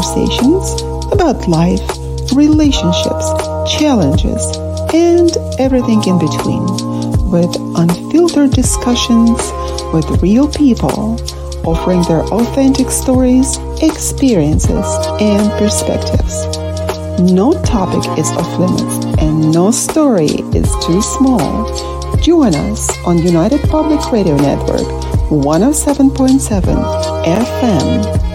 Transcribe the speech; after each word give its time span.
conversations 0.00 0.80
about 1.12 1.46
life, 1.46 1.86
relationships, 2.34 3.26
challenges, 3.68 4.56
and 4.94 5.30
everything 5.58 6.02
in 6.04 6.18
between, 6.18 6.64
with 7.30 7.54
unfiltered 7.76 8.50
discussions 8.50 9.38
with 9.92 10.22
real 10.22 10.48
people 10.48 11.20
offering 11.66 12.02
their 12.04 12.22
authentic 12.32 12.90
stories, 12.90 13.58
experiences, 13.82 14.86
and 15.20 15.50
perspectives. 15.58 16.46
No 17.20 17.52
topic 17.64 18.18
is 18.18 18.30
off 18.30 18.58
limits 18.58 19.04
and 19.20 19.52
no 19.52 19.70
story 19.70 20.40
is 20.54 20.72
too 20.86 21.02
small. 21.02 21.68
Join 22.22 22.54
us 22.54 22.88
on 23.04 23.18
United 23.18 23.60
Public 23.68 24.00
Radio 24.10 24.36
Network 24.36 24.86
107.7 25.28 26.62
FM. 27.24 28.29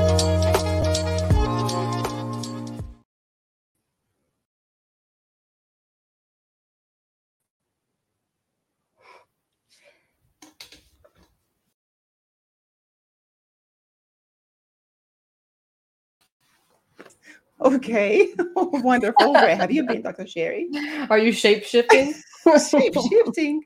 Okay, 17.61 18.33
wonderful. 18.55 19.33
Where 19.33 19.55
have 19.55 19.71
you 19.71 19.85
been, 19.85 20.01
Dr. 20.01 20.27
Sherry? 20.27 20.69
Are 21.09 21.17
you 21.17 21.31
shape 21.31 21.63
shifting? 21.63 22.13
shape 22.69 22.95
shifting. 23.09 23.63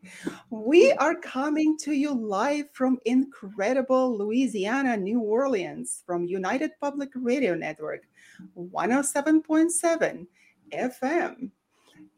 We 0.52 0.92
are 0.94 1.16
coming 1.16 1.76
to 1.80 1.94
you 1.94 2.14
live 2.14 2.70
from 2.72 3.00
incredible 3.06 4.16
Louisiana, 4.18 4.96
New 4.96 5.20
Orleans, 5.22 6.04
from 6.06 6.26
United 6.26 6.72
Public 6.80 7.10
Radio 7.16 7.56
Network, 7.56 8.04
107.7 8.58 10.28
FM. 10.72 11.52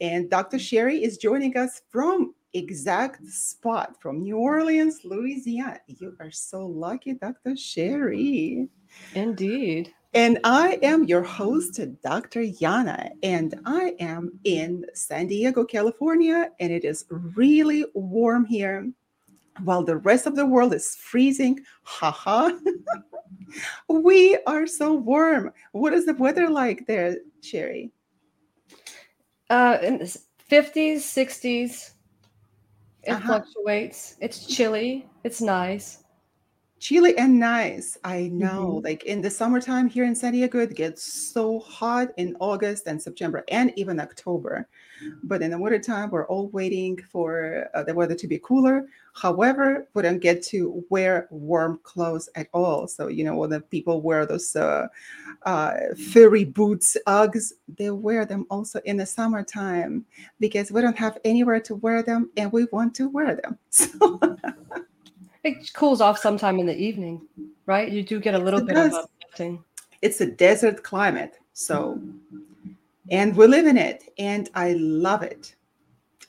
And 0.02 0.30
Dr. 0.30 0.60
Sherry 0.60 1.04
is 1.04 1.18
joining 1.18 1.56
us 1.58 1.82
from 1.90 2.36
exact 2.54 3.26
spot 3.28 3.96
from 4.02 4.22
New 4.22 4.38
Orleans, 4.38 5.00
Louisiana. 5.06 5.80
You 5.88 6.16
are 6.20 6.32
so 6.32 6.66
lucky, 6.66 7.14
Dr. 7.14 7.56
Sherry. 7.56 8.68
Indeed. 9.16 9.94
And 10.14 10.40
I 10.44 10.78
am 10.84 11.06
your 11.06 11.24
host, 11.24 11.80
Dr. 12.04 12.42
Yana, 12.42 13.12
and 13.24 13.56
I 13.66 13.96
am 14.00 14.38
in 14.44 14.86
San 14.94 15.28
Diego, 15.28 15.64
California, 15.64 16.50
and 16.60 16.72
it 16.72 16.84
is 16.84 17.06
really 17.10 17.86
warm 17.94 18.44
here 18.44 18.92
while 19.64 19.84
the 19.84 19.96
rest 19.96 20.26
of 20.26 20.36
the 20.36 20.46
world 20.46 20.74
is 20.74 20.96
freezing. 20.98 21.62
Haha. 21.84 22.52
we 23.88 24.38
are 24.48 24.68
so 24.68 24.94
warm. 24.94 25.54
What 25.72 25.94
is 25.94 26.06
the 26.06 26.16
weather 26.16 26.50
like 26.50 26.86
there, 26.88 27.16
Sherry? 27.42 27.92
Uh, 29.50 29.78
in 29.82 29.98
the 29.98 30.20
50s, 30.50 30.98
60s. 30.98 31.92
It 33.04 33.12
uh-huh. 33.12 33.28
fluctuates. 33.28 34.18
It's 34.20 34.46
chilly. 34.46 35.10
It's 35.24 35.42
nice 35.42 36.01
chilly 36.82 37.16
and 37.18 37.40
nice. 37.40 37.96
I 38.04 38.30
know. 38.34 38.74
Mm-hmm. 38.76 38.86
Like 38.86 39.04
in 39.04 39.22
the 39.22 39.30
summertime 39.30 39.88
here 39.88 40.04
in 40.04 40.16
San 40.16 40.34
Diego, 40.34 40.60
it 40.60 40.76
gets 40.76 41.04
so 41.04 41.60
hot 41.60 42.10
in 42.18 42.36
August 42.40 42.88
and 42.88 43.02
September 43.02 43.44
and 43.50 43.72
even 43.78 44.00
October. 44.00 44.68
But 45.24 45.42
in 45.42 45.52
the 45.52 45.60
wintertime, 45.60 46.10
we're 46.10 46.28
all 46.28 46.50
waiting 46.50 46.98
for 47.12 47.70
uh, 47.74 47.84
the 47.84 47.94
weather 47.94 48.16
to 48.16 48.28
be 48.28 48.40
cooler. 48.40 48.88
However, 49.14 49.88
we 49.94 50.02
don't 50.02 50.20
get 50.20 50.44
to 50.48 50.84
wear 50.90 51.28
warm 51.30 51.80
clothes 51.84 52.30
at 52.36 52.48
all. 52.52 52.88
So, 52.88 53.08
you 53.08 53.24
know, 53.24 53.36
when 53.36 53.52
the 53.52 53.62
people 53.62 54.02
wear 54.02 54.26
those 54.26 54.56
uh, 54.56 54.88
uh, 55.44 55.74
furry 56.12 56.46
boots, 56.46 56.98
Uggs, 57.08 57.52
they 57.78 57.92
wear 57.92 58.26
them 58.26 58.46
also 58.50 58.80
in 58.86 58.98
the 58.98 59.06
summertime 59.06 60.06
because 60.40 60.72
we 60.72 60.82
don't 60.82 60.98
have 60.98 61.20
anywhere 61.26 61.60
to 61.62 61.76
wear 61.76 62.02
them 62.02 62.32
and 62.38 62.52
we 62.52 62.66
want 62.72 62.96
to 62.96 63.08
wear 63.08 63.36
them. 63.36 63.58
So 63.70 64.20
it 65.44 65.74
cools 65.74 66.02
off 66.02 66.18
sometime 66.20 66.60
in 66.60 66.66
the 66.66 66.78
evening, 66.78 67.28
right? 67.66 67.92
You 67.92 68.04
do 68.04 68.20
get 68.20 68.34
a 68.34 68.40
little 68.40 68.60
it 68.62 68.68
bit 68.68 68.76
does. 68.76 68.94
of 68.94 69.06
uplifting. 69.06 69.64
It's 70.02 70.22
a 70.22 70.26
desert 70.26 70.84
climate. 70.84 71.38
So, 71.54 72.02
and 73.10 73.36
we 73.36 73.48
live 73.48 73.66
in 73.68 73.78
it, 73.78 74.04
and 74.18 74.50
I 74.56 74.74
love 74.74 75.24
it. 75.24 75.56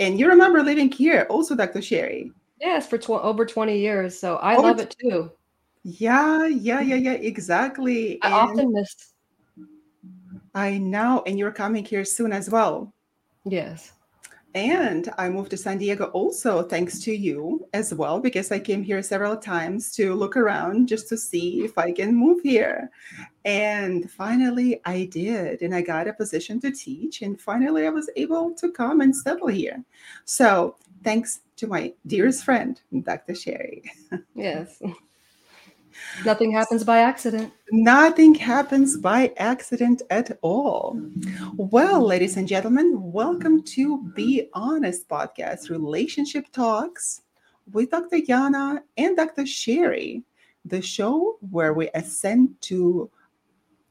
And 0.01 0.19
you 0.19 0.29
remember 0.29 0.63
living 0.63 0.91
here 0.91 1.27
also, 1.31 1.55
Dr. 1.55 1.83
Sherry? 1.83 2.33
Yes, 2.61 2.89
for 2.89 2.99
tw- 2.99 3.11
over 3.11 3.45
20 3.45 3.79
years. 3.79 4.19
So 4.19 4.37
I 4.37 4.57
over 4.57 4.69
love 4.69 4.81
it 4.81 4.97
too. 5.01 5.31
Yeah, 5.85 6.47
yeah, 6.47 6.81
yeah, 6.81 6.97
yeah, 6.97 7.13
exactly. 7.13 8.23
I 8.23 8.27
and 8.27 8.35
often 8.35 8.73
miss. 8.73 8.95
I 10.55 10.79
know. 10.79 11.23
And 11.27 11.39
you're 11.39 11.53
coming 11.53 11.85
here 11.85 12.05
soon 12.05 12.33
as 12.33 12.49
well. 12.49 12.93
Yes. 13.45 13.93
And 14.55 15.11
I 15.17 15.31
moved 15.31 15.51
to 15.51 15.57
San 15.57 15.79
Diego 15.79 16.07
also 16.07 16.63
thanks 16.63 17.01
to 17.01 17.13
you 17.13 17.67
as 17.73 17.95
well, 17.95 18.21
because 18.21 18.53
I 18.53 18.59
came 18.59 18.83
here 18.83 19.03
several 19.03 19.37
times 19.37 19.93
to 19.97 20.15
look 20.15 20.37
around 20.37 20.89
just 20.89 21.09
to 21.09 21.17
see 21.17 21.65
if 21.65 21.79
I 21.79 21.93
can 21.93 22.15
move 22.15 22.43
here. 22.43 22.91
And 23.45 24.11
finally, 24.11 24.81
I 24.85 25.07
did. 25.07 25.63
And 25.63 25.75
I 25.75 25.81
got 25.81 26.07
a 26.07 26.13
position 26.13 26.61
to 26.61 26.71
teach. 26.71 27.23
And 27.23 27.41
finally, 27.41 27.87
I 27.87 27.91
was 27.91 28.11
able 28.17 28.53
to 28.55 28.71
come 28.71 29.01
and 29.01 29.17
settle 29.17 29.49
here. 29.49 29.83
So 30.27 30.77
thanks 31.03 31.41
to 31.57 31.67
my 31.67 31.95
dearest 32.07 32.45
friend, 32.45 32.81
Dr. 33.03 33.35
Sherry. 33.35 33.91
Yes. 34.35 34.83
Nothing 36.25 36.53
happens 36.53 36.85
by 36.85 36.99
accident. 36.99 37.53
Nothing 37.71 38.35
happens 38.35 38.97
by 38.97 39.33
accident 39.37 40.03
at 40.11 40.39
all. 40.43 41.01
Well, 41.57 42.01
ladies 42.01 42.37
and 42.37 42.47
gentlemen, 42.49 43.13
welcome 43.13 43.63
to 43.75 44.03
Be 44.15 44.49
Honest 44.53 45.09
Podcast 45.09 45.71
Relationship 45.71 46.51
Talks 46.53 47.23
with 47.73 47.91
Dr. 47.91 48.19
Yana 48.19 48.83
and 48.97 49.17
Dr. 49.17 49.47
Sherry, 49.47 50.23
the 50.65 50.83
show 50.83 51.39
where 51.51 51.75
we 51.75 51.89
ascend 51.95 52.61
to 52.63 53.11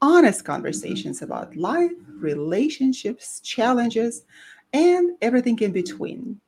honest 0.00 0.44
conversations 0.44 1.22
about 1.22 1.56
life, 1.56 1.92
relationships, 2.18 3.40
challenges, 3.40 4.24
and 4.72 5.16
everything 5.20 5.58
in 5.60 5.72
between. 5.72 6.40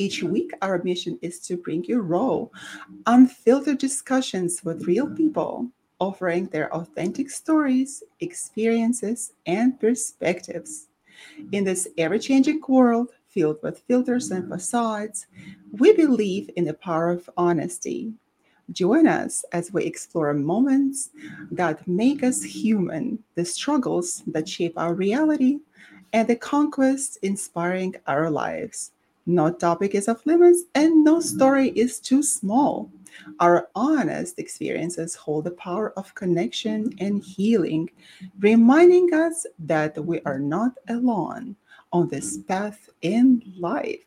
Each 0.00 0.22
week, 0.22 0.52
our 0.62 0.82
mission 0.82 1.18
is 1.20 1.40
to 1.40 1.58
bring 1.58 1.84
you 1.84 2.00
raw, 2.00 2.46
unfiltered 3.04 3.76
discussions 3.76 4.64
with 4.64 4.86
real 4.86 5.06
people, 5.06 5.68
offering 5.98 6.46
their 6.46 6.74
authentic 6.74 7.28
stories, 7.28 8.02
experiences, 8.20 9.34
and 9.44 9.78
perspectives. 9.78 10.88
In 11.52 11.64
this 11.64 11.86
ever 11.98 12.18
changing 12.18 12.62
world 12.66 13.10
filled 13.28 13.58
with 13.62 13.82
filters 13.86 14.30
and 14.30 14.48
facades, 14.48 15.26
we 15.70 15.92
believe 15.92 16.48
in 16.56 16.64
the 16.64 16.72
power 16.72 17.10
of 17.10 17.28
honesty. 17.36 18.14
Join 18.72 19.06
us 19.06 19.44
as 19.52 19.70
we 19.70 19.84
explore 19.84 20.32
moments 20.32 21.10
that 21.50 21.86
make 21.86 22.22
us 22.22 22.42
human, 22.42 23.22
the 23.34 23.44
struggles 23.44 24.22
that 24.28 24.48
shape 24.48 24.78
our 24.78 24.94
reality, 24.94 25.58
and 26.14 26.26
the 26.26 26.36
conquests 26.36 27.16
inspiring 27.16 27.96
our 28.06 28.30
lives. 28.30 28.92
No 29.30 29.52
topic 29.52 29.94
is 29.94 30.08
off 30.08 30.26
limits 30.26 30.64
and 30.74 31.04
no 31.04 31.18
mm-hmm. 31.18 31.36
story 31.36 31.68
is 31.70 32.00
too 32.00 32.20
small. 32.22 32.90
Our 33.38 33.68
honest 33.76 34.38
experiences 34.40 35.14
hold 35.14 35.44
the 35.44 35.52
power 35.52 35.92
of 35.96 36.14
connection 36.16 36.92
and 36.98 37.22
healing, 37.22 37.90
reminding 38.40 39.14
us 39.14 39.46
that 39.60 40.04
we 40.04 40.20
are 40.22 40.40
not 40.40 40.72
alone 40.88 41.54
on 41.92 42.08
this 42.08 42.38
mm-hmm. 42.38 42.46
path 42.48 42.88
in 43.02 43.42
life. 43.56 44.04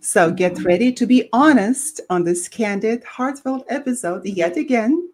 So 0.00 0.30
get 0.30 0.54
mm-hmm. 0.54 0.66
ready 0.66 0.92
to 0.92 1.04
be 1.04 1.28
honest 1.32 2.00
on 2.08 2.22
this 2.22 2.46
candid, 2.46 3.02
heartfelt 3.02 3.66
episode 3.68 4.24
yet 4.24 4.56
again. 4.56 5.10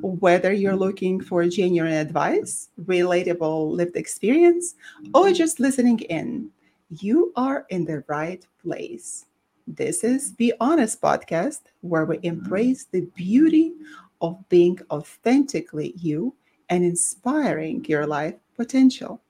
Whether 0.00 0.52
you're 0.52 0.76
looking 0.76 1.20
for 1.20 1.44
genuine 1.48 1.92
advice, 1.92 2.68
relatable 2.84 3.72
lived 3.72 3.96
experience, 3.96 4.76
or 5.12 5.32
just 5.32 5.58
listening 5.58 5.98
in, 6.00 6.50
you 6.90 7.32
are 7.36 7.66
in 7.70 7.84
the 7.84 8.04
right 8.06 8.44
place. 8.62 9.26
This 9.66 10.04
is 10.04 10.26
mm-hmm. 10.26 10.36
Be 10.36 10.52
Honest 10.60 11.00
podcast, 11.00 11.60
where 11.80 12.04
we 12.04 12.16
mm-hmm. 12.16 12.26
embrace 12.26 12.84
the 12.84 13.02
beauty 13.14 13.72
of 14.20 14.38
being 14.48 14.78
authentically 14.90 15.94
you 15.96 16.34
and 16.68 16.84
inspiring 16.84 17.84
your 17.86 18.06
life 18.06 18.34
potential. 18.56 19.20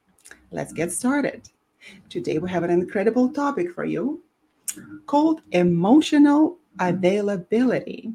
Let's 0.51 0.73
get 0.73 0.89
mm-hmm. 0.89 0.95
started. 0.95 1.49
Today, 2.11 2.39
we 2.39 2.51
have 2.51 2.65
an 2.65 2.71
incredible 2.71 3.31
topic 3.31 3.73
for 3.73 3.85
you 3.85 4.23
called 5.07 5.41
emotional 5.53 6.59
availability. 6.81 8.13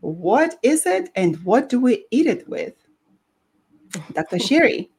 What 0.00 0.58
is 0.62 0.86
it 0.86 1.10
and 1.14 1.36
what 1.44 1.68
do 1.68 1.78
we 1.80 2.06
eat 2.10 2.26
it 2.26 2.48
with? 2.48 2.74
Dr. 4.12 4.38
Sherry, 4.46 4.90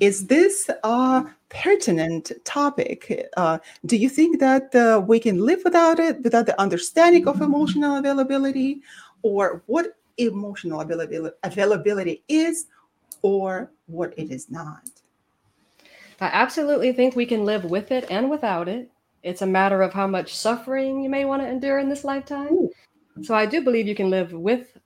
is 0.00 0.26
this 0.26 0.68
a 0.82 1.24
pertinent 1.48 2.32
topic? 2.44 3.28
Uh, 3.36 3.58
do 3.86 3.96
you 3.96 4.08
think 4.08 4.40
that 4.40 4.74
uh, 4.74 5.00
we 5.06 5.20
can 5.20 5.38
live 5.38 5.60
without 5.64 5.98
it, 6.00 6.22
without 6.22 6.46
the 6.46 6.60
understanding 6.60 7.28
of 7.28 7.40
emotional 7.40 7.96
availability, 7.96 8.80
or 9.22 9.62
what 9.66 9.96
emotional 10.18 10.80
availability, 10.80 11.34
availability 11.42 12.22
is, 12.28 12.66
or 13.22 13.70
what 13.86 14.12
it 14.18 14.30
is 14.30 14.50
not. 14.50 14.82
I 16.20 16.26
absolutely 16.26 16.92
think 16.92 17.16
we 17.16 17.26
can 17.26 17.44
live 17.44 17.64
with 17.64 17.90
it 17.90 18.06
and 18.10 18.30
without 18.30 18.68
it. 18.68 18.90
It's 19.22 19.42
a 19.42 19.46
matter 19.46 19.82
of 19.82 19.92
how 19.92 20.06
much 20.06 20.34
suffering 20.34 21.02
you 21.02 21.08
may 21.08 21.24
want 21.24 21.42
to 21.42 21.48
endure 21.48 21.78
in 21.78 21.88
this 21.88 22.04
lifetime. 22.04 22.52
Ooh. 22.52 22.70
So 23.22 23.34
I 23.34 23.46
do 23.46 23.62
believe 23.62 23.88
you 23.88 23.94
can 23.94 24.10
live 24.10 24.32
with 24.32 24.76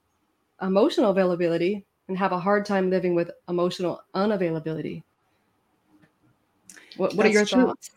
emotional 0.62 1.10
availability 1.10 1.84
and 2.08 2.16
have 2.18 2.32
a 2.32 2.38
hard 2.38 2.64
time 2.64 2.90
living 2.90 3.14
with 3.14 3.30
emotional 3.48 4.02
unavailability. 4.14 5.02
What, 6.96 7.14
what 7.14 7.26
are 7.26 7.30
your 7.30 7.44
true. 7.44 7.66
thoughts? 7.66 7.90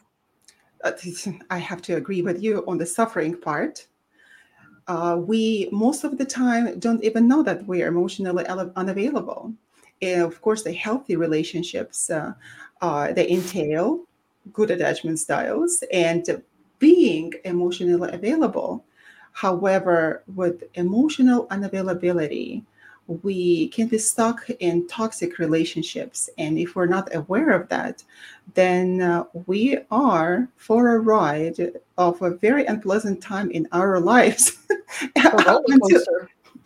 Uh, 0.83 0.91
I 1.49 1.57
have 1.57 1.81
to 1.83 1.95
agree 1.95 2.21
with 2.21 2.41
you 2.41 2.63
on 2.67 2.77
the 2.77 2.85
suffering 2.85 3.37
part. 3.37 3.87
Uh, 4.87 5.17
we 5.19 5.69
most 5.71 6.03
of 6.03 6.17
the 6.17 6.25
time 6.25 6.77
don't 6.79 7.03
even 7.03 7.27
know 7.27 7.43
that 7.43 7.65
we 7.65 7.81
are 7.81 7.87
emotionally 7.87 8.45
unavailable. 8.45 9.53
And 10.01 10.23
of 10.23 10.41
course, 10.41 10.63
the 10.63 10.73
healthy 10.73 11.15
relationships 11.15 12.09
uh, 12.09 12.33
uh, 12.81 13.13
they 13.13 13.29
entail 13.29 14.05
good 14.51 14.71
attachment 14.71 15.19
styles 15.19 15.83
and 15.93 16.43
being 16.79 17.33
emotionally 17.45 18.11
available. 18.11 18.83
However, 19.33 20.23
with 20.35 20.63
emotional 20.73 21.47
unavailability, 21.47 22.63
we 23.07 23.67
can 23.69 23.87
be 23.87 23.97
stuck 23.97 24.49
in 24.59 24.87
toxic 24.87 25.37
relationships. 25.37 26.29
And 26.37 26.57
if 26.57 26.75
we're 26.75 26.85
not 26.85 27.13
aware 27.13 27.51
of 27.51 27.67
that, 27.69 28.03
then 28.53 29.01
uh, 29.01 29.25
we 29.45 29.77
are 29.89 30.47
for 30.57 30.95
a 30.95 30.99
ride 30.99 31.73
of 31.97 32.21
a 32.21 32.31
very 32.31 32.65
unpleasant 32.65 33.21
time 33.21 33.51
in 33.51 33.67
our 33.71 33.99
lives. 33.99 34.57
until, 35.15 36.03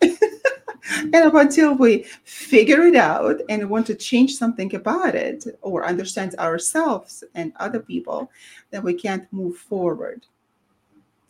and 0.00 1.14
up 1.14 1.34
until 1.34 1.74
we 1.74 2.04
figure 2.24 2.82
it 2.82 2.96
out 2.96 3.40
and 3.48 3.68
want 3.68 3.86
to 3.88 3.94
change 3.94 4.34
something 4.34 4.74
about 4.74 5.14
it 5.14 5.44
or 5.62 5.84
understand 5.84 6.34
ourselves 6.36 7.24
and 7.34 7.52
other 7.56 7.80
people, 7.80 8.30
then 8.70 8.82
we 8.82 8.94
can't 8.94 9.30
move 9.32 9.56
forward. 9.56 10.26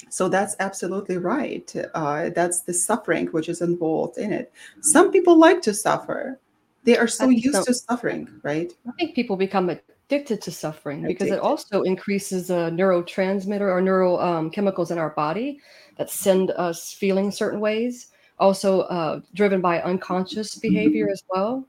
So 0.08 0.29
that's 0.29 0.56
absolutely 0.61 1.19
right. 1.19 1.73
Uh, 1.94 2.31
that's 2.31 2.61
the 2.61 2.73
suffering 2.73 3.26
which 3.29 3.49
is 3.49 3.61
involved 3.61 4.19
in 4.19 4.32
it. 4.32 4.53
Some 4.81 5.11
people 5.11 5.37
like 5.37 5.62
to 5.62 5.75
suffer. 5.75 6.38
They 6.85 6.97
are 6.97 7.08
so 7.08 7.29
used 7.29 7.53
so. 7.53 7.64
to 7.64 7.75
suffering, 7.75 8.29
right? 8.43 8.73
I 8.87 8.93
think 8.93 9.17
people 9.17 9.37
become 9.37 9.69
addicted 9.69 10.41
to 10.43 10.53
suffering 10.53 11.05
addicted. 11.05 11.25
because 11.25 11.37
it 11.37 11.41
also 11.41 11.82
increases 11.82 12.50
a 12.50 12.70
neurotransmitter 12.70 13.69
or 13.69 13.81
neural 13.81 14.20
um, 14.20 14.50
chemicals 14.50 14.93
in 14.93 14.99
our 14.99 15.11
body 15.11 15.61
that 15.99 16.11
send 16.11 16.53
us 16.53 16.93
feeling 16.93 17.32
certain 17.32 17.58
ways. 17.58 18.08
Also, 18.38 18.82
uh, 18.82 19.20
driven 19.35 19.61
by 19.61 19.81
unconscious 19.81 20.55
behavior 20.56 21.08
as 21.11 21.25
well. 21.31 21.67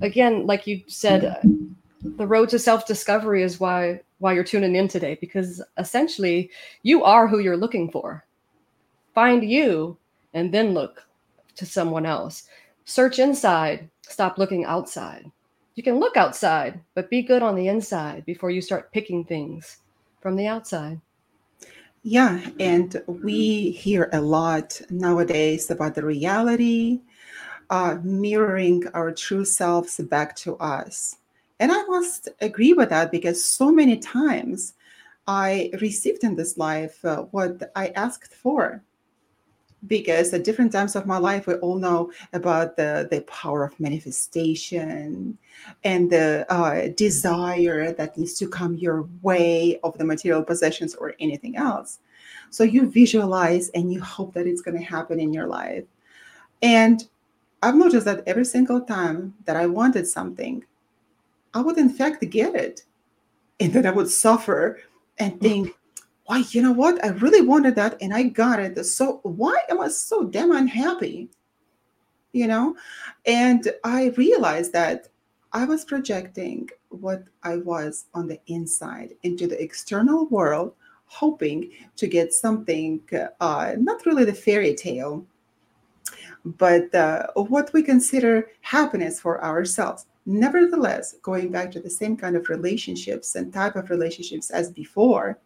Again, 0.00 0.46
like 0.46 0.66
you 0.66 0.82
said, 0.88 1.40
the 2.02 2.26
road 2.26 2.48
to 2.48 2.58
self 2.58 2.86
discovery 2.86 3.42
is 3.42 3.60
why 3.60 4.00
why 4.18 4.32
you're 4.32 4.44
tuning 4.44 4.76
in 4.76 4.88
today 4.88 5.18
because 5.20 5.62
essentially 5.78 6.50
you 6.82 7.04
are 7.04 7.28
who 7.28 7.38
you're 7.38 7.56
looking 7.56 7.90
for. 7.90 8.24
Find 9.14 9.48
you 9.48 9.98
and 10.34 10.52
then 10.52 10.74
look 10.74 11.06
to 11.56 11.66
someone 11.66 12.06
else. 12.06 12.44
Search 12.84 13.18
inside, 13.18 13.90
stop 14.02 14.38
looking 14.38 14.64
outside. 14.64 15.30
You 15.74 15.82
can 15.82 15.98
look 15.98 16.16
outside, 16.16 16.80
but 16.94 17.10
be 17.10 17.22
good 17.22 17.42
on 17.42 17.54
the 17.54 17.68
inside 17.68 18.24
before 18.24 18.50
you 18.50 18.62
start 18.62 18.92
picking 18.92 19.24
things 19.24 19.78
from 20.20 20.36
the 20.36 20.46
outside. 20.46 21.00
Yeah, 22.02 22.40
and 22.60 23.02
we 23.06 23.72
hear 23.72 24.08
a 24.12 24.20
lot 24.20 24.80
nowadays 24.90 25.70
about 25.70 25.94
the 25.96 26.04
reality, 26.04 27.00
uh, 27.68 27.96
mirroring 28.02 28.84
our 28.94 29.12
true 29.12 29.44
selves 29.44 29.98
back 30.08 30.36
to 30.36 30.56
us. 30.58 31.16
And 31.58 31.72
I 31.72 31.82
must 31.84 32.28
agree 32.40 32.72
with 32.72 32.90
that 32.90 33.10
because 33.10 33.42
so 33.42 33.70
many 33.70 33.96
times 33.96 34.74
I 35.26 35.70
received 35.80 36.22
in 36.24 36.36
this 36.36 36.56
life 36.56 37.04
uh, 37.04 37.22
what 37.30 37.72
I 37.74 37.88
asked 37.88 38.34
for. 38.34 38.82
Because 39.86 40.32
at 40.32 40.42
different 40.42 40.72
times 40.72 40.96
of 40.96 41.06
my 41.06 41.18
life, 41.18 41.46
we 41.46 41.54
all 41.54 41.78
know 41.78 42.10
about 42.32 42.76
the, 42.76 43.06
the 43.10 43.20
power 43.22 43.62
of 43.62 43.78
manifestation 43.78 45.38
and 45.84 46.10
the 46.10 46.46
uh, 46.48 46.88
desire 46.96 47.92
that 47.92 48.16
needs 48.16 48.34
to 48.38 48.48
come 48.48 48.74
your 48.74 49.06
way 49.22 49.78
of 49.84 49.96
the 49.98 50.04
material 50.04 50.42
possessions 50.42 50.94
or 50.96 51.14
anything 51.20 51.56
else. 51.56 52.00
So 52.50 52.64
you 52.64 52.90
visualize 52.90 53.68
and 53.70 53.92
you 53.92 54.00
hope 54.00 54.34
that 54.34 54.46
it's 54.46 54.62
going 54.62 54.78
to 54.78 54.84
happen 54.84 55.20
in 55.20 55.32
your 55.32 55.46
life. 55.46 55.84
And 56.62 57.06
I've 57.62 57.76
noticed 57.76 58.06
that 58.06 58.24
every 58.26 58.44
single 58.44 58.80
time 58.80 59.34
that 59.44 59.56
I 59.56 59.66
wanted 59.66 60.06
something, 60.06 60.64
I 61.56 61.60
would 61.60 61.78
in 61.78 61.88
fact 61.88 62.28
get 62.30 62.54
it. 62.54 62.84
And 63.60 63.72
then 63.72 63.86
I 63.86 63.90
would 63.90 64.10
suffer 64.10 64.78
and 65.18 65.32
mm. 65.34 65.40
think, 65.40 65.74
why, 66.26 66.44
you 66.50 66.60
know 66.60 66.72
what? 66.72 67.02
I 67.02 67.08
really 67.08 67.40
wanted 67.40 67.74
that 67.76 67.96
and 68.02 68.12
I 68.12 68.24
got 68.24 68.60
it. 68.60 68.84
So 68.84 69.20
why 69.22 69.56
am 69.70 69.80
I 69.80 69.88
so 69.88 70.24
damn 70.24 70.52
unhappy? 70.52 71.30
You 72.32 72.46
know? 72.46 72.76
And 73.24 73.72
I 73.84 74.12
realized 74.18 74.74
that 74.74 75.08
I 75.52 75.64
was 75.64 75.86
projecting 75.86 76.68
what 76.90 77.24
I 77.42 77.56
was 77.56 78.04
on 78.12 78.28
the 78.28 78.38
inside 78.48 79.14
into 79.22 79.46
the 79.46 79.62
external 79.62 80.26
world, 80.26 80.74
hoping 81.06 81.70
to 81.96 82.06
get 82.06 82.34
something, 82.34 83.00
uh, 83.40 83.72
not 83.78 84.04
really 84.04 84.26
the 84.26 84.34
fairy 84.34 84.74
tale, 84.74 85.24
but 86.44 86.94
uh, 86.94 87.28
what 87.34 87.72
we 87.72 87.82
consider 87.82 88.50
happiness 88.60 89.18
for 89.18 89.42
ourselves. 89.42 90.04
Nevertheless, 90.26 91.14
going 91.22 91.50
back 91.50 91.70
to 91.70 91.80
the 91.80 91.88
same 91.90 92.16
kind 92.16 92.36
of 92.36 92.48
relationships 92.48 93.36
and 93.36 93.52
type 93.52 93.76
of 93.76 93.90
relationships 93.90 94.50
as 94.50 94.70
before, 94.70 95.38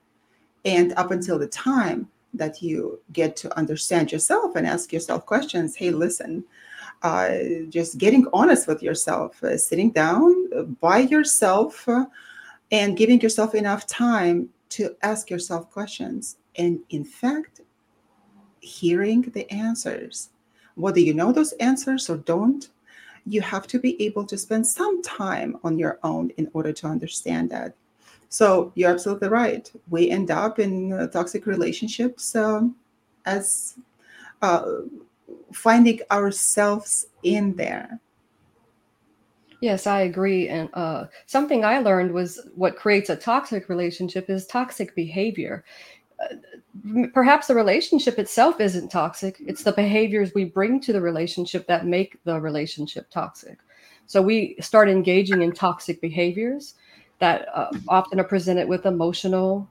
and 0.65 0.93
up 0.95 1.11
until 1.11 1.39
the 1.39 1.47
time 1.47 2.09
that 2.33 2.63
you 2.63 3.01
get 3.13 3.37
to 3.37 3.57
understand 3.59 4.11
yourself 4.11 4.57
and 4.57 4.67
ask 4.67 4.93
yourself 4.93 5.27
questions 5.27 5.77
hey, 5.77 5.91
listen, 5.91 6.45
uh, 7.03 7.31
just 7.69 7.99
getting 7.99 8.27
honest 8.33 8.67
with 8.67 8.83
yourself, 8.83 9.43
uh, 9.43 9.57
sitting 9.59 9.91
down 9.91 10.35
uh, 10.57 10.63
by 10.63 10.99
yourself, 10.99 11.89
uh, 11.89 12.07
and 12.73 12.97
giving 12.97 13.21
yourself 13.21 13.55
enough 13.55 13.87
time 13.87 14.49
to 14.71 14.97
ask 15.03 15.29
yourself 15.29 15.71
questions. 15.71 16.37
And 16.57 16.81
in 16.91 17.05
fact, 17.05 17.61
hearing 18.61 19.23
the 19.23 19.51
answers. 19.51 20.31
Whether 20.77 21.01
you 21.01 21.15
know 21.15 21.33
those 21.33 21.53
answers 21.55 22.09
or 22.09 22.19
don't, 22.19 22.69
you 23.27 23.41
have 23.41 23.67
to 23.69 23.79
be 23.79 24.01
able 24.03 24.25
to 24.27 24.39
spend 24.39 24.67
some 24.67 25.03
time 25.03 25.57
on 25.65 25.79
your 25.79 25.99
own 26.03 26.31
in 26.37 26.51
order 26.53 26.73
to 26.73 26.87
understand 26.87 27.51
that. 27.51 27.75
So 28.29 28.73
you're 28.75 28.91
absolutely 28.91 29.29
right. 29.29 29.71
We 29.89 30.11
end 30.11 30.31
up 30.31 30.59
in 30.59 30.93
uh, 30.93 31.09
toxic 31.09 31.47
relationships 31.47 32.35
um, 32.37 32.77
as 33.27 33.77
uh, 34.41 34.65
finding 35.53 36.01
ourselves 36.11 37.07
in 37.23 37.57
there. 37.57 38.01
Yes, 39.61 39.87
I 39.87 40.03
agree. 40.03 40.49
And 40.49 40.71
uh, 40.73 41.07
something 41.27 41.65
I 41.65 41.81
learned 41.81 42.13
was 42.13 42.41
what 42.55 42.77
creates 42.77 43.11
a 43.11 43.17
toxic 43.17 43.69
relationship 43.69 44.31
is 44.31 44.47
toxic 44.47 44.95
behavior 44.95 45.65
perhaps 47.13 47.47
the 47.47 47.55
relationship 47.55 48.19
itself 48.19 48.61
isn't 48.61 48.91
toxic. 48.91 49.37
It's 49.41 49.63
the 49.63 49.73
behaviors 49.73 50.33
we 50.35 50.45
bring 50.45 50.81
to 50.81 50.93
the 50.93 51.01
relationship 51.01 51.67
that 51.67 51.87
make 51.87 52.19
the 52.25 52.41
relationship 52.41 53.11
toxic. 53.11 53.59
So 54.07 54.21
we 54.21 54.57
start 54.61 54.89
engaging 54.89 55.43
in 55.43 55.53
toxic 55.53 56.01
behaviors 56.01 56.75
that 57.21 57.49
uh, 57.55 57.71
often 57.89 58.19
are 58.19 58.25
presented 58.25 58.69
with 58.69 58.87
emotional 58.87 59.69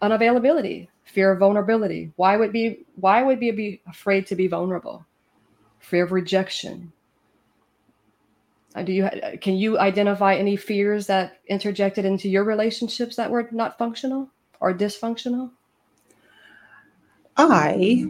unavailability 0.00 0.88
fear 1.04 1.32
of 1.32 1.38
vulnerability. 1.38 2.12
Why 2.16 2.36
would 2.36 2.52
be 2.52 2.84
why 2.96 3.22
would 3.22 3.38
we 3.38 3.50
be 3.52 3.80
afraid 3.86 4.26
to 4.28 4.34
be 4.34 4.48
vulnerable? 4.48 5.06
Fear 5.80 6.04
of 6.04 6.12
rejection. 6.12 6.92
Uh, 8.74 8.82
do 8.82 8.92
you 8.92 9.08
can 9.40 9.54
you 9.54 9.78
identify 9.78 10.34
any 10.34 10.56
fears 10.56 11.06
that 11.06 11.38
interjected 11.46 12.04
into 12.04 12.28
your 12.28 12.44
relationships 12.44 13.16
that 13.16 13.30
were 13.30 13.48
not 13.52 13.78
functional 13.78 14.28
or 14.60 14.74
dysfunctional 14.74 15.50
I 17.36 18.06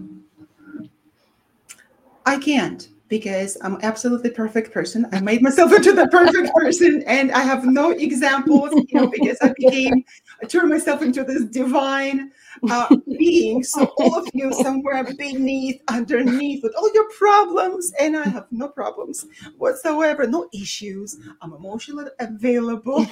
I 2.27 2.39
can't 2.39 2.89
because 3.09 3.57
I'm 3.63 3.79
absolutely 3.83 4.31
perfect 4.31 4.73
person. 4.73 5.07
I 5.13 5.21
made 5.21 5.43
myself 5.43 5.73
into 5.73 5.93
the 5.93 6.09
perfect 6.09 6.53
person 6.55 7.05
and 7.07 7.31
I 7.33 7.41
have 7.41 7.65
no 7.65 7.91
examples, 7.91 8.73
you 8.73 9.01
know, 9.01 9.09
because 9.09 9.39
I 9.43 9.53
became 9.57 10.05
I 10.43 10.47
turned 10.47 10.71
myself 10.71 11.03
into 11.03 11.23
this 11.23 11.45
divine 11.45 12.33
uh, 12.71 12.95
being. 13.19 13.63
So 13.63 13.93
all 13.99 14.19
of 14.19 14.29
you 14.33 14.53
somewhere 14.53 15.05
beneath, 15.05 15.83
underneath 15.89 16.63
with 16.63 16.75
all 16.77 16.93
your 16.95 17.09
problems, 17.11 17.93
and 18.01 18.17
I 18.17 18.25
have 18.29 18.47
no 18.51 18.69
problems 18.69 19.27
whatsoever, 19.59 20.27
no 20.27 20.49
issues. 20.53 21.19
I'm 21.41 21.53
emotionally 21.53 22.11
available. 22.21 23.07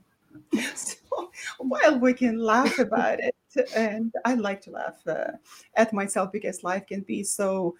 so 0.74 1.30
while 1.58 1.98
we 1.98 2.12
can 2.12 2.38
laugh 2.38 2.78
about 2.78 3.20
it, 3.20 3.34
and 3.74 4.12
I 4.24 4.34
like 4.34 4.60
to 4.62 4.70
laugh 4.70 5.06
uh, 5.06 5.32
at 5.74 5.92
myself 5.92 6.32
because 6.32 6.64
life 6.64 6.86
can 6.86 7.00
be 7.00 7.22
so 7.24 7.76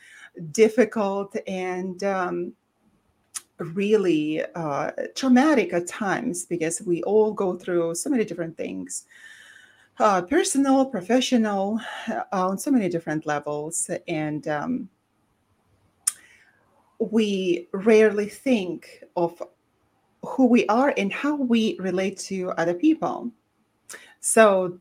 difficult 0.52 1.36
and 1.46 2.02
um, 2.04 2.52
really 3.58 4.42
uh, 4.54 4.90
traumatic 5.14 5.72
at 5.72 5.86
times 5.86 6.44
because 6.44 6.82
we 6.82 7.02
all 7.04 7.32
go 7.32 7.56
through 7.56 7.94
so 7.94 8.10
many 8.10 8.24
different 8.24 8.56
things 8.56 9.06
uh, 9.98 10.22
personal, 10.22 10.86
professional, 10.86 11.80
uh, 12.08 12.22
on 12.32 12.58
so 12.58 12.70
many 12.70 12.88
different 12.88 13.26
levels. 13.26 13.90
And 14.08 14.46
um, 14.48 14.88
we 16.98 17.68
rarely 17.72 18.28
think 18.28 19.04
of 19.16 19.42
who 20.24 20.46
we 20.46 20.66
are 20.66 20.94
and 20.96 21.12
how 21.12 21.36
we 21.36 21.76
relate 21.78 22.18
to 22.18 22.50
other 22.52 22.74
people. 22.74 23.30
So, 24.20 24.78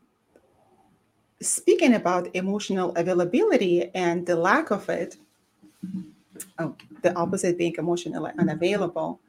speaking 1.42 1.96
about 1.96 2.34
emotional 2.36 2.94
availability 2.96 3.90
and 3.96 4.26
the 4.26 4.36
lack 4.36 4.72
of 4.72 4.88
it, 4.90 5.18
oh, 6.60 6.76
the 7.02 7.14
opposite 7.16 7.58
being 7.58 7.76
emotionally 7.78 8.32
unavailable, 8.38 9.20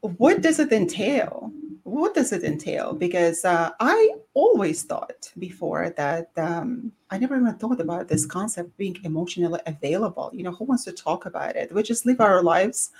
what 0.00 0.40
does 0.40 0.58
it 0.58 0.72
entail? 0.72 1.52
What 1.82 2.14
does 2.14 2.32
it 2.32 2.44
entail? 2.44 2.92
Because 2.92 3.44
uh, 3.44 3.70
I 3.80 4.14
always 4.34 4.82
thought 4.82 5.32
before 5.38 5.90
that 5.96 6.30
um, 6.36 6.92
I 7.10 7.18
never 7.18 7.36
even 7.36 7.54
thought 7.54 7.80
about 7.80 8.08
this 8.08 8.26
concept 8.26 8.76
being 8.76 8.96
emotionally 9.04 9.60
available. 9.66 10.30
You 10.32 10.44
know, 10.44 10.52
who 10.52 10.64
wants 10.64 10.84
to 10.84 10.92
talk 10.92 11.26
about 11.26 11.56
it? 11.56 11.72
We 11.72 11.82
just 11.82 12.06
live 12.06 12.20
our 12.20 12.42
lives 12.42 12.90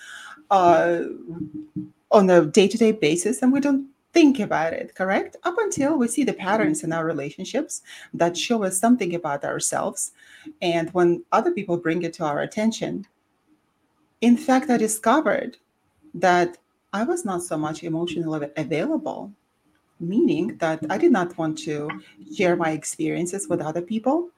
uh, 0.50 1.00
on 2.10 2.30
a 2.30 2.46
day 2.46 2.66
to 2.66 2.78
day 2.78 2.92
basis 2.92 3.42
and 3.42 3.52
we 3.52 3.60
don't 3.60 3.88
think 4.12 4.40
about 4.40 4.72
it, 4.72 4.94
correct? 4.94 5.36
Up 5.44 5.56
until 5.58 5.98
we 5.98 6.08
see 6.08 6.24
the 6.24 6.32
patterns 6.32 6.84
in 6.84 6.92
our 6.92 7.04
relationships 7.04 7.82
that 8.14 8.36
show 8.36 8.64
us 8.64 8.78
something 8.78 9.14
about 9.14 9.44
ourselves. 9.44 10.12
And 10.62 10.90
when 10.90 11.24
other 11.32 11.52
people 11.52 11.76
bring 11.76 12.02
it 12.02 12.14
to 12.14 12.24
our 12.24 12.40
attention, 12.40 13.06
in 14.20 14.36
fact, 14.36 14.70
I 14.70 14.76
discovered 14.76 15.58
that 16.14 16.58
I 16.92 17.04
was 17.04 17.24
not 17.24 17.42
so 17.42 17.56
much 17.56 17.84
emotionally 17.84 18.48
available, 18.56 19.32
meaning 20.00 20.56
that 20.58 20.80
I 20.90 20.98
did 20.98 21.12
not 21.12 21.36
want 21.36 21.58
to 21.58 21.88
share 22.34 22.56
my 22.56 22.70
experiences 22.70 23.46
with 23.48 23.60
other 23.60 23.82
people. 23.82 24.30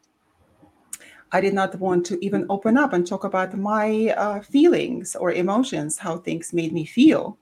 I 1.33 1.41
did 1.41 1.55
not 1.55 1.79
want 1.79 2.05
to 2.07 2.23
even 2.25 2.45
open 2.51 2.77
up 2.77 2.93
and 2.93 3.07
talk 3.07 3.23
about 3.23 3.57
my 3.57 4.13
uh, 4.17 4.41
feelings 4.41 5.15
or 5.15 5.31
emotions, 5.33 5.97
how 5.97 6.19
things 6.19 6.53
made 6.53 6.73
me 6.73 6.85
feel. 6.85 7.39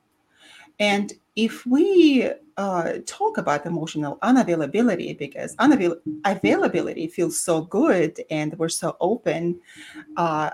And 0.79 1.15
if 1.39 1.65
we 1.65 2.29
uh, 2.57 2.95
talk 3.07 3.39
about 3.39 3.65
emotional 3.65 4.19
unavailability, 4.25 5.17
because 5.17 5.55
unavailability 5.57 7.09
feels 7.09 7.39
so 7.39 7.61
good 7.61 8.21
and 8.29 8.59
we're 8.59 8.69
so 8.69 8.97
open, 9.01 9.61
uh, 10.17 10.51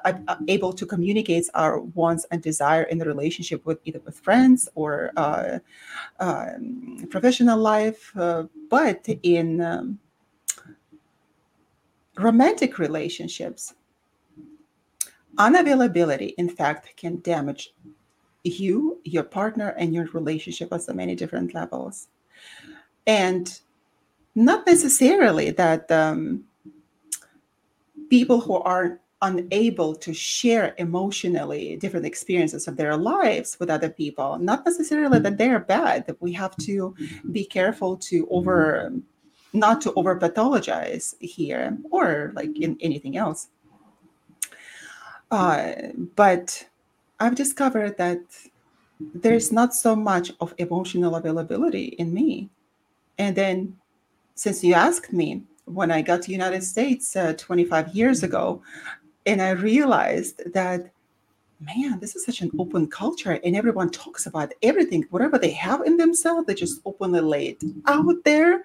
able 0.46 0.74
to 0.74 0.84
communicate 0.84 1.48
our 1.54 1.80
wants 1.80 2.26
and 2.30 2.42
desire 2.42 2.82
in 2.82 2.98
the 2.98 3.06
relationship 3.06 3.64
with 3.64 3.78
either 3.86 4.00
with 4.04 4.20
friends 4.20 4.68
or 4.74 5.10
uh, 5.16 5.58
um, 6.20 7.08
professional 7.10 7.58
life, 7.58 8.14
uh, 8.18 8.42
but 8.68 9.08
in 9.22 9.62
um, 9.62 9.98
romantic 12.18 12.78
relationships, 12.78 13.72
unavailability, 15.36 16.34
in 16.36 16.50
fact, 16.50 16.94
can 16.98 17.22
damage 17.22 17.72
you, 18.44 19.00
your 19.04 19.24
partner, 19.24 19.70
and 19.78 19.94
your 19.94 20.06
relationship 20.12 20.72
on 20.72 20.80
so 20.80 20.92
many 20.92 21.14
different 21.14 21.54
levels. 21.54 22.08
And 23.06 23.58
not 24.34 24.66
necessarily 24.66 25.50
that 25.50 25.90
um, 25.90 26.44
people 28.10 28.40
who 28.40 28.54
are 28.54 29.00
unable 29.22 29.94
to 29.94 30.12
share 30.12 30.74
emotionally 30.76 31.76
different 31.76 32.04
experiences 32.04 32.68
of 32.68 32.76
their 32.76 32.96
lives 32.96 33.58
with 33.58 33.70
other 33.70 33.88
people, 33.88 34.38
not 34.38 34.64
necessarily 34.66 35.18
that 35.18 35.38
they're 35.38 35.60
bad, 35.60 36.06
that 36.06 36.20
we 36.20 36.32
have 36.32 36.54
to 36.58 36.94
be 37.32 37.44
careful 37.44 37.96
to 37.96 38.28
over 38.30 38.92
not 39.54 39.80
to 39.80 39.94
over 39.94 40.18
pathologize 40.18 41.14
here 41.20 41.78
or 41.90 42.32
like 42.34 42.58
in 42.58 42.76
anything 42.80 43.16
else. 43.16 43.48
Uh, 45.30 45.72
but 46.16 46.66
I've 47.21 47.35
discovered 47.35 47.97
that 47.99 48.21
there's 49.00 49.52
not 49.52 49.75
so 49.75 49.94
much 49.97 50.33
of 50.40 50.54
emotional 50.59 51.16
availability 51.16 51.87
in 51.99 52.12
me. 52.12 52.50
And 53.18 53.37
then, 53.37 53.76
since 54.35 54.64
you 54.64 54.75
asked 54.75 55.12
me 55.12 55.42
when 55.66 55.90
I 55.90 56.02
got 56.02 56.23
to 56.23 56.33
United 56.33 56.62
States 56.62 57.14
uh, 57.16 57.35
25 57.37 57.94
years 57.94 58.23
ago, 58.23 58.62
and 59.26 59.40
I 59.40 59.50
realized 59.50 60.52
that, 60.52 60.90
man, 61.61 61.99
this 62.00 62.16
is 62.16 62.25
such 62.25 62.40
an 62.42 62.50
open 62.59 62.88
culture, 62.88 63.40
and 63.44 63.56
everyone 63.56 63.90
talks 63.90 64.26
about 64.26 64.52
everything, 64.62 65.06
whatever 65.11 65.38
they 65.38 65.52
have 65.52 65.83
in 65.83 65.97
themselves, 65.97 66.47
they 66.47 66.54
just 66.54 66.80
openly 66.85 67.21
lay 67.21 67.47
it 67.49 67.64
out 67.87 68.23
there. 68.25 68.64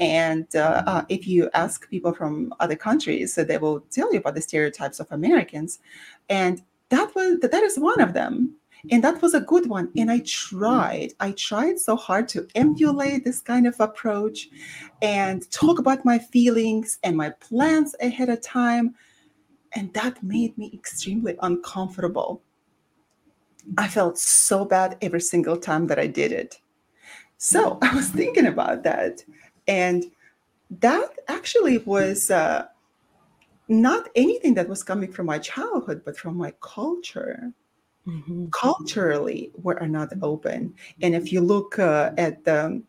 And 0.00 0.46
uh, 0.56 0.82
uh, 0.86 1.04
if 1.08 1.28
you 1.28 1.50
ask 1.54 1.88
people 1.90 2.12
from 2.12 2.52
other 2.58 2.76
countries, 2.76 3.34
they 3.34 3.58
will 3.58 3.80
tell 3.90 4.12
you 4.12 4.18
about 4.18 4.34
the 4.34 4.40
stereotypes 4.40 4.98
of 4.98 5.06
Americans, 5.10 5.78
and 6.28 6.62
that 6.88 7.14
was 7.14 7.38
that 7.40 7.62
is 7.62 7.78
one 7.78 8.00
of 8.00 8.12
them. 8.12 8.54
And 8.90 9.02
that 9.02 9.20
was 9.20 9.34
a 9.34 9.40
good 9.40 9.68
one. 9.68 9.90
And 9.96 10.10
i 10.10 10.20
tried 10.20 11.12
i 11.20 11.32
tried 11.32 11.78
so 11.78 11.96
hard 11.96 12.28
to 12.28 12.46
emulate 12.54 13.24
this 13.24 13.40
kind 13.40 13.66
of 13.66 13.78
approach 13.80 14.48
and 15.02 15.50
talk 15.50 15.78
about 15.78 16.04
my 16.04 16.18
feelings 16.18 16.98
and 17.02 17.16
my 17.16 17.30
plans 17.30 17.94
ahead 18.00 18.28
of 18.28 18.40
time. 18.40 18.94
And 19.74 19.92
that 19.94 20.22
made 20.22 20.56
me 20.56 20.70
extremely 20.72 21.36
uncomfortable. 21.42 22.42
I 23.76 23.88
felt 23.88 24.16
so 24.18 24.64
bad 24.64 24.96
every 25.02 25.20
single 25.20 25.56
time 25.56 25.88
that 25.88 25.98
i 25.98 26.06
did 26.06 26.32
it. 26.32 26.60
So 27.38 27.78
i 27.82 27.94
was 27.94 28.08
thinking 28.10 28.46
about 28.46 28.84
that. 28.84 29.24
And 29.66 30.04
that 30.70 31.10
actually 31.28 31.78
was 31.78 32.30
uh, 32.30 32.66
not 33.68 34.08
anything 34.14 34.54
that 34.54 34.68
was 34.68 34.82
coming 34.82 35.12
from 35.12 35.26
my 35.26 35.38
childhood, 35.38 36.02
but 36.04 36.16
from 36.16 36.36
my 36.36 36.52
culture. 36.60 37.52
Mm-hmm. 38.06 38.46
Culturally, 38.50 39.50
we 39.62 39.74
are 39.74 39.88
not 39.88 40.12
open. 40.22 40.74
And 41.02 41.14
if 41.14 41.32
you 41.32 41.40
look 41.40 41.78
uh, 41.78 42.12
at 42.16 42.44
the 42.44 42.82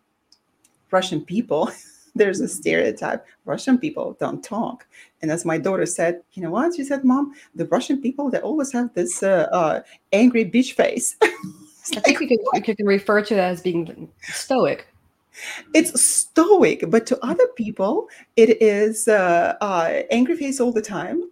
Russian 0.91 1.25
people, 1.25 1.71
there's 2.15 2.39
a 2.39 2.47
stereotype 2.47 3.25
Russian 3.45 3.77
people 3.77 4.15
don't 4.19 4.43
talk. 4.43 4.85
And 5.21 5.31
as 5.31 5.45
my 5.45 5.57
daughter 5.57 5.85
said, 5.85 6.21
you 6.33 6.43
know 6.43 6.51
what? 6.51 6.75
She 6.75 6.83
said, 6.83 7.03
Mom, 7.03 7.33
the 7.55 7.65
Russian 7.65 8.01
people, 8.01 8.29
they 8.29 8.39
always 8.39 8.71
have 8.73 8.93
this 8.93 9.23
uh, 9.23 9.47
uh, 9.51 9.81
angry 10.13 10.45
bitch 10.45 10.73
face. 10.73 11.15
I 11.95 12.01
think 12.01 12.19
we 12.19 12.27
can, 12.27 12.37
you 12.53 12.75
can 12.75 12.85
refer 12.85 13.21
to 13.21 13.35
that 13.35 13.51
as 13.51 13.61
being 13.61 14.09
stoic 14.21 14.87
it's 15.73 16.01
stoic, 16.01 16.83
but 16.89 17.05
to 17.07 17.25
other 17.25 17.47
people, 17.55 18.09
it 18.35 18.61
is 18.61 19.07
uh, 19.07 19.55
uh, 19.61 20.01
angry 20.11 20.35
face 20.35 20.59
all 20.59 20.71
the 20.71 20.81
time. 20.81 21.23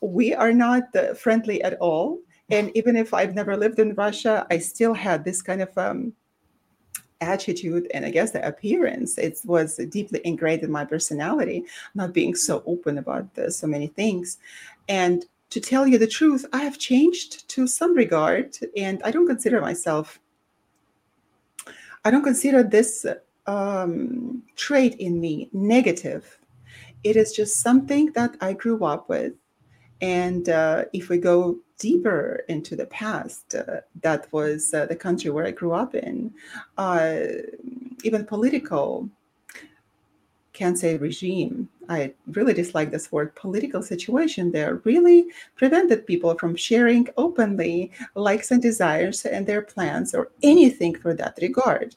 We 0.00 0.34
are 0.34 0.52
not 0.52 0.94
uh, 0.96 1.14
friendly 1.14 1.62
at 1.62 1.74
all. 1.74 2.18
And 2.50 2.70
even 2.76 2.96
if 2.96 3.14
I've 3.14 3.34
never 3.34 3.56
lived 3.56 3.78
in 3.78 3.94
Russia, 3.94 4.46
I 4.50 4.58
still 4.58 4.94
had 4.94 5.24
this 5.24 5.42
kind 5.42 5.62
of 5.62 5.76
um, 5.78 6.12
attitude 7.20 7.90
and 7.94 8.04
I 8.04 8.10
guess 8.10 8.32
the 8.32 8.46
appearance. 8.46 9.18
It 9.18 9.40
was 9.44 9.76
deeply 9.76 10.20
ingrained 10.24 10.62
in 10.62 10.70
my 10.70 10.84
personality, 10.84 11.64
not 11.94 12.12
being 12.12 12.34
so 12.34 12.62
open 12.66 12.98
about 12.98 13.26
so 13.48 13.66
many 13.66 13.86
things. 13.88 14.38
And 14.88 15.24
to 15.50 15.60
tell 15.60 15.86
you 15.86 15.98
the 15.98 16.06
truth, 16.06 16.44
I 16.52 16.64
have 16.64 16.78
changed 16.78 17.48
to 17.50 17.66
some 17.66 17.94
regard, 17.94 18.58
and 18.76 19.00
I 19.04 19.12
don't 19.12 19.28
consider 19.28 19.60
myself. 19.60 20.18
I 22.04 22.10
don't 22.10 22.24
consider 22.24 22.62
this 22.62 23.06
um, 23.46 24.42
trait 24.56 24.94
in 24.96 25.20
me 25.20 25.48
negative. 25.52 26.38
It 27.02 27.16
is 27.16 27.32
just 27.32 27.60
something 27.60 28.12
that 28.12 28.36
I 28.40 28.54
grew 28.54 28.84
up 28.84 29.08
with. 29.08 29.34
And 30.00 30.48
uh, 30.48 30.84
if 30.92 31.08
we 31.08 31.18
go 31.18 31.58
deeper 31.78 32.44
into 32.48 32.76
the 32.76 32.86
past, 32.86 33.54
uh, 33.54 33.80
that 34.02 34.32
was 34.32 34.72
uh, 34.72 34.86
the 34.86 34.96
country 34.96 35.30
where 35.30 35.46
I 35.46 35.50
grew 35.50 35.72
up 35.72 35.94
in, 35.94 36.32
uh, 36.78 37.20
even 38.02 38.24
political, 38.24 39.08
can't 40.52 40.78
say 40.78 40.96
regime. 40.96 41.68
I 41.88 42.14
really 42.28 42.54
dislike 42.54 42.90
this 42.90 43.12
word 43.12 43.34
political 43.34 43.82
situation 43.82 44.52
there 44.52 44.80
really 44.84 45.26
prevented 45.56 46.06
people 46.06 46.34
from 46.38 46.56
sharing 46.56 47.08
openly 47.16 47.90
likes 48.14 48.50
and 48.50 48.62
desires 48.62 49.26
and 49.26 49.46
their 49.46 49.62
plans 49.62 50.14
or 50.14 50.30
anything 50.42 50.94
for 50.94 51.12
that 51.14 51.38
regard. 51.42 51.96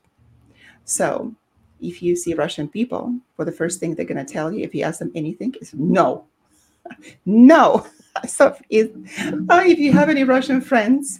So 0.87 1.35
if 1.81 2.01
you 2.01 2.15
see 2.15 2.33
Russian 2.33 2.67
people, 2.67 3.13
well, 3.35 3.45
the 3.45 3.51
first 3.51 3.79
thing 3.79 3.93
they're 3.93 4.05
going 4.05 4.25
to 4.25 4.33
tell 4.33 4.51
you 4.51 4.63
if 4.63 4.73
you 4.73 4.83
ask 4.83 4.99
them 4.99 5.11
anything 5.13 5.53
is 5.61 5.73
no, 5.73 6.25
no. 7.25 7.85
So 8.25 8.57
if, 8.71 8.89
uh, 9.47 9.61
if 9.63 9.77
you 9.77 9.91
have 9.93 10.09
any 10.09 10.23
Russian 10.23 10.59
friends 10.59 11.19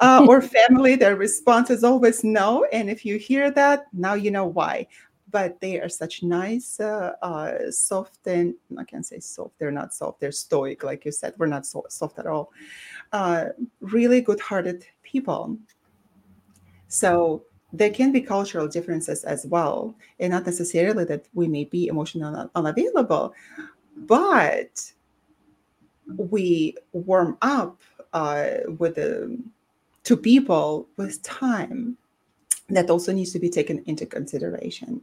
uh, 0.00 0.26
or 0.28 0.42
family, 0.42 0.96
their 0.96 1.14
response 1.14 1.70
is 1.70 1.84
always 1.84 2.24
no. 2.24 2.64
And 2.72 2.90
if 2.90 3.04
you 3.04 3.18
hear 3.18 3.52
that, 3.52 3.86
now 3.92 4.14
you 4.14 4.32
know 4.32 4.44
why. 4.44 4.88
But 5.30 5.60
they 5.60 5.80
are 5.80 5.88
such 5.88 6.24
nice, 6.24 6.80
uh, 6.80 7.12
uh 7.22 7.70
soft, 7.70 8.26
and 8.26 8.54
I 8.76 8.82
can't 8.82 9.06
say 9.06 9.20
soft. 9.20 9.56
They're 9.60 9.70
not 9.70 9.94
soft. 9.94 10.18
They're 10.18 10.32
stoic, 10.32 10.82
like 10.82 11.04
you 11.04 11.12
said. 11.12 11.34
We're 11.38 11.46
not 11.46 11.66
so 11.66 11.84
soft 11.88 12.18
at 12.18 12.26
all. 12.26 12.50
uh, 13.12 13.50
really 13.78 14.20
good-hearted 14.20 14.84
people. 15.04 15.56
So 16.88 17.44
there 17.74 17.90
can 17.90 18.12
be 18.12 18.20
cultural 18.20 18.68
differences 18.68 19.24
as 19.24 19.46
well, 19.46 19.94
and 20.20 20.30
not 20.30 20.46
necessarily 20.46 21.04
that 21.04 21.26
we 21.34 21.48
may 21.48 21.64
be 21.64 21.88
emotionally 21.88 22.48
unavailable, 22.54 23.34
but 23.96 24.92
we 26.16 26.76
warm 26.92 27.36
up 27.42 27.80
uh, 28.12 28.50
with 28.78 28.94
the 28.94 29.38
to 30.04 30.16
people 30.16 30.86
with 30.96 31.22
time. 31.22 31.96
That 32.70 32.88
also 32.88 33.12
needs 33.12 33.32
to 33.32 33.38
be 33.38 33.50
taken 33.50 33.82
into 33.86 34.06
consideration. 34.06 35.02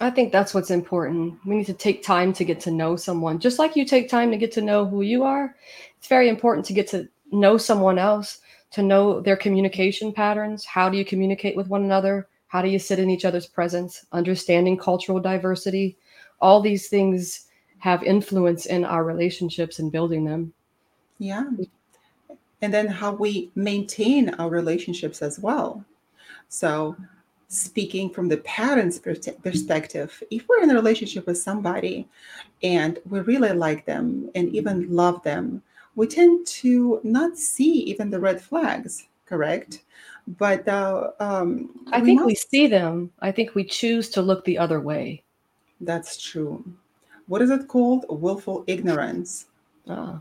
I 0.00 0.10
think 0.10 0.32
that's 0.32 0.54
what's 0.54 0.70
important. 0.70 1.34
We 1.44 1.56
need 1.56 1.66
to 1.66 1.74
take 1.74 2.02
time 2.02 2.32
to 2.34 2.44
get 2.44 2.60
to 2.60 2.70
know 2.70 2.96
someone. 2.96 3.40
Just 3.40 3.58
like 3.58 3.76
you 3.76 3.84
take 3.84 4.08
time 4.08 4.30
to 4.30 4.36
get 4.38 4.52
to 4.52 4.62
know 4.62 4.86
who 4.86 5.02
you 5.02 5.24
are, 5.24 5.54
it's 5.98 6.08
very 6.08 6.28
important 6.28 6.64
to 6.66 6.72
get 6.72 6.88
to 6.88 7.08
know 7.30 7.58
someone 7.58 7.98
else, 7.98 8.40
to 8.70 8.82
know 8.82 9.20
their 9.20 9.36
communication 9.36 10.12
patterns. 10.12 10.64
How 10.64 10.88
do 10.88 10.96
you 10.96 11.04
communicate 11.04 11.56
with 11.56 11.68
one 11.68 11.84
another? 11.84 12.28
How 12.48 12.62
do 12.62 12.68
you 12.68 12.78
sit 12.78 12.98
in 12.98 13.10
each 13.10 13.24
other's 13.24 13.46
presence? 13.46 14.04
Understanding 14.12 14.76
cultural 14.76 15.20
diversity. 15.20 15.96
All 16.40 16.60
these 16.60 16.88
things 16.88 17.46
have 17.78 18.02
influence 18.02 18.66
in 18.66 18.84
our 18.84 19.04
relationships 19.04 19.78
and 19.78 19.92
building 19.92 20.24
them. 20.24 20.52
Yeah. 21.18 21.44
And 22.60 22.74
then 22.74 22.88
how 22.88 23.12
we 23.12 23.50
maintain 23.54 24.30
our 24.30 24.50
relationships 24.50 25.22
as 25.22 25.38
well. 25.38 25.84
So, 26.48 26.96
speaking 27.48 28.10
from 28.10 28.28
the 28.28 28.38
parent's 28.38 28.98
perspective, 28.98 30.22
if 30.30 30.48
we're 30.48 30.62
in 30.62 30.70
a 30.70 30.74
relationship 30.74 31.26
with 31.26 31.38
somebody 31.38 32.06
and 32.62 32.98
we 33.08 33.20
really 33.20 33.52
like 33.52 33.86
them 33.86 34.30
and 34.34 34.54
even 34.54 34.94
love 34.94 35.22
them, 35.22 35.62
we 35.98 36.06
tend 36.06 36.46
to 36.46 37.00
not 37.02 37.36
see 37.36 37.72
even 37.90 38.08
the 38.08 38.20
red 38.20 38.40
flags, 38.40 39.08
correct? 39.26 39.82
But 40.38 40.68
uh, 40.68 41.10
um, 41.18 41.70
I 41.90 42.00
think 42.00 42.24
we 42.24 42.36
see 42.36 42.68
them. 42.68 43.10
I 43.18 43.32
think 43.32 43.56
we 43.56 43.64
choose 43.64 44.08
to 44.10 44.22
look 44.22 44.44
the 44.44 44.58
other 44.58 44.78
way. 44.78 45.24
That's 45.80 46.16
true. 46.16 46.64
What 47.26 47.42
is 47.42 47.50
it 47.50 47.66
called? 47.66 48.06
Willful 48.08 48.62
ignorance. 48.68 49.46
Uh, 49.88 50.18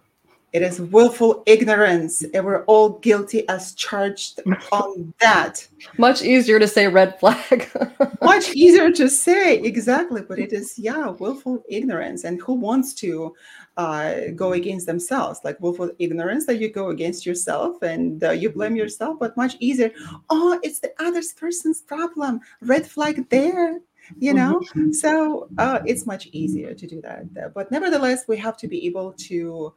it 0.53 0.61
is 0.61 0.79
willful 0.79 1.43
ignorance, 1.45 2.23
and 2.33 2.45
we're 2.45 2.63
all 2.65 2.99
guilty 2.99 3.47
as 3.49 3.73
charged 3.73 4.39
on 4.71 5.13
that. 5.19 5.67
Much 5.97 6.21
easier 6.21 6.57
to 6.57 6.67
say 6.67 6.87
red 6.87 7.19
flag. 7.19 7.69
Much 8.21 8.53
easier 8.53 8.89
to 8.91 9.09
say, 9.09 9.59
exactly. 9.59 10.21
But 10.21 10.39
it 10.39 10.53
is, 10.53 10.79
yeah, 10.79 11.09
willful 11.09 11.63
ignorance. 11.67 12.23
And 12.23 12.41
who 12.41 12.53
wants 12.53 12.93
to 12.95 13.35
uh, 13.75 14.15
go 14.35 14.53
against 14.53 14.85
themselves? 14.85 15.41
Like 15.43 15.59
willful 15.59 15.91
ignorance 15.99 16.45
that 16.45 16.59
you 16.59 16.71
go 16.71 16.89
against 16.89 17.25
yourself 17.25 17.81
and 17.81 18.23
uh, 18.23 18.31
you 18.31 18.49
blame 18.49 18.77
yourself, 18.77 19.17
but 19.19 19.35
much 19.35 19.57
easier. 19.59 19.91
Oh, 20.29 20.57
it's 20.63 20.79
the 20.79 20.93
other 20.99 21.21
person's 21.37 21.81
problem. 21.81 22.39
Red 22.61 22.87
flag 22.87 23.29
there 23.29 23.79
you 24.19 24.33
know 24.33 24.61
mm-hmm. 24.61 24.91
so 24.93 25.49
uh, 25.57 25.79
it's 25.85 26.05
much 26.05 26.27
easier 26.27 26.73
to 26.73 26.87
do 26.87 27.01
that 27.01 27.53
but 27.53 27.69
nevertheless 27.71 28.23
we 28.25 28.37
have 28.37 28.55
to 28.55 28.65
be 28.65 28.85
able 28.85 29.11
to 29.11 29.73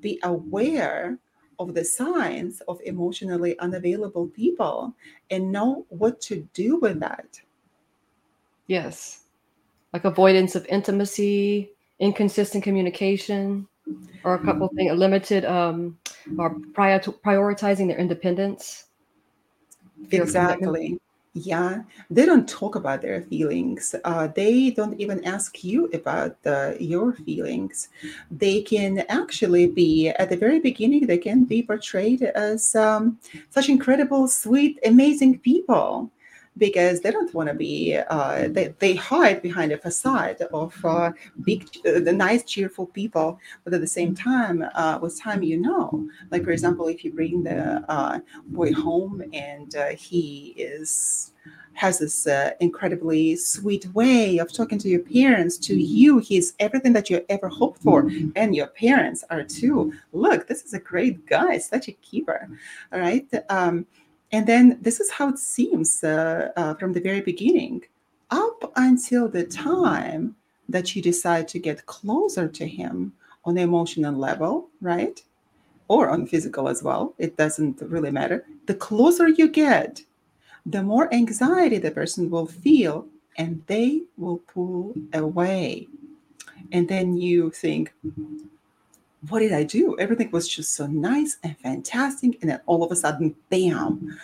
be 0.00 0.18
aware 0.22 1.18
of 1.58 1.74
the 1.74 1.84
signs 1.84 2.60
of 2.62 2.80
emotionally 2.84 3.58
unavailable 3.58 4.28
people 4.28 4.94
and 5.30 5.52
know 5.52 5.84
what 5.90 6.20
to 6.22 6.48
do 6.54 6.78
with 6.78 7.00
that. 7.00 7.40
Yes. 8.66 9.24
Like 9.92 10.04
avoidance 10.04 10.54
of 10.54 10.66
intimacy, 10.66 11.70
inconsistent 11.98 12.64
communication, 12.64 13.66
or 14.24 14.34
a 14.34 14.44
couple 14.44 14.66
of 14.66 14.72
things, 14.74 14.92
limited 14.96 15.44
um, 15.44 15.98
or 16.38 16.56
prior 16.72 17.00
prioritizing 17.00 17.88
their 17.88 17.98
independence. 17.98 18.86
Exactly 20.10 20.98
yeah 21.34 21.82
they 22.10 22.26
don't 22.26 22.48
talk 22.48 22.74
about 22.74 23.02
their 23.02 23.22
feelings. 23.22 23.94
Uh, 24.04 24.26
they 24.26 24.70
don't 24.70 24.98
even 25.00 25.24
ask 25.24 25.62
you 25.62 25.86
about 25.94 26.36
uh, 26.44 26.72
your 26.80 27.12
feelings. 27.12 27.88
They 28.30 28.62
can 28.62 29.04
actually 29.08 29.68
be 29.68 30.08
at 30.08 30.28
the 30.28 30.36
very 30.36 30.58
beginning 30.58 31.06
they 31.06 31.18
can 31.18 31.44
be 31.44 31.62
portrayed 31.62 32.22
as 32.22 32.74
um, 32.74 33.18
such 33.50 33.68
incredible 33.68 34.26
sweet 34.26 34.78
amazing 34.84 35.38
people 35.38 36.10
because 36.60 37.00
they 37.00 37.10
don't 37.10 37.34
want 37.34 37.48
to 37.48 37.54
be 37.54 37.98
uh, 38.10 38.46
they, 38.48 38.72
they 38.78 38.94
hide 38.94 39.42
behind 39.42 39.72
a 39.72 39.78
facade 39.78 40.40
of 40.52 40.72
uh, 40.84 41.10
big 41.42 41.66
uh, 41.86 41.98
the 41.98 42.12
nice 42.12 42.44
cheerful 42.44 42.86
people 42.86 43.40
but 43.64 43.74
at 43.74 43.80
the 43.80 43.86
same 43.86 44.14
time 44.14 44.64
uh, 44.74 44.98
with 45.02 45.20
time 45.20 45.42
you 45.42 45.58
know 45.58 46.06
like 46.30 46.44
for 46.44 46.52
example 46.52 46.86
if 46.86 47.02
you 47.04 47.12
bring 47.12 47.42
the 47.42 47.82
uh, 47.88 48.20
boy 48.48 48.72
home 48.72 49.24
and 49.32 49.74
uh, 49.74 49.88
he 49.88 50.54
is 50.56 51.32
has 51.72 51.98
this 51.98 52.26
uh, 52.26 52.50
incredibly 52.60 53.34
sweet 53.36 53.86
way 53.94 54.36
of 54.38 54.52
talking 54.52 54.78
to 54.78 54.88
your 54.88 55.00
parents 55.00 55.56
to 55.56 55.74
you 55.74 56.18
he's 56.18 56.52
everything 56.58 56.92
that 56.92 57.08
you 57.08 57.24
ever 57.30 57.48
hoped 57.48 57.80
for 57.82 58.10
and 58.36 58.54
your 58.54 58.66
parents 58.66 59.24
are 59.30 59.42
too. 59.42 59.92
Look 60.12 60.46
this 60.46 60.62
is 60.62 60.74
a 60.74 60.80
great 60.80 61.24
guy 61.26 61.56
such 61.56 61.88
a 61.88 61.92
keeper 61.92 62.48
all 62.92 63.00
right? 63.00 63.26
Um, 63.48 63.86
and 64.32 64.46
then 64.46 64.78
this 64.80 65.00
is 65.00 65.10
how 65.10 65.28
it 65.28 65.38
seems 65.38 66.04
uh, 66.04 66.50
uh, 66.56 66.74
from 66.74 66.92
the 66.92 67.00
very 67.00 67.20
beginning, 67.20 67.82
up 68.30 68.72
until 68.76 69.28
the 69.28 69.44
time 69.44 70.36
that 70.68 70.94
you 70.94 71.02
decide 71.02 71.48
to 71.48 71.58
get 71.58 71.86
closer 71.86 72.46
to 72.46 72.66
him 72.66 73.12
on 73.44 73.54
the 73.54 73.62
emotional 73.62 74.14
level, 74.14 74.68
right? 74.80 75.22
Or 75.88 76.10
on 76.10 76.26
physical 76.26 76.68
as 76.68 76.82
well. 76.82 77.14
It 77.18 77.36
doesn't 77.36 77.82
really 77.82 78.12
matter. 78.12 78.46
The 78.66 78.74
closer 78.74 79.28
you 79.28 79.48
get, 79.48 80.02
the 80.64 80.82
more 80.82 81.12
anxiety 81.12 81.78
the 81.78 81.90
person 81.90 82.30
will 82.30 82.46
feel 82.46 83.06
and 83.36 83.62
they 83.66 84.02
will 84.16 84.38
pull 84.38 84.94
away. 85.12 85.88
And 86.72 86.88
then 86.88 87.16
you 87.16 87.50
think, 87.50 87.92
what 89.28 89.40
did 89.40 89.52
I 89.52 89.64
do? 89.64 89.98
Everything 89.98 90.30
was 90.30 90.48
just 90.48 90.74
so 90.74 90.86
nice 90.86 91.36
and 91.42 91.58
fantastic. 91.58 92.38
And 92.40 92.50
then 92.50 92.60
all 92.66 92.82
of 92.82 92.90
a 92.90 92.96
sudden, 92.96 93.34
bam, 93.50 94.18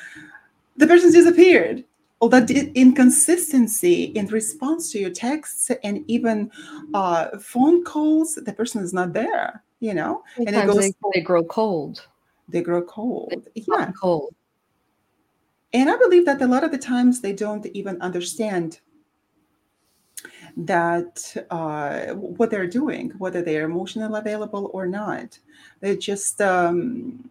the 0.77 0.87
person 0.87 1.13
disappeared. 1.13 1.85
All 2.19 2.31
that 2.31 2.51
inconsistency 2.51 4.05
in 4.05 4.27
response 4.29 4.91
to 4.93 4.99
your 4.99 5.11
texts 5.11 5.71
and 5.85 6.03
even 6.09 6.51
uh, 6.95 7.37
phone 7.39 7.85
calls, 7.85 8.37
the 8.37 8.55
person 8.55 8.83
is 8.83 8.95
not 8.95 9.13
there, 9.13 9.63
you 9.81 9.93
know? 9.93 10.23
Sometimes 10.37 10.57
and 10.57 10.71
it 10.71 10.73
goes, 10.73 10.81
they, 10.81 10.95
they 11.13 11.21
grow 11.21 11.45
cold. 11.45 12.07
They 12.49 12.63
grow 12.63 12.81
cold. 12.83 13.47
They 13.55 13.65
yeah. 13.69 13.93
Cold. 14.01 14.35
And 15.75 15.91
I 15.91 15.97
believe 15.99 16.25
that 16.25 16.41
a 16.41 16.47
lot 16.47 16.65
of 16.65 16.71
the 16.71 16.79
times 16.79 17.21
they 17.21 17.35
don't 17.35 17.67
even 17.67 18.01
understand 18.01 18.81
that 20.57 21.47
uh, 21.51 22.15
what 22.15 22.51
they're 22.51 22.67
doing, 22.67 23.11
whether 23.19 23.43
they're 23.43 23.65
emotionally 23.65 24.19
available 24.19 24.71
or 24.73 24.87
not. 24.87 25.39
They're 25.81 25.97
just 25.97 26.41
um, 26.41 27.29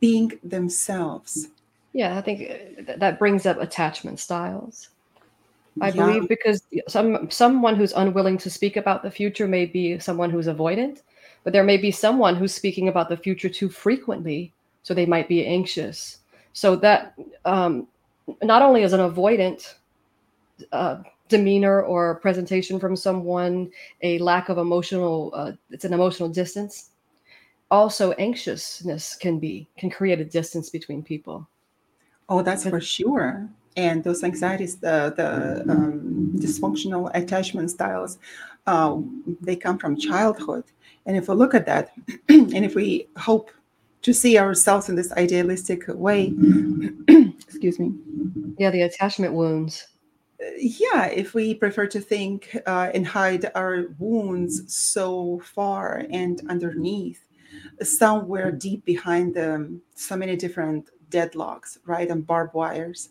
being 0.00 0.32
themselves. 0.42 1.48
Yeah, 1.92 2.18
I 2.18 2.20
think 2.20 2.50
uh, 2.50 2.94
that 2.96 3.18
brings 3.18 3.46
up 3.46 3.60
attachment 3.60 4.18
styles. 4.18 4.88
I 5.80 5.88
yeah. 5.88 5.92
believe 5.92 6.28
because 6.28 6.62
some 6.88 7.30
someone 7.30 7.76
who's 7.76 7.92
unwilling 7.92 8.38
to 8.38 8.50
speak 8.50 8.76
about 8.76 9.02
the 9.02 9.10
future 9.10 9.46
may 9.46 9.66
be 9.66 9.98
someone 10.00 10.30
who's 10.30 10.48
avoidant, 10.48 11.02
but 11.44 11.52
there 11.52 11.64
may 11.64 11.76
be 11.76 11.92
someone 11.92 12.34
who's 12.34 12.54
speaking 12.54 12.88
about 12.88 13.08
the 13.08 13.16
future 13.16 13.48
too 13.48 13.68
frequently, 13.68 14.52
so 14.82 14.94
they 14.94 15.06
might 15.06 15.28
be 15.28 15.46
anxious. 15.46 16.18
So 16.52 16.74
that 16.76 17.14
um, 17.44 17.86
not 18.42 18.62
only 18.62 18.82
is 18.82 18.92
an 18.92 19.00
avoidant 19.00 19.74
uh, 20.72 21.02
demeanor 21.30 21.82
or 21.82 22.16
presentation 22.16 22.78
from 22.78 22.94
someone, 22.94 23.70
a 24.02 24.18
lack 24.18 24.50
of 24.50 24.58
emotional, 24.58 25.32
uh, 25.34 25.52
it's 25.70 25.86
an 25.86 25.94
emotional 25.94 26.28
distance. 26.28 26.90
Also, 27.70 28.12
anxiousness 28.12 29.14
can 29.14 29.38
be 29.38 29.68
can 29.78 29.90
create 29.90 30.20
a 30.20 30.24
distance 30.24 30.68
between 30.68 31.02
people. 31.02 31.48
Oh, 32.28 32.42
that's 32.42 32.68
for 32.68 32.80
sure. 32.80 33.48
And 33.76 34.02
those 34.02 34.24
anxieties, 34.24 34.76
the 34.76 35.14
the 35.16 35.62
um, 35.70 36.32
dysfunctional 36.36 37.10
attachment 37.14 37.70
styles, 37.70 38.18
uh, 38.66 38.98
they 39.40 39.56
come 39.56 39.78
from 39.78 39.96
childhood. 39.96 40.64
And 41.06 41.16
if 41.16 41.28
we 41.28 41.34
look 41.34 41.54
at 41.54 41.66
that, 41.66 41.92
and 42.28 42.64
if 42.64 42.74
we 42.74 43.08
hope 43.16 43.52
to 44.02 44.12
see 44.12 44.36
ourselves 44.36 44.88
in 44.88 44.96
this 44.96 45.12
idealistic 45.12 45.84
way, 45.88 46.34
excuse 47.08 47.78
me. 47.78 47.94
Yeah, 48.58 48.70
the 48.70 48.82
attachment 48.82 49.32
wounds 49.32 49.86
yeah, 50.58 51.06
if 51.06 51.34
we 51.34 51.54
prefer 51.54 51.86
to 51.86 52.00
think 52.00 52.56
uh, 52.66 52.90
and 52.94 53.06
hide 53.06 53.50
our 53.54 53.86
wounds 53.98 54.74
so 54.74 55.40
far 55.44 56.06
and 56.10 56.40
underneath, 56.48 57.24
somewhere 57.82 58.52
deep 58.52 58.84
behind 58.84 59.34
them, 59.34 59.82
so 59.94 60.16
many 60.16 60.36
different 60.36 60.90
deadlocks, 61.10 61.78
right, 61.86 62.10
and 62.10 62.26
barbed 62.26 62.54
wires, 62.54 63.10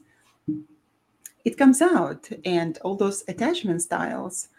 it 1.46 1.58
comes 1.58 1.82
out. 1.82 2.30
And 2.46 2.78
all 2.84 2.96
those 2.96 3.24
attachment 3.28 3.82
styles 3.82 4.50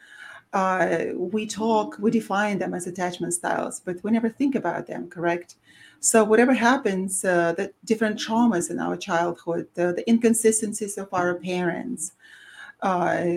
uh, 0.53 1.07
we 1.15 1.47
talk, 1.47 1.97
we 2.01 2.11
define 2.11 2.59
them 2.59 2.75
as 2.75 2.87
attachment 2.87 3.35
styles, 3.35 3.81
but 3.81 4.03
we 4.03 4.11
never 4.11 4.29
think 4.29 4.55
about 4.55 4.87
them, 4.87 5.09
correct? 5.09 5.57
So 6.01 6.25
whatever 6.25 6.55
happens, 6.55 7.25
uh, 7.25 7.53
the 7.53 7.73
different 7.85 8.19
traumas 8.19 8.71
in 8.71 8.81
our 8.81 8.97
childhood, 8.97 9.69
the, 9.75 9.93
the 9.93 10.09
inconsistencies 10.11 10.99
of 10.99 11.09
our 11.13 11.35
parents, 11.35 12.13
uh, 12.83 13.37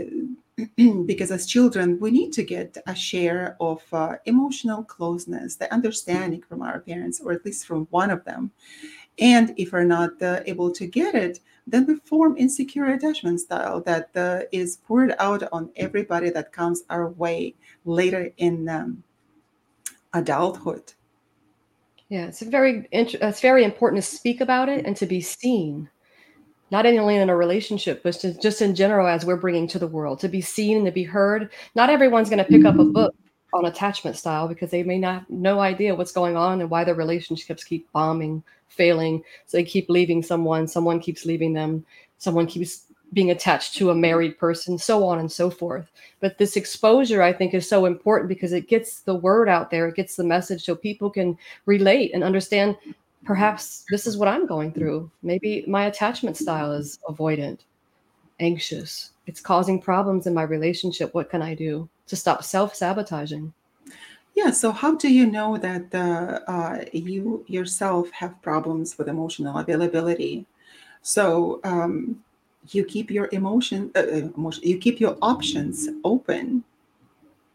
because 1.06 1.32
as 1.32 1.45
children, 1.45 1.99
we 1.99 2.12
need 2.12 2.32
to 2.34 2.43
get 2.43 2.77
a 2.88 2.95
share 2.95 3.58
of 3.60 3.82
uh, 3.91 4.15
emotional 4.25 4.84
closeness, 4.84 5.56
the 5.56 5.71
understanding 5.73 6.41
from 6.41 6.62
our 6.62 6.79
parents, 6.79 7.19
or 7.19 7.32
at 7.32 7.45
least 7.45 7.65
from 7.65 7.88
one 7.89 8.12
of 8.12 8.23
them. 8.25 8.51
And 9.19 9.53
if 9.58 9.71
we're 9.71 9.84
not 9.84 10.21
uh, 10.21 10.41
able 10.45 10.71
to 10.71 10.88
get 10.88 11.15
it, 11.15 11.39
then 11.67 11.86
we 11.86 11.95
form 11.95 12.36
insecure 12.38 12.86
attachment 12.86 13.39
style 13.39 13.82
that 13.82 14.10
uh, 14.15 14.41
is 14.51 14.77
poured 14.77 15.15
out 15.19 15.43
on 15.51 15.71
everybody 15.75 16.29
that 16.32 16.51
comes 16.51 16.84
our 16.89 17.10
way 17.10 17.56
later 17.86 18.32
in 18.38 18.67
um, 18.67 19.03
adulthood. 20.13 20.93
Yeah, 22.10 22.27
it's 22.27 22.41
very 22.41 22.88
it's 22.91 23.41
very 23.41 23.63
important 23.63 24.03
to 24.03 24.08
speak 24.08 24.41
about 24.41 24.69
it 24.69 24.86
and 24.86 24.95
to 24.97 25.06
be 25.06 25.21
seen, 25.21 25.89
not 26.71 26.86
only 26.86 27.17
in 27.17 27.30
a 27.30 27.36
relationship, 27.36 28.02
but 28.04 28.23
just 28.41 28.62
in 28.62 28.76
general 28.76 29.08
as 29.08 29.26
we're 29.26 29.38
bringing 29.38 29.67
to 29.67 29.80
the 29.80 29.88
world 29.88 30.19
to 30.19 30.28
be 30.28 30.41
seen 30.41 30.78
and 30.78 30.86
to 30.86 30.91
be 30.91 31.04
heard. 31.04 31.52
Not 31.76 31.89
everyone's 31.89 32.30
going 32.30 32.43
to 32.43 32.49
pick 32.49 32.65
up 32.65 32.76
a 32.76 32.80
mm-hmm. 32.80 32.91
book 32.91 33.15
on 33.54 33.65
attachment 33.65 34.17
style 34.17 34.47
because 34.47 34.71
they 34.71 34.84
may 34.84 34.97
not 34.97 35.30
no 35.30 35.60
idea 35.60 35.93
what's 35.93 36.12
going 36.12 36.36
on 36.36 36.62
and 36.62 36.69
why 36.69 36.84
their 36.84 36.95
relationships 36.95 37.63
keep 37.63 37.91
bombing 37.91 38.43
failing. 38.67 39.23
So 39.45 39.58
they 39.58 39.63
keep 39.63 39.89
leaving 39.89 40.23
someone, 40.23 40.67
someone 40.67 40.99
keeps 40.99 41.26
leaving 41.26 41.54
them, 41.54 41.86
someone 42.17 42.47
keeps 42.47 42.88
being 43.13 43.30
attached 43.30 43.76
to 43.76 43.91
a 43.91 43.95
married 43.95 44.38
person, 44.39 44.78
so 44.78 45.06
on 45.06 45.19
and 45.19 45.32
so 45.32 45.49
forth. 45.49 45.88
But 46.19 46.39
this 46.39 46.58
exposure, 46.58 47.21
I 47.21 47.32
think, 47.32 47.54
is 47.54 47.69
so 47.69 47.86
important 47.86 48.28
because 48.28 48.54
it 48.54 48.67
gets 48.67 49.02
the 49.02 49.13
word 49.13 49.47
out 49.47 49.69
there, 49.69 49.88
it 49.88 49.95
gets 49.95 50.15
the 50.15 50.23
message 50.23 50.65
so 50.65 50.76
people 50.76 51.12
can 51.12 51.38
relate 51.67 52.12
and 52.13 52.23
understand 52.23 52.76
perhaps 53.26 53.86
this 53.90 54.08
is 54.08 54.18
what 54.18 54.28
I'm 54.28 54.46
going 54.46 54.74
through. 54.74 55.10
Maybe 55.22 55.64
my 55.68 55.86
attachment 55.86 56.38
style 56.38 56.72
is 56.72 57.00
avoidant, 57.08 57.60
anxious. 58.40 59.12
It's 59.28 59.40
causing 59.40 59.82
problems 59.82 60.28
in 60.28 60.34
my 60.34 60.44
relationship. 60.44 61.14
What 61.14 61.30
can 61.30 61.42
I 61.42 61.56
do 61.56 61.88
to 62.08 62.16
stop 62.16 62.44
self 62.44 62.76
sabotaging? 62.76 63.54
Yeah. 64.36 64.52
So, 64.52 64.72
how 64.72 64.96
do 64.96 65.12
you 65.12 65.26
know 65.26 65.58
that 65.58 65.94
uh, 65.94 66.40
uh, 66.52 66.86
you 66.92 67.46
yourself 67.48 68.10
have 68.12 68.42
problems 68.42 68.98
with 68.98 69.08
emotional 69.08 69.58
availability? 69.58 70.46
So, 71.02 71.60
um, 71.64 72.24
you 72.70 72.86
keep 72.86 73.12
your 73.12 73.30
emotion, 73.32 73.92
uh, 73.96 74.00
uh, 74.00 74.30
emotion, 74.36 74.64
you 74.64 74.78
keep 74.78 75.00
your 75.00 75.18
options 75.22 75.90
open. 76.04 76.64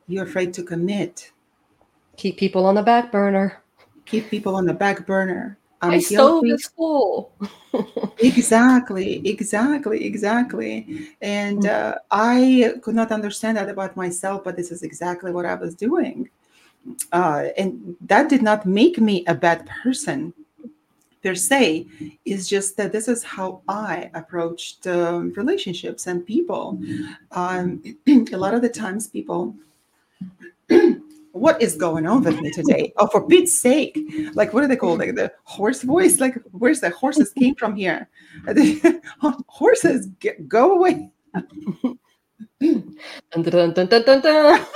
You're 0.07 0.25
afraid 0.25 0.55
to 0.55 0.63
commit. 0.63 1.33
Keep 2.17 2.39
people 2.39 2.67
on 2.67 2.75
the 2.75 2.83
back 2.83 3.13
burner. 3.13 3.63
Keep 4.11 4.31
people 4.31 4.57
on 4.57 4.65
the 4.65 4.75
back 4.75 5.07
burner. 5.07 5.59
I'm 5.81 5.91
My 5.91 5.99
stove 6.01 6.45
is 6.47 6.67
full. 6.77 7.33
exactly, 8.19 9.23
exactly, 9.29 10.05
exactly. 10.05 11.09
And 11.23 11.63
mm. 11.63 11.69
uh, 11.69 11.99
I 12.11 12.75
could 12.83 12.97
not 12.97 13.13
understand 13.13 13.57
that 13.59 13.69
about 13.69 13.97
myself, 13.97 14.43
but 14.43 14.57
this 14.57 14.73
is 14.73 14.83
exactly 14.83 15.31
what 15.31 15.47
I 15.47 15.55
was 15.55 15.77
doing 15.77 16.29
uh, 17.13 17.49
and 17.57 17.97
that 18.01 18.29
did 18.29 18.43
not 18.43 18.67
make 18.67 18.99
me 18.99 19.25
a 19.27 19.35
bad 19.35 19.67
person 19.83 20.33
per 21.23 21.35
se 21.35 21.87
It's 22.25 22.49
just 22.49 22.77
that 22.77 22.93
this 22.93 23.09
is 23.09 23.23
how 23.25 23.61
i 23.69 24.11
approached 24.15 24.87
um, 24.87 25.33
relationships 25.37 26.07
and 26.07 26.25
people 26.25 26.81
um, 27.33 27.83
a 28.07 28.37
lot 28.37 28.55
of 28.55 28.63
the 28.63 28.69
times 28.69 29.09
people 29.09 29.55
what 31.39 31.61
is 31.63 31.77
going 31.77 32.07
on 32.07 32.23
with 32.23 32.41
me 32.41 32.51
today? 32.51 32.93
Oh 32.97 33.07
for 33.07 33.27
pete's 33.27 33.55
sake. 33.55 33.99
Like 34.35 34.53
what 34.53 34.63
do 34.63 34.69
they 34.69 34.77
call 34.77 34.97
like 34.97 35.15
the 35.15 35.33
horse 35.45 35.83
voice? 35.83 36.21
Like 36.21 36.37
where's 36.51 36.81
the 36.81 36.91
horses 36.91 37.33
came 37.33 37.55
from 37.55 37.77
here? 37.77 38.09
Horses 39.49 40.07
get, 40.21 40.49
go 40.49 40.77
away. 40.77 41.11
Dun, 42.61 43.43
dun, 43.43 43.89
dun, 43.89 44.69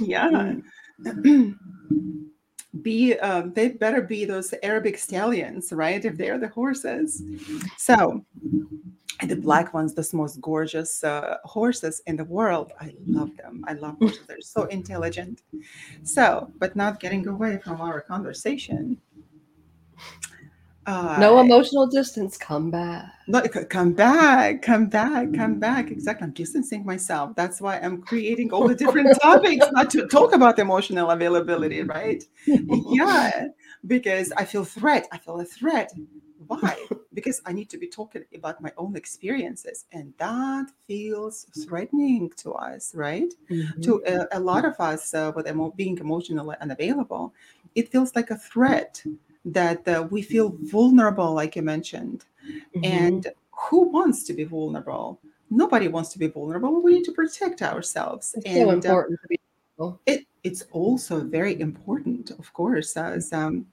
yeah. 0.00 0.54
be 2.82 3.18
um, 3.18 3.52
they 3.54 3.68
better 3.70 4.02
be 4.02 4.24
those 4.24 4.54
Arabic 4.62 4.98
stallions, 4.98 5.72
right? 5.72 6.04
If 6.04 6.16
they're 6.16 6.38
the 6.38 6.48
horses. 6.48 7.22
So 7.76 8.24
and 9.20 9.30
the 9.30 9.36
black 9.36 9.74
ones, 9.74 9.94
the 9.94 10.08
most 10.16 10.40
gorgeous 10.40 11.02
uh, 11.02 11.38
horses 11.44 12.00
in 12.06 12.16
the 12.16 12.24
world. 12.24 12.72
I 12.80 12.94
love 13.06 13.36
them. 13.36 13.64
I 13.66 13.72
love 13.72 13.96
horses. 13.98 14.26
They're 14.26 14.40
so 14.40 14.64
intelligent. 14.64 15.42
So, 16.04 16.50
but 16.58 16.76
not 16.76 17.00
getting 17.00 17.26
away 17.26 17.58
from 17.58 17.80
our 17.80 18.00
conversation. 18.00 18.98
Uh, 20.86 21.18
no 21.20 21.38
emotional 21.38 21.86
distance. 21.86 22.38
Come 22.38 22.70
back. 22.70 23.12
Look, 23.26 23.68
come 23.68 23.92
back. 23.92 24.62
Come 24.62 24.86
back. 24.86 25.34
Come 25.34 25.58
back. 25.58 25.90
Exactly. 25.90 26.24
I'm 26.24 26.32
distancing 26.32 26.86
myself. 26.86 27.36
That's 27.36 27.60
why 27.60 27.78
I'm 27.78 28.00
creating 28.00 28.54
all 28.54 28.66
the 28.66 28.74
different 28.74 29.14
topics, 29.22 29.66
not 29.72 29.90
to 29.90 30.06
talk 30.06 30.32
about 30.32 30.58
emotional 30.58 31.10
availability, 31.10 31.82
right? 31.82 32.24
yeah, 32.46 33.48
because 33.86 34.32
I 34.32 34.46
feel 34.46 34.64
threat. 34.64 35.08
I 35.12 35.18
feel 35.18 35.38
a 35.40 35.44
threat. 35.44 35.92
Why? 36.46 36.76
Because 37.14 37.42
I 37.44 37.52
need 37.52 37.68
to 37.70 37.78
be 37.78 37.88
talking 37.88 38.24
about 38.34 38.60
my 38.60 38.72
own 38.76 38.96
experiences, 38.96 39.86
and 39.92 40.12
that 40.18 40.70
feels 40.86 41.46
threatening 41.64 42.30
to 42.36 42.52
us, 42.52 42.94
right? 42.94 43.32
Mm-hmm. 43.50 43.80
To 43.82 44.02
a, 44.06 44.38
a, 44.38 44.40
lot 44.40 44.64
of 44.64 44.78
us, 44.78 45.14
uh, 45.14 45.32
with 45.34 45.48
emo- 45.48 45.74
being 45.76 45.98
emotionally 45.98 46.56
unavailable, 46.60 47.34
it 47.74 47.90
feels 47.90 48.14
like 48.14 48.30
a 48.30 48.36
threat 48.36 49.02
that 49.44 49.86
uh, 49.88 50.06
we 50.10 50.22
feel 50.22 50.56
vulnerable, 50.62 51.32
like 51.32 51.56
you 51.56 51.62
mentioned. 51.62 52.24
Mm-hmm. 52.46 52.84
And 52.84 53.26
who 53.50 53.88
wants 53.88 54.22
to 54.24 54.32
be 54.32 54.44
vulnerable? 54.44 55.20
Nobody 55.50 55.88
wants 55.88 56.12
to 56.12 56.18
be 56.18 56.28
vulnerable. 56.28 56.80
We 56.80 56.94
need 56.94 57.04
to 57.04 57.12
protect 57.12 57.62
ourselves. 57.62 58.34
It's 58.36 58.46
and 58.46 58.56
so 58.56 58.70
uh, 58.70 58.74
important 58.74 59.20
to 59.22 59.28
be 59.28 59.38
it, 60.06 60.26
it's 60.42 60.64
also 60.72 61.20
very 61.20 61.60
important, 61.60 62.30
of 62.30 62.52
course, 62.52 62.96
as 62.96 63.32
um, 63.32 63.66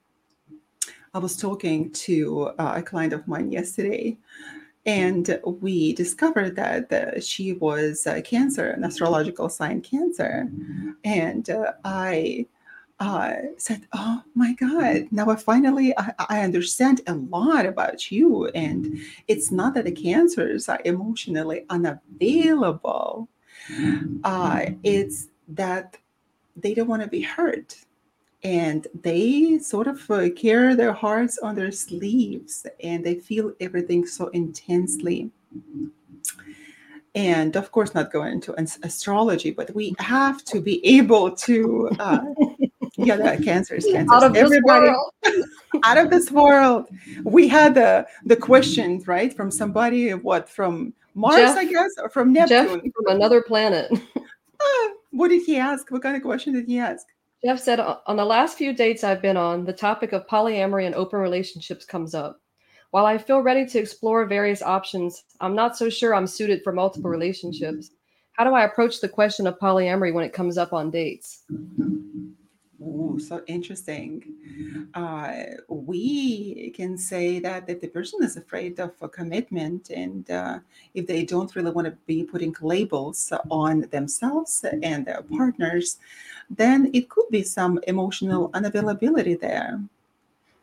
I 1.16 1.18
was 1.18 1.34
talking 1.34 1.90
to 1.92 2.48
uh, 2.58 2.74
a 2.76 2.82
client 2.82 3.14
of 3.14 3.26
mine 3.26 3.50
yesterday, 3.50 4.18
and 4.84 5.40
we 5.44 5.94
discovered 5.94 6.56
that 6.56 6.92
uh, 6.92 7.20
she 7.22 7.54
was 7.54 8.06
uh, 8.06 8.20
cancer, 8.22 8.68
an 8.68 8.84
astrological 8.84 9.48
sign 9.48 9.80
cancer. 9.80 10.46
And 11.04 11.48
uh, 11.48 11.72
I 11.86 12.44
uh, 13.00 13.32
said, 13.56 13.86
"Oh 13.94 14.24
my 14.34 14.52
God! 14.60 15.08
Now 15.10 15.30
I 15.30 15.36
finally 15.36 15.96
I, 15.96 16.12
I, 16.18 16.40
understand 16.42 17.00
a 17.06 17.14
lot 17.14 17.64
about 17.64 18.10
you, 18.12 18.48
and 18.48 19.00
it's 19.26 19.50
not 19.50 19.72
that 19.72 19.86
the 19.86 19.92
cancers 19.92 20.68
are 20.68 20.82
emotionally 20.84 21.64
unavailable. 21.70 23.30
Uh, 24.22 24.66
it's 24.82 25.28
that 25.48 25.96
they 26.56 26.74
don't 26.74 26.88
want 26.88 27.04
to 27.04 27.08
be 27.08 27.22
hurt, 27.22 27.85
and 28.46 28.86
they 29.02 29.58
sort 29.58 29.86
of 29.86 30.10
uh, 30.10 30.30
carry 30.36 30.74
their 30.74 30.92
hearts 30.92 31.38
on 31.38 31.54
their 31.54 31.72
sleeves, 31.72 32.66
and 32.82 33.04
they 33.04 33.16
feel 33.16 33.52
everything 33.60 34.06
so 34.06 34.28
intensely." 34.28 35.30
and 37.14 37.56
of 37.56 37.72
course 37.72 37.94
not 37.94 38.12
going 38.12 38.30
into 38.30 38.52
astrology 38.82 39.50
but 39.50 39.74
we 39.74 39.94
have 39.98 40.44
to 40.44 40.60
be 40.60 40.84
able 40.84 41.30
to 41.30 41.88
uh, 41.98 42.20
yeah, 42.96 43.16
that 43.16 43.42
cancer 43.42 43.74
is 43.74 43.84
cancer. 43.84 44.14
Out 44.14 44.22
of 44.22 44.36
Everybody, 44.36 44.90
out 45.84 45.98
of 45.98 46.10
this 46.10 46.30
world. 46.30 46.86
We 47.24 47.46
had 47.48 47.74
the 47.74 48.06
the 48.24 48.36
questions 48.36 49.06
right 49.06 49.34
from 49.34 49.50
somebody. 49.50 50.14
What 50.14 50.48
from 50.48 50.94
Mars, 51.14 51.36
Jeff, 51.36 51.56
I 51.56 51.64
guess, 51.66 51.90
or 52.02 52.08
from 52.08 52.32
Neptune? 52.32 52.66
Jeff 52.66 52.92
from 52.94 53.06
another 53.08 53.42
planet. 53.42 53.90
uh, 53.92 54.88
what 55.10 55.28
did 55.28 55.42
he 55.44 55.58
ask? 55.58 55.90
What 55.90 56.02
kind 56.02 56.16
of 56.16 56.22
question 56.22 56.54
did 56.54 56.66
he 56.66 56.78
ask? 56.78 57.06
Jeff 57.46 57.60
said, 57.60 57.78
on 57.78 58.16
the 58.16 58.24
last 58.24 58.58
few 58.58 58.72
dates 58.72 59.04
I've 59.04 59.22
been 59.22 59.36
on, 59.36 59.64
the 59.64 59.72
topic 59.72 60.12
of 60.12 60.26
polyamory 60.26 60.84
and 60.84 60.96
open 60.96 61.20
relationships 61.20 61.84
comes 61.84 62.12
up. 62.12 62.40
While 62.90 63.06
I 63.06 63.18
feel 63.18 63.38
ready 63.38 63.64
to 63.66 63.78
explore 63.78 64.26
various 64.26 64.62
options, 64.62 65.22
I'm 65.40 65.54
not 65.54 65.76
so 65.76 65.88
sure 65.88 66.12
I'm 66.12 66.26
suited 66.26 66.64
for 66.64 66.72
multiple 66.72 67.08
relationships. 67.08 67.92
How 68.32 68.42
do 68.42 68.52
I 68.52 68.64
approach 68.64 69.00
the 69.00 69.08
question 69.08 69.46
of 69.46 69.60
polyamory 69.60 70.12
when 70.12 70.24
it 70.24 70.32
comes 70.32 70.58
up 70.58 70.72
on 70.72 70.90
dates? 70.90 71.44
Oh, 72.82 73.16
so 73.18 73.42
interesting. 73.46 74.22
Uh, 74.94 75.32
we 75.68 76.72
can 76.76 76.98
say 76.98 77.38
that 77.38 77.68
if 77.68 77.80
the 77.80 77.88
person 77.88 78.22
is 78.22 78.36
afraid 78.36 78.78
of 78.78 78.92
a 79.00 79.08
commitment 79.08 79.88
and 79.90 80.30
uh, 80.30 80.58
if 80.94 81.06
they 81.06 81.24
don't 81.24 81.54
really 81.56 81.70
want 81.70 81.86
to 81.86 81.96
be 82.06 82.22
putting 82.22 82.54
labels 82.60 83.32
on 83.50 83.80
themselves 83.90 84.64
and 84.82 85.06
their 85.06 85.22
partners, 85.22 85.98
then 86.50 86.90
it 86.92 87.08
could 87.08 87.28
be 87.30 87.42
some 87.42 87.80
emotional 87.86 88.50
unavailability 88.50 89.40
there. 89.40 89.80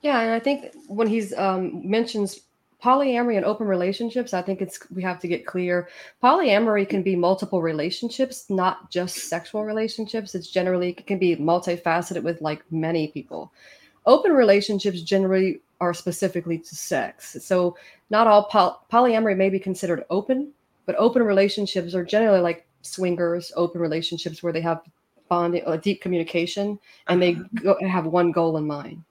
Yeah, 0.02 0.20
and 0.20 0.34
I 0.34 0.40
think 0.40 0.74
when 0.88 1.08
he's 1.08 1.34
um, 1.34 1.90
mentions 1.90 2.42
polyamory 2.84 3.38
and 3.38 3.46
open 3.46 3.66
relationships, 3.66 4.34
I 4.34 4.42
think 4.42 4.62
it's 4.62 4.80
we 4.92 5.02
have 5.04 5.20
to 5.22 5.28
get 5.28 5.46
clear. 5.46 5.88
Polyamory 6.22 6.88
can 6.88 7.02
be 7.02 7.16
multiple 7.16 7.62
relationships, 7.62 8.50
not 8.50 8.92
just 8.92 9.30
sexual 9.30 9.64
relationships. 9.64 10.36
It's 10.36 10.50
generally 10.50 10.90
it 10.90 11.08
can 11.08 11.18
be 11.18 11.36
multifaceted 11.38 12.24
with 12.24 12.42
like 12.42 12.64
many 12.72 13.08
people. 13.08 13.54
Open 14.06 14.34
relationships 14.34 15.02
generally 15.02 15.62
are 15.80 15.94
specifically 15.94 16.58
to 16.58 16.76
sex. 16.76 17.38
So 17.40 17.78
not 18.10 18.28
all 18.28 18.46
poly- 18.46 18.76
polyamory 18.92 19.38
may 19.38 19.50
be 19.50 19.60
considered 19.60 20.06
open, 20.10 20.52
but 20.86 20.96
open 20.98 21.24
relationships 21.24 21.96
are 21.96 22.04
generally 22.04 22.42
like 22.42 22.66
swingers, 22.82 23.54
open 23.56 23.80
relationships 23.80 24.44
where 24.44 24.52
they 24.52 24.62
have 24.62 24.82
bonding, 25.30 25.64
a 25.66 25.78
deep 25.78 26.02
communication, 26.02 26.78
and 27.08 27.22
they 27.22 27.36
uh-huh. 27.36 27.76
go, 27.80 27.88
have 27.88 28.06
one 28.06 28.32
goal 28.32 28.58
in 28.58 28.68
mind. 28.68 29.04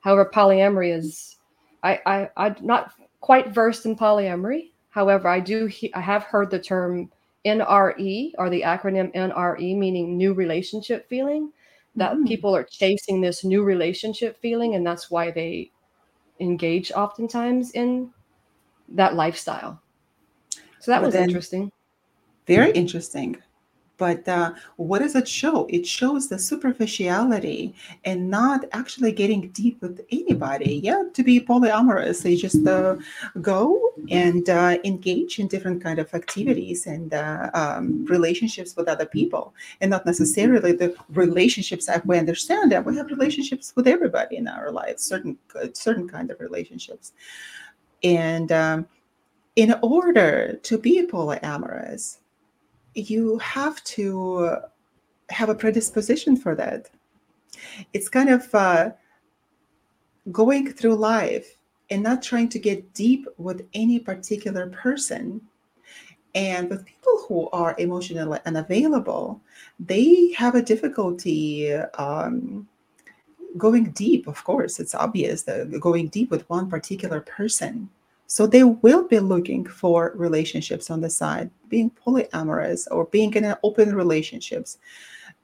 However, 0.00 0.30
polyamory 0.32 0.96
is, 0.96 1.36
I, 1.82 2.00
I, 2.06 2.30
I'm 2.36 2.56
not 2.60 2.92
quite 3.20 3.52
versed 3.52 3.86
in 3.86 3.96
polyamory. 3.96 4.70
However, 4.90 5.28
I 5.28 5.40
do, 5.40 5.66
he, 5.66 5.92
I 5.94 6.00
have 6.00 6.24
heard 6.24 6.50
the 6.50 6.58
term 6.58 7.10
NRE 7.44 8.32
or 8.38 8.50
the 8.50 8.62
acronym 8.62 9.14
NRE, 9.14 9.76
meaning 9.76 10.16
new 10.16 10.32
relationship 10.32 11.08
feeling. 11.08 11.52
That 11.94 12.14
mm. 12.14 12.26
people 12.26 12.54
are 12.54 12.64
chasing 12.64 13.20
this 13.20 13.42
new 13.42 13.62
relationship 13.62 14.38
feeling, 14.40 14.74
and 14.74 14.86
that's 14.86 15.10
why 15.10 15.30
they 15.30 15.70
engage 16.40 16.92
oftentimes 16.92 17.70
in 17.70 18.10
that 18.90 19.14
lifestyle. 19.14 19.80
So 20.80 20.90
that 20.90 21.02
was 21.02 21.14
interesting. 21.14 21.72
Very 22.46 22.70
interesting. 22.72 23.42
But 23.98 24.28
uh, 24.28 24.52
what 24.76 24.98
does 24.98 25.14
it 25.14 25.26
show? 25.26 25.66
It 25.70 25.86
shows 25.86 26.28
the 26.28 26.38
superficiality 26.38 27.74
and 28.04 28.28
not 28.30 28.64
actually 28.72 29.12
getting 29.12 29.48
deep 29.50 29.80
with 29.80 30.04
anybody. 30.10 30.80
Yeah, 30.82 31.04
to 31.14 31.22
be 31.22 31.40
polyamorous, 31.40 32.22
they 32.22 32.36
just 32.36 32.66
uh, 32.66 32.96
go 33.40 33.92
and 34.10 34.48
uh, 34.48 34.76
engage 34.84 35.38
in 35.38 35.48
different 35.48 35.82
kind 35.82 35.98
of 35.98 36.12
activities 36.12 36.86
and 36.86 37.14
uh, 37.14 37.50
um, 37.54 38.04
relationships 38.06 38.76
with 38.76 38.88
other 38.88 39.06
people, 39.06 39.54
and 39.80 39.90
not 39.90 40.04
necessarily 40.04 40.72
the 40.72 40.94
relationships 41.10 41.86
that 41.86 42.04
we 42.06 42.18
understand 42.18 42.72
that 42.72 42.84
we 42.84 42.96
have 42.96 43.06
relationships 43.06 43.72
with 43.76 43.86
everybody 43.86 44.36
in 44.36 44.46
our 44.46 44.70
lives, 44.70 45.02
certain 45.02 45.38
certain 45.72 46.08
kind 46.08 46.30
of 46.30 46.40
relationships, 46.40 47.12
and. 48.02 48.52
Um, 48.52 48.86
in 49.56 49.74
order 49.82 50.60
to 50.62 50.76
be 50.76 51.06
polyamorous, 51.06 52.18
you 52.96 53.38
have 53.38 53.82
to 53.84 54.58
have 55.30 55.48
a 55.48 55.54
predisposition 55.54 56.36
for 56.36 56.54
that. 56.54 56.90
It's 57.92 58.08
kind 58.08 58.30
of 58.30 58.54
uh, 58.54 58.90
going 60.32 60.72
through 60.72 60.96
life 60.96 61.58
and 61.90 62.02
not 62.02 62.22
trying 62.22 62.48
to 62.50 62.58
get 62.58 62.94
deep 62.94 63.26
with 63.36 63.66
any 63.74 63.98
particular 63.98 64.68
person. 64.68 65.40
And 66.34 66.68
with 66.68 66.84
people 66.84 67.24
who 67.28 67.48
are 67.50 67.74
emotionally 67.78 68.38
unavailable, 68.44 69.40
they 69.80 70.32
have 70.32 70.54
a 70.54 70.62
difficulty 70.62 71.72
um, 71.72 72.68
going 73.56 73.90
deep. 73.92 74.26
Of 74.26 74.44
course, 74.44 74.78
it's 74.78 74.94
obvious 74.94 75.42
that 75.42 75.80
going 75.80 76.08
deep 76.08 76.30
with 76.30 76.48
one 76.50 76.68
particular 76.68 77.20
person 77.20 77.88
so 78.26 78.46
they 78.46 78.64
will 78.64 79.06
be 79.06 79.20
looking 79.20 79.64
for 79.64 80.12
relationships 80.16 80.90
on 80.90 81.00
the 81.00 81.10
side, 81.10 81.50
being 81.68 81.90
polyamorous 81.90 82.88
or 82.90 83.06
being 83.06 83.32
in 83.34 83.44
an 83.44 83.56
open 83.62 83.94
relationships. 83.94 84.78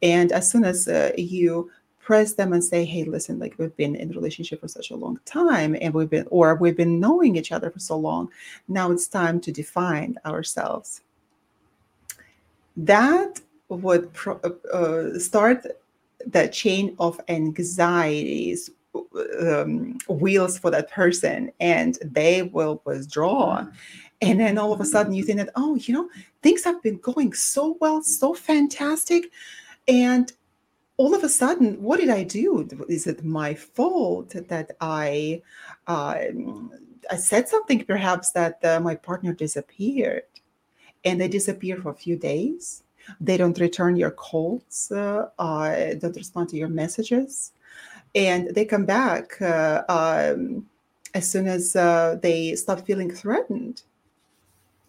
And 0.02 0.32
as 0.32 0.50
soon 0.50 0.64
as 0.64 0.88
uh, 0.88 1.12
you 1.16 1.70
press 2.00 2.34
them 2.34 2.52
and 2.52 2.64
say, 2.64 2.84
"Hey, 2.84 3.04
listen, 3.04 3.38
like 3.38 3.54
we've 3.58 3.76
been 3.76 3.94
in 3.94 4.10
a 4.10 4.14
relationship 4.14 4.60
for 4.60 4.68
such 4.68 4.90
a 4.90 4.96
long 4.96 5.20
time, 5.24 5.76
and 5.80 5.94
we've 5.94 6.10
been, 6.10 6.26
or 6.30 6.56
we've 6.56 6.76
been 6.76 6.98
knowing 6.98 7.36
each 7.36 7.52
other 7.52 7.70
for 7.70 7.78
so 7.78 7.96
long, 7.96 8.28
now 8.66 8.90
it's 8.90 9.06
time 9.06 9.40
to 9.40 9.52
define 9.52 10.18
ourselves." 10.26 11.02
That 12.76 13.40
would 13.68 14.12
pro- 14.12 14.40
uh, 14.42 14.76
uh 14.76 15.18
start 15.18 15.66
the 16.26 16.48
chain 16.48 16.96
of 16.98 17.20
anxieties 17.28 18.70
um, 19.40 19.98
wheels 20.08 20.58
for 20.58 20.70
that 20.70 20.90
person 20.90 21.50
and 21.60 21.98
they 22.04 22.42
will 22.42 22.82
withdraw. 22.84 23.60
Mm-hmm. 23.60 23.70
and 24.20 24.40
then 24.40 24.58
all 24.58 24.72
of 24.72 24.80
a 24.80 24.84
sudden 24.84 25.12
you 25.12 25.24
think 25.24 25.38
that 25.38 25.50
oh 25.56 25.74
you 25.76 25.92
know 25.94 26.08
things 26.42 26.64
have 26.64 26.82
been 26.82 26.98
going 26.98 27.32
so 27.32 27.76
well 27.80 28.02
so 28.02 28.34
fantastic 28.34 29.30
and 29.88 30.32
all 30.96 31.14
of 31.14 31.24
a 31.24 31.28
sudden 31.28 31.82
what 31.82 31.98
did 32.00 32.10
i 32.10 32.22
do? 32.22 32.68
Is 32.88 33.06
it 33.06 33.24
my 33.24 33.54
fault 33.54 34.34
that 34.48 34.70
i 34.80 35.42
uh, 35.86 36.16
i 37.10 37.16
said 37.16 37.48
something 37.48 37.84
perhaps 37.84 38.30
that 38.32 38.64
uh, 38.64 38.78
my 38.80 38.94
partner 38.94 39.32
disappeared 39.32 40.30
and 41.04 41.20
they 41.20 41.28
disappear 41.28 41.76
for 41.78 41.90
a 41.90 41.94
few 41.94 42.16
days? 42.16 42.84
They 43.20 43.36
don't 43.36 43.58
return 43.58 43.96
your 43.96 44.12
calls 44.12 44.92
uh, 44.92 45.30
uh 45.38 45.94
don't 45.94 46.16
respond 46.16 46.50
to 46.50 46.56
your 46.56 46.68
messages 46.68 47.52
and 48.14 48.54
they 48.54 48.64
come 48.64 48.84
back 48.84 49.40
uh, 49.40 49.82
um, 49.88 50.66
as 51.14 51.28
soon 51.28 51.46
as 51.46 51.76
uh, 51.76 52.18
they 52.22 52.54
stop 52.54 52.86
feeling 52.86 53.10
threatened. 53.10 53.82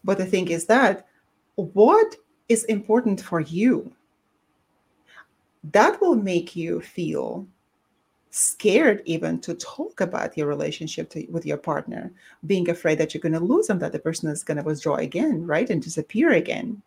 But 0.04 0.18
the 0.18 0.26
thing 0.26 0.50
is 0.50 0.66
that 0.66 1.08
what 1.56 2.16
is 2.50 2.64
important 2.66 3.22
for 3.22 3.40
you? 3.40 3.92
That 5.72 6.02
will 6.02 6.16
make 6.16 6.56
you 6.56 6.82
feel 6.82 7.48
scared 8.32 9.02
even 9.06 9.40
to 9.40 9.54
talk 9.54 10.02
about 10.02 10.36
your 10.36 10.48
relationship 10.48 11.10
to, 11.12 11.26
with 11.30 11.46
your 11.46 11.58
partner, 11.58 12.12
being 12.48 12.70
afraid 12.70 12.98
that 12.98 13.14
you're 13.14 13.22
going 13.22 13.32
to 13.32 13.40
lose 13.40 13.68
them, 13.68 13.80
that 13.80 13.92
the 13.92 14.00
person 14.00 14.28
is 14.28 14.44
going 14.44 14.58
to 14.58 14.64
withdraw 14.64 14.96
again, 14.96 15.46
right, 15.46 15.70
and 15.70 15.82
disappear 15.82 16.32
again. 16.32 16.82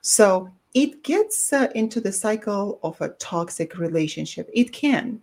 So 0.00 0.50
it 0.74 1.04
gets 1.04 1.52
uh, 1.52 1.68
into 1.74 2.00
the 2.00 2.12
cycle 2.12 2.80
of 2.82 3.00
a 3.00 3.10
toxic 3.10 3.78
relationship. 3.78 4.48
It 4.52 4.72
can. 4.72 5.22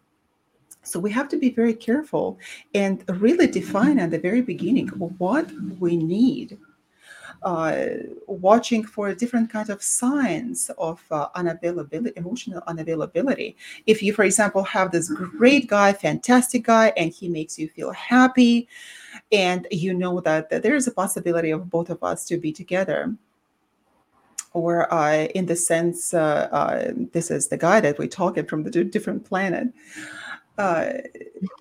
So 0.88 1.00
we 1.00 1.12
have 1.12 1.28
to 1.30 1.38
be 1.38 1.50
very 1.50 1.74
careful 1.74 2.40
and 2.74 3.04
really 3.20 3.48
define 3.48 4.00
at 4.00 4.12
the 4.12 4.20
very 4.20 4.42
beginning 4.42 4.88
what 4.88 5.52
we 5.80 5.98
need. 5.98 6.58
Uh, 7.44 7.86
watching 8.26 8.84
for 8.84 9.14
different 9.14 9.52
kinds 9.52 9.70
of 9.70 9.84
signs 9.84 10.72
of 10.80 11.00
uh, 11.12 11.30
unavailability, 11.36 12.12
emotional 12.18 12.62
unavailability. 12.68 13.54
If 13.86 14.02
you, 14.02 14.12
for 14.12 14.24
example, 14.24 14.64
have 14.64 14.92
this 14.92 15.10
great 15.10 15.68
guy, 15.68 15.94
fantastic 15.94 16.64
guy, 16.64 16.94
and 16.98 17.12
he 17.12 17.30
makes 17.30 17.60
you 17.60 17.70
feel 17.70 17.92
happy, 17.92 18.68
and 19.32 19.68
you 19.70 19.94
know 19.94 20.20
that, 20.22 20.50
that 20.50 20.64
there 20.64 20.76
is 20.76 20.88
a 20.88 20.92
possibility 20.92 21.52
of 21.52 21.70
both 21.70 21.92
of 21.92 22.04
us 22.04 22.26
to 22.26 22.38
be 22.38 22.52
together, 22.52 23.16
or 24.54 24.92
uh, 24.92 25.26
in 25.36 25.46
the 25.46 25.56
sense, 25.56 26.16
uh, 26.16 26.50
uh, 26.52 26.92
this 27.14 27.30
is 27.30 27.50
the 27.50 27.58
guy 27.58 27.80
that 27.82 28.00
we're 28.00 28.08
talking 28.08 28.48
from 28.48 28.64
the 28.64 28.84
different 28.84 29.24
planet. 29.24 29.68
Uh, 30.58 30.94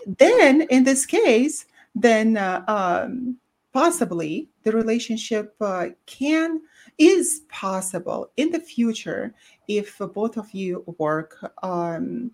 then 0.06 0.62
in 0.62 0.84
this 0.84 1.06
case, 1.06 1.66
then 1.94 2.36
uh, 2.36 2.64
um, 2.68 3.36
possibly 3.72 4.48
the 4.62 4.72
relationship 4.72 5.54
uh, 5.60 5.88
can 6.06 6.60
is 6.98 7.42
possible 7.50 8.30
in 8.36 8.50
the 8.50 8.60
future 8.60 9.34
if 9.68 9.98
both 10.14 10.36
of 10.36 10.50
you 10.52 10.82
work 10.98 11.52
um, 11.62 12.30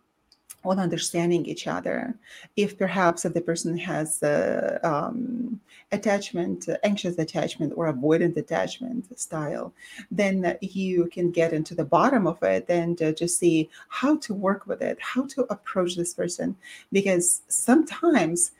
on 0.64 0.78
understanding 0.78 1.46
each 1.46 1.66
other. 1.66 2.14
If 2.56 2.78
perhaps 2.78 3.24
if 3.24 3.34
the 3.34 3.40
person 3.40 3.76
has 3.78 4.22
uh, 4.22 4.78
um, 4.82 5.60
attachment, 5.90 6.68
anxious 6.82 7.18
attachment, 7.18 7.72
or 7.76 7.92
avoidant 7.92 8.36
attachment 8.36 9.18
style, 9.18 9.72
then 10.10 10.56
you 10.60 11.08
can 11.12 11.30
get 11.30 11.52
into 11.52 11.74
the 11.74 11.84
bottom 11.84 12.26
of 12.26 12.42
it 12.42 12.66
and 12.68 13.00
uh, 13.02 13.12
just 13.12 13.38
see 13.38 13.68
how 13.88 14.16
to 14.18 14.34
work 14.34 14.66
with 14.66 14.82
it, 14.82 14.98
how 15.00 15.26
to 15.26 15.42
approach 15.50 15.96
this 15.96 16.14
person, 16.14 16.56
because 16.92 17.42
sometimes 17.48 18.52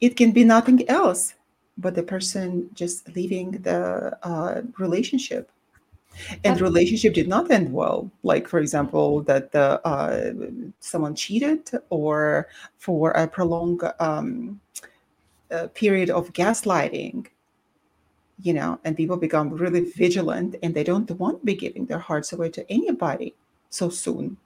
it 0.00 0.16
can 0.16 0.32
be 0.32 0.44
nothing 0.44 0.88
else 0.88 1.34
but 1.78 1.94
the 1.94 2.02
person 2.02 2.68
just 2.74 3.08
leaving 3.16 3.52
the 3.52 4.16
uh, 4.22 4.62
relationship 4.78 5.50
and 6.44 6.58
the 6.58 6.62
relationship 6.62 7.14
did 7.14 7.28
not 7.28 7.50
end 7.50 7.72
well. 7.72 8.10
Like 8.22 8.48
for 8.48 8.58
example 8.58 9.22
that 9.22 9.52
the 9.52 9.80
uh, 9.86 10.32
someone 10.80 11.14
cheated 11.14 11.70
or 11.90 12.48
for 12.78 13.10
a 13.12 13.26
prolonged 13.26 13.82
um, 13.98 14.60
uh, 15.50 15.66
period 15.68 16.10
of 16.10 16.32
gaslighting 16.32 17.26
you 18.42 18.52
know 18.52 18.78
and 18.84 18.96
people 18.96 19.16
become 19.16 19.50
really 19.50 19.80
vigilant 19.80 20.56
and 20.62 20.74
they 20.74 20.84
don't 20.84 21.10
want 21.12 21.40
to 21.40 21.44
be 21.44 21.54
giving 21.54 21.86
their 21.86 21.98
hearts 21.98 22.32
away 22.32 22.48
to 22.48 22.64
anybody 22.70 23.34
so 23.68 23.88
soon 23.88 24.36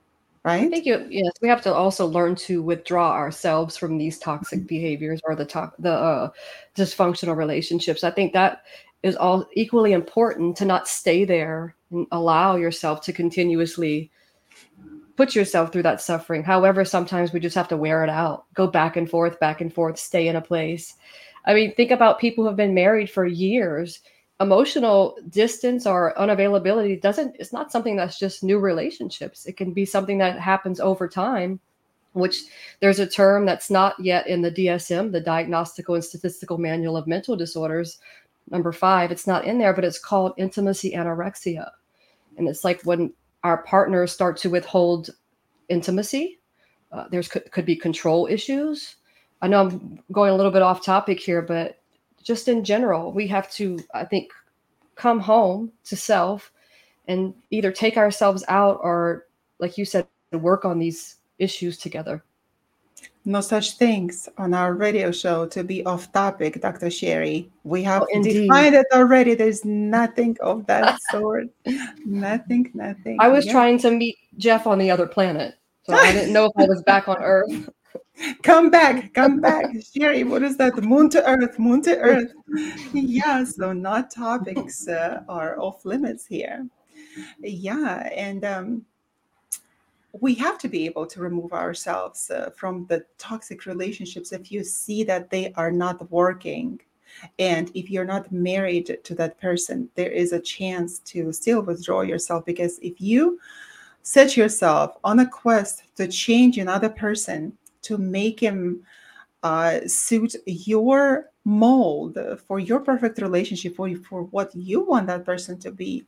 right? 0.45 0.65
I 0.65 0.69
think 0.69 0.85
you. 0.85 1.07
Yes 1.09 1.33
we 1.41 1.49
have 1.49 1.63
to 1.63 1.73
also 1.73 2.07
learn 2.07 2.35
to 2.37 2.63
withdraw 2.63 3.13
ourselves 3.13 3.77
from 3.77 3.99
these 3.99 4.19
toxic 4.19 4.67
behaviors 4.67 5.21
or 5.25 5.35
the 5.35 5.47
to- 5.47 5.73
the 5.79 5.93
uh, 5.93 6.31
dysfunctional 6.77 7.37
relationships. 7.37 8.05
I 8.05 8.11
think 8.11 8.33
that 8.35 8.65
is 9.05 9.17
all 9.17 9.47
equally 9.53 9.93
important 9.93 10.57
to 10.57 10.64
not 10.64 10.88
stay 10.88 11.27
there 11.27 11.77
and 11.90 12.07
allow 12.11 12.57
yourself 12.57 13.03
to 13.03 13.12
continuously 13.12 14.11
put 15.17 15.35
yourself 15.35 15.71
through 15.71 15.83
that 15.83 16.01
suffering. 16.01 16.43
However, 16.43 16.87
sometimes 16.87 17.31
we 17.31 17.38
just 17.38 17.55
have 17.55 17.69
to 17.69 17.77
wear 17.77 18.03
it 18.03 18.09
out, 18.09 18.47
go 18.55 18.67
back 18.67 18.97
and 18.97 19.09
forth, 19.09 19.38
back 19.38 19.61
and 19.61 19.73
forth, 19.73 19.99
stay 19.99 20.27
in 20.27 20.37
a 20.37 20.40
place. 20.40 20.95
I 21.45 21.53
mean, 21.53 21.75
think 21.75 21.90
about 21.90 22.19
people 22.19 22.43
who 22.43 22.49
have 22.49 22.57
been 22.57 22.73
married 22.73 23.11
for 23.11 23.27
years. 23.27 24.01
Emotional 24.40 25.19
distance 25.29 25.87
or 25.87 26.14
unavailability 26.19 27.01
doesn't, 27.01 27.37
it's 27.38 27.53
not 27.53 27.71
something 27.71 27.97
that's 27.97 28.19
just 28.19 28.43
new 28.43 28.59
relationships. 28.59 29.45
It 29.45 29.59
can 29.59 29.75
be 29.75 29.85
something 29.85 30.17
that 30.19 30.40
happens 30.40 30.81
over 30.81 31.07
time, 31.09 31.61
which 32.14 32.45
there's 32.81 33.01
a 33.01 33.07
term 33.07 33.45
that's 33.45 33.71
not 33.71 33.95
yet 34.01 34.27
in 34.27 34.40
the 34.40 34.51
DSM, 34.51 35.12
the 35.12 35.21
Diagnostical 35.21 35.95
and 35.95 36.05
Statistical 36.05 36.57
Manual 36.57 36.97
of 36.97 37.07
Mental 37.07 37.37
Disorders, 37.37 37.99
number 38.50 38.72
five. 38.72 39.11
It's 39.11 39.26
not 39.26 39.44
in 39.44 39.59
there, 39.59 39.72
but 39.72 39.85
it's 39.85 39.98
called 39.98 40.35
intimacy 40.37 40.92
anorexia. 40.92 41.70
And 42.37 42.48
it's 42.48 42.64
like 42.64 42.83
when 42.83 43.12
our 43.42 43.62
partners 43.62 44.12
start 44.12 44.37
to 44.38 44.50
withhold 44.50 45.11
intimacy, 45.68 46.40
uh, 46.92 47.07
there's 47.11 47.28
could, 47.28 47.50
could 47.50 47.66
be 47.66 47.76
control 47.76 48.26
issues 48.30 48.96
I 49.44 49.46
know 49.46 49.61
I'm 49.61 50.02
going 50.11 50.33
a 50.33 50.37
little 50.37 50.50
bit 50.50 50.62
off 50.62 50.83
topic 50.83 51.20
here, 51.20 51.42
but 51.42 51.78
just 52.22 52.48
in 52.48 52.64
general, 52.64 53.12
we 53.12 53.26
have 53.26 53.50
to, 53.52 53.78
I 53.92 54.07
think, 54.07 54.30
come 54.94 55.20
home 55.20 55.70
to 55.85 55.96
self 55.96 56.50
and 57.09 57.35
either 57.50 57.70
take 57.70 57.98
ourselves 57.98 58.42
out 58.48 58.78
or, 58.83 59.26
like 59.59 59.76
you 59.76 59.85
said, 59.85 60.07
work 60.33 60.64
on 60.64 60.78
these 60.78 61.16
issues 61.38 61.76
together. 61.76 62.24
No 63.25 63.41
such 63.41 63.79
things 63.79 64.29
on 64.37 64.53
our 64.53 64.75
radio 64.75 65.11
show 65.11 65.47
to 65.47 65.65
be 65.65 65.85
off 65.87 66.13
topic, 66.13 66.61
Dr. 66.61 66.91
Sherry. 66.91 67.51
We 67.65 67.83
have 67.83 68.03
oh, 68.03 68.23
defined 68.23 68.75
it 68.75 68.87
already. 68.93 69.35
There's 69.35 69.65
nothing 69.65 70.37
of 70.43 70.67
that 70.67 70.99
sort. 71.11 71.49
nothing, 72.05 72.71
nothing. 72.75 73.17
I 73.21 73.29
was 73.29 73.47
yeah. 73.47 73.53
trying 73.53 73.79
to 73.79 73.91
meet 73.91 74.19
Jeff 74.37 74.67
on 74.67 74.79
the 74.79 74.91
other 74.91 75.07
planet. 75.07 75.55
So 75.85 75.95
I 75.95 76.13
didn't 76.13 76.33
know 76.33 76.47
if 76.47 76.53
I 76.57 76.67
was 76.67 76.83
back 76.83 77.09
on 77.09 77.17
Earth 77.19 77.69
come 78.43 78.71
back, 78.71 79.13
come 79.15 79.41
back. 79.41 79.67
Sherry, 79.95 80.25
what 80.25 80.43
is 80.43 80.57
that? 80.59 80.77
Moon 80.83 81.09
to 81.11 81.27
earth, 81.29 81.59
moon 81.59 81.83
to 81.83 81.97
earth. 81.99 82.33
yeah, 82.93 83.45
so 83.45 83.73
not 83.73 84.11
topics 84.11 84.89
uh, 84.89 85.23
are 85.29 85.59
off 85.61 85.85
limits 85.85 86.27
here. 86.27 86.67
Yeah, 87.41 88.09
and 88.15 88.45
um, 88.45 88.83
we 90.20 90.35
have 90.35 90.59
to 90.59 90.68
be 90.68 90.85
able 90.87 91.07
to 91.07 91.20
remove 91.20 91.53
ourselves 91.53 92.31
uh, 92.31 92.50
from 92.57 92.87
the 92.87 93.05
toxic 93.18 93.66
relationships 93.66 94.33
if 94.33 94.53
you 94.53 94.62
see 94.62 95.03
that 95.05 95.31
they 95.31 95.53
are 95.55 95.72
not 95.72 96.11
working. 96.11 96.81
And 97.38 97.70
if 97.74 97.90
you're 97.90 98.05
not 98.05 98.31
married 98.31 98.98
to 99.03 99.14
that 99.16 99.40
person, 99.40 99.88
there 99.94 100.11
is 100.11 100.33
a 100.33 100.40
chance 100.40 101.00
to 101.00 101.33
still 101.33 101.62
withdraw 101.62 102.03
yourself 102.03 102.44
because 102.44 102.79
if 102.79 103.00
you 103.00 103.38
set 104.03 104.37
yourself 104.37 104.96
on 105.03 105.20
a 105.20 105.29
quest 105.29 105.85
to 105.96 106.07
change 106.07 106.59
another 106.59 106.88
person, 106.88 107.57
to 107.83 107.98
make 107.98 108.40
him 108.40 108.83
uh, 109.44 109.78
suit 109.87 110.35
your 110.46 111.30
mold 111.44 112.18
for 112.48 112.59
your 112.59 112.80
perfect 112.80 113.20
relationship 113.20 113.76
for, 113.76 113.94
for 113.96 114.24
what 114.24 114.54
you 114.57 114.80
want 114.80 115.07
that 115.07 115.24
person 115.24 115.59
to 115.59 115.70
be 115.70 116.04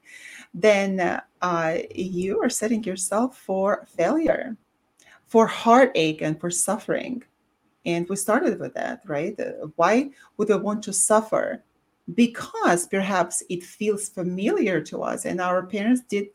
then 0.54 1.20
uh, 1.42 1.78
you 1.94 2.40
are 2.42 2.48
setting 2.48 2.82
yourself 2.82 3.36
for 3.36 3.86
failure 3.96 4.56
for 5.26 5.46
heartache 5.46 6.22
and 6.22 6.40
for 6.40 6.50
suffering. 6.50 7.22
And 7.84 8.08
we 8.08 8.16
started 8.16 8.58
with 8.58 8.74
that 8.74 9.02
right? 9.06 9.38
Why 9.76 10.10
would 10.36 10.48
we 10.48 10.56
want 10.56 10.82
to 10.84 10.92
suffer 10.92 11.62
because 12.14 12.86
perhaps 12.86 13.42
it 13.48 13.64
feels 13.64 14.08
familiar 14.08 14.80
to 14.80 15.02
us 15.02 15.24
and 15.24 15.40
our 15.40 15.66
parents 15.66 16.02
did 16.02 16.28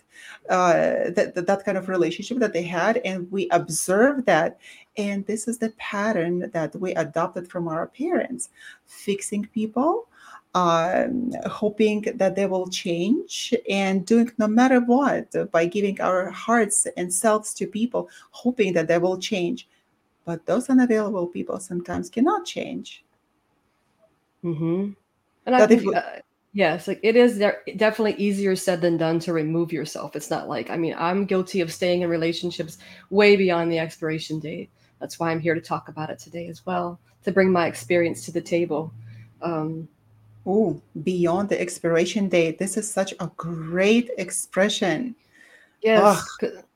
uh, 0.50 1.10
that, 1.16 1.34
that 1.34 1.64
kind 1.64 1.78
of 1.78 1.88
relationship 1.88 2.40
that 2.40 2.52
they 2.52 2.64
had 2.64 2.98
and 3.06 3.32
we 3.32 3.48
observed 3.52 4.26
that 4.26 4.60
and 4.98 5.26
this 5.26 5.48
is 5.48 5.58
the 5.58 5.70
pattern 5.78 6.50
that 6.52 6.76
we 6.76 6.94
adopted 6.96 7.50
from 7.50 7.70
our 7.70 7.88
parents 7.88 8.50
fixing 8.86 9.46
people 9.54 10.08
um, 10.54 11.32
hoping 11.46 12.02
that 12.16 12.36
they 12.36 12.46
will 12.46 12.68
change 12.68 13.54
and 13.70 14.06
doing 14.06 14.30
no 14.38 14.48
matter 14.48 14.82
what 14.82 15.34
by 15.52 15.66
giving 15.66 16.02
our 16.02 16.30
hearts 16.30 16.86
and 16.98 17.14
selves 17.14 17.54
to 17.54 17.66
people 17.66 18.10
hoping 18.32 18.74
that 18.74 18.90
they 18.90 18.98
will 18.98 19.18
change 19.18 19.70
but 20.26 20.46
those 20.46 20.70
unavailable 20.70 21.28
people 21.28 21.62
sometimes 21.62 22.10
cannot 22.10 22.46
change 22.46 23.06
mm-hmm. 24.44 24.92
And 25.46 25.56
I 25.56 25.66
think, 25.68 25.96
uh, 25.96 26.20
yes, 26.54 26.88
like 26.88 27.00
it 27.04 27.16
is 27.16 27.40
definitely 27.78 28.16
easier 28.24 28.56
said 28.56 28.82
than 28.82 28.98
done 28.98 29.20
to 29.20 29.34
remove 29.34 29.72
yourself. 29.72 30.16
It's 30.16 30.30
not 30.30 30.48
like, 30.48 30.70
I 30.70 30.78
mean, 30.78 30.96
I'm 30.98 31.26
guilty 31.26 31.62
of 31.62 31.72
staying 31.72 32.02
in 32.02 32.10
relationships 32.10 32.78
way 33.10 33.36
beyond 33.36 33.72
the 33.72 33.80
expiration 33.80 34.40
date. 34.40 34.70
That's 35.00 35.20
why 35.20 35.32
I'm 35.32 35.40
here 35.40 35.56
to 35.56 35.62
talk 35.62 35.90
about 35.90 36.10
it 36.12 36.20
today 36.20 36.48
as 36.48 36.66
well, 36.66 37.00
to 37.24 37.32
bring 37.32 37.52
my 37.52 37.68
experience 37.68 38.24
to 38.26 38.32
the 38.32 38.42
table. 38.42 38.94
Um, 39.42 39.88
oh, 40.46 40.80
beyond 41.04 41.50
the 41.50 41.60
expiration 41.60 42.30
date. 42.30 42.60
This 42.60 42.78
is 42.78 42.90
such 42.90 43.14
a 43.20 43.32
great 43.38 44.12
expression. 44.18 45.16
Yes. 45.82 46.24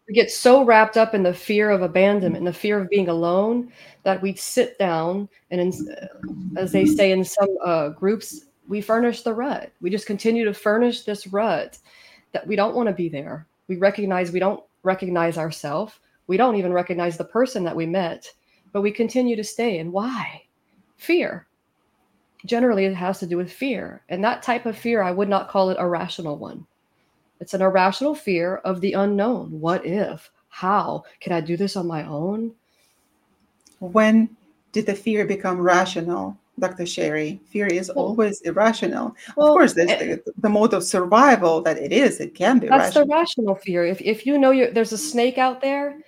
We 0.07 0.13
get 0.13 0.29
so 0.29 0.63
wrapped 0.63 0.97
up 0.97 1.15
in 1.15 1.23
the 1.23 1.33
fear 1.33 1.71
of 1.71 1.81
abandonment 1.81 2.37
and 2.37 2.45
the 2.45 2.53
fear 2.53 2.79
of 2.79 2.89
being 2.89 3.07
alone 3.07 3.71
that 4.03 4.21
we 4.21 4.35
sit 4.35 4.77
down 4.77 5.27
and, 5.49 5.59
in, 5.61 5.73
as 6.57 6.71
they 6.71 6.85
say 6.85 7.11
in 7.11 7.23
some 7.23 7.49
uh, 7.63 7.89
groups, 7.89 8.45
we 8.67 8.81
furnish 8.81 9.21
the 9.21 9.33
rut. 9.33 9.71
We 9.81 9.89
just 9.89 10.07
continue 10.07 10.45
to 10.45 10.53
furnish 10.53 11.03
this 11.03 11.27
rut 11.27 11.77
that 12.31 12.47
we 12.47 12.55
don't 12.55 12.75
want 12.75 12.87
to 12.87 12.93
be 12.93 13.09
there. 13.09 13.47
We 13.67 13.77
recognize 13.77 14.31
we 14.31 14.39
don't 14.39 14.63
recognize 14.83 15.37
ourselves. 15.37 15.93
We 16.27 16.37
don't 16.37 16.55
even 16.55 16.73
recognize 16.73 17.17
the 17.17 17.25
person 17.25 17.63
that 17.63 17.75
we 17.75 17.85
met, 17.85 18.27
but 18.71 18.81
we 18.81 18.91
continue 18.91 19.35
to 19.35 19.43
stay. 19.43 19.79
And 19.79 19.93
why? 19.93 20.43
Fear. 20.97 21.47
Generally, 22.45 22.85
it 22.85 22.95
has 22.95 23.19
to 23.19 23.27
do 23.27 23.37
with 23.37 23.51
fear. 23.51 24.03
And 24.09 24.23
that 24.23 24.43
type 24.43 24.65
of 24.65 24.77
fear, 24.77 25.01
I 25.01 25.11
would 25.11 25.29
not 25.29 25.49
call 25.49 25.69
it 25.69 25.77
a 25.79 25.87
rational 25.87 26.37
one. 26.37 26.65
It's 27.39 27.53
an 27.53 27.61
irrational 27.61 28.15
fear 28.15 28.57
of 28.57 28.81
the 28.81 28.93
unknown. 28.93 29.59
What 29.59 29.85
if? 29.85 30.31
How? 30.49 31.03
Can 31.19 31.33
I 31.33 31.41
do 31.41 31.57
this 31.57 31.75
on 31.75 31.87
my 31.87 32.05
own? 32.05 32.53
When 33.79 34.35
did 34.71 34.85
the 34.85 34.95
fear 34.95 35.25
become 35.25 35.59
rational? 35.59 36.37
Dr. 36.59 36.85
Sherry. 36.85 37.39
Fear 37.47 37.67
is 37.67 37.89
always 37.89 38.41
irrational. 38.41 39.15
Well, 39.35 39.47
of 39.47 39.53
course, 39.53 39.73
there's 39.73 39.89
eh, 39.91 40.15
the, 40.25 40.33
the, 40.37 40.49
mode 40.49 40.73
of 40.73 40.83
survival 40.83 41.61
that 41.61 41.77
it 41.77 41.91
is. 41.91 42.19
It 42.19 42.35
can 42.35 42.59
be. 42.59 42.67
That's 42.67 42.95
rational. 42.95 43.05
the 43.05 43.13
rational 43.13 43.55
fear. 43.55 43.85
If 43.85 44.01
if 44.01 44.25
you 44.25 44.37
know 44.37 44.71
there's 44.71 44.93
a 44.93 44.97
snake 44.97 45.37
out 45.37 45.61
there, 45.61 45.99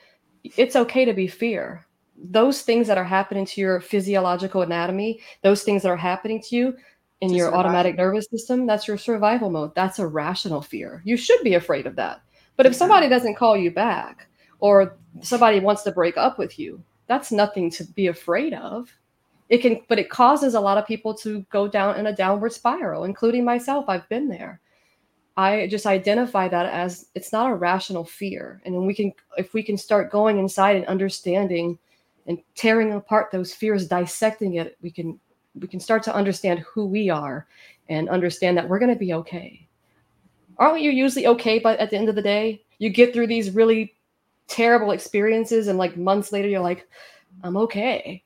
it's 0.43 0.75
okay 0.75 1.05
to 1.05 1.13
be 1.13 1.27
fear. 1.27 1.85
Those 2.17 2.61
things 2.61 2.87
that 2.87 2.97
are 2.97 3.03
happening 3.03 3.45
to 3.45 3.61
your 3.61 3.79
physiological 3.79 4.61
anatomy, 4.61 5.19
those 5.43 5.63
things 5.63 5.83
that 5.83 5.89
are 5.89 5.97
happening 5.97 6.41
to 6.43 6.55
you 6.55 6.77
in 7.21 7.33
your 7.33 7.47
survive. 7.47 7.59
automatic 7.59 7.97
nervous 7.97 8.27
system, 8.31 8.65
that's 8.65 8.87
your 8.87 8.97
survival 8.97 9.49
mode. 9.49 9.75
That's 9.75 9.99
a 9.99 10.07
rational 10.07 10.61
fear. 10.61 11.01
You 11.03 11.17
should 11.17 11.41
be 11.43 11.55
afraid 11.55 11.85
of 11.85 11.95
that. 11.97 12.21
But 12.55 12.65
if 12.65 12.73
somebody 12.73 13.07
doesn't 13.07 13.35
call 13.35 13.55
you 13.55 13.69
back, 13.69 14.27
or 14.59 14.97
somebody 15.21 15.59
wants 15.59 15.83
to 15.83 15.91
break 15.91 16.17
up 16.17 16.39
with 16.39 16.57
you, 16.57 16.81
that's 17.07 17.31
nothing 17.31 17.69
to 17.71 17.83
be 17.83 18.07
afraid 18.07 18.53
of 18.53 18.91
it 19.49 19.59
can 19.59 19.81
but 19.87 19.99
it 19.99 20.09
causes 20.09 20.53
a 20.53 20.59
lot 20.59 20.77
of 20.77 20.85
people 20.85 21.13
to 21.13 21.41
go 21.49 21.67
down 21.67 21.97
in 21.97 22.07
a 22.07 22.15
downward 22.15 22.53
spiral 22.53 23.03
including 23.03 23.45
myself. 23.45 23.85
I've 23.87 24.07
been 24.09 24.27
there. 24.27 24.59
I 25.35 25.67
just 25.67 25.85
identify 25.85 26.47
that 26.47 26.65
as 26.65 27.09
it's 27.13 27.31
not 27.31 27.51
a 27.51 27.55
rational 27.55 28.03
fear. 28.03 28.61
And 28.65 28.87
we 28.87 28.93
can 28.93 29.13
if 29.37 29.53
we 29.53 29.63
can 29.63 29.77
start 29.77 30.11
going 30.11 30.39
inside 30.39 30.75
and 30.75 30.85
understanding 30.85 31.77
and 32.25 32.39
tearing 32.55 32.93
apart 32.93 33.31
those 33.31 33.53
fears 33.53 33.87
dissecting 33.87 34.55
it 34.55 34.77
we 34.81 34.91
can 34.91 35.19
we 35.59 35.67
can 35.67 35.79
start 35.79 36.03
to 36.03 36.13
understand 36.13 36.59
who 36.59 36.85
we 36.85 37.09
are 37.09 37.47
and 37.89 38.09
understand 38.09 38.57
that 38.57 38.67
we're 38.67 38.79
going 38.79 38.93
to 38.93 38.99
be 38.99 39.13
okay. 39.13 39.67
Aren't 40.57 40.81
you 40.81 40.91
usually 40.91 41.27
okay 41.27 41.59
but 41.59 41.79
at 41.79 41.89
the 41.89 41.97
end 41.97 42.09
of 42.09 42.15
the 42.15 42.21
day 42.21 42.63
you 42.79 42.89
get 42.89 43.13
through 43.13 43.27
these 43.27 43.51
really 43.51 43.93
terrible 44.47 44.91
experiences 44.91 45.67
and 45.67 45.77
like 45.77 45.97
months 45.97 46.31
later 46.31 46.47
you're 46.47 46.61
like 46.61 46.87
i'm 47.43 47.57
okay 47.57 48.23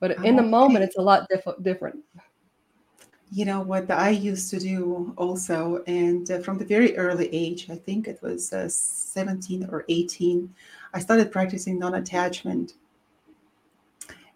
but 0.00 0.24
in 0.24 0.34
the 0.34 0.42
moment 0.42 0.82
it's 0.82 0.96
a 0.96 1.02
lot 1.02 1.28
diff- 1.28 1.62
different. 1.62 2.00
You 3.32 3.44
know 3.44 3.60
what 3.60 3.88
i 3.92 4.10
used 4.10 4.50
to 4.50 4.58
do 4.58 5.14
also 5.16 5.84
and 5.86 6.28
uh, 6.30 6.40
from 6.40 6.58
the 6.58 6.64
very 6.64 6.96
early 6.96 7.32
age 7.32 7.70
i 7.70 7.76
think 7.76 8.08
it 8.08 8.20
was 8.22 8.52
uh, 8.52 8.68
17 8.68 9.68
or 9.70 9.84
18 9.88 10.52
i 10.94 10.98
started 10.98 11.30
practicing 11.30 11.78
non-attachment. 11.78 12.74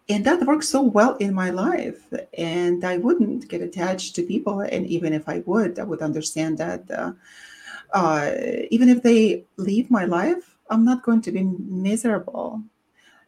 And 0.07 0.23
that 0.25 0.45
worked 0.45 0.65
so 0.65 0.83
well 0.83 1.15
in 1.15 1.33
my 1.33 1.49
life 1.49 2.13
and 2.37 2.85
i 2.85 2.95
wouldn't 2.97 3.49
get 3.49 3.61
attached 3.61 4.15
to 4.15 4.21
people 4.23 4.61
and 4.61 4.85
even 4.85 5.11
if 5.13 5.27
i 5.27 5.39
would 5.45 5.77
i 5.79 5.83
would 5.83 6.01
understand 6.01 6.57
that 6.59 6.89
uh, 6.91 7.11
uh, 7.91 8.31
even 8.69 8.87
if 8.87 9.01
they 9.01 9.43
leave 9.57 9.89
my 9.89 10.05
life 10.05 10.55
i'm 10.69 10.85
not 10.85 11.03
going 11.03 11.21
to 11.21 11.31
be 11.31 11.43
miserable 11.43 12.61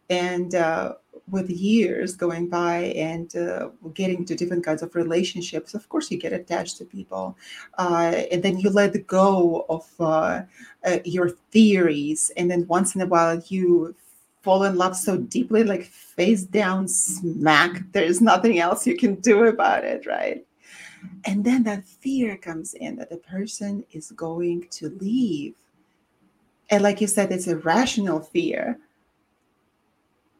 and 0.10 0.56
uh, 0.56 0.94
with 1.30 1.50
years 1.50 2.16
going 2.16 2.48
by 2.48 2.94
and 2.96 3.36
uh, 3.36 3.70
getting 3.94 4.24
to 4.26 4.36
different 4.36 4.64
kinds 4.64 4.82
of 4.82 4.96
relationships, 4.96 5.74
of 5.74 5.88
course, 5.90 6.10
you 6.10 6.18
get 6.18 6.34
attached 6.34 6.78
to 6.78 6.86
people. 6.86 7.38
Uh, 7.78 8.24
and 8.32 8.42
then 8.42 8.58
you 8.58 8.70
let 8.70 9.08
go 9.08 9.66
of 9.70 9.86
uh, 10.00 10.42
uh 10.86 11.00
your 11.04 11.30
theories. 11.52 12.32
And 12.38 12.50
then 12.50 12.66
once 12.68 12.96
in 12.96 13.02
a 13.02 13.06
while, 13.06 13.42
you 13.48 13.96
fall 14.42 14.64
in 14.64 14.78
love 14.78 14.96
so 14.96 15.18
deeply, 15.18 15.64
like 15.64 15.84
face 15.84 16.44
down, 16.44 16.88
smack. 16.88 17.84
There's 17.92 18.22
nothing 18.22 18.60
else 18.60 18.88
you 18.88 18.96
can 18.96 19.16
do 19.16 19.44
about 19.46 19.84
it, 19.84 20.06
right? 20.06 20.46
And 21.26 21.44
then 21.44 21.64
that 21.64 21.86
fear 21.86 22.38
comes 22.38 22.74
in 22.74 22.96
that 22.96 23.10
the 23.10 23.18
person 23.18 23.84
is 23.92 24.12
going 24.12 24.68
to 24.72 24.90
leave. 25.02 25.56
And 26.70 26.84
like 26.84 27.02
you 27.02 27.08
said, 27.08 27.32
it's 27.32 27.48
a 27.48 27.58
rational 27.58 28.20
fear. 28.20 28.80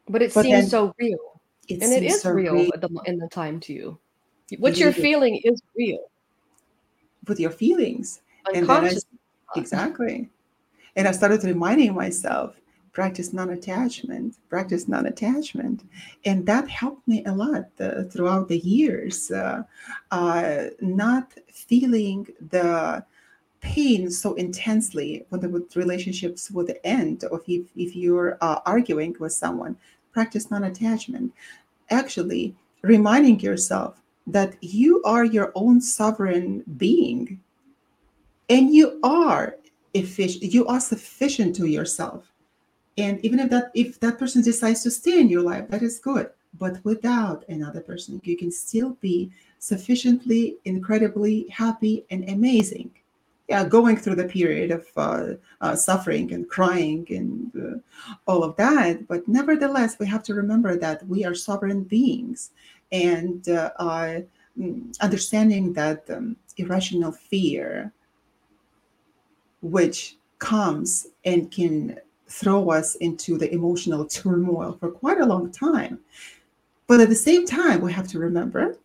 But 0.08 0.22
it 0.22 0.34
But 0.34 0.42
seems 0.44 0.60
then 0.62 0.68
so 0.68 0.94
real. 0.98 1.40
It 1.68 1.82
And 1.82 1.92
it 1.92 2.02
is 2.02 2.22
so 2.22 2.30
real 2.30 2.54
real 2.54 2.70
the, 2.76 2.88
in 3.04 3.18
the 3.18 3.28
time 3.28 3.60
to 3.60 3.72
you. 3.72 3.98
What 4.58 4.78
you're 4.78 4.88
It 4.88 4.96
feeling 4.96 5.40
is 5.44 5.60
real. 5.76 6.10
with 7.26 7.38
your 7.38 7.50
feelings. 7.50 8.22
And 8.54 8.70
I, 8.70 8.90
exactly. 9.56 10.30
And 10.96 11.06
I 11.06 11.12
started 11.12 11.44
reminding 11.44 11.94
myself, 11.94 12.56
practice 12.92 13.32
non-attachment, 13.32 14.36
practice 14.48 14.88
non-attachment, 14.88 15.84
and 16.24 16.46
that 16.46 16.66
helped 16.68 17.06
me 17.06 17.22
a 17.26 17.32
lot 17.32 17.66
uh, 17.78 18.04
throughout 18.04 18.48
the 18.48 18.58
years. 18.58 19.30
Uh, 19.30 19.62
uh, 20.10 20.64
not 20.80 21.34
feeling 21.52 22.26
the 22.50 23.04
pain 23.60 24.10
so 24.10 24.34
intensely 24.34 25.26
when 25.28 25.40
the 25.40 25.48
with 25.48 25.76
relationships 25.76 26.50
would 26.50 26.78
end, 26.84 27.24
or 27.30 27.42
if 27.46 27.66
if 27.76 27.94
you're 27.94 28.38
uh, 28.40 28.60
arguing 28.64 29.14
with 29.20 29.32
someone, 29.32 29.76
practice 30.12 30.50
non-attachment. 30.50 31.32
Actually, 31.90 32.54
reminding 32.82 33.40
yourself 33.40 34.00
that 34.26 34.56
you 34.60 35.02
are 35.04 35.24
your 35.24 35.52
own 35.54 35.80
sovereign 35.80 36.62
being. 36.76 37.40
And 38.50 38.74
you 38.74 38.98
are 39.02 39.56
efficient 39.94 40.52
you 40.52 40.66
are 40.66 40.80
sufficient 40.80 41.56
to 41.56 41.66
yourself. 41.66 42.30
And 42.98 43.24
even 43.24 43.40
if 43.40 43.50
that 43.50 43.70
if 43.74 43.98
that 44.00 44.18
person 44.18 44.42
decides 44.42 44.82
to 44.82 44.90
stay 44.90 45.20
in 45.20 45.28
your 45.28 45.42
life 45.42 45.68
that 45.68 45.82
is 45.82 45.98
good. 45.98 46.30
But 46.58 46.82
without 46.84 47.44
another 47.48 47.80
person 47.80 48.20
you 48.24 48.36
can 48.36 48.50
still 48.50 48.96
be 49.00 49.30
sufficiently 49.58 50.56
incredibly 50.64 51.48
happy 51.48 52.04
and 52.10 52.28
amazing 52.28 52.90
yeah 53.48 53.64
going 53.64 53.96
through 53.96 54.14
the 54.14 54.28
period 54.28 54.70
of 54.70 54.86
uh, 54.96 55.34
uh, 55.60 55.74
suffering 55.74 56.32
and 56.32 56.48
crying 56.48 57.06
and 57.10 57.52
uh, 57.56 57.78
all 58.26 58.44
of 58.44 58.56
that 58.56 59.06
but 59.08 59.26
nevertheless 59.26 59.98
we 59.98 60.06
have 60.06 60.22
to 60.22 60.34
remember 60.34 60.76
that 60.76 61.06
we 61.06 61.24
are 61.24 61.34
sovereign 61.34 61.82
beings 61.82 62.50
and 62.92 63.48
uh, 63.48 63.70
mm, 64.58 64.98
understanding 65.00 65.72
that 65.72 66.08
um, 66.10 66.36
irrational 66.56 67.12
fear 67.12 67.92
which 69.62 70.16
comes 70.38 71.08
and 71.24 71.50
can 71.50 71.98
throw 72.28 72.70
us 72.70 72.94
into 72.96 73.38
the 73.38 73.52
emotional 73.52 74.04
turmoil 74.04 74.76
for 74.78 74.90
quite 74.90 75.20
a 75.20 75.26
long 75.26 75.50
time. 75.50 75.98
But 76.86 77.00
at 77.00 77.08
the 77.08 77.14
same 77.14 77.46
time, 77.46 77.80
we 77.80 77.92
have 77.92 78.08
to 78.08 78.18
remember 78.18 78.76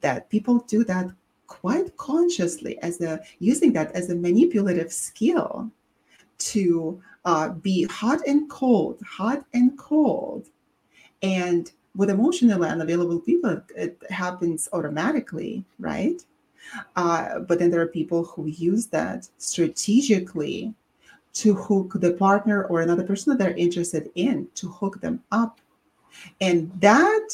that 0.00 0.28
people 0.30 0.58
do 0.60 0.84
that 0.84 1.10
quite 1.48 1.96
consciously 1.96 2.78
as 2.82 3.00
a 3.00 3.20
using 3.40 3.72
that 3.72 3.90
as 3.92 4.10
a 4.10 4.14
manipulative 4.14 4.92
skill 4.92 5.70
to 6.38 7.02
uh, 7.24 7.48
be 7.48 7.84
hot 7.84 8.20
and 8.26 8.48
cold, 8.48 9.00
hot 9.02 9.44
and 9.54 9.76
cold. 9.76 10.48
And 11.22 11.70
with 11.96 12.10
emotionally 12.10 12.68
unavailable 12.68 13.18
people, 13.18 13.60
it 13.76 14.00
happens 14.08 14.68
automatically, 14.72 15.64
right? 15.80 16.24
Uh, 16.94 17.40
but 17.40 17.58
then 17.58 17.70
there 17.70 17.80
are 17.80 17.88
people 17.88 18.24
who 18.24 18.46
use 18.46 18.86
that 18.86 19.28
strategically 19.38 20.74
to 21.32 21.54
hook 21.54 21.94
the 21.96 22.12
partner 22.12 22.64
or 22.64 22.82
another 22.82 23.04
person 23.04 23.30
that 23.30 23.38
they're 23.38 23.56
interested 23.56 24.10
in 24.14 24.48
to 24.54 24.68
hook 24.68 25.00
them 25.00 25.22
up. 25.32 25.60
And 26.40 26.70
that 26.80 27.28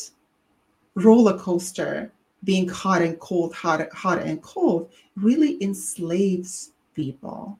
roller 0.94 1.38
coaster, 1.38 2.12
being 2.44 2.68
hot 2.68 3.02
and 3.02 3.18
cold, 3.18 3.54
hot, 3.54 3.90
hot 3.92 4.18
and 4.18 4.42
cold, 4.42 4.90
really 5.16 5.62
enslaves 5.62 6.72
people. 6.94 7.58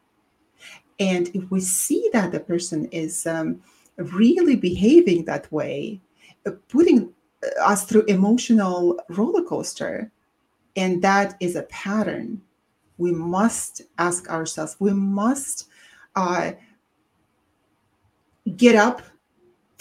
And 1.01 1.28
if 1.35 1.51
we 1.51 1.61
see 1.61 2.09
that 2.12 2.32
the 2.32 2.41
person 2.41 2.87
is 2.87 3.26
um, 3.26 3.61
really 3.97 4.57
behaving 4.57 5.24
that 5.24 5.51
way, 5.51 6.01
uh, 6.47 6.53
putting 6.68 7.12
uh, 7.43 7.64
us 7.64 7.85
through 7.85 8.05
emotional 8.05 9.01
roller 9.09 9.43
coaster, 9.43 10.11
and 10.76 11.03
that 11.03 11.37
is 11.41 11.57
a 11.57 11.62
pattern 11.64 12.41
we 12.99 13.11
must 13.11 13.82
ask 13.99 14.28
ourselves 14.30 14.76
we 14.78 14.93
must 14.93 15.68
uh, 16.14 16.53
get 18.57 18.76
up 18.76 19.03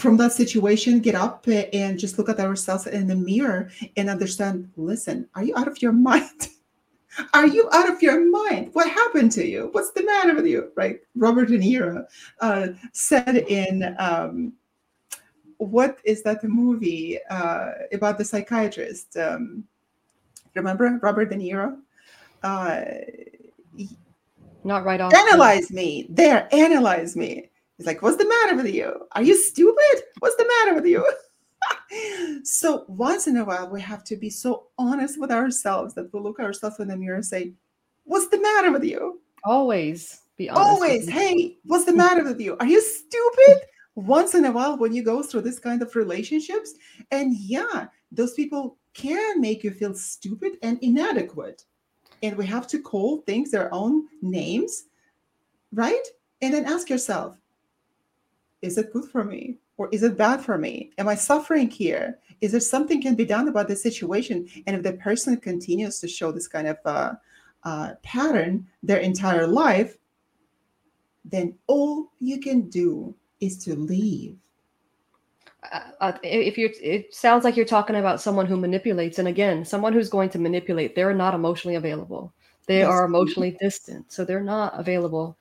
from 0.04 0.18
that 0.18 0.34
situation 0.34 1.00
get 1.00 1.16
up 1.16 1.46
uh, 1.48 1.64
and 1.72 1.98
just 1.98 2.18
look 2.18 2.28
at 2.28 2.40
ourselves 2.40 2.86
in 2.88 3.08
the 3.08 3.16
mirror 3.16 3.70
and 3.96 4.10
understand 4.10 4.70
listen 4.76 5.28
are 5.36 5.44
you 5.44 5.56
out 5.58 5.68
of 5.68 5.82
your 5.82 5.94
mind 6.10 6.50
are 7.34 7.48
you 7.48 7.70
out 7.72 7.90
of 7.90 8.02
your 8.02 8.30
mind 8.30 8.70
what 8.74 8.90
happened 8.90 9.32
to 9.32 9.48
you 9.48 9.70
what's 9.72 9.92
the 9.92 10.04
matter 10.04 10.36
with 10.36 10.46
you 10.46 10.72
right 10.76 11.00
robert 11.16 11.48
de 11.48 11.58
niro 11.58 12.06
uh, 12.42 12.68
said 12.92 13.38
in 13.48 13.96
um, 13.98 14.52
what 15.58 16.00
is 16.04 16.22
that 16.22 16.44
movie 16.44 17.18
uh, 17.30 17.72
about 17.94 18.18
the 18.18 18.26
psychiatrist 18.26 19.16
um, 19.16 19.64
remember 20.56 21.00
Robert 21.02 21.30
De 21.30 21.36
Niro? 21.36 21.78
Uh, 22.42 22.84
Not 24.64 24.86
right 24.86 25.00
off. 25.00 25.14
analyze 25.14 25.72
me. 25.72 26.08
There, 26.10 26.48
analyze 26.54 27.16
me. 27.16 27.50
He's 27.78 27.88
like, 27.88 28.02
what's 28.02 28.18
the 28.18 28.28
matter 28.28 28.56
with 28.56 28.74
you? 28.74 29.08
Are 29.14 29.24
you 29.24 29.36
stupid? 29.36 30.04
What's 30.20 30.36
the 30.36 30.48
matter 30.48 30.76
with 30.76 30.86
you? 30.86 31.06
so 32.44 32.86
once 32.88 33.28
in 33.28 33.38
a 33.38 33.46
while, 33.46 33.70
we 33.70 33.82
have 33.82 34.04
to 34.06 34.16
be 34.16 34.30
so 34.30 34.68
honest 34.78 35.20
with 35.20 35.32
ourselves 35.32 35.94
that 35.96 36.14
we 36.14 36.20
look 36.20 36.40
at 36.40 36.46
ourselves 36.46 36.80
in 36.80 36.88
the 36.88 36.98
mirror 36.98 37.16
and 37.16 37.26
say, 37.26 37.54
what's 38.04 38.28
the 38.28 38.40
matter 38.40 38.72
with 38.72 38.84
you? 38.84 39.22
Always 39.44 40.22
be 40.38 40.50
honest. 40.50 40.68
Always, 40.68 41.10
hey, 41.10 41.58
what's 41.66 41.86
the 41.86 41.94
matter 41.94 42.24
with 42.24 42.40
you? 42.40 42.58
Are 42.60 42.66
you 42.66 42.82
stupid? 42.82 43.64
Once 43.96 44.34
in 44.34 44.46
a 44.46 44.52
while, 44.52 44.78
when 44.78 44.94
you 44.94 45.04
go 45.04 45.22
through 45.22 45.42
this 45.42 45.60
kind 45.60 45.82
of 45.82 45.96
relationships, 45.96 46.74
and 47.12 47.36
yeah, 47.38 47.88
those 48.12 48.34
people 48.34 48.78
can 48.94 49.40
make 49.40 49.64
you 49.64 49.72
feel 49.72 49.94
stupid 49.94 50.54
and 50.64 50.80
inadequate. 50.82 51.64
And 52.24 52.36
we 52.36 52.46
have 52.48 52.68
to 52.68 52.80
call 52.80 53.22
things 53.22 53.52
their 53.52 53.72
own 53.74 54.08
names, 54.22 54.86
right? 55.72 56.04
And 56.42 56.54
then 56.54 56.66
ask 56.66 56.90
yourself, 56.90 57.38
is 58.64 58.78
it 58.78 58.94
good 58.94 59.06
for 59.06 59.24
me? 59.24 59.58
Or 59.78 59.90
is 59.92 60.04
it 60.04 60.18
bad 60.18 60.42
for 60.44 60.58
me? 60.58 60.92
Am 60.98 61.08
I 61.08 61.16
suffering 61.16 61.70
here? 61.70 62.20
Is 62.42 62.52
there 62.52 62.62
something 62.62 63.02
can 63.02 63.16
be 63.16 63.26
done 63.26 63.48
about 63.48 63.68
the 63.68 63.76
situation? 63.76 64.48
And 64.68 64.76
if 64.76 64.84
the 64.84 64.94
person 64.94 65.38
continues 65.38 66.00
to 66.00 66.08
show 66.08 66.32
this 66.32 66.48
kind 66.48 66.68
of 66.68 66.78
uh, 66.86 67.14
uh, 67.64 67.94
pattern 68.04 68.68
their 68.84 69.00
entire 69.00 69.48
life, 69.48 69.98
then 71.26 71.56
all 71.68 72.12
you 72.20 72.40
can 72.40 72.70
do 72.70 73.16
is 73.40 73.58
to 73.66 73.76
leave. 73.76 74.38
uh, 75.72 75.92
uh, 76.02 76.18
if 76.24 76.58
you 76.58 76.70
it 76.82 77.14
sounds 77.14 77.44
like 77.44 77.56
you're 77.56 77.66
talking 77.66 77.96
about 77.96 78.22
someone 78.22 78.46
who 78.46 78.58
manipulates 78.58 79.20
and 79.20 79.28
again 79.28 79.64
someone 79.66 79.94
who's 79.94 80.10
going 80.10 80.30
to 80.30 80.40
manipulate 80.40 80.96
they're 80.96 81.14
not 81.14 81.34
emotionally 81.34 81.76
available 81.76 82.34
they 82.68 82.82
Yes. 82.82 82.84
are 82.84 83.06
emotionally 83.06 83.52
distant 83.60 84.12
so 84.12 84.26
they're 84.26 84.42
not 84.44 84.78
available 84.80 85.38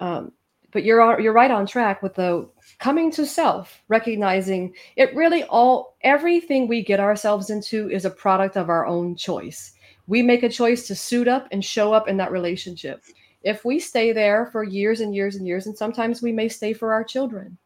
um, 0.00 0.32
but 0.72 0.84
you're 0.84 1.20
you're 1.20 1.32
right 1.32 1.50
on 1.50 1.66
track 1.66 2.02
with 2.02 2.14
the 2.14 2.48
coming 2.78 3.10
to 3.12 3.24
self 3.24 3.82
recognizing 3.88 4.72
it 4.96 5.14
really 5.14 5.44
all 5.44 5.96
everything 6.02 6.68
we 6.68 6.82
get 6.82 7.00
ourselves 7.00 7.50
into 7.50 7.90
is 7.90 8.04
a 8.04 8.10
product 8.10 8.56
of 8.56 8.68
our 8.68 8.86
own 8.86 9.16
choice. 9.16 9.72
We 10.06 10.22
make 10.22 10.42
a 10.42 10.48
choice 10.48 10.86
to 10.86 10.94
suit 10.94 11.28
up 11.28 11.48
and 11.52 11.64
show 11.64 11.92
up 11.92 12.08
in 12.08 12.16
that 12.18 12.32
relationship. 12.32 13.04
If 13.42 13.64
we 13.64 13.78
stay 13.78 14.12
there 14.12 14.46
for 14.46 14.64
years 14.64 15.00
and 15.00 15.14
years 15.14 15.36
and 15.36 15.46
years 15.46 15.66
and 15.66 15.76
sometimes 15.76 16.22
we 16.22 16.32
may 16.32 16.48
stay 16.48 16.72
for 16.72 16.92
our 16.92 17.04
children 17.04 17.56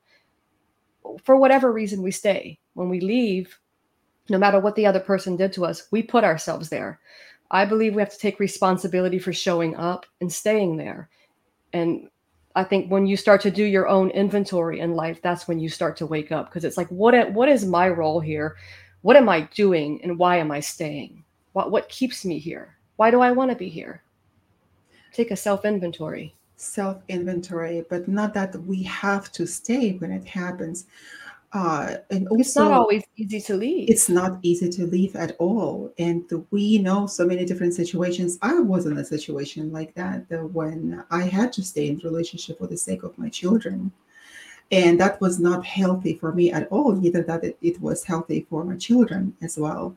for 1.24 1.36
whatever 1.36 1.72
reason 1.72 2.02
we 2.02 2.10
stay. 2.10 2.58
When 2.74 2.88
we 2.88 3.00
leave 3.00 3.58
no 4.28 4.38
matter 4.38 4.60
what 4.60 4.76
the 4.76 4.86
other 4.86 5.00
person 5.00 5.36
did 5.36 5.52
to 5.52 5.64
us 5.64 5.88
we 5.90 6.02
put 6.02 6.24
ourselves 6.24 6.68
there. 6.68 7.00
I 7.50 7.66
believe 7.66 7.94
we 7.94 8.00
have 8.00 8.12
to 8.12 8.18
take 8.18 8.40
responsibility 8.40 9.18
for 9.18 9.32
showing 9.32 9.76
up 9.76 10.06
and 10.22 10.32
staying 10.32 10.78
there. 10.78 11.10
And 11.74 12.08
i 12.54 12.64
think 12.64 12.90
when 12.90 13.06
you 13.06 13.16
start 13.16 13.40
to 13.40 13.50
do 13.50 13.64
your 13.64 13.88
own 13.88 14.10
inventory 14.10 14.80
in 14.80 14.94
life 14.94 15.20
that's 15.22 15.48
when 15.48 15.58
you 15.58 15.68
start 15.68 15.96
to 15.96 16.06
wake 16.06 16.32
up. 16.32 16.46
Because 16.48 16.64
it's 16.64 16.76
like 16.76 16.88
what 16.88 17.32
what 17.32 17.48
is 17.48 17.64
my 17.64 17.88
role 17.88 18.20
here? 18.20 18.56
What 19.02 19.16
am 19.16 19.28
i 19.28 19.42
doing 19.54 20.00
and 20.02 20.18
why 20.18 20.36
am 20.36 20.50
i 20.50 20.60
staying? 20.60 21.24
What 21.52 21.70
what 21.70 21.88
keeps 21.88 22.24
me 22.24 22.38
here? 22.38 22.76
Why 22.96 23.10
do 23.10 23.20
i 23.20 23.32
want 23.32 23.50
to 23.50 23.56
be 23.56 23.68
here? 23.68 24.02
Take 25.12 25.30
a 25.30 25.36
self 25.36 25.64
inventory 25.64 26.34
Self 26.62 27.02
inventory, 27.08 27.84
but 27.90 28.06
not 28.06 28.34
that 28.34 28.54
we 28.54 28.84
have 28.84 29.32
to 29.32 29.46
stay 29.46 29.94
when 29.94 30.12
it 30.12 30.24
happens. 30.24 30.86
Uh, 31.52 31.96
and 32.10 32.26
also, 32.28 32.40
it's 32.40 32.56
not 32.56 32.72
always 32.72 33.04
easy 33.16 33.38
to 33.38 33.54
leave. 33.54 33.90
it's 33.90 34.08
not 34.08 34.38
easy 34.42 34.70
to 34.70 34.86
leave 34.86 35.14
at 35.14 35.36
all. 35.38 35.92
And 35.98 36.24
we 36.50 36.78
know 36.78 37.06
so 37.06 37.26
many 37.26 37.44
different 37.44 37.74
situations. 37.74 38.38
I 38.40 38.58
was 38.58 38.86
in 38.86 38.96
a 38.96 39.04
situation 39.04 39.70
like 39.70 39.94
that 39.94 40.24
when 40.52 41.04
i 41.10 41.24
had 41.24 41.52
to 41.54 41.62
stay 41.62 41.88
in 41.88 41.98
relationship 41.98 42.58
for 42.58 42.66
the 42.66 42.76
sake 42.76 43.02
of 43.02 43.16
my 43.18 43.28
children. 43.28 43.92
And 44.70 44.98
that 45.00 45.20
was 45.20 45.38
not 45.38 45.66
healthy 45.66 46.14
for 46.16 46.32
me 46.32 46.50
at 46.50 46.68
all 46.68 46.92
neither 46.92 47.22
that 47.24 47.44
it, 47.44 47.58
it 47.60 47.78
was 47.82 48.02
healthy 48.02 48.46
for 48.48 48.64
my 48.64 48.76
children 48.76 49.34
as 49.42 49.58
well. 49.58 49.94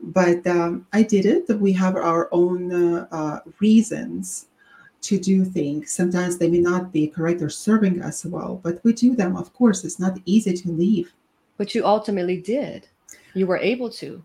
But 0.00 0.46
um, 0.46 0.86
i 0.92 1.02
did 1.02 1.26
it. 1.26 1.48
We 1.58 1.72
have 1.72 1.96
our 1.96 2.28
own 2.30 2.72
uh, 2.72 3.08
uh, 3.10 3.40
reasons 3.58 4.46
to 5.02 5.18
do 5.18 5.44
things 5.44 5.90
sometimes 5.90 6.38
they 6.38 6.48
may 6.48 6.60
not 6.60 6.92
be 6.92 7.06
correct 7.06 7.42
or 7.42 7.50
serving 7.50 8.00
us 8.02 8.24
well 8.24 8.60
but 8.62 8.82
we 8.84 8.92
do 8.92 9.14
them 9.14 9.36
of 9.36 9.52
course 9.52 9.84
it's 9.84 9.98
not 9.98 10.18
easy 10.24 10.52
to 10.54 10.70
leave 10.70 11.12
but 11.58 11.74
you 11.74 11.84
ultimately 11.84 12.40
did 12.40 12.88
you 13.34 13.46
were 13.46 13.58
able 13.58 13.90
to 13.90 14.24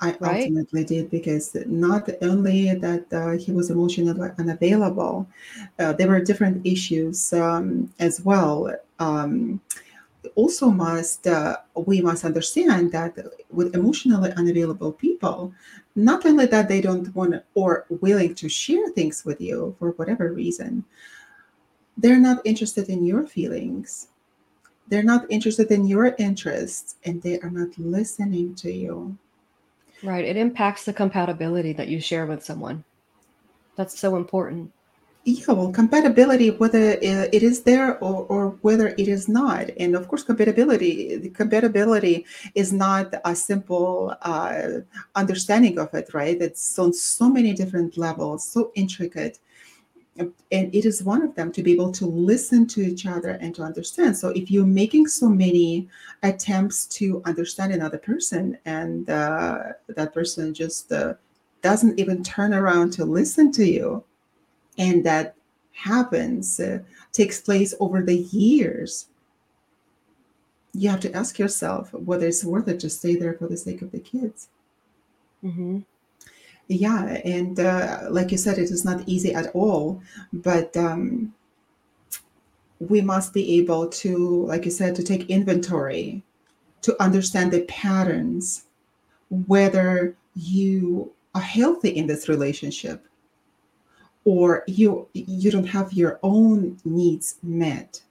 I 0.00 0.16
right? 0.20 0.42
ultimately 0.42 0.84
did 0.84 1.10
because 1.10 1.56
not 1.66 2.08
only 2.22 2.72
that 2.74 3.12
uh, 3.12 3.30
he 3.30 3.50
was 3.50 3.70
emotionally 3.70 4.30
unavailable, 4.38 5.26
uh, 5.78 5.92
there 5.92 6.08
were 6.08 6.20
different 6.20 6.64
issues 6.64 7.32
um, 7.32 7.92
as 7.98 8.20
well. 8.20 8.72
Um, 9.00 9.60
also, 10.34 10.70
must 10.70 11.26
uh, 11.26 11.56
we 11.74 12.00
must 12.00 12.24
understand 12.24 12.92
that 12.92 13.16
with 13.50 13.74
emotionally 13.74 14.32
unavailable 14.32 14.92
people, 14.92 15.52
not 15.94 16.26
only 16.26 16.46
that 16.46 16.68
they 16.68 16.80
don't 16.80 17.14
want 17.14 17.42
or 17.54 17.86
willing 17.88 18.34
to 18.36 18.48
share 18.48 18.88
things 18.90 19.24
with 19.24 19.40
you 19.40 19.76
for 19.78 19.92
whatever 19.92 20.32
reason, 20.32 20.84
they're 21.96 22.20
not 22.20 22.44
interested 22.44 22.88
in 22.88 23.04
your 23.04 23.26
feelings. 23.26 24.08
They're 24.88 25.02
not 25.02 25.26
interested 25.28 25.70
in 25.70 25.86
your 25.86 26.14
interests, 26.18 26.96
and 27.04 27.20
they 27.22 27.38
are 27.40 27.50
not 27.50 27.78
listening 27.78 28.54
to 28.56 28.72
you 28.72 29.18
Right. 30.02 30.24
It 30.24 30.36
impacts 30.36 30.84
the 30.84 30.92
compatibility 30.92 31.72
that 31.72 31.88
you 31.88 32.00
share 32.00 32.26
with 32.26 32.44
someone. 32.44 32.84
That's 33.76 33.98
so 33.98 34.16
important. 34.16 34.72
Yeah, 35.30 35.52
well, 35.52 35.70
compatibility, 35.70 36.52
whether 36.52 36.92
it 36.92 37.42
is 37.42 37.62
there 37.62 38.02
or, 38.02 38.24
or 38.30 38.48
whether 38.62 38.88
it 38.96 39.08
is 39.08 39.28
not. 39.28 39.68
And 39.78 39.94
of 39.94 40.08
course, 40.08 40.22
compatibility, 40.22 41.16
the 41.16 41.28
compatibility 41.28 42.24
is 42.54 42.72
not 42.72 43.12
a 43.26 43.36
simple 43.36 44.16
uh, 44.22 44.68
understanding 45.16 45.78
of 45.78 45.92
it, 45.92 46.14
right? 46.14 46.40
It's 46.40 46.78
on 46.78 46.94
so 46.94 47.28
many 47.28 47.52
different 47.52 47.98
levels, 47.98 48.48
so 48.48 48.72
intricate 48.74 49.38
and 50.16 50.34
it 50.50 50.84
is 50.84 51.04
one 51.04 51.22
of 51.22 51.34
them 51.34 51.52
to 51.52 51.62
be 51.62 51.72
able 51.72 51.92
to 51.92 52.06
listen 52.06 52.66
to 52.66 52.80
each 52.80 53.06
other 53.06 53.38
and 53.40 53.54
to 53.54 53.62
understand 53.62 54.16
so 54.16 54.30
if 54.30 54.50
you're 54.50 54.66
making 54.66 55.06
so 55.06 55.28
many 55.28 55.88
attempts 56.24 56.86
to 56.86 57.22
understand 57.24 57.72
another 57.72 57.98
person 57.98 58.58
and 58.64 59.08
uh, 59.10 59.58
that 59.86 60.12
person 60.12 60.52
just 60.52 60.90
uh, 60.90 61.14
doesn't 61.62 62.00
even 62.00 62.24
turn 62.24 62.52
around 62.52 62.92
to 62.92 63.04
listen 63.04 63.52
to 63.52 63.64
you 63.64 64.02
and 64.78 65.04
that 65.04 65.34
happens 65.72 66.58
uh, 66.60 66.78
takes 67.12 67.40
place 67.40 67.74
over 67.80 68.02
the 68.02 68.16
years 68.16 69.08
you 70.74 70.88
have 70.88 71.00
to 71.00 71.12
ask 71.14 71.38
yourself 71.38 71.92
whether 71.92 72.26
it's 72.26 72.44
worth 72.44 72.68
it 72.68 72.80
to 72.80 72.90
stay 72.90 73.14
there 73.16 73.34
for 73.34 73.46
the 73.46 73.56
sake 73.56 73.82
of 73.82 73.92
the 73.92 74.00
kids 74.00 74.48
mm-hmm. 75.44 75.80
Yeah, 76.68 77.18
and 77.24 77.58
uh, 77.58 78.08
like 78.10 78.30
you 78.30 78.36
said, 78.36 78.58
it 78.58 78.70
is 78.70 78.84
not 78.84 79.08
easy 79.08 79.32
at 79.32 79.50
all, 79.54 80.02
but 80.34 80.76
um, 80.76 81.32
we 82.78 83.00
must 83.00 83.32
be 83.32 83.58
able 83.58 83.88
to, 83.88 84.44
like 84.44 84.66
you 84.66 84.70
said, 84.70 84.94
to 84.96 85.02
take 85.02 85.30
inventory, 85.30 86.22
to 86.82 87.02
understand 87.02 87.52
the 87.52 87.62
patterns, 87.62 88.64
whether 89.30 90.14
you 90.34 91.10
are 91.34 91.40
healthy 91.40 91.88
in 91.88 92.06
this 92.06 92.28
relationship 92.28 93.07
or 94.32 94.64
you 94.66 94.88
you 95.14 95.50
don't 95.50 95.72
have 95.78 95.92
your 95.92 96.18
own 96.22 96.76
needs 96.84 97.36
met 97.42 98.02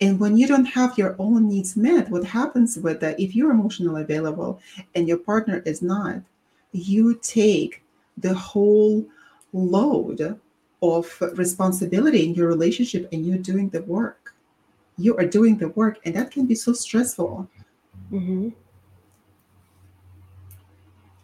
and 0.00 0.20
when 0.20 0.36
you 0.36 0.46
don't 0.46 0.70
have 0.78 0.98
your 0.98 1.12
own 1.18 1.48
needs 1.48 1.76
met 1.76 2.10
what 2.10 2.24
happens 2.38 2.76
with 2.84 3.00
that 3.00 3.18
if 3.18 3.34
you're 3.34 3.56
emotionally 3.58 4.02
available 4.02 4.60
and 4.94 5.08
your 5.08 5.20
partner 5.30 5.62
is 5.64 5.80
not 5.80 6.20
you 6.72 7.14
take 7.22 7.82
the 8.18 8.34
whole 8.34 9.06
load 9.52 10.38
of 10.82 11.20
responsibility 11.34 12.24
in 12.24 12.34
your 12.34 12.48
relationship 12.48 13.08
and 13.12 13.26
you're 13.26 13.38
doing 13.38 13.68
the 13.70 13.82
work. 13.82 14.34
You 14.98 15.16
are 15.16 15.26
doing 15.26 15.58
the 15.58 15.68
work, 15.70 15.98
and 16.04 16.14
that 16.16 16.30
can 16.30 16.46
be 16.46 16.54
so 16.54 16.72
stressful 16.72 17.48
mm-hmm. 18.10 18.48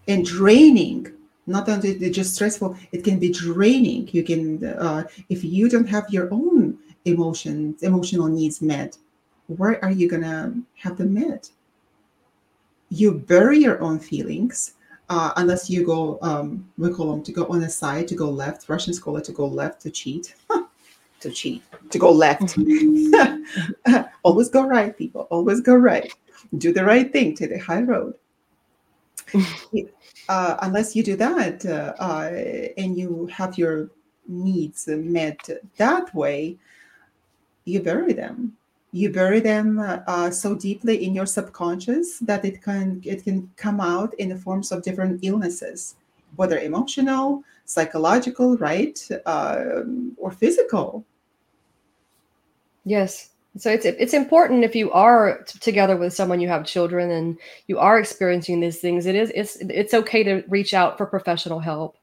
and 0.09 0.25
draining. 0.25 1.13
Not 1.47 1.69
only 1.69 2.11
just 2.11 2.35
stressful, 2.35 2.77
it 2.93 3.03
can 3.03 3.19
be 3.19 3.33
draining. 3.33 4.09
You 4.13 4.23
can, 4.23 4.65
uh, 4.65 5.05
if 5.29 5.43
you 5.43 5.69
don't 5.69 5.89
have 5.89 6.09
your 6.09 6.33
own 6.33 6.79
emotions, 7.05 7.83
emotional 7.83 8.29
needs 8.29 8.63
met, 8.63 8.97
where 9.49 9.85
are 9.85 9.91
you 9.91 10.09
gonna 10.09 10.55
have 10.77 10.97
them 10.99 11.15
met? 11.15 11.51
You 12.91 13.13
bury 13.13 13.59
your 13.59 13.81
own 13.83 13.99
feelings 13.99 14.75
uh, 15.13 15.33
unless 15.37 15.69
you 15.69 15.85
go, 15.85 16.19
um, 16.23 16.67
we 16.79 16.91
call 16.91 17.11
them 17.11 17.23
to 17.23 17.33
go 17.33 17.47
on 17.47 17.61
the 17.61 17.69
side, 17.69 18.09
to 18.09 18.15
go 18.15 18.31
left. 18.31 18.69
Russians 18.69 18.99
call 18.99 19.17
it 19.19 19.25
to 19.25 19.33
go 19.33 19.47
left 19.47 19.83
to 19.83 19.91
cheat. 19.91 20.35
to 21.21 21.31
cheat, 21.31 21.63
to 21.91 21.99
go 21.99 22.11
left. 22.11 22.57
always 24.23 24.49
go 24.49 24.67
right, 24.67 24.97
people. 24.97 25.27
Always 25.31 25.61
go 25.61 25.75
right. 25.75 26.13
Do 26.57 26.73
the 26.73 26.85
right 26.85 27.13
thing. 27.13 27.35
Take 27.35 27.51
the 27.51 27.59
high 27.59 27.83
road. 27.83 28.15
uh, 30.29 30.57
unless 30.63 30.95
you 30.95 31.03
do 31.03 31.17
that 31.17 31.65
uh, 31.67 31.95
uh, 31.99 32.31
and 32.77 32.97
you 32.97 33.27
have 33.27 33.59
your 33.59 33.91
needs 34.29 34.87
met 34.89 35.49
that 35.77 36.15
way, 36.15 36.57
you 37.65 37.81
bury 37.81 38.13
them. 38.13 38.57
You 38.93 39.11
bury 39.11 39.41
them 39.41 39.79
uh, 39.79 40.31
so 40.31 40.55
deeply 40.55 41.05
in 41.05 41.15
your 41.15 41.27
subconscious 41.27 42.19
that 42.19 42.45
it 42.45 42.63
can 42.63 43.01
it 43.05 43.25
can 43.25 43.51
come 43.57 43.81
out 43.81 44.13
in 44.15 44.29
the 44.29 44.37
forms 44.37 44.71
of 44.71 44.83
different 44.83 45.21
illnesses 45.23 45.97
whether 46.37 46.59
emotional 46.59 47.43
psychological 47.65 48.57
right 48.57 49.07
uh, 49.27 49.83
or 50.19 50.31
physical. 50.31 51.05
Yes 52.85 53.32
so 53.57 53.71
it's 53.71 53.85
it's 53.85 54.15
important 54.15 54.65
if 54.65 54.75
you 54.75 54.91
are 54.93 55.43
t- 55.45 55.59
together 55.59 55.97
with 55.97 56.15
someone 56.15 56.41
you 56.41 56.49
have 56.49 56.65
children 56.65 57.11
and 57.11 57.39
you 57.67 57.79
are 57.79 57.99
experiencing 57.99 58.61
these 58.61 58.81
things 58.81 59.07
it 59.07 59.15
is 59.15 59.31
it's 59.35 59.57
it's 59.57 59.95
okay 59.95 60.23
to 60.23 60.43
reach 60.49 60.73
out 60.73 60.97
for 60.97 61.07
professional 61.07 61.59
help 61.59 61.99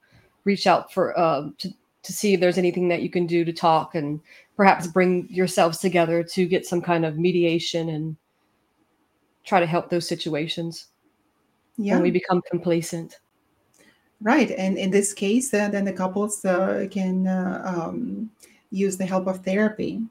reach 0.45 0.67
out 0.67 0.93
for 0.93 1.19
um, 1.19 1.55
to, 1.57 1.69
to 2.03 2.13
see 2.13 2.33
if 2.33 2.39
there's 2.39 2.57
anything 2.57 2.87
that 2.87 3.01
you 3.01 3.09
can 3.09 3.25
do 3.25 3.43
to 3.43 3.53
talk 3.53 3.95
and 3.95 4.19
perhaps 4.55 4.87
bring 4.87 5.27
yourselves 5.29 5.79
together 5.79 6.23
to 6.23 6.45
get 6.45 6.65
some 6.65 6.81
kind 6.81 7.05
of 7.05 7.17
mediation 7.17 7.89
and 7.89 8.15
try 9.45 9.59
to 9.59 9.65
help 9.65 9.89
those 9.89 10.07
situations 10.07 10.87
yeah. 11.77 11.93
when 11.93 12.03
we 12.03 12.11
become 12.11 12.41
complacent. 12.49 13.19
Right. 14.21 14.51
And 14.51 14.77
in 14.77 14.91
this 14.91 15.13
case, 15.13 15.53
uh, 15.53 15.69
then 15.69 15.85
the 15.85 15.93
couples 15.93 16.43
uh, 16.43 16.87
can 16.91 17.25
uh, 17.25 17.61
um, 17.63 18.29
use 18.69 18.97
the 18.97 19.05
help 19.05 19.27
of 19.27 19.45
therapy 19.45 20.01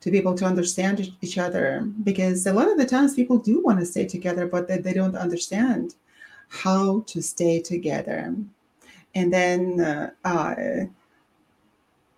to 0.00 0.10
be 0.10 0.18
able 0.18 0.34
to 0.34 0.44
understand 0.44 1.12
each 1.20 1.38
other 1.38 1.88
because 2.04 2.46
a 2.46 2.52
lot 2.52 2.70
of 2.70 2.78
the 2.78 2.86
times 2.86 3.14
people 3.14 3.38
do 3.38 3.62
want 3.62 3.80
to 3.80 3.86
stay 3.86 4.06
together, 4.06 4.46
but 4.46 4.68
they, 4.68 4.78
they 4.78 4.92
don't 4.92 5.16
understand 5.16 5.94
how 6.48 7.00
to 7.06 7.20
stay 7.20 7.60
together. 7.60 8.34
And 9.14 9.32
then 9.32 9.80
uh, 9.80 10.10
uh, 10.24 10.54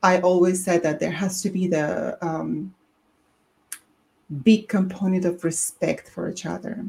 I 0.03 0.21
always 0.21 0.65
said 0.65 0.83
that 0.83 1.01
there 1.01 1.11
has 1.11 1.43
to 1.43 1.51
be 1.51 1.67
the 1.67 2.19
um, 2.25 2.75
big 4.43 4.69
component 4.69 5.25
of 5.25 5.45
respect 5.45 6.09
for 6.09 6.29
each 6.31 6.47
other. 6.47 6.85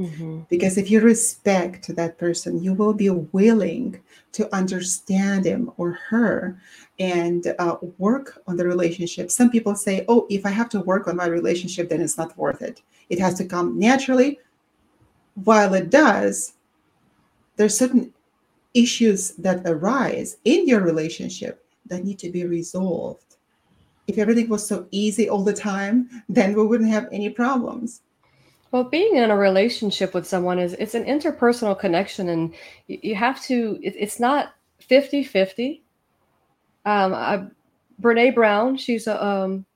Mm-hmm. 0.00 0.40
Because 0.48 0.78
if 0.78 0.90
you 0.90 1.00
respect 1.00 1.94
that 1.94 2.16
person, 2.16 2.62
you 2.62 2.72
will 2.72 2.94
be 2.94 3.10
willing 3.10 4.00
to 4.32 4.54
understand 4.54 5.44
him 5.44 5.70
or 5.76 5.92
her 6.08 6.58
and 6.98 7.54
uh, 7.58 7.76
work 7.98 8.42
on 8.46 8.56
the 8.56 8.66
relationship. 8.66 9.30
Some 9.30 9.50
people 9.50 9.74
say, 9.74 10.06
oh, 10.08 10.26
if 10.30 10.46
I 10.46 10.50
have 10.50 10.70
to 10.70 10.80
work 10.80 11.06
on 11.06 11.16
my 11.16 11.26
relationship, 11.26 11.90
then 11.90 12.00
it's 12.00 12.16
not 12.16 12.36
worth 12.38 12.62
it. 12.62 12.80
It 13.10 13.18
has 13.18 13.34
to 13.34 13.44
come 13.44 13.78
naturally. 13.78 14.38
While 15.44 15.74
it 15.74 15.90
does, 15.90 16.54
there's 17.56 17.76
certain 17.76 18.14
issues 18.72 19.32
that 19.32 19.66
arise 19.66 20.38
in 20.46 20.66
your 20.66 20.80
relationship 20.80 21.66
that 21.86 22.04
need 22.04 22.18
to 22.20 22.30
be 22.30 22.44
resolved. 22.46 23.36
If 24.06 24.16
everything 24.16 24.48
was 24.48 24.66
so 24.66 24.86
easy 24.92 25.28
all 25.28 25.44
the 25.44 25.52
time, 25.52 26.08
then 26.28 26.54
we 26.54 26.64
wouldn't 26.66 26.90
have 26.90 27.08
any 27.12 27.28
problems. 27.28 28.00
Well, 28.72 28.84
being 28.84 29.16
in 29.16 29.30
a 29.30 29.36
relationship 29.36 30.14
with 30.14 30.26
someone 30.26 30.58
is 30.58 30.74
it's 30.74 30.94
an 30.94 31.04
interpersonal 31.04 31.78
connection 31.78 32.28
and 32.28 32.54
you, 32.86 33.16
have 33.16 33.42
to 33.44 33.78
it, 33.82 33.94
it's 33.98 34.20
not 34.20 34.54
50-50. 34.88 35.80
Um 36.86 37.14
I, 37.14 37.46
Brené 38.00 38.34
Brown, 38.34 38.76
she's 38.76 39.06
a 39.06 39.22
um 39.24 39.66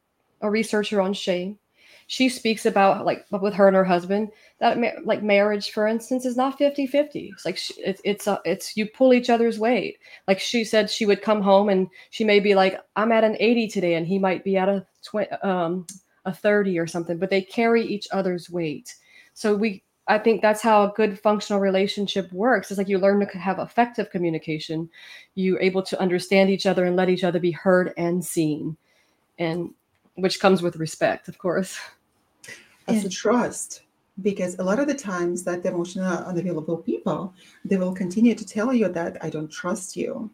a 0.40 0.50
researcher 0.50 1.00
on 1.00 1.12
shame. 1.12 1.58
She 2.06 2.28
speaks 2.28 2.66
about 2.66 3.04
like 3.04 3.26
with 3.30 3.54
her 3.54 3.66
and 3.66 3.76
her 3.76 3.84
husband 3.84 4.30
that 4.60 4.78
like 5.04 5.22
marriage 5.22 5.70
for 5.70 5.88
instance 5.88 6.24
is 6.24 6.36
not 6.36 6.58
50 6.58 6.86
50 6.86 7.30
it's 7.34 7.44
like 7.44 7.56
she, 7.56 7.74
it's 7.80 8.00
it's 8.04 8.26
a, 8.26 8.40
it's 8.44 8.76
you 8.76 8.86
pull 8.86 9.12
each 9.12 9.28
other's 9.30 9.58
weight. 9.58 9.98
Like 10.28 10.38
she 10.38 10.64
said 10.64 10.88
she 10.88 11.06
would 11.06 11.22
come 11.22 11.40
home 11.42 11.68
and 11.68 11.88
she 12.10 12.22
may 12.22 12.38
be 12.40 12.54
like 12.54 12.80
i'm 12.94 13.10
at 13.10 13.24
an 13.24 13.36
80 13.40 13.68
today 13.68 13.94
and 13.94 14.06
he 14.06 14.18
might 14.18 14.44
be 14.44 14.56
at 14.56 14.68
a 14.68 14.86
20 15.02 15.30
um 15.42 15.86
a 16.24 16.32
30 16.32 16.78
or 16.78 16.86
something, 16.86 17.18
but 17.18 17.30
they 17.30 17.42
carry 17.42 17.84
each 17.84 18.08
other's 18.12 18.50
weight. 18.50 18.94
So 19.34 19.54
we 19.54 19.82
I 20.06 20.18
think 20.18 20.42
that's 20.42 20.60
how 20.60 20.84
a 20.84 20.92
good 20.94 21.18
functional 21.18 21.60
relationship 21.60 22.30
works. 22.30 22.70
It's 22.70 22.76
like 22.76 22.88
you 22.88 22.98
learn 22.98 23.26
to 23.26 23.38
have 23.38 23.58
effective 23.58 24.10
communication. 24.10 24.90
You're 25.34 25.60
able 25.60 25.82
to 25.82 25.98
understand 25.98 26.50
each 26.50 26.66
other 26.66 26.84
and 26.84 26.94
let 26.94 27.08
each 27.08 27.24
other 27.24 27.40
be 27.40 27.52
heard 27.52 27.94
and 27.96 28.22
seen. 28.22 28.76
And 29.38 29.72
which 30.16 30.40
comes 30.40 30.60
with 30.60 30.76
respect, 30.76 31.28
of 31.28 31.38
course. 31.38 31.78
and 32.86 33.10
trust 33.10 33.82
because 34.22 34.58
a 34.58 34.62
lot 34.62 34.78
of 34.78 34.86
the 34.86 34.94
times 34.94 35.42
that 35.42 35.62
the 35.62 35.68
emotional 35.70 36.06
unavailable 36.06 36.76
people 36.76 37.34
they 37.64 37.76
will 37.76 37.92
continue 37.92 38.34
to 38.34 38.46
tell 38.46 38.72
you 38.72 38.88
that 38.88 39.16
i 39.24 39.28
don't 39.28 39.50
trust 39.50 39.96
you 39.96 40.30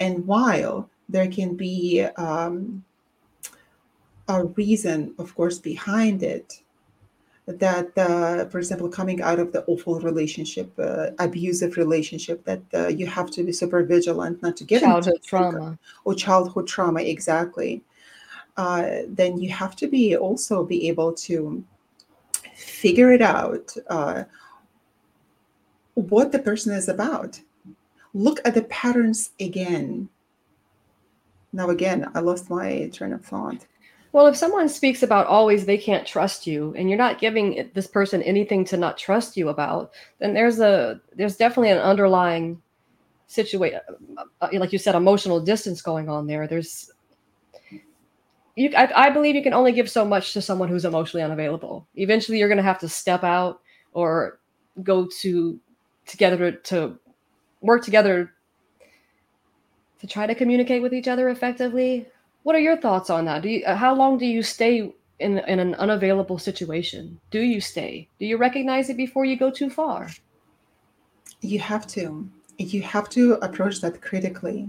and 0.00 0.26
while 0.26 0.88
there 1.08 1.28
can 1.28 1.54
be 1.54 2.02
um, 2.16 2.84
a 4.28 4.44
reason 4.44 5.14
of 5.18 5.34
course 5.34 5.58
behind 5.58 6.22
it 6.22 6.62
that 7.46 7.96
uh, 7.96 8.44
for 8.50 8.58
example 8.58 8.88
coming 8.88 9.22
out 9.22 9.38
of 9.38 9.52
the 9.52 9.64
awful 9.64 9.98
relationship 10.00 10.70
uh, 10.78 11.08
abusive 11.18 11.76
relationship 11.76 12.44
that 12.44 12.62
uh, 12.74 12.88
you 12.88 13.06
have 13.06 13.30
to 13.30 13.42
be 13.42 13.52
super 13.52 13.82
vigilant 13.82 14.40
not 14.42 14.56
to 14.56 14.64
get 14.64 14.82
childhood 14.82 15.14
into 15.14 15.26
trauma 15.26 15.78
or 16.04 16.14
childhood 16.14 16.66
trauma 16.66 17.00
exactly 17.00 17.82
uh, 18.58 19.02
then 19.06 19.38
you 19.38 19.48
have 19.50 19.76
to 19.76 19.86
be 19.86 20.16
also 20.16 20.64
be 20.64 20.88
able 20.88 21.12
to 21.12 21.64
figure 22.54 23.12
it 23.12 23.22
out 23.22 23.74
uh, 23.88 24.24
what 25.94 26.32
the 26.32 26.38
person 26.38 26.72
is 26.72 26.88
about. 26.88 27.40
Look 28.14 28.40
at 28.44 28.54
the 28.54 28.62
patterns 28.62 29.30
again. 29.40 30.08
Now, 31.52 31.70
again, 31.70 32.10
I 32.14 32.20
lost 32.20 32.50
my 32.50 32.90
train 32.92 33.12
of 33.12 33.24
thought. 33.24 33.64
Well, 34.18 34.26
if 34.26 34.36
someone 34.36 34.68
speaks 34.68 35.04
about 35.04 35.28
always 35.28 35.64
they 35.64 35.78
can't 35.78 36.04
trust 36.04 36.44
you, 36.44 36.74
and 36.76 36.88
you're 36.90 36.98
not 36.98 37.20
giving 37.20 37.70
this 37.72 37.86
person 37.86 38.20
anything 38.24 38.64
to 38.64 38.76
not 38.76 38.98
trust 38.98 39.36
you 39.36 39.48
about, 39.48 39.92
then 40.18 40.34
there's 40.34 40.58
a 40.58 41.00
there's 41.14 41.36
definitely 41.36 41.70
an 41.70 41.78
underlying 41.78 42.60
situation, 43.28 43.78
uh, 44.40 44.48
like 44.54 44.72
you 44.72 44.78
said, 44.80 44.96
emotional 44.96 45.38
distance 45.38 45.80
going 45.80 46.08
on 46.08 46.26
there. 46.26 46.48
There's 46.48 46.90
you 48.56 48.72
I, 48.76 49.06
I, 49.06 49.10
believe 49.10 49.36
you 49.36 49.42
can 49.44 49.54
only 49.54 49.70
give 49.70 49.88
so 49.88 50.04
much 50.04 50.32
to 50.32 50.42
someone 50.42 50.68
who's 50.68 50.84
emotionally 50.84 51.22
unavailable 51.22 51.86
eventually 51.94 52.40
you're 52.40 52.48
going 52.48 52.56
to 52.56 52.64
have 52.64 52.80
to 52.80 52.88
step 52.88 53.22
out 53.22 53.60
or 53.92 54.40
go 54.82 55.06
to 55.20 55.60
together 56.06 56.50
to 56.50 56.98
work 57.60 57.84
together 57.84 58.32
to 60.00 60.08
try 60.08 60.26
to 60.26 60.34
communicate 60.34 60.82
with 60.82 60.92
each 60.92 61.06
other 61.06 61.28
effectively 61.28 62.08
what 62.42 62.56
are 62.56 62.60
your 62.60 62.76
thoughts 62.76 63.10
on 63.10 63.24
that 63.24 63.42
do 63.42 63.48
you 63.48 63.64
uh, 63.64 63.74
how 63.74 63.94
long 63.94 64.18
do 64.18 64.26
you 64.26 64.42
stay 64.42 64.92
in, 65.18 65.38
in 65.38 65.58
an 65.58 65.74
unavailable 65.76 66.38
situation 66.38 67.18
do 67.30 67.40
you 67.40 67.60
stay 67.60 68.08
do 68.18 68.26
you 68.26 68.36
recognize 68.36 68.88
it 68.88 68.96
before 68.96 69.24
you 69.24 69.36
go 69.36 69.50
too 69.50 69.70
far 69.70 70.08
you 71.40 71.58
have 71.58 71.86
to 71.86 72.28
you 72.58 72.82
have 72.82 73.08
to 73.08 73.34
approach 73.34 73.80
that 73.80 74.00
critically 74.00 74.68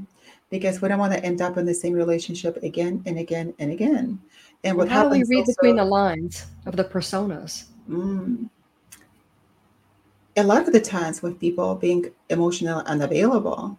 because 0.50 0.82
we 0.82 0.88
don't 0.88 1.00
want 1.00 1.14
to 1.14 1.24
end 1.24 1.42
up 1.42 1.58
in 1.58 1.66
the 1.66 1.74
same 1.74 1.94
relationship 1.94 2.58
again 2.64 3.04
and 3.06 3.18
again 3.20 3.54
and 3.60 3.72
again. 3.72 4.20
And 4.64 4.78
what 4.78 4.90
How 4.90 5.04
do 5.04 5.10
we 5.10 5.24
read 5.24 5.40
also, 5.40 5.54
between 5.54 5.76
the 5.78 5.86
lines 5.86 6.48
of 6.66 6.76
the 6.76 6.84
personas? 6.84 7.66
Mm, 7.90 8.50
a 10.38 10.44
lot 10.44 10.68
of 10.68 10.74
the 10.74 10.82
times 10.82 11.22
with 11.22 11.40
people 11.40 11.76
being 11.76 12.12
emotional 12.30 12.80
unavailable, 12.82 13.78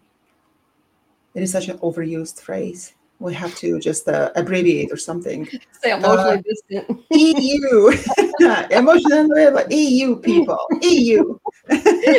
it 1.34 1.42
is 1.42 1.52
such 1.52 1.68
an 1.68 1.78
overused 1.78 2.40
phrase. 2.40 2.94
We 3.20 3.34
have 3.34 3.54
to 3.56 3.78
just 3.78 4.08
uh, 4.08 4.30
abbreviate 4.34 4.90
or 4.90 4.96
something. 4.96 5.46
Say 5.82 5.92
emotionally 5.92 6.38
uh, 6.38 6.42
distant. 6.42 7.04
EU, 7.10 7.92
emotional 8.70 9.18
unavailable. 9.20 9.70
EU 9.70 10.16
people. 10.16 10.66
EU. 10.80 11.38
Ew. 11.70 12.18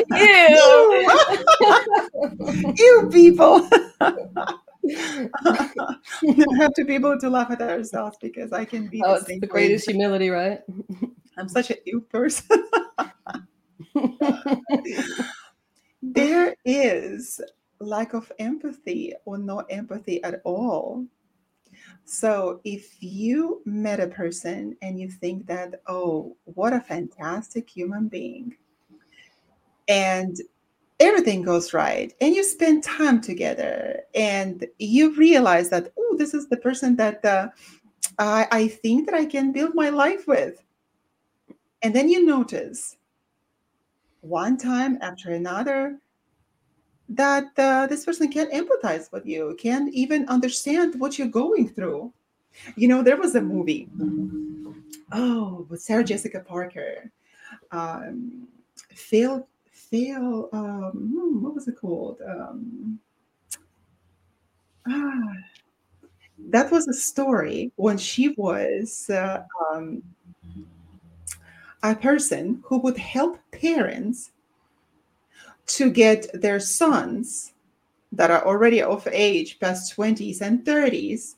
you 2.77 3.09
people. 3.11 3.67
we 4.83 6.45
have 6.59 6.73
to 6.73 6.83
be 6.85 6.95
able 6.95 7.19
to 7.19 7.29
laugh 7.29 7.51
at 7.51 7.61
ourselves 7.61 8.17
because 8.21 8.51
I 8.51 8.65
can 8.65 8.87
be 8.87 9.01
oh, 9.03 9.19
the, 9.19 9.39
the 9.39 9.47
greatest 9.47 9.89
humility, 9.89 10.29
right? 10.29 10.59
I'm 11.37 11.49
such 11.49 11.71
a 11.71 11.77
you 11.85 12.01
person. 12.01 12.63
there 16.01 16.55
is 16.65 17.41
lack 17.81 18.13
of 18.13 18.31
empathy 18.39 19.13
or 19.25 19.37
no 19.37 19.59
empathy 19.69 20.23
at 20.23 20.41
all. 20.43 21.05
So 22.05 22.61
if 22.63 23.01
you 23.01 23.61
met 23.65 23.99
a 23.99 24.07
person 24.07 24.75
and 24.81 24.99
you 24.99 25.09
think 25.09 25.47
that, 25.47 25.81
oh, 25.87 26.35
what 26.45 26.73
a 26.73 26.79
fantastic 26.79 27.69
human 27.69 28.07
being, 28.07 28.55
and 29.87 30.37
everything 31.01 31.41
goes 31.41 31.73
right 31.73 32.13
and 32.21 32.35
you 32.35 32.43
spend 32.43 32.83
time 32.83 33.19
together 33.19 34.01
and 34.13 34.67
you 34.77 35.15
realize 35.15 35.67
that 35.69 35.91
oh 35.97 36.15
this 36.17 36.35
is 36.35 36.47
the 36.47 36.57
person 36.57 36.95
that 36.95 37.25
uh, 37.25 37.49
I, 38.19 38.47
I 38.51 38.67
think 38.67 39.07
that 39.07 39.15
i 39.15 39.25
can 39.25 39.51
build 39.51 39.73
my 39.73 39.89
life 39.89 40.27
with 40.27 40.63
and 41.81 41.95
then 41.95 42.07
you 42.07 42.23
notice 42.23 42.97
one 44.21 44.57
time 44.57 44.99
after 45.01 45.31
another 45.31 45.99
that 47.15 47.51
uh, 47.57 47.87
this 47.87 48.05
person 48.05 48.31
can't 48.31 48.51
empathize 48.51 49.11
with 49.11 49.25
you 49.25 49.55
can't 49.59 49.93
even 49.93 50.27
understand 50.27 50.99
what 50.99 51.17
you're 51.17 51.27
going 51.27 51.67
through 51.67 52.11
you 52.75 52.87
know 52.87 53.01
there 53.01 53.17
was 53.17 53.35
a 53.35 53.41
movie 53.41 53.87
oh 55.11 55.65
with 55.69 55.81
sarah 55.81 56.03
jessica 56.03 56.39
parker 56.39 57.11
um, 57.71 58.47
failed 58.93 59.45
fail. 59.91 60.49
Um, 60.53 61.11
hmm, 61.13 61.43
what 61.43 61.53
was 61.53 61.67
it 61.67 61.75
called? 61.79 62.21
Um, 62.25 62.99
ah, 64.87 65.33
that 66.49 66.71
was 66.71 66.87
a 66.87 66.93
story 66.93 67.71
when 67.75 67.97
she 67.97 68.29
was 68.29 69.09
uh, 69.09 69.43
um, 69.69 70.01
a 71.83 71.93
person 71.93 72.63
who 72.65 72.79
would 72.79 72.97
help 72.97 73.37
parents 73.51 74.31
to 75.75 75.89
get 75.89 76.27
their 76.41 76.59
sons 76.59 77.53
that 78.11 78.31
are 78.31 78.45
already 78.45 78.81
of 78.81 79.07
age 79.11 79.59
past 79.59 79.95
20s 79.95 80.41
and 80.41 80.65
30s 80.65 81.35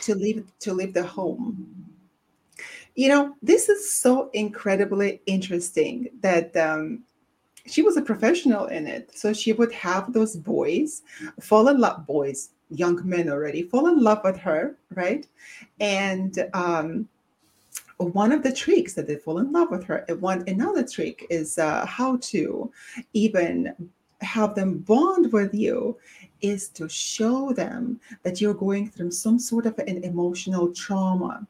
to 0.00 0.14
leave 0.14 0.44
to 0.58 0.72
leave 0.72 0.94
the 0.94 1.02
home 1.02 1.66
you 2.94 3.08
know 3.08 3.34
this 3.42 3.68
is 3.68 3.92
so 3.92 4.30
incredibly 4.32 5.20
interesting 5.26 6.08
that 6.20 6.56
um, 6.56 7.02
she 7.66 7.82
was 7.82 7.96
a 7.96 8.02
professional 8.02 8.66
in 8.66 8.86
it. 8.86 9.16
So 9.16 9.32
she 9.32 9.52
would 9.52 9.72
have 9.72 10.12
those 10.12 10.36
boys 10.36 11.02
fall 11.40 11.68
in 11.68 11.78
love, 11.78 12.06
boys, 12.06 12.50
young 12.70 13.00
men 13.04 13.28
already, 13.28 13.62
fall 13.62 13.88
in 13.88 14.02
love 14.02 14.20
with 14.24 14.36
her, 14.38 14.76
right? 14.94 15.26
And 15.80 16.48
um, 16.54 17.08
one 17.98 18.32
of 18.32 18.42
the 18.42 18.52
tricks 18.52 18.94
that 18.94 19.06
they 19.06 19.16
fall 19.16 19.38
in 19.38 19.52
love 19.52 19.70
with 19.70 19.84
her. 19.84 20.04
One 20.20 20.44
another 20.48 20.86
trick 20.86 21.26
is 21.30 21.58
uh, 21.58 21.86
how 21.86 22.16
to 22.18 22.70
even 23.12 23.74
have 24.20 24.54
them 24.54 24.78
bond 24.78 25.32
with 25.32 25.54
you 25.54 25.96
is 26.40 26.68
to 26.68 26.88
show 26.88 27.52
them 27.52 28.00
that 28.22 28.40
you're 28.40 28.54
going 28.54 28.90
through 28.90 29.10
some 29.10 29.38
sort 29.38 29.66
of 29.66 29.78
an 29.80 30.02
emotional 30.04 30.72
trauma. 30.72 31.46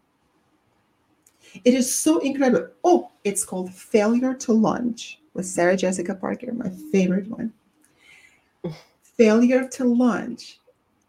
It 1.64 1.74
is 1.74 1.94
so 1.94 2.18
incredible. 2.18 2.68
Oh, 2.84 3.10
it's 3.24 3.44
called 3.44 3.72
failure 3.72 4.34
to 4.34 4.52
launch 4.52 5.20
with 5.34 5.46
Sarah 5.46 5.76
Jessica 5.76 6.14
Parker, 6.14 6.52
my 6.52 6.70
favorite 6.90 7.28
one. 7.28 7.52
Failure 9.02 9.68
to 9.68 9.84
launch. 9.84 10.58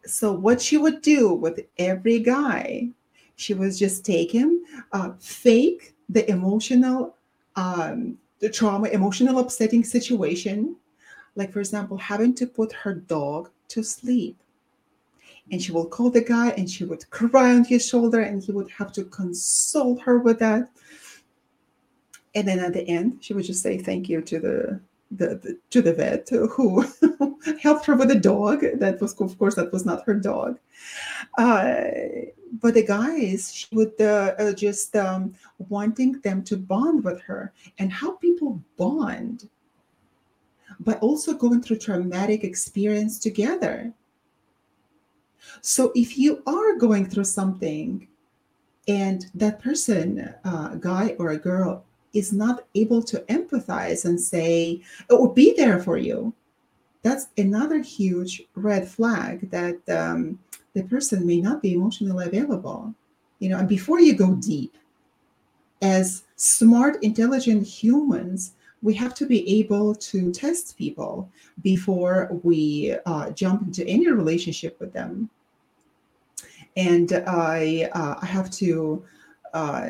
So, 0.05 0.33
what 0.33 0.61
she 0.61 0.77
would 0.77 1.01
do 1.01 1.33
with 1.33 1.61
every 1.77 2.19
guy, 2.19 2.89
she 3.35 3.53
was 3.53 3.79
just 3.79 4.05
take 4.05 4.31
him, 4.31 4.63
uh, 4.91 5.11
fake 5.19 5.95
the 6.09 6.29
emotional, 6.29 7.15
um, 7.55 8.17
the 8.39 8.49
trauma, 8.49 8.89
emotional 8.89 9.39
upsetting 9.39 9.83
situation. 9.83 10.75
Like, 11.35 11.51
for 11.51 11.59
example, 11.59 11.97
having 11.97 12.35
to 12.35 12.45
put 12.45 12.71
her 12.73 12.93
dog 12.93 13.49
to 13.69 13.83
sleep. 13.83 14.37
And 15.51 15.61
she 15.61 15.71
will 15.71 15.87
call 15.87 16.09
the 16.09 16.21
guy 16.21 16.49
and 16.51 16.69
she 16.69 16.85
would 16.85 17.09
cry 17.09 17.53
on 17.55 17.65
his 17.65 17.87
shoulder 17.87 18.21
and 18.21 18.41
he 18.41 18.51
would 18.51 18.69
have 18.71 18.91
to 18.93 19.03
console 19.05 19.97
her 19.99 20.19
with 20.19 20.39
that 20.39 20.69
and 22.35 22.47
then 22.47 22.59
at 22.59 22.73
the 22.73 22.87
end 22.87 23.17
she 23.21 23.33
would 23.33 23.45
just 23.45 23.61
say 23.61 23.77
thank 23.77 24.09
you 24.09 24.21
to 24.21 24.39
the 24.39 24.79
the, 25.17 25.35
the 25.35 25.57
to 25.69 25.81
the 25.81 25.93
vet 25.93 26.29
who 26.29 26.85
helped 27.61 27.85
her 27.85 27.95
with 27.95 28.09
the 28.09 28.19
dog. 28.19 28.63
That 28.75 29.01
was 29.01 29.19
of 29.19 29.37
course 29.37 29.55
that 29.55 29.71
was 29.71 29.85
not 29.85 30.05
her 30.05 30.15
dog. 30.15 30.59
Uh, 31.37 31.75
but 32.61 32.73
the 32.73 32.85
guys 32.85 33.53
she 33.53 33.67
would 33.71 33.99
uh, 33.99 34.35
uh, 34.37 34.53
just 34.53 34.95
um, 34.95 35.33
wanting 35.69 36.19
them 36.21 36.43
to 36.43 36.57
bond 36.57 37.03
with 37.03 37.21
her 37.21 37.51
and 37.79 37.91
how 37.91 38.11
people 38.17 38.61
bond 38.77 39.49
but 40.79 40.99
also 40.99 41.33
going 41.33 41.61
through 41.61 41.77
traumatic 41.77 42.43
experience 42.43 43.19
together. 43.19 43.93
So 45.61 45.91
if 45.95 46.17
you 46.17 46.41
are 46.45 46.75
going 46.75 47.09
through 47.09 47.25
something 47.25 48.07
and 48.87 49.25
that 49.35 49.61
person, 49.61 50.33
uh, 50.43 50.69
a 50.73 50.77
guy 50.77 51.15
or 51.19 51.31
a 51.31 51.37
girl, 51.37 51.85
is 52.13 52.31
not 52.31 52.65
able 52.75 53.01
to 53.03 53.19
empathize 53.21 54.05
and 54.05 54.19
say 54.19 54.81
or 55.09 55.33
be 55.33 55.53
there 55.57 55.79
for 55.79 55.97
you, 55.97 56.33
that's 57.01 57.27
another 57.37 57.79
huge 57.79 58.43
red 58.55 58.87
flag 58.87 59.49
that 59.51 59.77
um, 59.89 60.39
the 60.73 60.83
person 60.83 61.25
may 61.25 61.41
not 61.41 61.61
be 61.61 61.73
emotionally 61.73 62.25
available. 62.25 62.93
You 63.39 63.49
know, 63.49 63.57
and 63.57 63.67
before 63.67 63.99
you 63.99 64.15
go 64.15 64.35
deep, 64.35 64.77
as 65.81 66.23
smart, 66.37 67.03
intelligent 67.03 67.67
humans, 67.67 68.53
we 68.81 68.93
have 68.93 69.13
to 69.15 69.25
be 69.25 69.59
able 69.59 69.95
to 69.95 70.31
test 70.31 70.77
people 70.77 71.29
before 71.61 72.29
we 72.43 72.95
uh, 73.05 73.31
jump 73.31 73.63
into 73.63 73.85
any 73.87 74.07
relationship 74.07 74.79
with 74.79 74.93
them. 74.93 75.29
And 76.75 77.11
I, 77.27 77.89
uh, 77.93 78.15
I 78.21 78.25
have 78.25 78.49
to, 78.51 79.03
uh, 79.53 79.89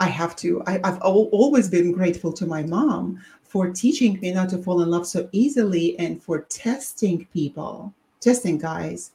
I 0.00 0.08
have 0.08 0.36
to, 0.36 0.62
I, 0.66 0.80
have 0.84 0.98
always 1.00 1.68
been 1.68 1.92
grateful 1.92 2.32
to 2.34 2.46
my 2.46 2.62
mom 2.62 3.22
for 3.42 3.70
teaching 3.70 4.18
me 4.20 4.32
not 4.32 4.48
to 4.50 4.58
fall 4.58 4.82
in 4.82 4.90
love 4.90 5.06
so 5.06 5.28
easily 5.32 5.98
and 5.98 6.22
for 6.22 6.40
testing 6.42 7.26
people, 7.32 7.94
testing 8.20 8.58
guys. 8.58 9.12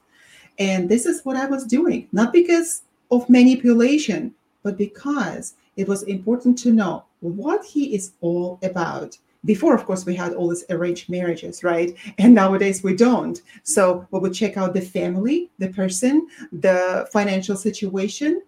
And 0.57 0.89
this 0.89 1.05
is 1.05 1.25
what 1.25 1.35
I 1.35 1.45
was 1.45 1.65
doing, 1.65 2.07
not 2.11 2.31
because 2.31 2.83
of 3.11 3.29
manipulation, 3.29 4.33
but 4.63 4.77
because 4.77 5.55
it 5.75 5.87
was 5.87 6.03
important 6.03 6.57
to 6.59 6.71
know 6.71 7.03
what 7.21 7.65
he 7.65 7.95
is 7.95 8.11
all 8.21 8.59
about. 8.63 9.17
Before, 9.45 9.73
of 9.73 9.85
course, 9.85 10.05
we 10.05 10.15
had 10.15 10.33
all 10.33 10.49
these 10.49 10.65
arranged 10.69 11.09
marriages, 11.09 11.63
right? 11.63 11.95
And 12.17 12.35
nowadays 12.35 12.83
we 12.83 12.95
don't. 12.95 13.41
So 13.63 14.05
we 14.11 14.19
would 14.19 14.33
check 14.33 14.57
out 14.57 14.73
the 14.73 14.81
family, 14.81 15.49
the 15.59 15.69
person, 15.69 16.27
the 16.51 17.07
financial 17.11 17.55
situation. 17.55 18.41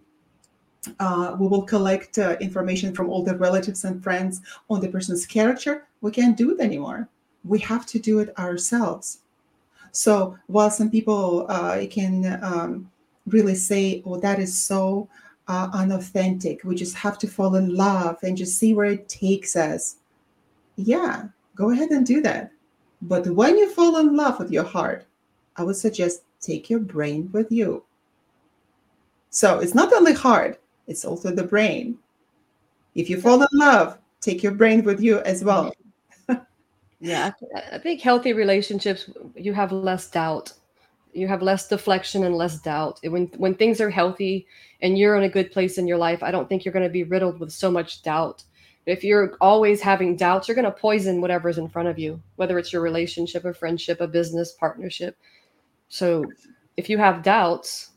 Uh, 0.98 1.36
we 1.38 1.46
will 1.46 1.62
collect 1.62 2.18
uh, 2.18 2.36
information 2.40 2.94
from 2.94 3.08
all 3.08 3.22
the 3.22 3.36
relatives 3.36 3.84
and 3.84 4.02
friends 4.02 4.40
on 4.68 4.80
the 4.80 4.88
person's 4.88 5.26
character. 5.26 5.86
We 6.00 6.10
can't 6.10 6.36
do 6.36 6.52
it 6.52 6.60
anymore. 6.60 7.08
We 7.44 7.58
have 7.60 7.86
to 7.86 7.98
do 7.98 8.18
it 8.18 8.36
ourselves. 8.38 9.20
So 9.92 10.36
while 10.46 10.70
some 10.70 10.90
people 10.90 11.46
uh, 11.48 11.84
can 11.90 12.40
um, 12.42 12.90
really 13.26 13.54
say, 13.54 14.02
"Oh, 14.06 14.16
that 14.18 14.38
is 14.38 14.58
so 14.58 15.08
uh, 15.48 15.68
unauthentic. 15.72 16.64
We 16.64 16.74
just 16.74 16.94
have 16.96 17.18
to 17.18 17.28
fall 17.28 17.56
in 17.56 17.74
love 17.74 18.18
and 18.22 18.36
just 18.36 18.58
see 18.58 18.74
where 18.74 18.86
it 18.86 19.08
takes 19.08 19.56
us. 19.56 19.96
Yeah, 20.76 21.24
go 21.54 21.70
ahead 21.70 21.90
and 21.90 22.06
do 22.06 22.20
that. 22.22 22.52
But 23.02 23.26
when 23.26 23.58
you 23.58 23.68
fall 23.70 23.98
in 23.98 24.16
love 24.16 24.38
with 24.38 24.50
your 24.50 24.64
heart, 24.64 25.04
I 25.56 25.64
would 25.64 25.76
suggest 25.76 26.22
take 26.40 26.70
your 26.70 26.80
brain 26.80 27.28
with 27.32 27.50
you. 27.50 27.84
So 29.30 29.58
it's 29.58 29.74
not 29.74 29.92
only 29.92 30.12
heart, 30.12 30.60
it's 30.86 31.04
also 31.04 31.34
the 31.34 31.44
brain. 31.44 31.98
If 32.94 33.08
you 33.08 33.20
fall 33.20 33.40
in 33.40 33.48
love, 33.52 33.98
take 34.20 34.42
your 34.42 34.52
brain 34.52 34.84
with 34.84 35.00
you 35.00 35.20
as 35.20 35.42
well. 35.42 35.72
yeah, 37.00 37.32
I 37.72 37.78
think 37.78 38.00
healthy 38.00 38.32
relationships, 38.32 39.10
you 39.36 39.52
have 39.52 39.72
less 39.72 40.10
doubt. 40.10 40.52
You 41.12 41.28
have 41.28 41.42
less 41.42 41.68
deflection 41.68 42.24
and 42.24 42.36
less 42.36 42.58
doubt. 42.60 43.00
When 43.02 43.26
when 43.36 43.54
things 43.54 43.80
are 43.80 43.90
healthy 43.90 44.46
and 44.82 44.98
you're 44.98 45.16
in 45.16 45.22
a 45.22 45.28
good 45.28 45.52
place 45.52 45.78
in 45.78 45.86
your 45.86 45.96
life 45.96 46.22
i 46.22 46.30
don't 46.30 46.48
think 46.48 46.64
you're 46.64 46.72
going 46.72 46.86
to 46.86 46.92
be 46.92 47.04
riddled 47.04 47.40
with 47.40 47.50
so 47.50 47.70
much 47.70 48.02
doubt. 48.02 48.42
If 48.84 49.04
you're 49.04 49.36
always 49.40 49.80
having 49.80 50.16
doubts 50.16 50.48
you're 50.48 50.56
going 50.56 50.64
to 50.64 50.72
poison 50.72 51.20
whatever's 51.20 51.58
in 51.58 51.68
front 51.68 51.88
of 51.88 51.98
you 51.98 52.20
whether 52.36 52.58
it's 52.58 52.72
your 52.72 52.82
relationship 52.82 53.44
a 53.44 53.54
friendship 53.54 54.00
a 54.00 54.08
business 54.08 54.52
partnership. 54.52 55.16
So 55.88 56.24
if 56.76 56.90
you 56.90 56.98
have 56.98 57.22
doubts 57.22 57.90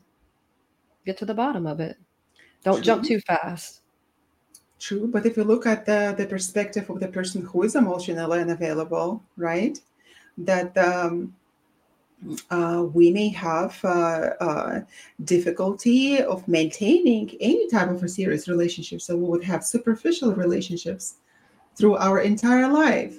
get 1.05 1.17
to 1.17 1.25
the 1.25 1.33
bottom 1.33 1.65
of 1.65 1.79
it 1.79 1.97
don't 2.65 2.75
True. 2.75 2.83
jump 2.83 3.05
too 3.05 3.21
fast 3.21 3.81
True, 4.77 5.07
but 5.07 5.25
if 5.25 5.37
you 5.37 5.43
look 5.43 5.65
at 5.65 5.85
the, 5.85 6.13
the 6.17 6.25
perspective 6.25 6.89
of 6.89 6.99
the 6.99 7.07
person 7.07 7.41
who 7.43 7.63
is 7.63 7.75
emotionally 7.75 8.41
unavailable, 8.41 9.23
right? 9.37 9.79
That 10.37 10.77
um, 10.77 11.33
uh, 12.51 12.85
we 12.93 13.09
may 13.09 13.29
have 13.29 13.79
uh, 13.83 14.31
uh, 14.39 14.81
difficulty 15.23 16.21
of 16.21 16.47
maintaining 16.47 17.35
any 17.39 17.69
type 17.69 17.89
of 17.89 18.03
a 18.03 18.09
serious 18.09 18.47
relationship. 18.47 19.01
So 19.01 19.15
we 19.15 19.25
would 19.25 19.43
have 19.43 19.63
superficial 19.63 20.33
relationships 20.33 21.15
through 21.75 21.95
our 21.95 22.19
entire 22.19 22.71
life, 22.71 23.17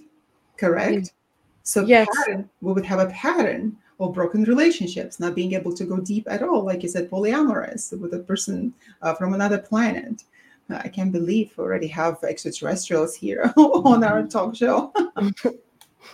correct? 0.58 1.14
So 1.62 1.84
yes. 1.84 2.06
Pattern, 2.14 2.48
we 2.60 2.74
would 2.74 2.86
have 2.86 3.00
a 3.00 3.06
pattern 3.06 3.76
of 3.98 4.14
broken 4.14 4.44
relationships, 4.44 5.18
not 5.18 5.34
being 5.34 5.54
able 5.54 5.72
to 5.72 5.84
go 5.84 5.98
deep 5.98 6.26
at 6.28 6.42
all, 6.42 6.62
like 6.64 6.82
you 6.82 6.88
said, 6.88 7.10
polyamorous 7.10 7.98
with 7.98 8.12
a 8.14 8.18
person 8.18 8.74
uh, 9.02 9.14
from 9.14 9.34
another 9.34 9.58
planet. 9.58 10.24
I 10.68 10.88
can't 10.88 11.12
believe 11.12 11.52
we 11.56 11.64
already 11.64 11.86
have 11.88 12.22
extraterrestrials 12.24 13.14
here 13.14 13.52
on 13.56 14.02
our 14.02 14.26
talk 14.26 14.56
show. 14.56 14.92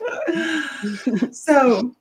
so 1.32 1.92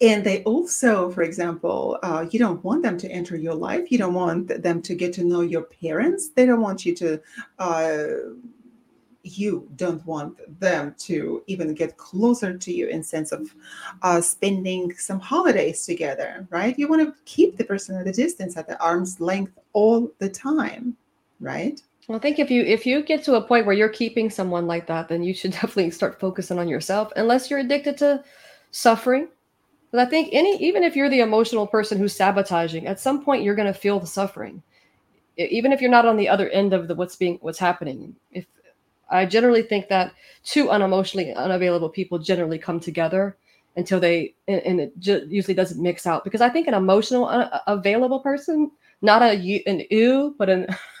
and 0.00 0.24
they 0.24 0.42
also 0.44 1.10
for 1.10 1.22
example 1.22 1.98
uh, 2.02 2.26
you 2.30 2.38
don't 2.38 2.62
want 2.64 2.82
them 2.82 2.96
to 2.96 3.10
enter 3.10 3.36
your 3.36 3.54
life 3.54 3.90
you 3.90 3.98
don't 3.98 4.14
want 4.14 4.62
them 4.62 4.80
to 4.80 4.94
get 4.94 5.12
to 5.12 5.24
know 5.24 5.40
your 5.40 5.62
parents 5.62 6.30
they 6.30 6.46
don't 6.46 6.60
want 6.60 6.86
you 6.86 6.94
to 6.94 7.20
uh, 7.58 8.04
you 9.22 9.68
don't 9.76 10.04
want 10.06 10.38
them 10.60 10.94
to 10.98 11.42
even 11.46 11.74
get 11.74 11.96
closer 11.96 12.56
to 12.56 12.72
you 12.72 12.86
in 12.86 13.02
sense 13.02 13.32
of 13.32 13.54
uh, 14.02 14.20
spending 14.20 14.94
some 14.96 15.20
holidays 15.20 15.84
together 15.84 16.46
right 16.50 16.78
you 16.78 16.88
want 16.88 17.02
to 17.02 17.14
keep 17.24 17.56
the 17.56 17.64
person 17.64 17.96
at 17.96 18.06
a 18.06 18.12
distance 18.12 18.56
at 18.56 18.66
the 18.66 18.80
arm's 18.82 19.20
length 19.20 19.58
all 19.72 20.10
the 20.18 20.28
time 20.28 20.96
right 21.40 21.82
well, 22.10 22.16
I 22.16 22.22
think 22.22 22.40
if 22.40 22.50
you 22.50 22.64
if 22.64 22.86
you 22.86 23.04
get 23.04 23.22
to 23.22 23.36
a 23.36 23.40
point 23.40 23.66
where 23.66 23.74
you're 23.76 23.88
keeping 23.88 24.30
someone 24.30 24.66
like 24.66 24.88
that, 24.88 25.08
then 25.08 25.22
you 25.22 25.32
should 25.32 25.52
definitely 25.60 25.92
start 25.92 26.18
focusing 26.18 26.58
on 26.58 26.66
yourself. 26.66 27.12
Unless 27.14 27.48
you're 27.48 27.60
addicted 27.60 27.96
to 27.98 28.24
suffering, 28.72 29.28
but 29.92 30.00
I 30.00 30.06
think 30.06 30.30
any 30.32 30.56
even 30.60 30.82
if 30.82 30.96
you're 30.96 31.08
the 31.08 31.20
emotional 31.20 31.68
person 31.68 31.98
who's 31.98 32.16
sabotaging, 32.16 32.88
at 32.88 32.98
some 32.98 33.24
point 33.24 33.44
you're 33.44 33.54
going 33.54 33.72
to 33.72 33.78
feel 33.78 34.00
the 34.00 34.08
suffering, 34.08 34.60
even 35.36 35.70
if 35.70 35.80
you're 35.80 35.88
not 35.88 36.04
on 36.04 36.16
the 36.16 36.28
other 36.28 36.48
end 36.48 36.72
of 36.72 36.88
the 36.88 36.96
what's 36.96 37.14
being 37.14 37.38
what's 37.42 37.60
happening. 37.60 38.16
If 38.32 38.46
I 39.10 39.26
generally 39.26 39.62
think 39.62 39.88
that 39.88 40.12
two 40.44 40.66
unemotionally 40.66 41.34
unavailable 41.34 41.90
people 41.90 42.18
generally 42.18 42.58
come 42.58 42.80
together 42.80 43.36
until 43.76 44.00
they 44.00 44.34
and, 44.48 44.60
and 44.62 44.80
it 44.80 44.98
ju- 44.98 45.26
usually 45.28 45.54
doesn't 45.54 45.82
mix 45.82 46.06
out 46.06 46.24
because 46.24 46.40
I 46.40 46.48
think 46.48 46.66
an 46.66 46.74
emotional 46.74 47.26
uh, 47.26 47.60
unavailable 47.66 48.20
person, 48.20 48.70
not 49.02 49.22
a 49.22 49.62
an 49.66 49.82
ew, 49.90 50.34
but 50.38 50.48
an 50.48 50.66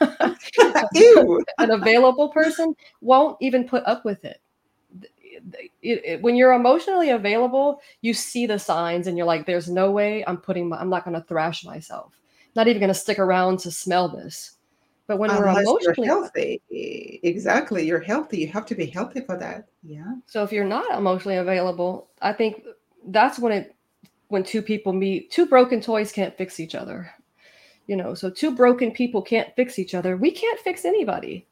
an 1.58 1.70
available 1.70 2.28
person 2.28 2.74
won't 3.00 3.36
even 3.40 3.68
put 3.68 3.84
up 3.86 4.04
with 4.04 4.24
it 4.24 4.40
it, 5.82 6.02
it, 6.04 6.22
when 6.22 6.36
you're 6.36 6.52
emotionally 6.52 7.10
available, 7.10 7.80
you 8.00 8.14
see 8.14 8.46
the 8.46 8.58
signs 8.58 9.06
and 9.06 9.16
you're 9.16 9.26
like, 9.26 9.46
there's 9.46 9.68
no 9.68 9.90
way 9.90 10.24
I'm 10.26 10.36
putting 10.36 10.68
my, 10.68 10.78
I'm 10.78 10.90
not 10.90 11.04
going 11.04 11.14
to 11.18 11.26
thrash 11.26 11.64
myself. 11.64 12.12
Not 12.56 12.68
even 12.68 12.80
going 12.80 12.88
to 12.88 12.94
stick 12.94 13.18
around 13.18 13.60
to 13.60 13.70
smell 13.70 14.08
this. 14.08 14.56
But 15.10 15.18
when 15.18 15.30
Unless 15.30 15.66
we're 15.66 15.80
emotionally 15.80 16.06
healthy, 16.06 17.20
exactly, 17.24 17.84
you're 17.84 17.98
healthy. 17.98 18.38
You 18.38 18.46
have 18.46 18.64
to 18.66 18.76
be 18.76 18.86
healthy 18.86 19.22
for 19.22 19.36
that. 19.38 19.66
Yeah. 19.82 20.14
So 20.26 20.44
if 20.44 20.52
you're 20.52 20.64
not 20.64 20.96
emotionally 20.96 21.38
available, 21.38 22.10
I 22.22 22.32
think 22.32 22.62
that's 23.08 23.36
when 23.36 23.50
it, 23.50 23.74
when 24.28 24.44
two 24.44 24.62
people 24.62 24.92
meet, 24.92 25.32
two 25.32 25.46
broken 25.46 25.80
toys 25.80 26.12
can't 26.12 26.38
fix 26.38 26.60
each 26.60 26.76
other. 26.76 27.12
You 27.88 27.96
know, 27.96 28.14
so 28.14 28.30
two 28.30 28.54
broken 28.54 28.92
people 28.92 29.20
can't 29.20 29.48
fix 29.56 29.80
each 29.80 29.96
other. 29.96 30.16
We 30.16 30.30
can't 30.30 30.60
fix 30.60 30.84
anybody. 30.84 31.44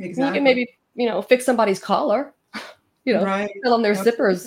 Exactly. 0.00 0.26
You 0.26 0.34
can 0.34 0.42
maybe, 0.42 0.68
you 0.96 1.06
know, 1.06 1.22
fix 1.22 1.44
somebody's 1.44 1.78
collar 1.78 2.34
you 3.04 3.14
know, 3.14 3.22
right. 3.24 3.48
tell 3.62 3.74
them 3.74 3.82
their 3.82 3.92
Absolutely. 3.92 4.24
zippers 4.24 4.46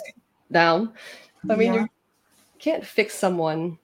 down. 0.51 0.91
I 1.49 1.55
mean, 1.55 1.73
yeah. 1.73 1.81
you 1.83 1.89
can't 2.59 2.85
fix 2.85 3.15
someone 3.15 3.77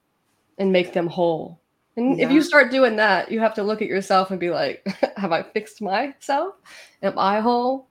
and 0.58 0.70
make 0.70 0.92
them 0.92 1.06
whole. 1.06 1.58
And 1.96 2.18
yeah. 2.18 2.26
if 2.26 2.32
you 2.32 2.42
start 2.42 2.70
doing 2.70 2.96
that, 2.96 3.30
you 3.30 3.40
have 3.40 3.54
to 3.54 3.62
look 3.62 3.80
at 3.80 3.88
yourself 3.88 4.30
and 4.30 4.38
be 4.38 4.50
like, 4.50 4.86
have 5.16 5.32
I 5.32 5.42
fixed 5.42 5.80
myself? 5.80 6.54
Am 7.02 7.18
I 7.18 7.40
whole? 7.40 7.88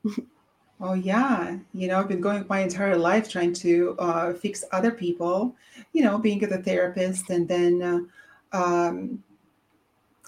Oh, 0.81 0.93
yeah. 0.93 1.57
You 1.73 1.87
know, 1.87 1.99
I've 1.99 2.09
been 2.09 2.21
going 2.21 2.45
my 2.49 2.59
entire 2.59 2.97
life 2.97 3.29
trying 3.29 3.53
to 3.53 3.95
uh, 3.97 4.33
fix 4.33 4.63
other 4.71 4.91
people, 4.91 5.55
you 5.93 6.03
know, 6.03 6.17
being 6.17 6.43
a 6.43 6.61
therapist 6.61 7.29
and 7.29 7.47
then 7.47 7.81
uh, 7.81 8.57
um, 8.57 9.23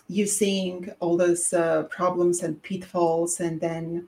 you 0.07 0.25
seeing 0.25 0.89
all 0.99 1.17
those 1.17 1.53
uh, 1.53 1.83
problems 1.83 2.43
and 2.43 2.61
pitfalls 2.63 3.41
and 3.41 3.59
then 3.59 4.07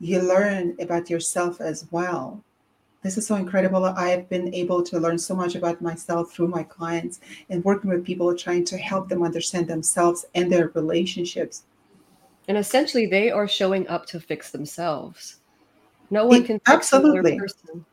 you 0.00 0.20
learn 0.20 0.74
about 0.80 1.10
yourself 1.10 1.60
as 1.60 1.86
well. 1.90 2.42
This 3.04 3.18
is 3.18 3.26
so 3.26 3.34
incredible. 3.36 3.84
I've 3.84 4.30
been 4.30 4.52
able 4.54 4.82
to 4.82 4.98
learn 4.98 5.18
so 5.18 5.36
much 5.36 5.56
about 5.56 5.82
myself 5.82 6.32
through 6.32 6.48
my 6.48 6.62
clients 6.62 7.20
and 7.50 7.62
working 7.62 7.90
with 7.90 8.02
people 8.02 8.34
trying 8.34 8.64
to 8.64 8.78
help 8.78 9.10
them 9.10 9.22
understand 9.22 9.68
themselves 9.68 10.24
and 10.34 10.50
their 10.50 10.68
relationships. 10.68 11.64
And 12.48 12.56
essentially, 12.56 13.04
they 13.04 13.30
are 13.30 13.46
showing 13.46 13.86
up 13.88 14.06
to 14.06 14.18
fix 14.18 14.50
themselves. 14.50 15.40
No 16.08 16.24
one 16.26 16.44
can 16.44 16.58
fix 16.60 16.70
absolutely. 16.70 17.38
person, 17.38 17.84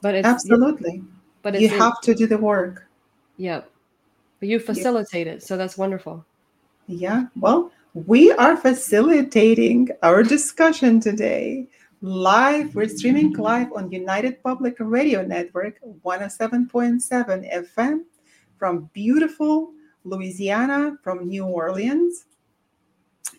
but 0.00 0.14
it's, 0.14 0.26
absolutely. 0.26 1.02
But 1.42 1.54
it's 1.54 1.62
you 1.62 1.68
have 1.68 2.00
to 2.00 2.14
do 2.14 2.26
the 2.26 2.38
work. 2.38 2.88
Yep. 3.36 3.70
But 4.40 4.48
you 4.48 4.58
facilitate 4.58 5.26
it, 5.26 5.42
so 5.42 5.58
that's 5.58 5.76
wonderful. 5.76 6.24
Yeah. 6.86 7.26
Well, 7.38 7.72
we 7.92 8.32
are 8.32 8.56
facilitating 8.56 9.90
our 10.02 10.22
discussion 10.22 10.98
today 10.98 11.68
live. 12.02 12.74
We're 12.74 12.88
streaming 12.88 13.32
live 13.32 13.72
on 13.72 13.90
United 13.90 14.42
Public 14.42 14.76
Radio 14.78 15.22
Network 15.22 15.78
107.7 16.04 17.72
FM 17.72 18.00
from 18.58 18.90
beautiful 18.92 19.72
Louisiana, 20.04 20.98
from 21.02 21.26
New 21.26 21.46
Orleans. 21.46 22.26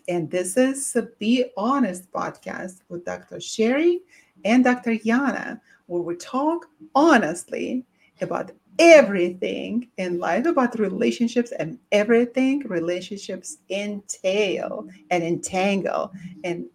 And 0.08 0.28
this 0.30 0.56
is 0.56 0.92
the 0.92 1.12
Be 1.18 1.46
Honest 1.56 2.10
podcast 2.10 2.80
with 2.88 3.04
Dr. 3.04 3.40
Sherry 3.40 4.00
and 4.44 4.64
Dr. 4.64 4.92
Yana, 4.92 5.60
where 5.86 6.02
we 6.02 6.16
talk 6.16 6.66
honestly 6.94 7.84
about 8.20 8.50
everything 8.80 9.88
in 9.98 10.18
life, 10.18 10.46
about 10.46 10.78
relationships 10.78 11.52
and 11.52 11.78
everything 11.92 12.60
relationships 12.66 13.58
entail 13.70 14.88
and 15.10 15.22
entangle 15.22 16.12
and 16.44 16.66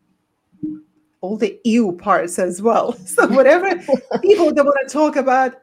all 1.24 1.38
the 1.38 1.58
ew 1.64 1.94
parts 1.94 2.38
as 2.38 2.62
well. 2.62 2.94
So 3.06 3.28
whatever 3.28 3.70
people 4.22 4.54
that 4.54 4.66
want 4.66 4.88
to 4.88 4.94
talk 4.94 5.16
about, 5.16 5.54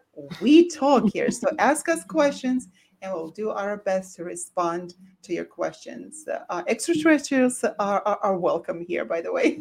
we 0.40 0.68
talk 0.68 1.12
here. 1.12 1.30
So 1.30 1.48
ask 1.58 1.88
us 1.88 2.02
questions 2.04 2.68
and 3.02 3.12
we'll 3.12 3.30
do 3.30 3.50
our 3.50 3.76
best 3.76 4.16
to 4.16 4.24
respond 4.24 4.94
to 5.22 5.34
your 5.34 5.44
questions. 5.44 6.24
Uh, 6.48 6.62
extraterrestrials 6.66 7.62
are, 7.78 8.02
are, 8.06 8.18
are 8.22 8.38
welcome 8.38 8.80
here, 8.80 9.04
by 9.04 9.20
the 9.20 9.32
way. 9.32 9.60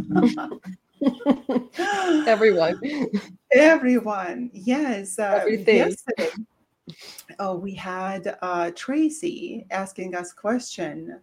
Everyone. 2.28 2.80
Everyone. 3.52 4.52
Yes. 4.54 5.20
Uh, 5.20 5.40
Everything. 5.42 5.78
Yesterday, 5.78 6.30
uh, 7.40 7.56
we 7.56 7.74
had 7.74 8.38
uh, 8.42 8.72
Tracy 8.74 9.66
asking 9.70 10.16
us 10.16 10.32
question 10.32 11.20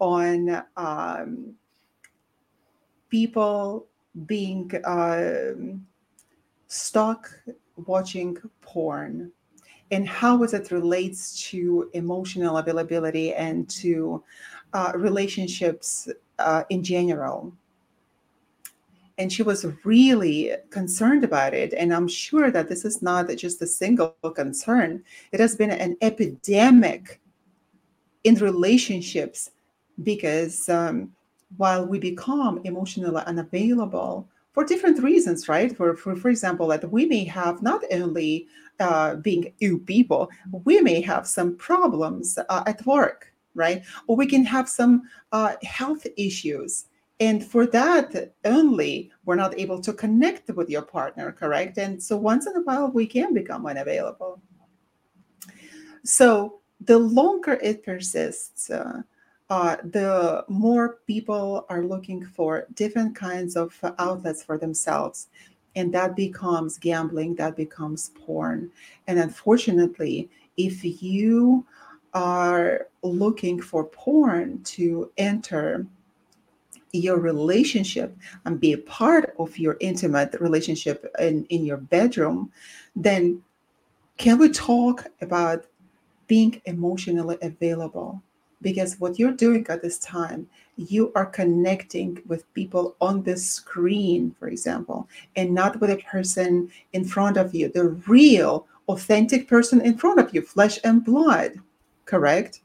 on 0.00 0.64
um, 0.76 1.54
people 3.08 3.86
being 4.24 4.70
um, 4.84 5.86
stuck 6.68 7.30
watching 7.76 8.36
porn 8.62 9.30
and 9.90 10.08
how 10.08 10.42
it 10.42 10.70
relates 10.70 11.48
to 11.50 11.90
emotional 11.92 12.56
availability 12.56 13.34
and 13.34 13.68
to 13.68 14.22
uh, 14.72 14.92
relationships 14.94 16.08
uh, 16.38 16.64
in 16.70 16.82
general. 16.82 17.52
And 19.18 19.32
she 19.32 19.42
was 19.42 19.66
really 19.84 20.52
concerned 20.70 21.24
about 21.24 21.54
it 21.54 21.72
and 21.72 21.94
i'm 21.94 22.08
sure 22.08 22.50
that 22.50 22.68
this 22.68 22.84
is 22.84 23.00
not 23.00 23.34
just 23.36 23.62
a 23.62 23.66
single 23.66 24.14
concern. 24.34 25.02
It 25.32 25.40
has 25.40 25.56
been 25.56 25.70
an 25.70 25.96
epidemic 26.02 27.20
in 28.24 28.34
relationships 28.34 29.50
because 30.02 30.68
um, 30.68 31.15
while 31.56 31.86
we 31.86 31.98
become 31.98 32.60
emotionally 32.64 33.22
unavailable 33.26 34.28
for 34.52 34.64
different 34.64 35.02
reasons 35.02 35.48
right? 35.48 35.76
For 35.76 35.96
for, 35.96 36.16
for 36.16 36.28
example 36.28 36.68
that 36.68 36.90
we 36.90 37.06
may 37.06 37.24
have 37.24 37.62
not 37.62 37.82
only 37.92 38.48
uh, 38.80 39.16
being 39.16 39.52
you 39.58 39.78
people 39.78 40.30
we 40.64 40.80
may 40.80 41.00
have 41.00 41.26
some 41.26 41.56
problems 41.56 42.38
uh, 42.48 42.62
at 42.66 42.84
work 42.86 43.32
right? 43.56 43.82
Or 44.06 44.16
we 44.16 44.26
can 44.26 44.44
have 44.44 44.68
some 44.68 45.02
uh, 45.32 45.54
health 45.62 46.06
issues. 46.16 46.86
And 47.18 47.42
for 47.42 47.66
that 47.68 48.34
only 48.44 49.10
we're 49.24 49.34
not 49.34 49.58
able 49.58 49.80
to 49.80 49.92
connect 49.92 50.50
with 50.50 50.68
your 50.68 50.82
partner 50.82 51.32
correct? 51.32 51.78
And 51.78 52.00
so 52.00 52.16
once 52.16 52.46
in 52.46 52.54
a 52.54 52.60
while 52.60 52.90
we 52.90 53.06
can 53.06 53.32
become 53.32 53.66
unavailable. 53.66 54.42
So 56.04 56.60
the 56.80 56.98
longer 56.98 57.54
it 57.62 57.82
persists 57.82 58.70
uh, 59.48 59.76
the 59.84 60.44
more 60.48 60.98
people 61.06 61.66
are 61.68 61.84
looking 61.84 62.24
for 62.24 62.66
different 62.74 63.14
kinds 63.14 63.56
of 63.56 63.78
outlets 63.98 64.42
for 64.42 64.58
themselves 64.58 65.28
and 65.76 65.92
that 65.92 66.16
becomes 66.16 66.78
gambling 66.78 67.34
that 67.34 67.56
becomes 67.56 68.10
porn 68.26 68.70
and 69.06 69.18
unfortunately 69.18 70.28
if 70.56 70.84
you 71.02 71.64
are 72.14 72.88
looking 73.02 73.60
for 73.60 73.84
porn 73.84 74.62
to 74.62 75.10
enter 75.18 75.86
your 76.92 77.18
relationship 77.18 78.16
and 78.44 78.60
be 78.60 78.72
a 78.72 78.78
part 78.78 79.34
of 79.38 79.58
your 79.58 79.76
intimate 79.80 80.34
relationship 80.40 81.12
in, 81.18 81.44
in 81.46 81.64
your 81.64 81.76
bedroom, 81.76 82.50
then 82.94 83.42
can 84.16 84.38
we 84.38 84.48
talk 84.48 85.06
about 85.20 85.66
being 86.26 86.60
emotionally 86.64 87.36
available? 87.42 88.22
Because 88.66 88.98
what 88.98 89.16
you're 89.16 89.30
doing 89.30 89.64
at 89.68 89.80
this 89.80 89.96
time, 90.00 90.48
you 90.76 91.12
are 91.14 91.26
connecting 91.26 92.20
with 92.26 92.52
people 92.52 92.96
on 93.00 93.22
the 93.22 93.36
screen, 93.36 94.34
for 94.40 94.48
example, 94.48 95.08
and 95.36 95.54
not 95.54 95.80
with 95.80 95.90
a 95.90 95.98
person 95.98 96.68
in 96.92 97.04
front 97.04 97.36
of 97.36 97.54
you, 97.54 97.68
the 97.68 97.90
real, 98.08 98.66
authentic 98.88 99.46
person 99.46 99.80
in 99.82 99.96
front 99.96 100.18
of 100.18 100.34
you, 100.34 100.42
flesh 100.42 100.80
and 100.82 101.04
blood, 101.04 101.60
correct? 102.06 102.62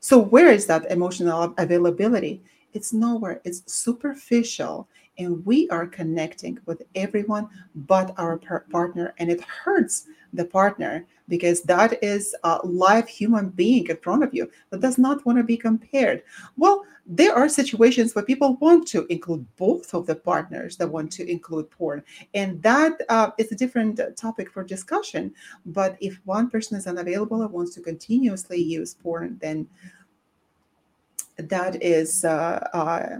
So, 0.00 0.18
where 0.18 0.50
is 0.50 0.64
that 0.64 0.90
emotional 0.90 1.52
availability? 1.58 2.40
It's 2.72 2.94
nowhere, 2.94 3.42
it's 3.44 3.70
superficial. 3.70 4.88
And 5.18 5.44
we 5.44 5.68
are 5.70 5.86
connecting 5.86 6.58
with 6.66 6.82
everyone 6.94 7.48
but 7.74 8.14
our 8.18 8.38
par- 8.38 8.66
partner. 8.70 9.14
And 9.18 9.30
it 9.30 9.40
hurts 9.42 10.06
the 10.32 10.44
partner 10.44 11.06
because 11.28 11.62
that 11.62 12.02
is 12.02 12.34
a 12.44 12.60
live 12.64 13.08
human 13.08 13.50
being 13.50 13.86
in 13.88 13.96
front 13.98 14.22
of 14.22 14.32
you 14.32 14.50
that 14.70 14.80
does 14.80 14.98
not 14.98 15.24
want 15.26 15.38
to 15.38 15.44
be 15.44 15.56
compared. 15.56 16.22
Well, 16.56 16.84
there 17.06 17.34
are 17.34 17.48
situations 17.48 18.14
where 18.14 18.24
people 18.24 18.56
want 18.56 18.86
to 18.88 19.06
include 19.06 19.46
both 19.56 19.94
of 19.94 20.06
the 20.06 20.14
partners 20.14 20.76
that 20.76 20.88
want 20.90 21.10
to 21.12 21.30
include 21.30 21.70
porn. 21.70 22.02
And 22.34 22.62
that 22.62 23.00
uh, 23.08 23.30
is 23.38 23.50
a 23.52 23.56
different 23.56 24.00
topic 24.16 24.50
for 24.50 24.62
discussion. 24.62 25.34
But 25.66 25.96
if 26.00 26.20
one 26.24 26.50
person 26.50 26.76
is 26.76 26.86
unavailable 26.86 27.42
and 27.42 27.50
wants 27.50 27.74
to 27.74 27.80
continuously 27.80 28.62
use 28.62 28.94
porn, 28.94 29.38
then 29.40 29.68
that 31.38 31.82
is, 31.82 32.24
uh, 32.24 32.68
uh, 32.74 33.18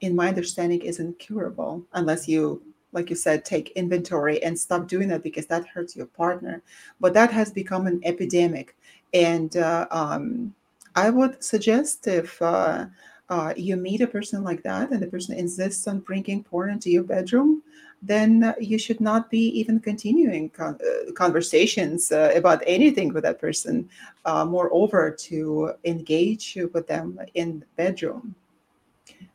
in 0.00 0.16
my 0.16 0.28
understanding, 0.28 0.82
is 0.82 0.98
incurable 0.98 1.84
unless 1.92 2.26
you, 2.28 2.62
like 2.92 3.10
you 3.10 3.16
said, 3.16 3.44
take 3.44 3.70
inventory 3.70 4.42
and 4.42 4.58
stop 4.58 4.88
doing 4.88 5.08
that 5.08 5.22
because 5.22 5.46
that 5.46 5.66
hurts 5.66 5.96
your 5.96 6.06
partner. 6.06 6.62
But 7.00 7.14
that 7.14 7.32
has 7.32 7.52
become 7.52 7.86
an 7.86 8.00
epidemic, 8.04 8.76
and 9.12 9.56
uh, 9.56 9.86
um, 9.90 10.54
I 10.94 11.10
would 11.10 11.42
suggest 11.42 12.06
if 12.06 12.40
uh, 12.42 12.86
uh, 13.28 13.54
you 13.56 13.76
meet 13.76 14.00
a 14.00 14.06
person 14.06 14.42
like 14.42 14.62
that 14.64 14.90
and 14.90 15.00
the 15.00 15.06
person 15.06 15.36
insists 15.36 15.86
on 15.86 16.00
bringing 16.00 16.42
porn 16.42 16.70
into 16.70 16.90
your 16.90 17.04
bedroom, 17.04 17.62
then 18.02 18.54
you 18.58 18.78
should 18.78 19.00
not 19.00 19.30
be 19.30 19.48
even 19.60 19.78
continuing 19.78 20.48
con- 20.50 20.78
uh, 20.84 21.12
conversations 21.12 22.10
uh, 22.10 22.32
about 22.34 22.62
anything 22.66 23.12
with 23.12 23.22
that 23.22 23.40
person. 23.40 23.88
Uh, 24.24 24.44
moreover, 24.44 25.10
to 25.10 25.72
engage 25.84 26.58
with 26.72 26.86
them 26.86 27.20
in 27.34 27.60
the 27.60 27.66
bedroom 27.76 28.34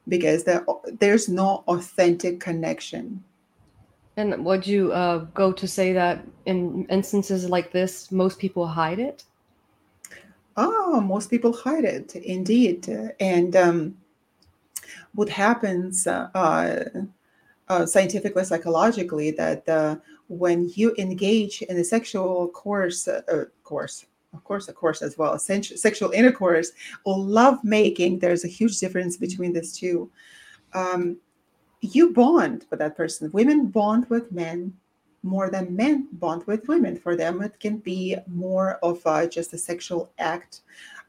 because 0.08 0.44
there, 0.44 0.66
there's 1.00 1.28
no 1.28 1.64
authentic 1.68 2.40
connection. 2.40 3.24
And 4.18 4.46
would 4.46 4.66
you 4.66 4.94
uh, 4.94 5.26
go 5.34 5.52
to 5.52 5.68
say 5.68 5.92
that 5.94 6.26
in 6.46 6.86
instances 6.90 7.50
like 7.50 7.72
this, 7.72 8.12
most 8.12 8.40
people 8.40 8.66
hide 8.66 9.00
it? 9.00 9.24
Oh, 10.56 11.02
most 11.02 11.30
people 11.30 11.52
hide 11.52 11.84
it, 11.84 12.16
indeed. 12.16 12.88
And 13.20 13.56
um, 13.58 13.98
what 15.14 15.28
happens 15.28 16.08
uh, 16.08 17.04
uh, 17.68 17.86
scientifically, 17.86 18.46
psychologically, 18.46 19.32
that 19.32 19.68
uh, 19.68 19.98
when 20.30 20.70
you 20.76 20.96
engage 20.98 21.62
in 21.64 21.78
a 21.78 21.84
sexual 21.84 22.48
course, 22.50 23.08
uh, 23.08 23.46
course, 23.64 24.06
of 24.36 24.44
course, 24.44 24.68
of 24.68 24.76
course 24.76 25.02
as 25.02 25.18
well, 25.18 25.38
sexual 25.40 26.12
intercourse 26.12 26.72
or 27.04 27.18
love 27.18 27.64
making, 27.64 28.20
there's 28.20 28.44
a 28.44 28.50
huge 28.50 28.80
difference 28.80 29.18
between 29.18 29.54
these 29.54 29.78
two. 29.78 30.10
Um, 30.74 31.18
you 31.82 32.14
bond 32.14 32.66
with 32.70 32.80
that 32.80 32.98
person. 32.98 33.32
Women 33.32 33.68
bond 33.68 34.10
with 34.10 34.32
men 34.32 34.74
more 35.24 35.50
than 35.50 35.76
men 35.76 36.08
bond 36.14 36.46
with 36.46 36.68
women. 36.68 36.96
For 36.96 37.16
them, 37.16 37.42
it 37.42 37.60
can 37.60 37.78
be 37.78 38.16
more 38.28 38.78
of 38.84 39.04
just 39.32 39.54
a 39.54 39.58
sexual 39.58 40.12
act 40.20 40.62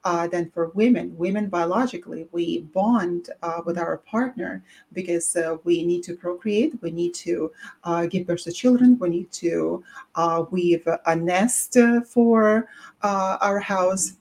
uh, 0.07 0.29
than 0.29 0.49
for 0.51 0.69
women. 0.69 1.13
Women 1.19 1.49
biologically, 1.49 2.29
we 2.31 2.61
bond 2.73 3.31
uh, 3.43 3.63
with 3.67 3.77
our 3.77 3.99
partner 3.99 4.63
because 4.93 5.35
uh, 5.35 5.57
we 5.65 5.85
need 5.85 6.05
to 6.05 6.15
procreate, 6.15 6.81
we 6.81 6.93
need 6.93 7.13
to 7.15 7.51
uh, 7.83 8.07
give 8.07 8.25
birth 8.25 8.45
to 8.45 8.53
children, 8.53 8.97
we 9.01 9.09
need 9.09 9.33
to 9.33 9.83
uh, 10.15 10.45
weave 10.53 10.87
a 11.07 11.17
nest 11.17 11.77
for 12.07 12.69
uh, 13.03 13.37
our 13.41 13.59
house, 13.59 14.13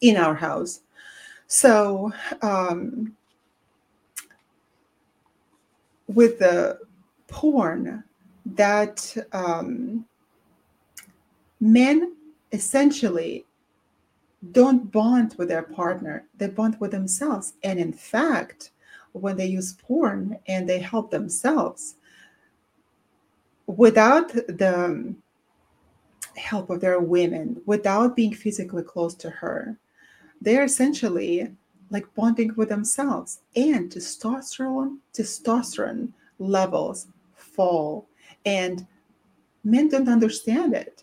in 0.00 0.16
our 0.16 0.34
house. 0.34 0.80
So, 1.46 2.12
um, 2.42 3.14
with 6.08 6.40
the 6.40 6.80
porn, 7.28 8.02
that 8.46 9.16
um, 9.32 10.04
men 11.60 12.16
essentially 12.50 13.45
don't 14.52 14.90
bond 14.90 15.34
with 15.38 15.48
their 15.48 15.62
partner, 15.62 16.24
they 16.36 16.48
bond 16.48 16.76
with 16.80 16.90
themselves. 16.90 17.54
And 17.62 17.78
in 17.78 17.92
fact, 17.92 18.70
when 19.12 19.36
they 19.36 19.46
use 19.46 19.74
porn 19.74 20.38
and 20.46 20.68
they 20.68 20.78
help 20.78 21.10
themselves, 21.10 21.96
without 23.66 24.32
the 24.32 25.14
help 26.36 26.70
of 26.70 26.80
their 26.80 27.00
women, 27.00 27.60
without 27.66 28.16
being 28.16 28.34
physically 28.34 28.82
close 28.82 29.14
to 29.14 29.30
her, 29.30 29.76
they're 30.40 30.64
essentially 30.64 31.50
like 31.90 32.12
bonding 32.14 32.52
with 32.56 32.68
themselves. 32.68 33.40
And 33.54 33.90
testosterone, 33.90 34.98
testosterone 35.14 36.12
levels 36.38 37.06
fall. 37.34 38.06
And 38.44 38.86
men 39.66 39.88
don't 39.88 40.08
understand 40.08 40.74
it. 40.74 41.02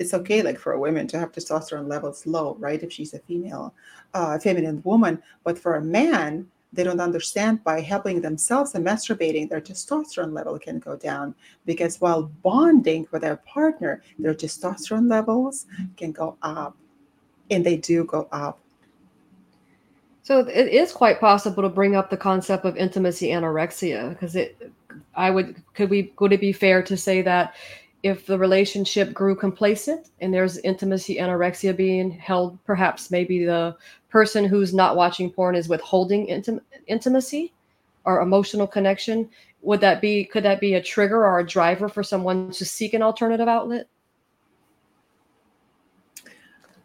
It's 0.00 0.14
okay, 0.14 0.42
like 0.42 0.58
for 0.58 0.72
a 0.72 0.80
woman 0.80 1.06
to 1.08 1.18
have 1.18 1.30
testosterone 1.30 1.86
levels 1.86 2.26
low, 2.26 2.56
right? 2.58 2.82
If 2.82 2.92
she's 2.92 3.14
a 3.14 3.20
female, 3.20 3.72
uh, 4.14 4.36
feminine 4.40 4.82
woman, 4.84 5.22
but 5.44 5.56
for 5.56 5.76
a 5.76 5.80
man, 5.80 6.50
they 6.72 6.82
don't 6.82 7.00
understand 7.00 7.62
by 7.62 7.80
helping 7.80 8.20
themselves 8.20 8.74
and 8.74 8.84
masturbating, 8.84 9.48
their 9.48 9.60
testosterone 9.60 10.32
level 10.32 10.58
can 10.58 10.80
go 10.80 10.96
down 10.96 11.36
because 11.66 12.00
while 12.00 12.24
bonding 12.42 13.06
with 13.12 13.22
their 13.22 13.36
partner, 13.36 14.02
their 14.18 14.34
testosterone 14.34 15.08
levels 15.08 15.66
can 15.96 16.10
go 16.10 16.36
up, 16.42 16.76
and 17.50 17.64
they 17.64 17.76
do 17.76 18.04
go 18.04 18.28
up. 18.32 18.58
So 20.24 20.40
it 20.40 20.68
is 20.68 20.92
quite 20.92 21.20
possible 21.20 21.62
to 21.62 21.68
bring 21.68 21.94
up 21.94 22.10
the 22.10 22.16
concept 22.16 22.64
of 22.64 22.76
intimacy 22.76 23.28
anorexia 23.28 24.10
because 24.10 24.34
it 24.36 24.70
I 25.14 25.30
would 25.30 25.62
could 25.74 25.90
we 25.90 26.12
would 26.20 26.32
it 26.32 26.40
be 26.40 26.52
fair 26.52 26.82
to 26.82 26.96
say 26.96 27.22
that 27.22 27.54
if 28.02 28.26
the 28.26 28.38
relationship 28.38 29.12
grew 29.12 29.34
complacent 29.34 30.10
and 30.20 30.32
there's 30.32 30.58
intimacy 30.58 31.16
anorexia 31.16 31.76
being 31.76 32.10
held, 32.10 32.62
perhaps 32.64 33.10
maybe 33.10 33.44
the 33.44 33.76
person 34.08 34.44
who's 34.44 34.72
not 34.72 34.96
watching 34.96 35.30
porn 35.30 35.54
is 35.54 35.68
withholding 35.68 36.26
intim- 36.28 36.60
intimacy 36.86 37.52
or 38.04 38.22
emotional 38.22 38.66
connection. 38.66 39.28
Would 39.62 39.80
that 39.82 40.00
be, 40.00 40.24
could 40.24 40.44
that 40.44 40.60
be 40.60 40.74
a 40.74 40.82
trigger 40.82 41.26
or 41.26 41.40
a 41.40 41.46
driver 41.46 41.88
for 41.88 42.02
someone 42.02 42.50
to 42.52 42.64
seek 42.64 42.94
an 42.94 43.02
alternative 43.02 43.48
outlet? 43.48 43.86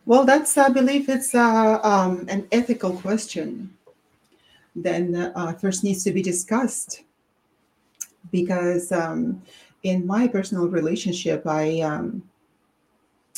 Well, 0.05 0.25
that's, 0.25 0.57
I 0.57 0.69
believe 0.69 1.09
it's 1.09 1.33
uh, 1.33 1.79
um, 1.81 2.25
an 2.27 2.47
ethical 2.51 2.97
question. 2.97 3.73
Then 4.75 5.15
uh, 5.15 5.53
first 5.53 5.83
needs 5.83 6.03
to 6.03 6.11
be 6.11 6.21
discussed 6.21 7.03
because 8.31 8.91
um, 8.91 9.41
in 9.85 10.05
my 10.07 10.27
personal 10.27 10.67
relationship, 10.67 11.45
I 11.45 11.81
um, 11.81 12.23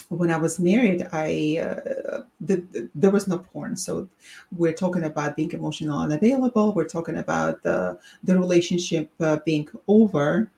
when 0.07 0.31
I 0.31 0.37
was 0.37 0.59
married, 0.59 1.05
I 1.11 1.59
uh, 1.61 2.21
the, 2.39 2.55
the, 2.71 2.89
there 2.95 3.11
was 3.11 3.27
no 3.27 3.39
porn. 3.39 3.75
So 3.75 4.07
we're 4.55 4.79
talking 4.83 5.03
about 5.03 5.35
being 5.35 5.51
emotional 5.51 5.99
unavailable. 5.99 6.73
We're 6.73 6.93
talking 6.97 7.17
about 7.17 7.61
the 7.63 7.99
the 8.23 8.39
relationship 8.39 9.11
uh, 9.19 9.39
being 9.45 9.67
over, 9.89 10.49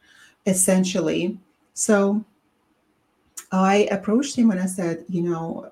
essentially. 0.45 1.39
So 1.73 2.23
I 3.51 3.87
approached 3.89 4.35
him 4.35 4.51
and 4.51 4.59
I 4.59 4.67
said, 4.67 5.05
you 5.09 5.23
know, 5.23 5.71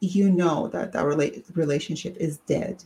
you 0.00 0.30
know 0.30 0.68
that 0.68 0.96
our 0.96 1.12
rela- 1.12 1.44
relationship 1.54 2.16
is 2.16 2.38
dead, 2.54 2.82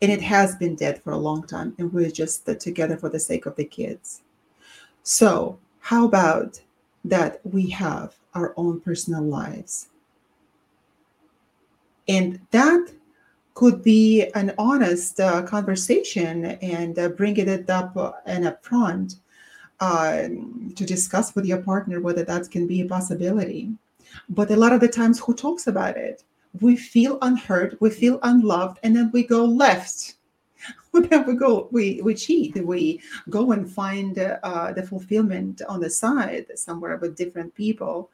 and 0.00 0.10
it 0.10 0.22
has 0.22 0.56
been 0.56 0.74
dead 0.74 1.00
for 1.04 1.12
a 1.12 1.24
long 1.28 1.46
time, 1.46 1.76
and 1.78 1.92
we're 1.92 2.10
just 2.10 2.46
together 2.58 2.96
for 2.96 3.10
the 3.10 3.20
sake 3.20 3.46
of 3.46 3.54
the 3.54 3.64
kids. 3.64 4.22
So, 5.02 5.58
how 5.80 6.04
about 6.04 6.60
that 7.04 7.40
we 7.44 7.68
have 7.70 8.14
our 8.34 8.54
own 8.56 8.80
personal 8.80 9.22
lives? 9.22 9.88
And 12.08 12.40
that 12.50 12.92
could 13.54 13.82
be 13.82 14.26
an 14.34 14.54
honest 14.58 15.20
uh, 15.20 15.42
conversation 15.42 16.44
and 16.44 16.98
uh, 16.98 17.08
bringing 17.08 17.48
it 17.48 17.68
up 17.68 17.96
uh, 17.96 18.12
and 18.26 18.46
up 18.46 18.64
front 18.64 19.16
uh, 19.80 20.28
to 20.76 20.86
discuss 20.86 21.34
with 21.34 21.44
your 21.44 21.60
partner 21.62 22.00
whether 22.00 22.24
that 22.24 22.50
can 22.50 22.66
be 22.66 22.80
a 22.80 22.86
possibility. 22.86 23.70
But 24.28 24.50
a 24.50 24.56
lot 24.56 24.72
of 24.72 24.80
the 24.80 24.88
times, 24.88 25.18
who 25.18 25.34
talks 25.34 25.66
about 25.66 25.96
it? 25.96 26.22
We 26.60 26.76
feel 26.76 27.18
unheard, 27.22 27.76
we 27.80 27.90
feel 27.90 28.20
unloved, 28.22 28.78
and 28.82 28.94
then 28.94 29.10
we 29.12 29.24
go 29.24 29.44
left 29.44 30.16
then 30.92 31.26
we 31.26 31.34
go 31.34 31.68
we 31.70 32.00
we 32.02 32.14
cheat. 32.14 32.56
We 32.64 33.00
go 33.30 33.52
and 33.52 33.70
find 33.70 34.18
uh, 34.18 34.72
the 34.72 34.82
fulfillment 34.82 35.62
on 35.68 35.80
the 35.80 35.90
side 35.90 36.46
somewhere 36.54 36.96
with 36.96 37.16
different 37.16 37.54
people. 37.54 38.10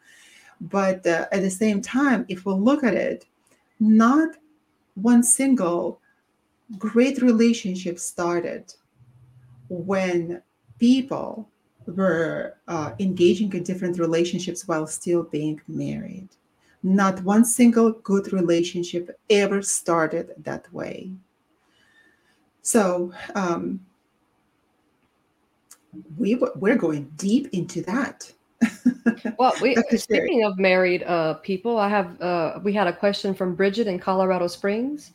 But 0.61 1.07
uh, 1.07 1.26
at 1.30 1.42
the 1.42 1.51
same 1.51 1.80
time 1.80 2.26
if 2.28 2.44
we 2.44 2.53
look 2.53 2.82
at 2.82 2.94
it 2.94 3.26
not 3.80 4.30
one 4.94 5.22
single 5.22 6.01
great 6.78 7.22
relationship 7.22 7.99
started 7.99 8.74
when 9.68 10.42
people 10.78 11.49
were 11.86 12.57
uh, 12.66 12.92
engaging 12.99 13.53
in 13.53 13.62
different 13.62 13.99
relationships 13.99 14.66
while 14.66 14.86
still 14.86 15.22
being 15.22 15.61
married. 15.68 16.28
Not 16.82 17.22
one 17.22 17.44
single 17.44 17.92
good 17.92 18.32
relationship 18.32 19.18
ever 19.30 19.62
started 19.62 20.34
that 20.38 20.72
way 20.72 21.12
so 22.68 23.10
um, 23.34 23.80
we 26.18 26.34
we're 26.56 26.76
going 26.76 27.10
deep 27.16 27.48
into 27.52 27.80
that. 27.80 28.30
well, 29.38 29.54
we 29.62 29.74
speaking 29.96 30.44
of 30.44 30.58
married 30.58 31.02
uh, 31.04 31.34
people, 31.34 31.78
I 31.78 31.88
have 31.88 32.20
uh, 32.20 32.60
we 32.62 32.74
had 32.74 32.86
a 32.86 32.92
question 32.92 33.32
from 33.32 33.54
Bridget 33.54 33.86
in 33.86 33.98
Colorado 33.98 34.48
Springs. 34.48 35.12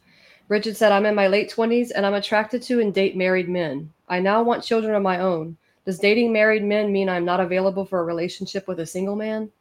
Bridget 0.47 0.77
said, 0.77 0.91
"I'm 0.91 1.05
in 1.05 1.13
my 1.13 1.27
late 1.27 1.53
20s 1.55 1.91
and 1.95 2.07
I'm 2.07 2.15
attracted 2.15 2.63
to 2.63 2.79
and 2.79 2.91
date 2.91 3.15
married 3.15 3.49
men. 3.49 3.87
I 4.09 4.19
now 4.19 4.41
want 4.41 4.63
children 4.63 4.95
of 4.95 5.03
my 5.03 5.19
own. 5.19 5.55
Does 5.85 5.99
dating 5.99 6.33
married 6.33 6.63
men 6.63 6.91
mean 6.91 7.07
I'm 7.07 7.23
not 7.23 7.39
available 7.39 7.85
for 7.85 7.99
a 7.99 8.03
relationship 8.03 8.67
with 8.67 8.79
a 8.79 8.85
single 8.87 9.15
man?" 9.15 9.51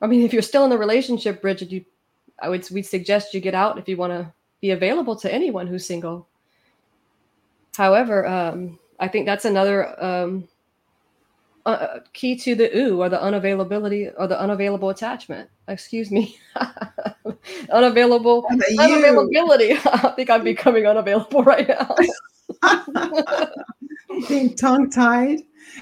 I 0.00 0.06
mean, 0.06 0.22
if 0.22 0.32
you're 0.32 0.40
still 0.40 0.62
in 0.62 0.70
the 0.70 0.78
relationship, 0.78 1.42
Bridget, 1.42 1.72
you, 1.72 1.84
I 2.40 2.48
would 2.48 2.70
we 2.70 2.82
suggest 2.82 3.34
you 3.34 3.40
get 3.40 3.56
out 3.56 3.76
if 3.76 3.88
you 3.88 3.96
want 3.96 4.12
to 4.12 4.32
be 4.60 4.70
available 4.70 5.16
to 5.16 5.32
anyone 5.32 5.66
who's 5.66 5.86
single. 5.86 6.26
However, 7.76 8.26
um, 8.26 8.78
I 9.00 9.08
think 9.08 9.26
that's 9.26 9.44
another 9.44 10.02
um, 10.02 10.48
uh, 11.66 11.68
uh 11.68 12.00
key 12.12 12.36
to 12.36 12.54
the 12.54 12.76
ooh 12.76 13.02
or 13.02 13.08
the 13.08 13.16
unavailability 13.18 14.12
or 14.16 14.26
the 14.26 14.38
unavailable 14.38 14.90
attachment. 14.90 15.50
Excuse 15.66 16.10
me, 16.10 16.38
unavailable 17.70 18.44
unavailability. 18.78 19.78
I 19.86 20.12
think 20.14 20.30
I'm 20.30 20.44
becoming 20.44 20.86
unavailable 20.86 21.42
right 21.44 21.68
now. 21.68 21.96
Being 24.28 24.54
tongue 24.54 24.90
tied. 24.90 25.40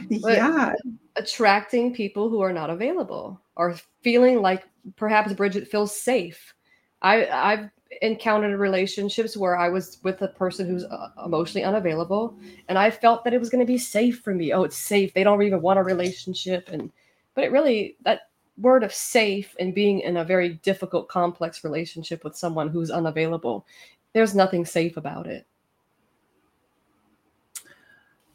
Yeah. 0.09 0.73
Attracting 1.17 1.93
people 1.93 2.31
who 2.31 2.41
are 2.41 2.53
not 2.53 2.71
available 2.71 3.41
or 3.57 3.77
feeling 4.03 4.41
like 4.41 4.67
perhaps 4.97 5.33
Bridget 5.33 5.69
feels 5.69 5.95
safe. 5.95 6.55
I, 7.03 7.27
I've 7.27 7.71
encountered 8.01 8.59
relationships 8.59 9.37
where 9.37 9.57
I 9.57 9.69
was 9.69 9.99
with 10.03 10.23
a 10.23 10.29
person 10.29 10.67
who's 10.67 10.85
uh, 10.85 11.11
emotionally 11.25 11.65
unavailable, 11.65 12.37
and 12.69 12.79
I 12.79 12.91
felt 12.91 13.25
that 13.25 13.35
it 13.35 13.41
was 13.41 13.51
going 13.51 13.65
to 13.65 13.71
be 13.71 13.79
safe 13.79 14.21
for 14.21 14.35
me. 14.35 14.53
Oh, 14.53 14.65
it's 14.65 14.79
safe. 14.79 15.13
They 15.13 15.25
don't 15.25 15.43
even 15.43 15.61
want 15.61 15.79
a 15.79 15.83
relationship, 15.83 16.71
and 16.73 16.91
but 17.35 17.45
it 17.45 17.53
really 17.53 17.97
that 18.05 18.31
word 18.59 18.83
of 18.83 18.93
safe 18.93 19.55
and 19.59 19.75
being 19.75 20.01
in 20.01 20.19
a 20.19 20.25
very 20.25 20.55
difficult, 20.63 21.09
complex 21.09 21.65
relationship 21.65 22.23
with 22.25 22.37
someone 22.37 22.69
who's 22.69 22.91
unavailable, 22.91 23.67
there's 24.13 24.35
nothing 24.35 24.65
safe 24.65 24.97
about 24.97 25.27
it. 25.27 25.47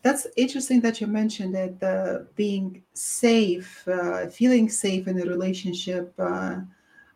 That's 0.01 0.27
interesting 0.37 0.81
that 0.81 1.01
you 1.01 1.07
mentioned 1.07 1.53
that 1.55 1.83
uh, 1.83 2.25
being 2.35 2.81
safe, 2.93 3.87
uh, 3.87 4.27
feeling 4.27 4.69
safe 4.69 5.07
in 5.07 5.19
a 5.19 5.25
relationship 5.25 6.13
uh, 6.19 6.57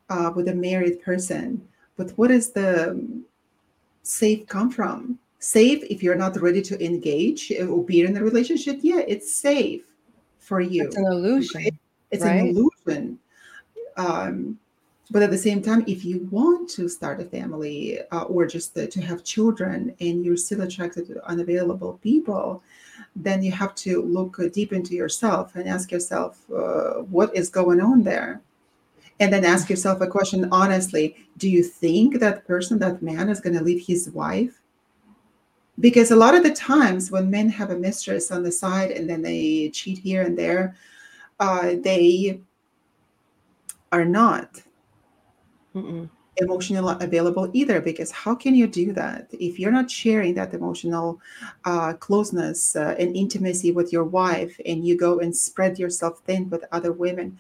uh 0.10 0.32
with 0.36 0.50
a 0.50 0.54
married 0.54 1.02
person 1.02 1.68
but 1.98 2.12
what 2.12 2.30
does 2.30 2.52
the 2.52 3.24
safe 4.04 4.48
come 4.48 4.70
from? 4.70 5.20
Safe 5.40 5.84
if 5.90 6.04
you're 6.04 6.16
not 6.16 6.40
ready 6.40 6.62
to 6.62 6.84
engage 6.84 7.52
or 7.52 7.84
be 7.84 8.02
in 8.02 8.18
a 8.18 8.24
relationship, 8.24 8.80
yeah, 8.82 9.02
it's 9.08 9.34
safe 9.34 9.84
for 10.40 10.62
you. 10.62 10.86
It's 10.86 10.98
an 10.98 11.06
illusion. 11.06 11.62
Right? 11.62 11.76
It's 12.12 12.24
right? 12.24 12.42
an 12.42 12.48
illusion. 12.48 13.20
Um, 13.98 14.60
but 15.12 15.24
at 15.24 15.30
the 15.30 15.38
same 15.38 15.62
time, 15.62 15.84
if 15.88 16.06
you 16.06 16.28
want 16.32 16.70
to 16.72 16.88
start 16.88 17.20
a 17.20 17.26
family 17.26 18.00
uh, 18.12 18.24
or 18.24 18.48
just 18.48 18.74
the, 18.74 18.88
to 18.88 19.02
have 19.02 19.26
children 19.26 19.94
and 20.00 20.24
you're 20.24 20.38
still 20.38 20.62
attracted 20.62 21.08
to 21.08 21.28
unavailable 21.28 22.00
people, 22.02 22.64
then 23.16 23.44
you 23.44 23.52
have 23.52 23.76
to 23.76 24.04
look 24.04 24.40
deep 24.54 24.72
into 24.72 24.96
yourself 24.96 25.56
and 25.56 25.68
ask 25.68 25.92
yourself 25.92 26.50
uh, 26.52 27.02
what 27.16 27.36
is 27.36 27.50
going 27.50 27.82
on 27.82 28.04
there 28.04 28.42
and 29.22 29.32
then 29.32 29.46
ask 29.46 29.70
yourself 29.70 30.02
a 30.02 30.08
question 30.08 30.50
honestly. 30.52 31.16
Do 31.38 31.48
you 31.48 31.64
think 31.64 32.20
that 32.20 32.46
person 32.46 32.80
that 32.80 33.04
man 33.04 33.30
is 33.30 33.40
going 33.40 33.56
to 33.56 33.64
leave 33.64 33.86
his 33.86 34.10
wife? 34.10 34.60
Because 35.80 36.10
a 36.12 36.16
lot 36.16 36.36
of 36.36 36.44
the 36.44 36.52
times 36.54 37.12
when 37.12 37.30
men 37.30 37.48
have 37.50 37.70
a 37.70 37.78
mistress 37.78 38.32
on 38.32 38.44
the 38.44 38.52
side 38.52 38.92
and 38.92 39.10
then 39.10 39.22
they 39.22 39.70
cheat 39.70 40.00
here 40.00 40.24
and 40.24 40.38
there 40.38 40.76
uh, 41.40 41.76
they 41.84 42.42
are 43.92 44.06
not 44.06 44.62
Mm-mm. 45.76 46.10
emotionally 46.38 46.96
available 47.00 47.50
either 47.54 47.80
because 47.80 48.12
how 48.12 48.34
can 48.34 48.56
you 48.56 48.68
do 48.68 48.92
that? 48.94 49.28
If 49.32 49.60
you're 49.60 49.72
not 49.72 49.90
sharing 49.90 50.34
that 50.36 50.54
emotional 50.54 51.20
uh, 51.66 51.94
closeness 51.94 52.76
uh, 52.76 52.96
and 52.98 53.16
intimacy 53.16 53.72
with 53.72 53.94
your 53.94 54.04
wife 54.04 54.60
and 54.66 54.86
you 54.86 54.98
go 54.98 55.20
and 55.20 55.36
spread 55.36 55.78
yourself 55.78 56.22
thin 56.26 56.50
with 56.50 56.64
other 56.72 56.92
women 56.92 57.38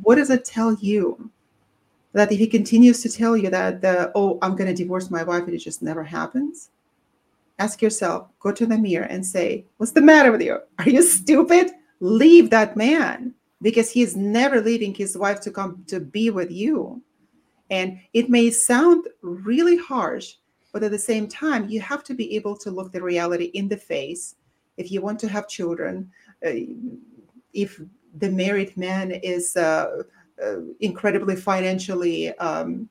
what 0.00 0.16
does 0.16 0.30
it 0.30 0.44
tell 0.44 0.74
you? 0.74 1.30
That 2.14 2.32
if 2.32 2.38
he 2.38 2.46
continues 2.46 3.00
to 3.02 3.08
tell 3.08 3.36
you 3.36 3.48
that 3.48 3.82
uh, 3.82 4.10
oh 4.14 4.38
i'm 4.42 4.54
going 4.54 4.68
to 4.68 4.82
divorce 4.82 5.10
my 5.10 5.22
wife 5.22 5.44
and 5.44 5.54
it 5.54 5.58
just 5.58 5.80
never 5.80 6.04
happens 6.04 6.68
ask 7.58 7.80
yourself 7.80 8.28
go 8.40 8.52
to 8.52 8.66
the 8.66 8.76
mirror 8.76 9.06
and 9.06 9.24
say 9.24 9.64
what's 9.76 9.92
the 9.92 10.00
matter 10.00 10.32
with 10.32 10.42
you? 10.42 10.58
Are 10.78 10.88
you 10.88 11.02
stupid? 11.02 11.70
Leave 12.00 12.50
that 12.50 12.76
man 12.76 13.34
because 13.60 13.90
he 13.90 14.02
is 14.02 14.16
never 14.16 14.60
leaving 14.60 14.94
his 14.94 15.16
wife 15.16 15.40
to 15.42 15.50
come 15.50 15.84
to 15.86 16.00
be 16.00 16.30
with 16.30 16.50
you. 16.50 17.00
And 17.70 18.00
it 18.12 18.28
may 18.28 18.50
sound 18.50 19.06
really 19.22 19.76
harsh, 19.76 20.34
but 20.72 20.82
at 20.82 20.90
the 20.90 20.98
same 20.98 21.28
time, 21.28 21.68
you 21.68 21.80
have 21.80 22.02
to 22.04 22.14
be 22.14 22.34
able 22.36 22.56
to 22.56 22.70
look 22.70 22.92
the 22.92 23.00
reality 23.00 23.46
in 23.54 23.68
the 23.68 23.76
face. 23.76 24.34
If 24.76 24.90
you 24.90 25.00
want 25.00 25.20
to 25.20 25.28
have 25.28 25.48
children, 25.48 26.10
uh, 26.44 26.50
if 27.54 27.80
the 28.18 28.30
married 28.30 28.76
man 28.76 29.10
is 29.10 29.56
uh, 29.56 30.02
uh, 30.42 30.56
incredibly 30.80 31.36
financially 31.36 32.36
um, 32.38 32.88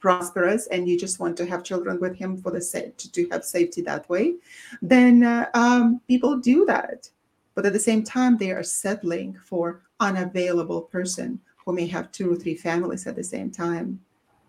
prosperous 0.00 0.66
and 0.68 0.88
you 0.88 0.98
just 0.98 1.18
want 1.18 1.36
to 1.36 1.46
have 1.46 1.64
children 1.64 1.98
with 2.00 2.16
him 2.16 2.36
for 2.36 2.52
the 2.52 2.60
sake 2.60 2.96
to, 2.96 3.28
have 3.30 3.44
safety 3.44 3.82
that 3.82 4.08
way, 4.08 4.34
then 4.80 5.24
uh, 5.24 5.46
um, 5.54 6.00
people 6.06 6.38
do 6.38 6.64
that. 6.66 7.08
But 7.54 7.66
at 7.66 7.72
the 7.72 7.80
same 7.80 8.04
time, 8.04 8.36
they 8.36 8.52
are 8.52 8.62
settling 8.62 9.36
for 9.44 9.82
unavailable 9.98 10.82
person 10.82 11.40
who 11.56 11.72
may 11.72 11.86
have 11.88 12.12
two 12.12 12.32
or 12.32 12.36
three 12.36 12.54
families 12.54 13.06
at 13.06 13.16
the 13.16 13.24
same 13.24 13.50
time. 13.50 14.00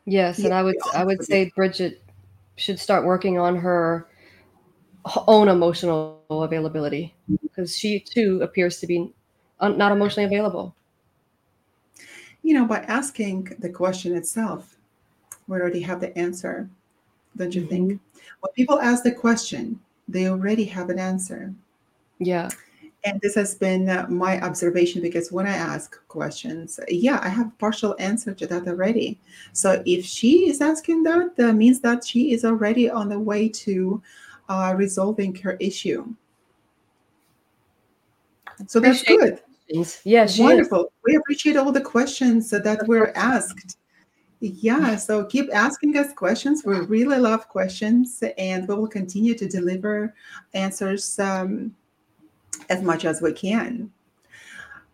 Yes, 0.06 0.40
and 0.40 0.54
I 0.54 0.64
would 0.64 0.78
I 0.94 1.04
would 1.04 1.24
say 1.24 1.52
Bridget 1.56 2.04
should 2.56 2.80
start 2.80 3.06
working 3.06 3.38
on 3.40 3.56
her 3.56 4.08
own 5.28 5.50
emotional 5.50 6.24
availability 6.30 7.16
because 7.42 7.78
she 7.78 8.00
too 8.00 8.40
appears 8.42 8.80
to 8.80 8.88
be 8.88 9.14
not 9.62 9.92
emotionally 9.92 10.26
available. 10.26 10.76
You 12.44 12.54
know, 12.54 12.66
by 12.66 12.80
asking 12.80 13.56
the 13.60 13.70
question 13.70 14.16
itself, 14.16 14.78
we 15.48 15.60
already 15.60 15.82
have 15.82 16.00
the 16.00 16.18
answer, 16.18 16.70
don't 17.36 17.54
you 17.54 17.62
mm-hmm. 17.62 17.70
think? 17.70 18.02
When 18.40 18.54
people 18.56 18.80
ask 18.80 19.04
the 19.04 19.12
question, 19.12 19.80
they 20.08 20.28
already 20.28 20.66
have 20.66 20.90
an 20.90 21.00
answer. 21.00 21.54
Yeah 22.20 22.50
and 23.06 23.20
this 23.22 23.36
has 23.36 23.56
been 23.56 23.88
uh, 23.88 24.06
my 24.10 24.42
observation 24.42 25.02
because 25.02 25.32
when 25.32 25.48
I 25.48 25.54
ask 25.54 26.06
questions, 26.08 26.80
yeah, 26.90 27.20
I 27.24 27.30
have 27.30 27.58
partial 27.58 27.96
answer 27.98 28.34
to 28.34 28.48
that 28.48 28.68
already. 28.68 29.20
So 29.54 29.82
if 29.86 30.06
she 30.06 30.50
is 30.50 30.62
asking 30.62 31.04
that, 31.04 31.36
that 31.38 31.54
means 31.54 31.80
that 31.82 32.06
she 32.06 32.34
is 32.34 32.44
already 32.44 32.90
on 32.90 33.10
the 33.10 33.20
way 33.20 33.48
to 33.50 34.02
uh, 34.50 34.74
resolving 34.76 35.34
her 35.36 35.54
issue. 35.60 36.14
So 38.68 38.82
that's 38.82 39.04
good. 39.04 39.40
Yeah, 40.04 40.28
wonderful. 40.38 40.86
Is. 40.86 40.92
We 41.06 41.16
appreciate 41.16 41.58
all 41.58 41.72
the 41.72 41.82
questions 41.82 42.50
that 42.50 42.88
were 42.88 43.16
asked. 43.16 43.78
Yeah, 44.42 44.96
so 44.96 45.26
keep 45.26 45.50
asking 45.54 45.98
us 45.98 46.14
questions. 46.14 46.64
We 46.66 46.80
really 46.80 47.18
love 47.18 47.50
questions, 47.50 48.24
and 48.38 48.68
we 48.68 48.76
will 48.76 48.88
continue 48.88 49.36
to 49.36 49.48
deliver 49.48 50.16
answers. 50.54 51.20
Um, 51.20 51.76
as 52.70 52.82
much 52.82 53.06
as 53.06 53.22
we 53.22 53.34
can. 53.34 53.92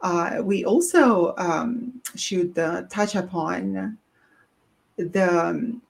Uh, 0.02 0.42
we 0.44 0.66
also 0.66 1.34
um, 1.38 2.02
should 2.16 2.58
uh, 2.60 2.84
touch 2.90 3.16
upon 3.16 3.98
the 4.98 5.48
um, 5.48 5.82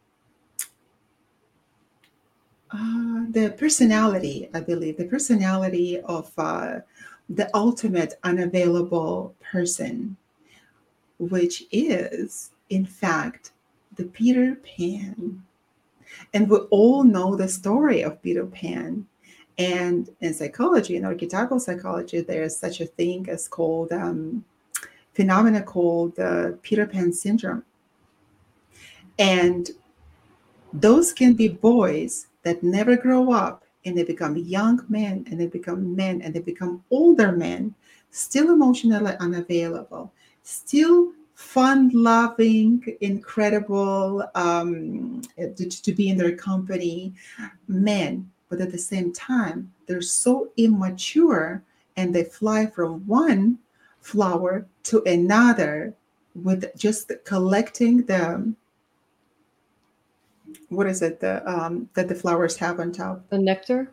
uh, 2.72 3.26
the 3.30 3.54
personality, 3.58 4.50
I 4.54 4.60
believe, 4.60 4.98
the 4.98 5.06
personality 5.06 6.00
of 6.02 6.32
uh, 6.38 6.80
the 7.30 7.50
ultimate 7.56 8.16
unavailable 8.24 9.34
person, 9.42 10.16
which 11.20 11.64
is, 11.72 12.52
in 12.70 12.86
fact, 12.86 13.52
the 13.96 14.06
Peter 14.06 14.56
Pan. 14.56 15.44
And 16.34 16.50
we 16.50 16.58
all 16.70 17.04
know 17.04 17.36
the 17.36 17.48
story 17.48 18.02
of 18.02 18.22
Peter 18.22 18.46
Pan. 18.46 19.08
And 19.58 20.10
in 20.22 20.34
psychology, 20.34 20.98
in 20.98 21.06
archetypal 21.06 21.60
psychology, 21.60 22.22
there's 22.22 22.58
such 22.58 22.82
a 22.82 22.86
thing 22.86 23.30
as 23.30 23.48
called 23.48 23.92
um, 23.92 24.44
phenomena 25.14 25.64
called 25.64 26.16
the 26.16 26.60
Peter 26.62 26.86
Pan 26.86 27.14
syndrome. 27.14 27.64
And 29.18 29.70
those 30.74 31.14
can 31.14 31.34
be 31.34 31.48
boys 31.48 32.28
that 32.44 32.64
never 32.64 32.98
grow 32.98 33.32
up 33.32 33.65
and 33.86 33.98
they 33.98 34.04
become 34.04 34.36
young 34.38 34.84
men 34.90 35.26
and 35.30 35.40
they 35.40 35.48
become 35.48 35.96
men 35.96 36.22
and 36.22 36.34
they 36.34 36.40
become 36.40 36.84
older 36.90 37.32
men, 37.32 37.74
still 38.12 38.52
emotionally 38.52 39.16
unavailable, 39.20 40.12
still 40.44 41.12
fun 41.36 41.92
loving, 41.94 42.84
incredible 43.02 44.24
um, 44.36 45.22
to, 45.38 45.70
to 45.70 45.92
be 45.92 46.10
in 46.10 46.18
their 46.18 46.36
company 46.36 47.14
men. 47.68 48.30
But 48.50 48.62
at 48.62 48.72
the 48.72 48.78
same 48.78 49.12
time, 49.12 49.72
they're 49.86 50.02
so 50.02 50.50
immature 50.58 51.62
and 51.98 52.14
they 52.14 52.24
fly 52.24 52.66
from 52.68 53.06
one 53.08 53.60
flower 54.02 54.66
to 54.84 55.02
another 55.04 55.94
with 56.36 56.66
just 56.78 57.12
collecting 57.24 58.04
the 58.04 58.54
what 60.70 60.88
is 60.88 61.02
it 61.02 61.20
the 61.20 61.48
um, 61.50 61.90
that 61.94 62.08
the 62.08 62.16
flowers 62.16 62.58
have 62.58 62.80
on 62.80 62.92
top 62.92 63.28
the 63.30 63.38
nectar 63.38 63.92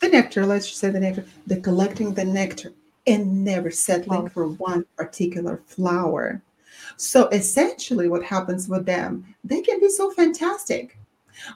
the 0.00 0.08
nectar 0.08 0.46
let's 0.46 0.66
just 0.66 0.78
say 0.78 0.90
the 0.90 1.00
nectar 1.00 1.24
they're 1.46 1.60
collecting 1.60 2.14
the 2.14 2.24
nectar 2.24 2.72
and 3.06 3.44
never 3.44 3.70
settling 3.70 4.22
oh. 4.22 4.28
for 4.28 4.48
one 4.48 4.84
particular 4.96 5.60
flower 5.66 6.42
so 6.96 7.28
essentially 7.28 8.08
what 8.08 8.22
happens 8.22 8.68
with 8.68 8.84
them 8.84 9.24
they 9.44 9.60
can 9.60 9.80
be 9.80 9.88
so 9.88 10.10
fantastic 10.10 10.98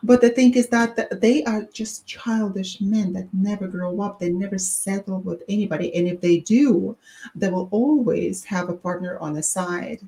but 0.03 0.21
the 0.21 0.31
thing 0.31 0.55
is 0.55 0.69
that 0.69 1.21
they 1.21 1.43
are 1.45 1.63
just 1.73 2.07
childish 2.07 2.81
men 2.81 3.13
that 3.15 3.33
never 3.33 3.67
grow 3.67 4.01
up. 4.01 4.19
They 4.19 4.31
never 4.31 4.59
settle 4.59 5.21
with 5.21 5.43
anybody. 5.49 5.95
And 5.95 6.07
if 6.07 6.21
they 6.21 6.39
do, 6.41 6.97
they 7.35 7.51
will 7.51 7.69
always 7.71 8.45
have 8.45 8.69
a 8.69 8.75
partner 8.75 9.19
on 9.19 9.35
the 9.35 9.43
side 9.43 10.01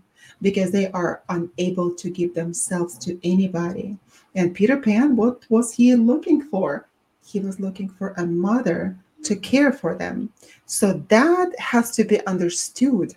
because 0.43 0.71
they 0.71 0.91
are 0.93 1.23
unable 1.29 1.95
to 1.95 2.11
give 2.11 2.35
themselves 2.35 2.99
to 2.99 3.19
anybody. 3.25 3.99
And 4.35 4.55
Peter 4.55 4.77
Pan, 4.77 5.17
what 5.17 5.45
was 5.49 5.73
he 5.73 5.95
looking 5.95 6.43
for? 6.43 6.89
He 7.25 7.41
was 7.41 7.61
looking 7.61 7.89
for 7.89 8.15
a 8.17 8.27
mother 8.27 8.97
to 9.25 9.37
care 9.37 9.73
for 9.73 9.95
them. 9.95 10.31
So 10.67 11.05
that 11.09 11.59
has 11.59 11.91
to 11.93 12.05
be 12.05 12.25
understood. 12.27 13.15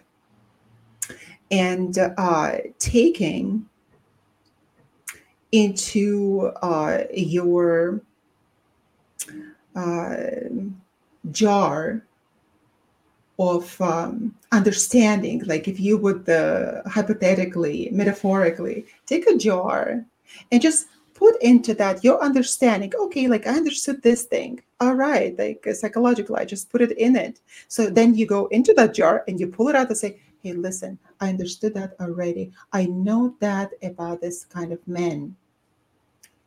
And 1.49 1.97
uh, 2.17 2.57
taking 2.79 3.67
into 5.51 6.51
uh, 6.61 7.03
your 7.13 8.01
uh, 9.75 10.15
jar 11.31 12.03
of 13.39 13.79
um, 13.81 14.35
understanding. 14.51 15.43
Like 15.45 15.67
if 15.67 15.79
you 15.79 15.97
would 15.97 16.27
uh, 16.27 16.81
hypothetically, 16.87 17.89
metaphorically, 17.91 18.85
take 19.05 19.27
a 19.27 19.37
jar 19.37 20.03
and 20.51 20.61
just 20.61 20.87
put 21.17 21.41
into 21.41 21.73
that 21.73 22.03
your 22.03 22.21
understanding. 22.23 22.93
Okay, 22.95 23.27
like 23.27 23.47
I 23.47 23.55
understood 23.57 24.01
this 24.03 24.23
thing. 24.23 24.61
All 24.79 24.93
right, 24.93 25.37
like 25.37 25.65
uh, 25.67 25.73
psychological, 25.73 26.35
I 26.35 26.45
just 26.45 26.69
put 26.69 26.81
it 26.81 26.91
in 26.97 27.15
it. 27.15 27.41
So 27.67 27.89
then 27.89 28.13
you 28.13 28.27
go 28.27 28.45
into 28.47 28.73
that 28.75 28.93
jar 28.93 29.23
and 29.27 29.39
you 29.39 29.47
pull 29.47 29.67
it 29.67 29.75
out 29.75 29.89
and 29.89 29.97
say, 29.97 30.19
hey, 30.43 30.53
listen, 30.53 30.99
I 31.19 31.29
understood 31.29 31.73
that 31.73 31.95
already. 31.99 32.51
I 32.71 32.85
know 32.85 33.35
that 33.39 33.71
about 33.81 34.21
this 34.21 34.45
kind 34.45 34.71
of 34.71 34.87
men. 34.87 35.35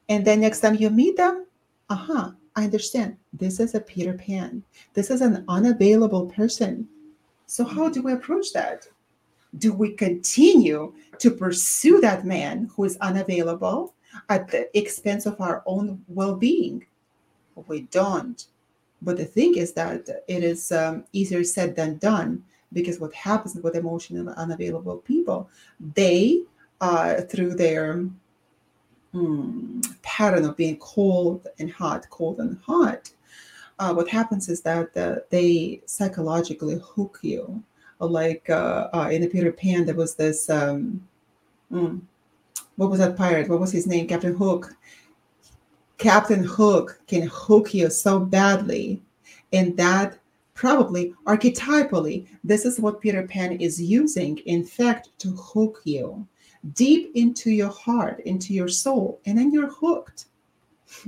And 0.08 0.24
then 0.24 0.40
next 0.40 0.60
time 0.60 0.76
you 0.76 0.88
meet 0.88 1.16
them, 1.16 1.46
uh-huh, 1.88 2.30
I 2.54 2.64
understand. 2.64 3.16
This 3.32 3.58
is 3.58 3.74
a 3.74 3.80
Peter 3.80 4.14
Pan. 4.14 4.62
This 4.94 5.10
is 5.10 5.20
an 5.20 5.44
unavailable 5.48 6.26
person. 6.26 6.88
So, 7.46 7.64
how 7.64 7.88
do 7.88 8.02
we 8.02 8.12
approach 8.12 8.52
that? 8.52 8.86
Do 9.58 9.72
we 9.72 9.94
continue 9.94 10.94
to 11.18 11.30
pursue 11.32 12.00
that 12.00 12.24
man 12.24 12.70
who 12.76 12.84
is 12.84 12.96
unavailable 12.98 13.94
at 14.28 14.48
the 14.48 14.76
expense 14.76 15.26
of 15.26 15.40
our 15.40 15.62
own 15.66 16.04
well 16.08 16.34
being? 16.34 16.86
We 17.68 17.82
don't. 17.82 18.44
But 19.02 19.16
the 19.16 19.24
thing 19.24 19.56
is 19.56 19.72
that 19.72 20.08
it 20.28 20.44
is 20.44 20.72
um, 20.72 21.04
easier 21.12 21.44
said 21.44 21.76
than 21.76 21.98
done 21.98 22.44
because 22.72 23.00
what 23.00 23.12
happens 23.14 23.54
with 23.54 23.74
emotionally 23.74 24.32
unavailable 24.36 24.98
people, 24.98 25.48
they, 25.94 26.42
uh, 26.80 27.22
through 27.22 27.54
their 27.54 28.04
hmm, 29.12 29.80
pattern 30.02 30.44
of 30.44 30.56
being 30.56 30.76
cold 30.76 31.46
and 31.58 31.70
hot, 31.72 32.08
cold 32.10 32.38
and 32.38 32.58
hot, 32.64 33.10
uh, 33.78 33.92
what 33.92 34.08
happens 34.08 34.48
is 34.48 34.60
that 34.60 34.94
uh, 34.96 35.16
they 35.30 35.80
psychologically 35.86 36.78
hook 36.82 37.18
you 37.22 37.62
like 38.08 38.48
uh, 38.48 38.88
uh, 38.94 39.08
in 39.12 39.22
the 39.22 39.28
Peter 39.28 39.52
Pan, 39.52 39.84
there 39.84 39.94
was 39.94 40.14
this. 40.14 40.48
Um, 40.48 41.06
mm, 41.70 42.00
what 42.76 42.90
was 42.90 43.00
that 43.00 43.16
pirate? 43.16 43.48
What 43.48 43.60
was 43.60 43.72
his 43.72 43.86
name? 43.86 44.06
Captain 44.06 44.34
Hook. 44.34 44.74
Captain 45.98 46.42
Hook 46.42 47.00
can 47.06 47.28
hook 47.28 47.74
you 47.74 47.90
so 47.90 48.18
badly, 48.18 49.02
and 49.52 49.76
that 49.76 50.18
probably 50.54 51.14
archetypally, 51.26 52.26
this 52.44 52.64
is 52.64 52.80
what 52.80 53.00
Peter 53.00 53.26
Pan 53.26 53.52
is 53.52 53.80
using, 53.80 54.38
in 54.38 54.64
fact, 54.64 55.08
to 55.18 55.30
hook 55.30 55.80
you 55.84 56.26
deep 56.74 57.10
into 57.14 57.50
your 57.50 57.70
heart, 57.70 58.20
into 58.20 58.52
your 58.52 58.68
soul, 58.68 59.20
and 59.26 59.38
then 59.38 59.52
you're 59.52 59.70
hooked. 59.70 60.26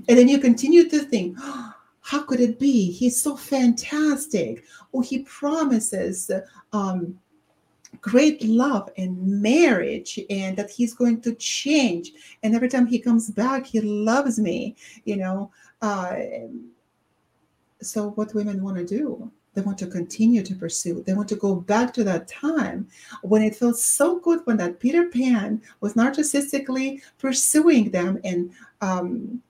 And 0.09 0.17
then 0.17 0.29
you 0.29 0.39
continue 0.39 0.89
to 0.89 1.01
think, 1.01 1.37
oh, 1.41 1.75
how 2.01 2.23
could 2.23 2.41
it 2.41 2.59
be? 2.59 2.91
He's 2.91 3.23
so 3.23 3.37
fantastic. 3.37 4.65
Oh, 4.93 5.01
he 5.01 5.21
promises 5.21 6.31
um, 6.73 7.19
great 8.03 8.43
love 8.43 8.91
and 8.99 9.17
marriage 9.41 10.19
and 10.29 10.57
that 10.57 10.69
he's 10.71 10.93
going 10.93 11.21
to 11.23 11.35
change. 11.37 12.13
And 12.43 12.55
every 12.55 12.69
time 12.69 12.87
he 12.87 12.99
comes 12.99 13.31
back, 13.31 13.65
he 13.65 13.81
loves 13.81 14.39
me, 14.39 14.77
you 15.05 15.17
know. 15.17 15.51
Uh, 15.81 16.17
so, 17.81 18.11
what 18.11 18.35
women 18.35 18.63
want 18.63 18.77
to 18.77 18.85
do? 18.85 19.31
They 19.55 19.63
want 19.63 19.79
to 19.79 19.87
continue 19.87 20.43
to 20.43 20.55
pursue. 20.55 21.03
They 21.03 21.15
want 21.15 21.29
to 21.29 21.37
go 21.37 21.55
back 21.55 21.93
to 21.95 22.05
that 22.05 22.27
time 22.27 22.89
when 23.23 23.43
it 23.43 23.57
felt 23.57 23.77
so 23.77 24.19
good 24.19 24.41
when 24.45 24.57
that 24.59 24.81
Peter 24.81 25.09
Pan 25.09 25.61
was 25.81 25.95
narcissistically 25.95 27.03
pursuing 27.19 27.91
them 27.91 28.19
and 28.25 28.51
um, 28.81 29.43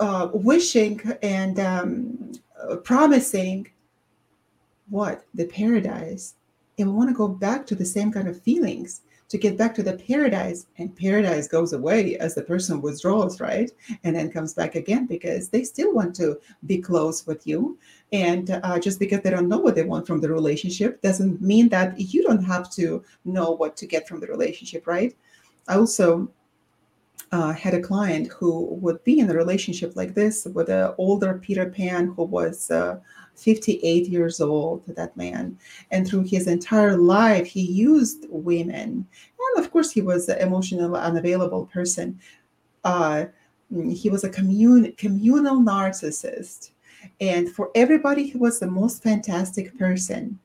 uh, 0.00 0.28
wishing 0.32 1.00
and 1.22 1.60
um, 1.60 2.32
promising 2.84 3.68
what? 4.88 5.24
The 5.34 5.46
paradise. 5.46 6.34
And 6.78 6.88
we 6.88 6.94
want 6.94 7.10
to 7.10 7.14
go 7.14 7.28
back 7.28 7.66
to 7.66 7.74
the 7.74 7.84
same 7.84 8.12
kind 8.12 8.28
of 8.28 8.40
feelings 8.42 9.02
to 9.28 9.38
get 9.38 9.56
back 9.56 9.74
to 9.74 9.82
the 9.82 9.94
paradise 9.94 10.66
and 10.78 10.94
paradise 10.94 11.48
goes 11.48 11.72
away 11.72 12.16
as 12.18 12.34
the 12.34 12.42
person 12.42 12.80
withdraws 12.80 13.40
right? 13.40 13.70
And 14.04 14.14
then 14.14 14.30
comes 14.30 14.54
back 14.54 14.74
again 14.74 15.06
because 15.06 15.48
they 15.48 15.64
still 15.64 15.94
want 15.94 16.14
to 16.16 16.38
be 16.66 16.78
close 16.78 17.26
with 17.26 17.46
you. 17.46 17.78
And 18.12 18.50
uh, 18.62 18.78
just 18.78 18.98
because 18.98 19.22
they 19.22 19.30
don't 19.30 19.48
know 19.48 19.58
what 19.58 19.74
they 19.74 19.82
want 19.82 20.06
from 20.06 20.20
the 20.20 20.30
relationship 20.30 21.00
doesn't 21.02 21.40
mean 21.40 21.68
that 21.70 21.98
you 21.98 22.22
don't 22.22 22.44
have 22.44 22.70
to 22.72 23.02
know 23.24 23.52
what 23.52 23.76
to 23.78 23.86
get 23.86 24.06
from 24.06 24.20
the 24.20 24.26
relationship 24.26 24.86
right? 24.86 25.16
I 25.68 25.76
also 25.76 26.30
uh, 27.32 27.52
had 27.52 27.74
a 27.74 27.80
client 27.80 28.28
who 28.28 28.66
would 28.80 29.02
be 29.04 29.18
in 29.18 29.30
a 29.30 29.34
relationship 29.34 29.96
like 29.96 30.14
this 30.14 30.46
with 30.54 30.68
an 30.68 30.94
older 30.98 31.40
peter 31.42 31.68
pan 31.68 32.12
who 32.14 32.22
was 32.22 32.70
uh, 32.70 33.00
58 33.34 34.08
years 34.08 34.40
old, 34.40 34.84
that 34.86 35.16
man. 35.16 35.58
And 35.90 36.06
through 36.06 36.24
his 36.24 36.46
entire 36.46 36.96
life, 36.96 37.46
he 37.46 37.62
used 37.62 38.26
women. 38.28 39.06
And 39.56 39.64
of 39.64 39.70
course, 39.70 39.90
he 39.90 40.00
was 40.00 40.28
an 40.28 40.38
emotional, 40.38 40.96
unavailable 40.96 41.66
person. 41.66 42.20
Uh, 42.84 43.26
he 43.90 44.10
was 44.10 44.24
a 44.24 44.30
commun- 44.30 44.92
communal 44.96 45.60
narcissist. 45.60 46.70
And 47.20 47.50
for 47.50 47.70
everybody, 47.74 48.28
he 48.30 48.38
was 48.38 48.58
the 48.58 48.66
most 48.66 49.02
fantastic 49.02 49.76
person. 49.78 50.38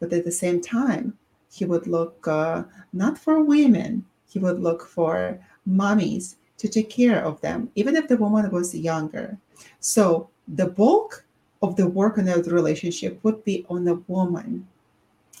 But 0.00 0.12
at 0.12 0.24
the 0.24 0.32
same 0.32 0.60
time, 0.60 1.16
he 1.50 1.64
would 1.64 1.86
look 1.86 2.26
uh, 2.26 2.64
not 2.92 3.18
for 3.18 3.42
women, 3.42 4.04
he 4.28 4.38
would 4.38 4.60
look 4.60 4.86
for 4.86 5.38
mommies 5.68 6.36
to 6.58 6.68
take 6.68 6.90
care 6.90 7.24
of 7.24 7.40
them, 7.40 7.70
even 7.74 7.96
if 7.96 8.08
the 8.08 8.16
woman 8.16 8.50
was 8.50 8.74
younger. 8.74 9.38
So 9.80 10.30
the 10.48 10.66
bulk 10.66 11.24
of 11.62 11.76
the 11.76 11.86
work 11.86 12.18
on 12.18 12.26
the 12.26 12.42
relationship 12.42 13.18
would 13.22 13.44
be 13.44 13.64
on 13.68 13.84
the 13.84 13.96
woman 14.06 14.66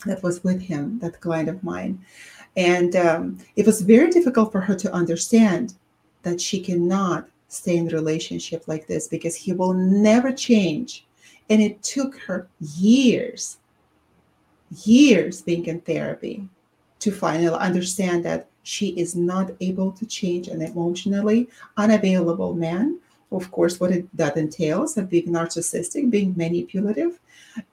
that 0.06 0.22
was 0.22 0.44
with 0.44 0.60
him, 0.60 0.98
that 1.00 1.20
client 1.20 1.48
of 1.48 1.62
mine. 1.62 2.04
And 2.56 2.94
um, 2.96 3.38
it 3.56 3.66
was 3.66 3.80
very 3.80 4.10
difficult 4.10 4.52
for 4.52 4.60
her 4.60 4.74
to 4.76 4.92
understand 4.92 5.74
that 6.22 6.40
she 6.40 6.60
cannot 6.60 7.28
stay 7.48 7.76
in 7.76 7.88
a 7.88 7.94
relationship 7.94 8.66
like 8.66 8.86
this 8.86 9.08
because 9.08 9.36
he 9.36 9.52
will 9.52 9.74
never 9.74 10.32
change. 10.32 11.06
And 11.50 11.60
it 11.60 11.82
took 11.82 12.18
her 12.20 12.48
years, 12.60 13.58
years 14.84 15.42
being 15.42 15.66
in 15.66 15.80
therapy 15.80 16.48
to 17.00 17.12
finally 17.12 17.58
understand 17.58 18.24
that 18.24 18.48
she 18.62 18.88
is 18.98 19.14
not 19.14 19.50
able 19.60 19.92
to 19.92 20.06
change 20.06 20.48
an 20.48 20.62
emotionally 20.62 21.48
unavailable 21.76 22.54
man 22.54 22.98
of 23.36 23.50
course, 23.50 23.80
what 23.80 23.92
it, 23.92 24.16
that 24.16 24.36
entails 24.36 24.96
of 24.96 25.10
being 25.10 25.28
narcissistic, 25.28 26.10
being 26.10 26.34
manipulative, 26.36 27.20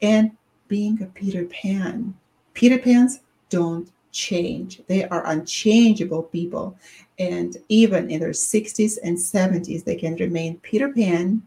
and 0.01 0.31
being 0.67 1.01
a 1.01 1.05
Peter 1.07 1.45
Pan. 1.45 2.13
Peter 2.53 2.77
Pans 2.77 3.21
don't 3.49 3.91
change. 4.11 4.81
They 4.87 5.05
are 5.05 5.25
unchangeable 5.27 6.23
people. 6.23 6.77
And 7.19 7.57
even 7.69 8.09
in 8.09 8.19
their 8.19 8.29
60s 8.29 8.97
and 9.03 9.17
70s, 9.17 9.83
they 9.83 9.95
can 9.95 10.15
remain 10.15 10.59
Peter 10.59 10.89
Pan. 10.89 11.41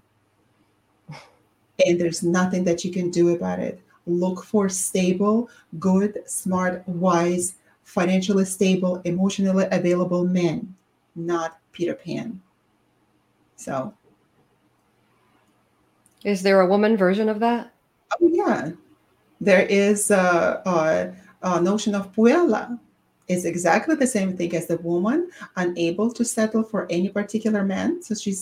And 1.84 2.00
there's 2.00 2.22
nothing 2.22 2.64
that 2.64 2.84
you 2.84 2.92
can 2.92 3.10
do 3.10 3.34
about 3.34 3.58
it. 3.58 3.80
Look 4.06 4.44
for 4.44 4.68
stable, 4.68 5.48
good, 5.78 6.22
smart, 6.26 6.86
wise, 6.86 7.56
financially 7.82 8.44
stable, 8.44 9.00
emotionally 9.04 9.66
available 9.70 10.24
men, 10.24 10.74
not 11.16 11.58
Peter 11.72 11.94
Pan. 11.94 12.40
So, 13.56 13.94
is 16.24 16.42
there 16.42 16.60
a 16.60 16.66
woman 16.66 16.96
version 16.96 17.28
of 17.28 17.38
that? 17.40 17.72
Oh, 18.20 18.28
yeah. 18.32 18.72
There 19.40 19.66
is 19.66 20.10
a, 20.10 20.62
a, 20.64 21.14
a 21.42 21.60
notion 21.60 21.94
of 21.94 22.12
puella. 22.12 22.78
It's 23.28 23.44
exactly 23.44 23.94
the 23.94 24.06
same 24.06 24.36
thing 24.36 24.55
as 24.55 24.66
the 24.66 24.76
woman, 24.78 25.30
unable 25.56 26.12
to 26.12 26.24
settle 26.24 26.62
for 26.62 26.86
any 26.90 27.09
particular 27.09 27.64
man. 27.64 28.02
So 28.02 28.14
she 28.14 28.34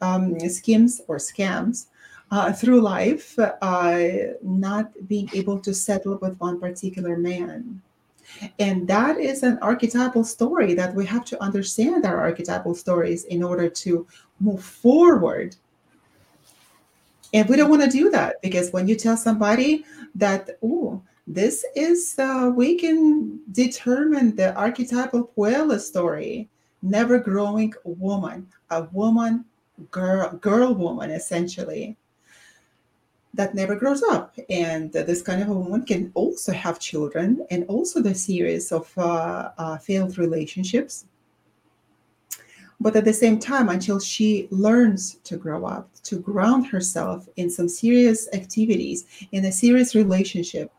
um, 0.00 0.38
schemes 0.48 1.00
or 1.08 1.16
scams 1.16 1.86
uh, 2.30 2.52
through 2.52 2.80
life, 2.80 3.36
uh, 3.38 4.04
not 4.42 4.92
being 5.08 5.28
able 5.32 5.58
to 5.60 5.74
settle 5.74 6.18
with 6.20 6.38
one 6.38 6.60
particular 6.60 7.16
man. 7.16 7.82
And 8.58 8.86
that 8.88 9.18
is 9.18 9.42
an 9.42 9.58
archetypal 9.62 10.22
story 10.22 10.74
that 10.74 10.94
we 10.94 11.06
have 11.06 11.24
to 11.26 11.42
understand 11.42 12.04
our 12.04 12.20
archetypal 12.20 12.74
stories 12.74 13.24
in 13.24 13.42
order 13.42 13.68
to 13.68 14.06
move 14.38 14.62
forward. 14.62 15.56
And 17.34 17.48
we 17.48 17.56
don't 17.56 17.70
want 17.70 17.82
to 17.82 17.90
do 17.90 18.10
that 18.10 18.40
because 18.42 18.70
when 18.72 18.88
you 18.88 18.96
tell 18.96 19.16
somebody 19.16 19.84
that, 20.14 20.58
oh, 20.62 21.02
this 21.26 21.64
is, 21.76 22.18
uh, 22.18 22.50
we 22.54 22.76
can 22.78 23.40
determine 23.52 24.34
the 24.34 24.54
archetypal 24.54 25.30
Puella 25.36 25.78
story, 25.78 26.48
never 26.80 27.18
growing 27.18 27.74
woman, 27.84 28.46
a 28.70 28.84
woman, 28.92 29.44
girl, 29.90 30.30
girl 30.40 30.74
woman, 30.74 31.10
essentially, 31.10 31.96
that 33.34 33.54
never 33.54 33.76
grows 33.76 34.02
up. 34.02 34.34
And 34.48 34.90
this 34.90 35.20
kind 35.20 35.42
of 35.42 35.50
a 35.50 35.54
woman 35.54 35.84
can 35.84 36.10
also 36.14 36.52
have 36.52 36.80
children 36.80 37.46
and 37.50 37.66
also 37.68 38.00
the 38.00 38.14
series 38.14 38.72
of 38.72 38.90
uh, 38.96 39.50
uh 39.58 39.76
failed 39.78 40.16
relationships 40.16 41.04
but 42.80 42.94
at 42.94 43.04
the 43.04 43.12
same 43.12 43.38
time, 43.38 43.68
until 43.68 43.98
she 43.98 44.46
learns 44.50 45.16
to 45.24 45.36
grow 45.36 45.64
up, 45.64 45.90
to 46.04 46.20
ground 46.20 46.66
herself 46.66 47.28
in 47.36 47.50
some 47.50 47.68
serious 47.68 48.28
activities, 48.32 49.04
in 49.32 49.44
a 49.44 49.52
serious 49.52 49.94
relationship, 49.94 50.72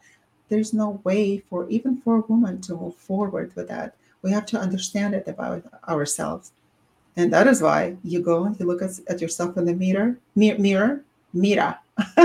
there's 0.48 0.74
no 0.74 1.02
way 1.04 1.40
for 1.50 1.70
even 1.70 1.98
for 1.98 2.18
a 2.18 2.22
woman 2.22 2.62
to 2.62 2.76
move 2.76 2.96
forward 2.96 3.54
with 3.56 3.68
that. 3.68 3.96
We 4.22 4.32
have 4.32 4.46
to 4.48 4.60
understand 4.60 5.14
it 5.14 5.28
about 5.28 5.64
ourselves. 5.88 6.52
And 7.18 7.34
that 7.34 7.48
is 7.48 7.62
why 7.62 7.98
you 8.04 8.22
go 8.22 8.46
and 8.46 8.58
you 8.60 8.66
look 8.66 8.82
at, 8.82 8.92
at 9.10 9.22
yourself 9.22 9.58
in 9.58 9.66
the 9.66 9.74
mirror, 9.74 10.18
mirror, 10.36 10.58
mirror, 10.58 11.04
mirror, 11.34 11.78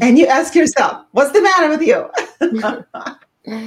and 0.00 0.18
you 0.18 0.26
ask 0.26 0.54
yourself, 0.54 1.06
what's 1.12 1.32
the 1.32 1.40
matter 1.40 1.68
with 1.70 1.82
you? 1.82 2.10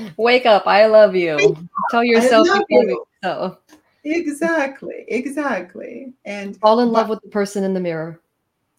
Wake 0.17 0.45
up. 0.45 0.67
I 0.67 0.85
love 0.85 1.15
you. 1.15 1.57
Tell 1.89 2.03
yourself 2.03 2.47
you 2.47 2.65
you. 2.69 3.05
So 3.23 3.57
exactly 4.05 5.05
exactly. 5.07 6.13
And 6.23 6.57
fall 6.57 6.79
in 6.79 6.91
love 6.91 7.09
with 7.09 7.21
the 7.21 7.29
person 7.29 7.63
in 7.63 7.73
the 7.73 7.79
mirror. 7.79 8.21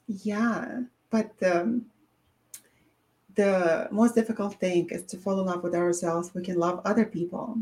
Yeah 0.07 0.81
but 1.11 1.31
um, 1.43 1.87
the 3.37 3.89
most 3.91 4.15
difficult 4.15 4.55
thing 4.55 4.89
is 4.91 5.05
to 5.05 5.17
fall 5.17 5.41
in 5.41 5.47
love 5.47 5.63
with 5.63 5.75
ourselves. 5.75 6.35
We 6.35 6.43
can 6.43 6.59
love 6.59 6.81
other 6.85 7.05
people 7.05 7.59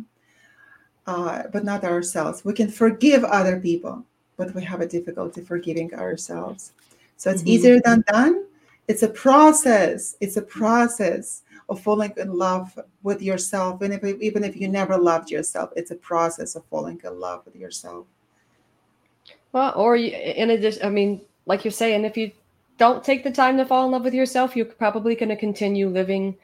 uh, 1.06 1.44
but 1.52 1.64
not 1.64 1.84
ourselves. 1.84 2.44
We 2.44 2.54
can 2.54 2.70
forgive 2.70 3.24
other 3.24 3.60
people 3.60 4.04
but 4.36 4.54
we 4.54 4.62
have 4.64 4.80
a 4.80 4.86
difficulty 4.86 5.40
forgiving 5.40 5.94
ourselves. 5.94 6.72
So 7.16 7.30
it's 7.30 7.40
mm-hmm. 7.40 7.48
easier 7.48 7.80
than 7.80 8.04
done. 8.08 8.46
It's 8.88 9.02
a 9.02 9.08
process. 9.08 10.16
It's 10.20 10.36
a 10.36 10.42
process 10.42 11.42
of 11.68 11.80
falling 11.80 12.12
in 12.16 12.32
love 12.36 12.78
with 13.02 13.22
yourself. 13.22 13.80
And 13.82 13.94
if, 13.94 14.04
even 14.20 14.44
if 14.44 14.56
you 14.56 14.68
never 14.68 14.96
loved 14.96 15.30
yourself, 15.30 15.70
it's 15.76 15.90
a 15.90 15.96
process 15.96 16.56
of 16.56 16.64
falling 16.66 17.00
in 17.04 17.18
love 17.18 17.44
with 17.44 17.56
yourself. 17.56 18.06
Well, 19.52 19.72
or 19.76 19.96
in 19.96 20.50
addition, 20.50 20.84
I 20.84 20.90
mean, 20.90 21.20
like 21.46 21.64
you're 21.64 21.72
saying, 21.72 22.04
if 22.04 22.16
you 22.16 22.32
don't 22.76 23.04
take 23.04 23.22
the 23.22 23.30
time 23.30 23.56
to 23.58 23.64
fall 23.64 23.86
in 23.86 23.92
love 23.92 24.04
with 24.04 24.14
yourself, 24.14 24.56
you're 24.56 24.66
probably 24.66 25.14
going 25.14 25.28
to 25.28 25.36
continue 25.36 25.88
living 25.88 26.36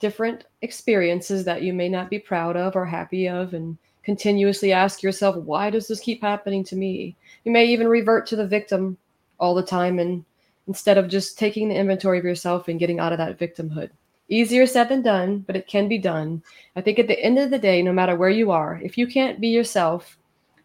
different 0.00 0.44
experiences 0.62 1.44
that 1.44 1.62
you 1.62 1.72
may 1.72 1.88
not 1.88 2.10
be 2.10 2.18
proud 2.18 2.56
of 2.56 2.76
or 2.76 2.84
happy 2.84 3.28
of 3.28 3.54
and 3.54 3.78
continuously 4.02 4.72
ask 4.72 5.02
yourself, 5.02 5.36
why 5.36 5.70
does 5.70 5.86
this 5.88 6.00
keep 6.00 6.20
happening 6.22 6.64
to 6.64 6.76
me? 6.76 7.16
You 7.44 7.52
may 7.52 7.66
even 7.66 7.88
revert 7.88 8.26
to 8.28 8.36
the 8.36 8.46
victim 8.46 8.96
all 9.38 9.54
the 9.54 9.62
time 9.62 9.98
and 9.98 10.24
instead 10.66 10.98
of 10.98 11.08
just 11.08 11.38
taking 11.38 11.68
the 11.68 11.74
inventory 11.74 12.18
of 12.18 12.24
yourself 12.24 12.68
and 12.68 12.78
getting 12.78 13.00
out 13.00 13.12
of 13.12 13.18
that 13.18 13.38
victimhood. 13.38 13.90
Easier 14.28 14.66
said 14.66 14.88
than 14.88 15.02
done, 15.02 15.44
but 15.46 15.56
it 15.56 15.66
can 15.66 15.88
be 15.88 15.98
done. 15.98 16.42
I 16.76 16.82
think 16.82 16.98
at 16.98 17.08
the 17.08 17.18
end 17.18 17.38
of 17.38 17.50
the 17.50 17.58
day, 17.58 17.80
no 17.80 17.92
matter 17.92 18.14
where 18.14 18.28
you 18.28 18.50
are, 18.50 18.78
if 18.82 18.98
you 18.98 19.06
can't 19.06 19.40
be 19.40 19.48
yourself 19.48 20.18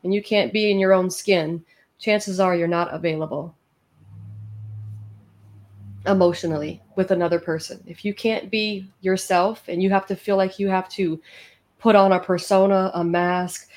and 0.04 0.14
you 0.14 0.22
can't 0.22 0.52
be 0.52 0.70
in 0.70 0.80
your 0.80 0.92
own 0.94 1.10
skin, 1.10 1.64
chances 1.98 2.40
are 2.40 2.56
you're 2.56 2.68
not 2.68 2.94
available 2.94 3.56
emotionally 6.06 6.82
with 6.96 7.12
another 7.12 7.40
person. 7.40 7.82
If 7.88 8.04
you 8.04 8.14
can't 8.14 8.52
be 8.52 8.86
yourself 9.02 9.64
and 9.70 9.82
you 9.82 9.90
have 9.92 10.06
to 10.08 10.16
feel 10.16 10.36
like 10.36 10.60
you 10.60 10.68
have 10.68 10.90
to 10.90 11.22
put 11.80 11.96
on 11.96 12.12
a 12.12 12.20
persona, 12.20 12.92
a 12.94 13.04
mask, 13.04 13.70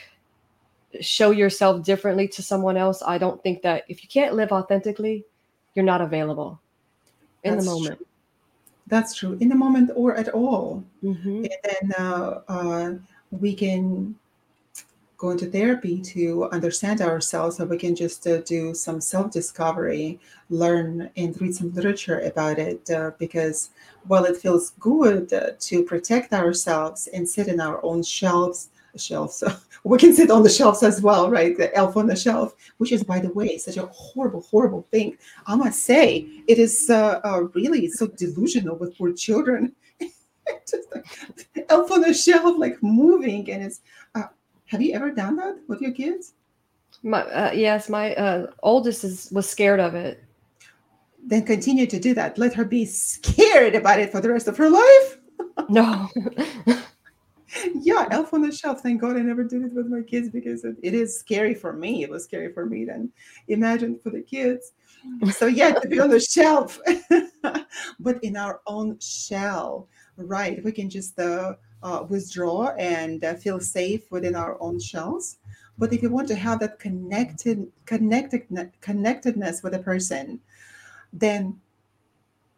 show 1.01 1.31
yourself 1.31 1.85
differently 1.85 2.27
to 2.29 2.43
someone 2.43 2.77
else, 2.77 3.03
I 3.07 3.19
don't 3.19 3.43
think 3.43 3.63
that 3.63 3.85
if 3.89 4.03
you 4.03 4.09
can't 4.09 4.35
live 4.35 4.51
authentically, 4.51 5.25
you're 5.75 5.85
not 5.85 6.01
available 6.01 6.61
in 7.45 7.55
That's 7.55 7.65
the 7.65 7.71
moment. 7.71 8.06
That's 8.87 9.15
true. 9.15 9.37
In 9.41 9.49
the 9.49 9.55
moment 9.55 9.91
or 9.95 10.15
at 10.15 10.29
all. 10.29 10.85
Mm-hmm. 11.03 11.45
And 11.45 11.59
then 11.65 11.93
uh, 11.99 12.41
uh, 12.49 12.95
we 13.31 13.55
can 13.55 14.15
go 15.17 15.31
into 15.31 15.47
therapy 15.47 16.01
to 16.01 16.45
understand 16.51 17.01
ourselves 17.01 17.57
so 17.57 17.65
we 17.65 17.79
can 17.79 17.97
just 17.97 18.27
uh, 18.27 18.39
do 18.43 18.75
some 18.75 19.01
self-discovery 19.01 20.21
learn 20.51 21.11
and 21.17 21.41
read 21.41 21.55
some 21.55 21.73
literature 21.73 22.21
about 22.21 22.59
it 22.59 22.91
uh, 22.91 23.11
because 23.19 23.71
while 24.07 24.25
it 24.25 24.37
feels 24.37 24.71
good 24.79 25.33
uh, 25.33 25.51
to 25.59 25.83
protect 25.83 26.33
ourselves 26.35 27.07
and 27.09 27.27
sit 27.27 27.49
in 27.49 27.61
our 27.61 27.83
own 27.83 28.03
shelves 28.03 28.69
shelves 28.99 29.37
so 29.37 29.53
we 29.85 29.99
can 29.99 30.13
sit 30.13 30.31
on 30.31 30.43
the 30.43 30.49
shelves 30.49 30.83
as 30.83 31.01
well 31.01 31.31
right 31.31 31.57
the 31.57 31.75
elf 31.77 31.97
on 31.97 32.07
the 32.07 32.17
shelf 32.17 32.55
which 32.79 32.93
is 32.93 33.03
by 33.05 33.19
the 33.19 33.33
way 33.33 33.59
such 33.59 33.77
a 33.77 33.87
horrible 33.87 34.43
horrible 34.43 34.87
thing 34.91 35.17
i 35.47 35.55
must 35.55 35.85
say 35.85 36.27
it 36.47 36.59
is 36.59 36.89
uh, 36.91 37.21
uh, 37.25 37.43
really 37.55 37.89
so 37.89 38.07
delusional 38.07 38.77
with 38.77 38.97
poor 38.97 39.13
children 39.13 39.73
just 40.69 40.89
like 40.95 41.07
elf 41.69 41.91
on 41.91 42.01
the 42.01 42.13
shelf 42.13 42.57
like 42.59 42.83
moving 42.83 43.51
and 43.51 43.63
it's 43.63 43.81
uh, 44.15 44.23
have 44.67 44.83
you 44.83 44.93
ever 44.95 45.11
done 45.11 45.37
that 45.37 45.57
with 45.69 45.81
your 45.81 45.93
kids? 45.93 46.35
My 47.03 47.23
uh, 47.23 47.53
yes, 47.53 47.89
my 47.89 48.15
uh, 48.15 48.49
oldest 48.63 49.05
is 49.05 49.31
was 49.33 49.49
scared 49.49 49.81
of 49.81 49.95
it. 49.95 50.23
Then 51.25 51.45
continue 51.45 51.87
to 51.87 51.99
do 51.99 52.15
that. 52.15 52.39
Let 52.39 52.55
her 52.55 52.65
be 52.65 52.85
scared 52.85 53.75
about 53.75 54.01
it 54.01 54.11
for 54.11 54.21
the 54.21 54.31
rest 54.31 54.49
of 54.49 54.57
her 54.57 54.71
life. 54.71 55.19
no. 55.69 56.09
yeah, 57.75 58.09
Elf 58.11 58.35
on 58.35 58.43
the 58.43 58.53
Shelf. 58.53 58.81
Thank 58.81 59.01
God 59.01 59.17
I 59.17 59.21
never 59.21 59.45
did 59.45 59.63
it 59.63 59.73
with 59.73 59.87
my 59.87 60.03
kids 60.03 60.29
because 60.31 60.65
it, 60.65 60.77
it 60.83 60.95
is 60.95 61.19
scary 61.19 61.55
for 61.55 61.73
me. 61.73 62.03
It 62.03 62.11
was 62.11 62.25
scary 62.25 62.53
for 62.53 62.67
me. 62.67 62.85
Then 62.85 63.11
imagine 63.49 63.99
for 63.99 64.11
the 64.11 64.23
kids. 64.23 64.73
So 65.33 65.47
yeah, 65.47 65.73
to 65.73 65.89
be 65.89 66.01
on 66.01 66.11
the 66.11 66.21
shelf, 66.35 66.81
but 68.01 68.23
in 68.23 68.37
our 68.37 68.61
own 68.67 68.99
shell, 68.99 69.89
right? 70.17 70.63
We 70.65 70.73
can 70.73 70.91
just 70.91 71.19
uh, 71.19 71.55
uh, 71.83 72.05
withdraw 72.09 72.75
and 72.79 73.25
uh, 73.25 73.35
feel 73.35 73.61
safe 73.61 74.11
within 74.11 74.35
our 74.35 74.61
own 74.61 74.81
shells. 74.81 75.39
But 75.79 75.93
if 75.93 76.03
you 76.03 76.11
want 76.11 76.29
to 76.29 76.35
have 76.35 76.61
that 76.61 76.79
connected, 76.79 77.71
connected, 77.85 78.73
connectedness 78.81 79.63
with 79.63 79.75
a 79.75 79.79
person, 79.79 80.41
then 81.13 81.61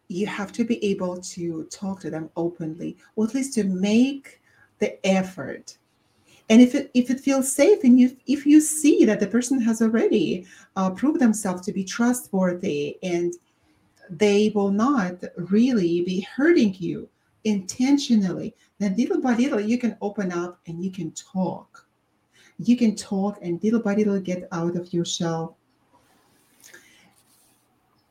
you 0.07 0.25
have 0.25 0.51
to 0.53 0.63
be 0.63 0.83
able 0.83 1.17
to 1.17 1.65
talk 1.65 1.99
to 2.01 2.09
them 2.09 2.29
openly, 2.35 2.97
or 3.15 3.25
at 3.25 3.35
least 3.35 3.53
to 3.55 3.63
make 3.63 4.41
the 4.79 5.05
effort. 5.05 5.77
And 6.49 6.61
if 6.61 6.73
it 6.73 6.89
if 6.93 7.11
it 7.11 7.19
feels 7.19 7.51
safe, 7.51 7.83
and 7.83 7.99
you 7.99 8.17
if 8.25 8.45
you 8.45 8.59
see 8.59 9.05
that 9.05 9.19
the 9.19 9.27
person 9.27 9.61
has 9.61 9.81
already 9.81 10.47
uh, 10.75 10.89
proved 10.89 11.19
themselves 11.19 11.61
to 11.61 11.71
be 11.71 11.83
trustworthy, 11.83 12.97
and 13.03 13.33
they 14.09 14.51
will 14.55 14.71
not 14.71 15.23
really 15.37 16.01
be 16.01 16.21
hurting 16.21 16.75
you 16.79 17.07
intentionally, 17.43 18.55
then 18.79 18.95
little 18.95 19.21
by 19.21 19.35
little 19.35 19.59
you 19.59 19.77
can 19.77 19.95
open 20.01 20.31
up 20.31 20.59
and 20.65 20.83
you 20.83 20.91
can 20.91 21.11
talk. 21.11 21.85
You 22.57 22.75
can 22.75 22.95
talk 22.95 23.37
and 23.41 23.63
little 23.63 23.81
by 23.81 23.93
little 23.93 24.19
get 24.19 24.47
out 24.51 24.75
of 24.75 24.91
your 24.91 25.05
shell. 25.05 25.57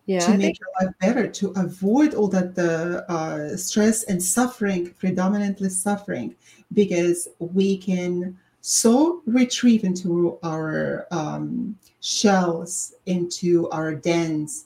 Yeah, 0.09 0.21
to 0.21 0.33
I 0.33 0.37
make 0.37 0.41
think- 0.41 0.61
your 0.61 0.73
life 0.81 0.95
better, 1.01 1.29
to 1.29 1.53
avoid 1.57 2.15
all 2.15 2.29
that 2.29 2.55
the 2.55 3.05
uh, 3.13 3.57
stress 3.59 4.05
and 4.05 4.21
suffering, 4.21 4.95
predominantly 4.99 5.69
suffering, 5.69 6.35
because 6.73 7.29
we 7.39 7.77
can 7.77 8.39
so 8.63 9.21
retrieve 9.27 9.85
into 9.85 10.39
our 10.43 11.07
um, 11.11 11.77
shells, 12.01 12.95
into 13.05 13.69
our 13.69 13.95
dens, 13.95 14.65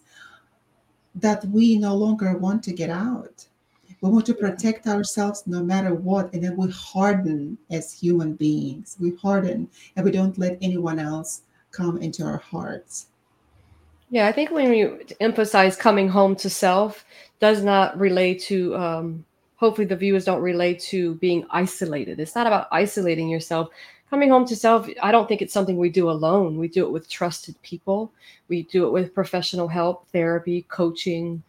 that 1.16 1.44
we 1.46 1.76
no 1.76 1.94
longer 1.96 2.38
want 2.38 2.62
to 2.62 2.72
get 2.72 2.88
out. 2.88 3.44
We 4.00 4.10
want 4.10 4.26
to 4.26 4.34
protect 4.34 4.86
ourselves 4.86 5.42
no 5.46 5.62
matter 5.62 5.92
what. 5.94 6.32
And 6.32 6.42
then 6.42 6.56
we 6.56 6.70
harden 6.70 7.58
as 7.70 7.92
human 7.92 8.34
beings. 8.34 8.96
We 9.00 9.14
harden 9.16 9.68
and 9.96 10.04
we 10.04 10.10
don't 10.12 10.38
let 10.38 10.56
anyone 10.60 10.98
else 10.98 11.42
come 11.70 11.98
into 11.98 12.24
our 12.24 12.38
hearts. 12.38 13.06
Yeah, 14.12 14.28
I 14.28 14.32
think 14.32 14.50
when 14.50 14.74
you 14.74 15.00
emphasize 15.20 15.74
coming 15.74 16.06
home 16.06 16.36
to 16.36 16.50
self 16.50 17.06
does 17.40 17.64
not 17.64 17.98
relate 17.98 18.42
to 18.42 18.76
um, 18.76 19.24
hopefully 19.56 19.86
the 19.86 19.96
viewers 19.96 20.26
don't 20.26 20.42
relate 20.42 20.80
to 20.80 21.14
being 21.14 21.46
isolated. 21.48 22.20
It's 22.20 22.34
not 22.34 22.46
about 22.46 22.68
isolating 22.70 23.30
yourself. 23.30 23.70
Coming 24.10 24.28
home 24.28 24.46
to 24.48 24.54
self, 24.54 24.86
I 25.02 25.12
don't 25.12 25.26
think 25.26 25.40
it's 25.40 25.54
something 25.54 25.78
we 25.78 25.88
do 25.88 26.10
alone. 26.10 26.58
We 26.58 26.68
do 26.68 26.84
it 26.84 26.92
with 26.92 27.08
trusted 27.08 27.54
people. 27.62 28.12
We 28.48 28.64
do 28.64 28.86
it 28.86 28.90
with 28.92 29.14
professional 29.14 29.66
help, 29.66 30.06
therapy, 30.08 30.66
coaching, 30.68 31.42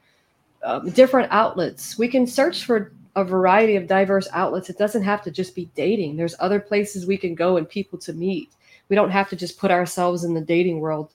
um, 0.64 0.90
different 0.91 1.34
outlets. 1.34 1.98
We 1.98 2.07
can 2.07 2.26
search 2.26 2.64
for 2.64 2.94
a 3.18 3.26
variety 3.26 3.76
of 3.76 3.88
diverse 3.88 4.30
outlets. 4.31 4.69
It 4.69 4.77
doesn't 4.77 5.03
have 5.03 5.22
to 5.23 5.31
just 5.31 5.53
be 5.53 5.69
dating. 5.76 6.15
There's 6.15 6.35
other 6.40 6.61
places 6.61 7.06
we 7.06 7.18
can 7.18 7.35
go 7.35 7.57
and 7.57 7.68
people 7.68 7.99
to 7.99 8.14
meet. 8.14 8.53
We 8.88 8.95
don't 8.95 9.11
have 9.11 9.30
to 9.31 9.35
just 9.35 9.57
put 9.57 9.69
ourselves 9.69 10.23
in 10.23 10.34
the 10.34 10.40
dating 10.40 10.80
world 10.80 11.11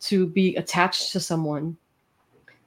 to 0.00 0.26
be 0.26 0.56
attached 0.56 1.12
to 1.12 1.20
someone. 1.20 1.76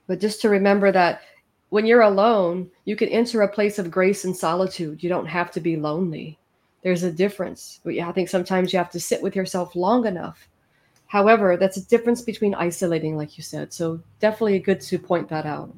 But 0.06 0.20
just 0.20 0.40
to 0.42 0.48
remember 0.48 0.90
that 0.92 1.22
when 1.68 1.86
you're 1.86 2.02
alone, 2.02 2.70
you 2.84 2.96
can 2.96 3.08
enter 3.08 3.42
a 3.42 3.48
place 3.48 3.78
of 3.78 3.90
grace 3.90 4.24
and 4.24 4.36
solitude. 4.36 5.02
You 5.02 5.08
don't 5.08 5.26
have 5.26 5.50
to 5.52 5.60
be 5.60 5.76
lonely. 5.76 6.38
There's 6.82 7.02
a 7.02 7.12
difference. 7.12 7.80
I 7.86 8.12
think 8.12 8.28
sometimes 8.28 8.72
you 8.72 8.78
have 8.78 8.90
to 8.90 9.00
sit 9.00 9.22
with 9.22 9.36
yourself 9.36 9.76
long 9.76 10.06
enough. 10.06 10.48
However, 11.06 11.56
that's 11.56 11.76
a 11.76 11.86
difference 11.86 12.22
between 12.22 12.54
isolating, 12.54 13.16
like 13.16 13.36
you 13.36 13.44
said. 13.44 13.72
So 13.72 14.00
definitely 14.20 14.58
good 14.60 14.80
to 14.82 14.98
point 14.98 15.28
that 15.28 15.46
out. 15.46 15.74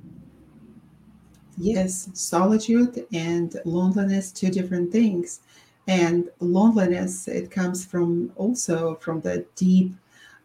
Yes, 1.59 2.09
solitude 2.15 3.07
and 3.13 3.57
loneliness, 3.65 4.31
two 4.33 4.49
different 4.51 4.93
things. 4.93 5.41
And 5.89 6.31
loneliness, 6.41 7.29
it 7.29 7.51
comes 7.51 7.85
from 7.85 8.33
also 8.37 8.95
from 8.97 9.21
the 9.21 9.45
deep 9.57 9.93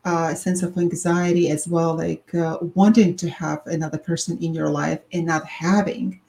uh, 0.07 0.33
sense 0.33 0.63
of 0.63 0.77
anxiety 0.77 1.49
as 1.49 1.67
well, 1.67 1.95
like 1.95 2.33
uh, 2.33 2.57
wanting 2.73 3.15
to 3.17 3.29
have 3.29 3.65
another 3.67 3.97
person 3.97 4.37
in 4.39 4.53
your 4.53 4.69
life 4.69 5.01
and 5.13 5.25
not 5.25 5.45
having. 5.45 6.21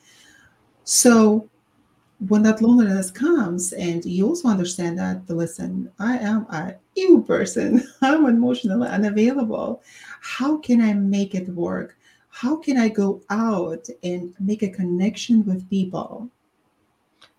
So 0.85 1.49
when 2.29 2.43
that 2.43 2.61
loneliness 2.61 3.11
comes, 3.11 3.73
and 3.73 4.05
you 4.05 4.27
also 4.27 4.49
understand 4.49 4.99
that, 4.99 5.29
listen, 5.31 5.91
I 5.99 6.19
am 6.19 6.47
a 6.51 6.75
you 6.97 7.23
person, 7.23 7.87
I'm 8.03 8.27
emotionally 8.27 8.89
unavailable. 8.89 9.83
How 10.21 10.59
can 10.59 10.81
I 10.81 10.95
make 10.95 11.35
it 11.35 11.49
work? 11.49 11.99
how 12.41 12.55
can 12.55 12.77
I 12.77 12.89
go 12.89 13.21
out 13.31 13.89
and 14.05 14.33
make 14.39 14.63
a 14.63 14.69
connection 14.69 15.45
with 15.45 15.69
people? 15.69 16.31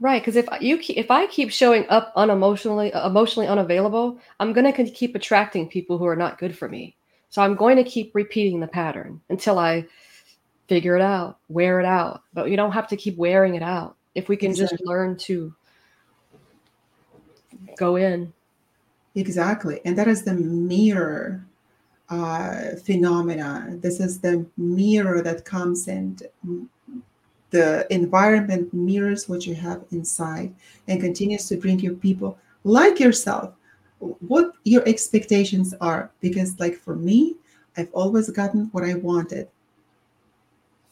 Right, 0.01 0.21
because 0.21 0.37
if 0.37 0.47
you 0.61 0.79
if 0.89 1.11
I 1.11 1.27
keep 1.27 1.51
showing 1.51 1.85
up 1.89 2.15
unemotionally 2.15 2.95
emotionally 3.05 3.47
unavailable, 3.47 4.17
I'm 4.39 4.53
going 4.53 4.71
to 4.71 4.89
keep 4.91 5.13
attracting 5.13 5.67
people 5.67 5.97
who 5.97 6.05
are 6.05 6.15
not 6.15 6.37
good 6.37 6.57
for 6.57 6.69
me. 6.69 6.95
So 7.29 7.41
I'm 7.41 7.55
going 7.55 7.75
to 7.75 7.83
keep 7.83 8.15
repeating 8.15 8.61
the 8.61 8.67
pattern 8.67 9.19
until 9.29 9.59
I 9.59 9.85
figure 10.67 10.95
it 10.95 11.01
out, 11.01 11.39
wear 11.49 11.81
it 11.81 11.85
out. 11.85 12.21
But 12.33 12.49
you 12.49 12.55
don't 12.55 12.71
have 12.71 12.87
to 12.87 12.95
keep 12.95 13.17
wearing 13.17 13.55
it 13.55 13.61
out. 13.61 13.97
If 14.15 14.29
we 14.29 14.37
can 14.37 14.51
exactly. 14.51 14.77
just 14.77 14.87
learn 14.87 15.17
to 15.17 15.53
go 17.77 17.97
in. 17.97 18.31
Exactly. 19.15 19.81
And 19.83 19.97
that 19.97 20.07
is 20.07 20.23
the 20.23 20.33
mirror 20.33 21.45
uh, 22.09 22.75
phenomena. 22.83 23.67
This 23.81 23.99
is 23.99 24.19
the 24.19 24.45
mirror 24.57 25.21
that 25.21 25.45
comes 25.45 25.87
and 25.87 26.23
the 27.51 27.85
environment 27.93 28.73
mirrors 28.73 29.27
what 29.27 29.45
you 29.45 29.55
have 29.55 29.83
inside 29.91 30.53
and 30.87 31.01
continues 31.01 31.47
to 31.47 31.57
bring 31.57 31.79
you 31.79 31.95
people 31.95 32.37
like 32.63 32.99
yourself 32.99 33.53
what 33.99 34.53
your 34.63 34.87
expectations 34.87 35.73
are 35.81 36.11
because 36.21 36.59
like 36.59 36.75
for 36.75 36.95
me 36.95 37.35
i've 37.77 37.91
always 37.93 38.29
gotten 38.29 38.65
what 38.71 38.83
i 38.83 38.93
wanted 38.93 39.47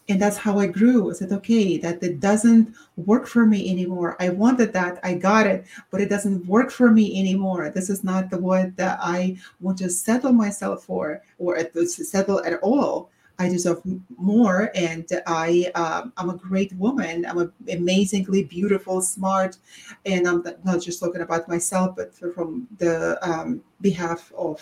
and 0.09 0.21
that's 0.21 0.37
how 0.37 0.57
I 0.57 0.67
grew. 0.67 1.09
I 1.09 1.13
said, 1.13 1.31
okay, 1.33 1.77
that 1.79 2.01
it 2.01 2.19
doesn't 2.19 2.73
work 2.95 3.27
for 3.27 3.45
me 3.45 3.69
anymore. 3.69 4.15
I 4.19 4.29
wanted 4.29 4.71
that, 4.73 4.99
I 5.03 5.15
got 5.15 5.47
it, 5.47 5.65
but 5.91 5.99
it 5.99 6.07
doesn't 6.09 6.45
work 6.45 6.71
for 6.71 6.91
me 6.91 7.19
anymore. 7.19 7.69
This 7.69 7.89
is 7.89 8.03
not 8.03 8.29
the 8.29 8.37
what 8.37 8.75
that 8.77 8.99
I 9.01 9.37
want 9.59 9.79
to 9.79 9.89
settle 9.89 10.31
myself 10.31 10.85
for, 10.85 11.21
or 11.39 11.61
to 11.61 11.85
settle 11.85 12.43
at 12.45 12.59
all. 12.61 13.09
I 13.39 13.49
deserve 13.49 13.81
more, 14.17 14.71
and 14.73 15.05
I 15.27 15.71
um, 15.75 16.13
I'm 16.17 16.29
a 16.29 16.35
great 16.35 16.73
woman. 16.73 17.25
I'm 17.25 17.53
amazingly 17.71 18.43
beautiful, 18.43 19.01
smart, 19.01 19.57
and 20.05 20.27
I'm 20.27 20.43
not 20.63 20.81
just 20.81 20.99
talking 20.99 21.21
about 21.21 21.47
myself, 21.47 21.95
but 21.95 22.13
from 22.15 22.67
the 22.77 23.19
um, 23.21 23.61
behalf 23.81 24.31
of 24.37 24.61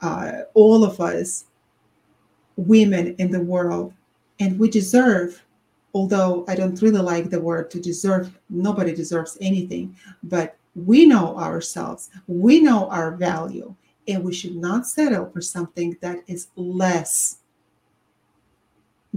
uh, 0.00 0.42
all 0.54 0.84
of 0.84 1.00
us, 1.00 1.44
women 2.58 3.14
in 3.18 3.30
the 3.30 3.40
world 3.40 3.94
and 4.40 4.58
we 4.58 4.68
deserve 4.68 5.44
although 5.94 6.44
i 6.48 6.56
don't 6.56 6.82
really 6.82 7.00
like 7.00 7.30
the 7.30 7.40
word 7.40 7.70
to 7.70 7.80
deserve 7.80 8.36
nobody 8.50 8.92
deserves 8.92 9.38
anything 9.40 9.96
but 10.24 10.56
we 10.74 11.06
know 11.06 11.36
ourselves 11.38 12.10
we 12.26 12.60
know 12.60 12.88
our 12.90 13.12
value 13.12 13.72
and 14.08 14.24
we 14.24 14.32
should 14.32 14.56
not 14.56 14.86
settle 14.86 15.30
for 15.30 15.40
something 15.40 15.96
that 16.00 16.18
is 16.26 16.48
less 16.56 17.38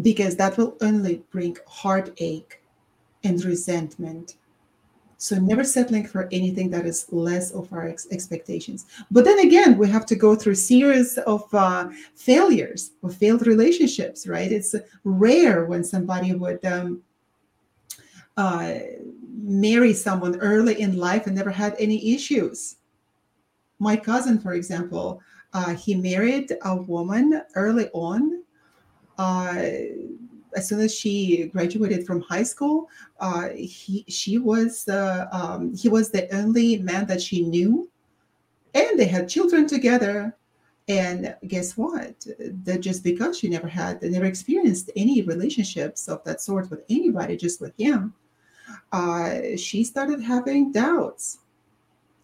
because 0.02 0.36
that 0.36 0.58
will 0.58 0.78
only 0.82 1.24
bring 1.32 1.58
heartache 1.68 2.62
and 3.24 3.44
resentment 3.44 4.36
so 5.22 5.38
never 5.38 5.64
settling 5.64 6.08
for 6.08 6.28
anything 6.32 6.72
that 6.72 6.88
is 6.88 7.06
less 7.12 7.52
of 7.52 7.72
our 7.72 7.88
ex- 7.88 8.08
expectations. 8.10 8.88
But 9.12 9.24
then 9.24 9.38
again, 9.38 9.78
we 9.78 9.88
have 9.88 10.08
to 10.08 10.16
go 10.16 10.34
through 10.34 10.56
series 10.56 11.16
of 11.20 11.44
uh, 11.54 11.90
failures 12.16 12.94
or 13.04 13.12
failed 13.12 13.46
relationships, 13.46 14.26
right? 14.26 14.52
It's 14.52 14.74
rare 15.04 15.66
when 15.66 15.84
somebody 15.84 16.34
would 16.34 16.66
um, 16.66 17.04
uh, 18.36 18.80
marry 19.44 19.94
someone 19.94 20.40
early 20.40 20.82
in 20.82 20.98
life 20.98 21.28
and 21.28 21.36
never 21.36 21.52
had 21.52 21.76
any 21.78 22.16
issues. 22.16 22.78
My 23.78 23.96
cousin, 23.96 24.40
for 24.40 24.54
example, 24.54 25.22
uh, 25.54 25.76
he 25.76 25.94
married 25.94 26.52
a 26.64 26.76
woman 26.76 27.44
early 27.54 27.90
on. 27.94 28.41
Uh, 29.22 29.64
as 30.56 30.68
soon 30.68 30.82
as 30.82 30.94
she 30.94 31.46
graduated 31.54 32.08
from 32.08 32.22
high 32.22 32.48
school, 32.54 32.90
uh, 33.20 33.50
he 33.50 34.04
she 34.08 34.34
was 34.40 34.88
uh, 34.88 35.28
um, 35.32 35.62
he 35.82 35.88
was 35.90 36.10
the 36.10 36.26
only 36.36 36.80
man 36.80 37.06
that 37.06 37.22
she 37.22 37.38
knew, 37.54 37.90
and 38.74 39.00
they 39.00 39.10
had 39.16 39.30
children 39.30 39.68
together. 39.68 40.36
And 40.88 41.36
guess 41.48 41.78
what? 41.78 42.16
That 42.66 42.80
just 42.82 43.04
because 43.04 43.38
she 43.38 43.48
never 43.48 43.68
had, 43.68 44.02
never 44.02 44.26
experienced 44.26 44.90
any 44.96 45.22
relationships 45.22 46.10
of 46.10 46.24
that 46.26 46.42
sort 46.42 46.72
with 46.72 46.82
anybody, 46.90 47.38
just 47.38 47.62
with 47.62 47.74
him, 47.78 48.14
uh, 48.92 49.56
she 49.56 49.84
started 49.84 50.20
having 50.22 50.72
doubts 50.72 51.26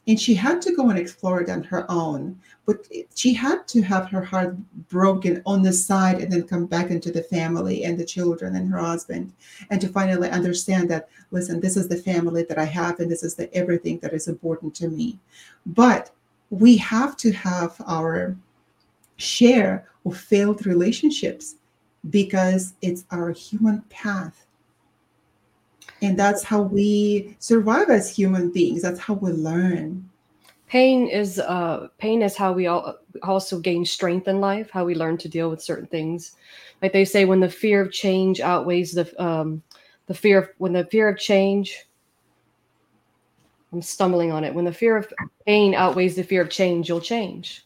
and 0.08 0.20
she 0.20 0.34
had 0.34 0.62
to 0.62 0.74
go 0.76 0.90
and 0.90 0.98
explore 0.98 1.42
it 1.42 1.50
on 1.50 1.64
her 1.64 1.86
own 1.90 2.40
but 2.66 2.86
she 3.16 3.34
had 3.34 3.66
to 3.68 3.82
have 3.82 4.10
her 4.10 4.24
heart 4.24 4.56
broken 4.90 5.42
on 5.46 5.62
the 5.62 5.72
side 5.72 6.20
and 6.22 6.32
then 6.32 6.48
come 6.48 6.66
back 6.66 6.90
into 6.90 7.12
the 7.12 7.24
family 7.24 7.86
and 7.86 7.98
the 7.98 8.06
children 8.06 8.56
and 8.56 8.70
her 8.70 8.80
husband 8.80 9.34
and 9.70 9.80
to 9.82 9.88
finally 9.88 10.30
understand 10.30 10.90
that 10.90 11.10
listen 11.32 11.60
this 11.60 11.78
is 11.78 11.88
the 11.88 11.98
family 11.98 12.44
that 12.44 12.58
i 12.58 12.66
have 12.66 13.00
and 13.00 13.12
this 13.12 13.24
is 13.24 13.36
the 13.36 13.54
everything 13.54 14.00
that 14.00 14.14
is 14.14 14.28
important 14.28 14.74
to 14.76 14.90
me. 14.90 15.20
But 15.66 16.12
we 16.50 16.78
have 16.78 17.18
to 17.18 17.32
have 17.32 17.76
our 17.86 18.36
share 19.18 19.88
of 20.06 20.18
failed 20.18 20.66
relationships 20.66 21.56
because 22.10 22.74
it's 22.82 23.06
our 23.12 23.32
human 23.32 23.82
path 23.90 24.47
and 26.02 26.18
that's 26.18 26.44
how 26.44 26.62
we 26.62 27.36
survive 27.40 27.90
as 27.90 28.14
human 28.16 28.52
beings. 28.52 28.82
That's 28.82 29.00
how 29.00 29.16
we 29.16 29.32
learn. 29.32 30.10
Pain 30.68 31.08
is 31.08 31.40
uh 31.40 31.88
pain 31.98 32.22
is 32.22 32.36
how 32.36 32.52
we 32.54 32.68
all 32.68 32.96
also 33.24 33.60
gain 33.60 33.86
strength 33.86 34.28
in 34.28 34.42
life 34.42 34.70
how 34.70 34.86
we 34.86 34.96
learn 34.96 35.18
to 35.18 35.30
deal 35.30 35.50
with 35.50 35.62
certain 35.62 35.88
things. 35.88 36.36
Like 36.82 36.94
they 36.94 37.06
say 37.06 37.26
when 37.26 37.40
the 37.40 37.50
fear 37.50 37.82
of 37.82 37.92
change 37.92 38.42
outweighs 38.42 38.94
the 38.94 39.24
um 39.24 39.64
the 40.08 40.14
fear 40.14 40.40
of 40.40 40.50
when 40.58 40.74
the 40.74 40.86
fear 40.86 41.08
of 41.10 41.18
change 41.18 41.86
i'm 43.74 43.82
stumbling 43.82 44.32
on 44.32 44.44
it. 44.44 44.54
When 44.54 44.66
the 44.66 44.74
fear 44.74 44.98
of 44.98 45.12
pain 45.46 45.74
outweighs 45.74 46.16
the 46.16 46.24
fear 46.24 46.42
of 46.42 46.50
change 46.50 46.90
you'll 46.90 47.02
change. 47.02 47.66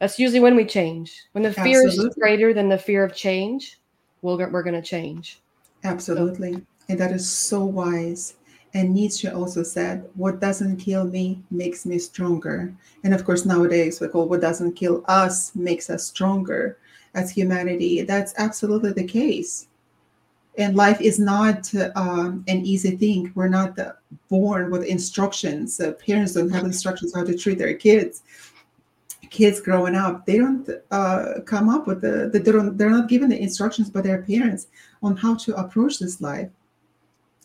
That's 0.00 0.18
usually 0.18 0.40
when 0.40 0.56
we 0.56 0.64
change. 0.64 1.14
When 1.32 1.44
the 1.44 1.52
fear 1.52 1.84
Absolutely. 1.84 2.06
is 2.08 2.14
greater 2.14 2.54
than 2.54 2.70
the 2.70 2.78
fear 2.78 3.04
of 3.04 3.14
change 3.14 3.78
we'll, 4.22 4.38
we're 4.38 4.62
going 4.62 4.80
to 4.80 4.82
change 4.82 5.40
Absolutely. 5.84 6.54
So, 6.54 6.60
and 6.90 6.98
that 6.98 7.12
is 7.12 7.30
so 7.30 7.64
wise. 7.64 8.34
And 8.74 8.92
Nietzsche 8.92 9.28
also 9.28 9.62
said, 9.62 10.08
What 10.14 10.40
doesn't 10.40 10.78
kill 10.78 11.04
me 11.04 11.40
makes 11.50 11.86
me 11.86 11.98
stronger. 11.98 12.74
And 13.04 13.14
of 13.14 13.24
course, 13.24 13.44
nowadays 13.44 14.00
we 14.00 14.08
call 14.08 14.28
what 14.28 14.40
doesn't 14.40 14.74
kill 14.74 15.04
us 15.06 15.54
makes 15.54 15.88
us 15.88 16.04
stronger 16.04 16.78
as 17.14 17.30
humanity. 17.30 18.02
That's 18.02 18.34
absolutely 18.38 18.92
the 18.92 19.06
case. 19.06 19.68
And 20.58 20.76
life 20.76 21.00
is 21.00 21.18
not 21.20 21.72
um, 21.94 22.44
an 22.48 22.66
easy 22.66 22.96
thing. 22.96 23.32
We're 23.36 23.48
not 23.48 23.78
born 24.28 24.70
with 24.70 24.84
instructions. 24.84 25.80
Uh, 25.80 25.92
parents 25.92 26.34
don't 26.34 26.50
have 26.50 26.64
instructions 26.64 27.14
how 27.14 27.24
to 27.24 27.36
treat 27.36 27.58
their 27.58 27.74
kids. 27.74 28.22
Kids 29.30 29.60
growing 29.60 29.94
up, 29.94 30.26
they 30.26 30.38
don't 30.38 30.68
uh, 30.90 31.34
come 31.46 31.68
up 31.68 31.86
with 31.86 32.00
the, 32.00 32.30
the 32.32 32.40
they 32.40 32.50
don't, 32.50 32.76
they're 32.76 32.90
not 32.90 33.08
given 33.08 33.30
the 33.30 33.40
instructions 33.40 33.88
by 33.88 34.00
their 34.00 34.22
parents 34.22 34.66
on 35.04 35.16
how 35.16 35.36
to 35.36 35.54
approach 35.54 36.00
this 36.00 36.20
life 36.20 36.50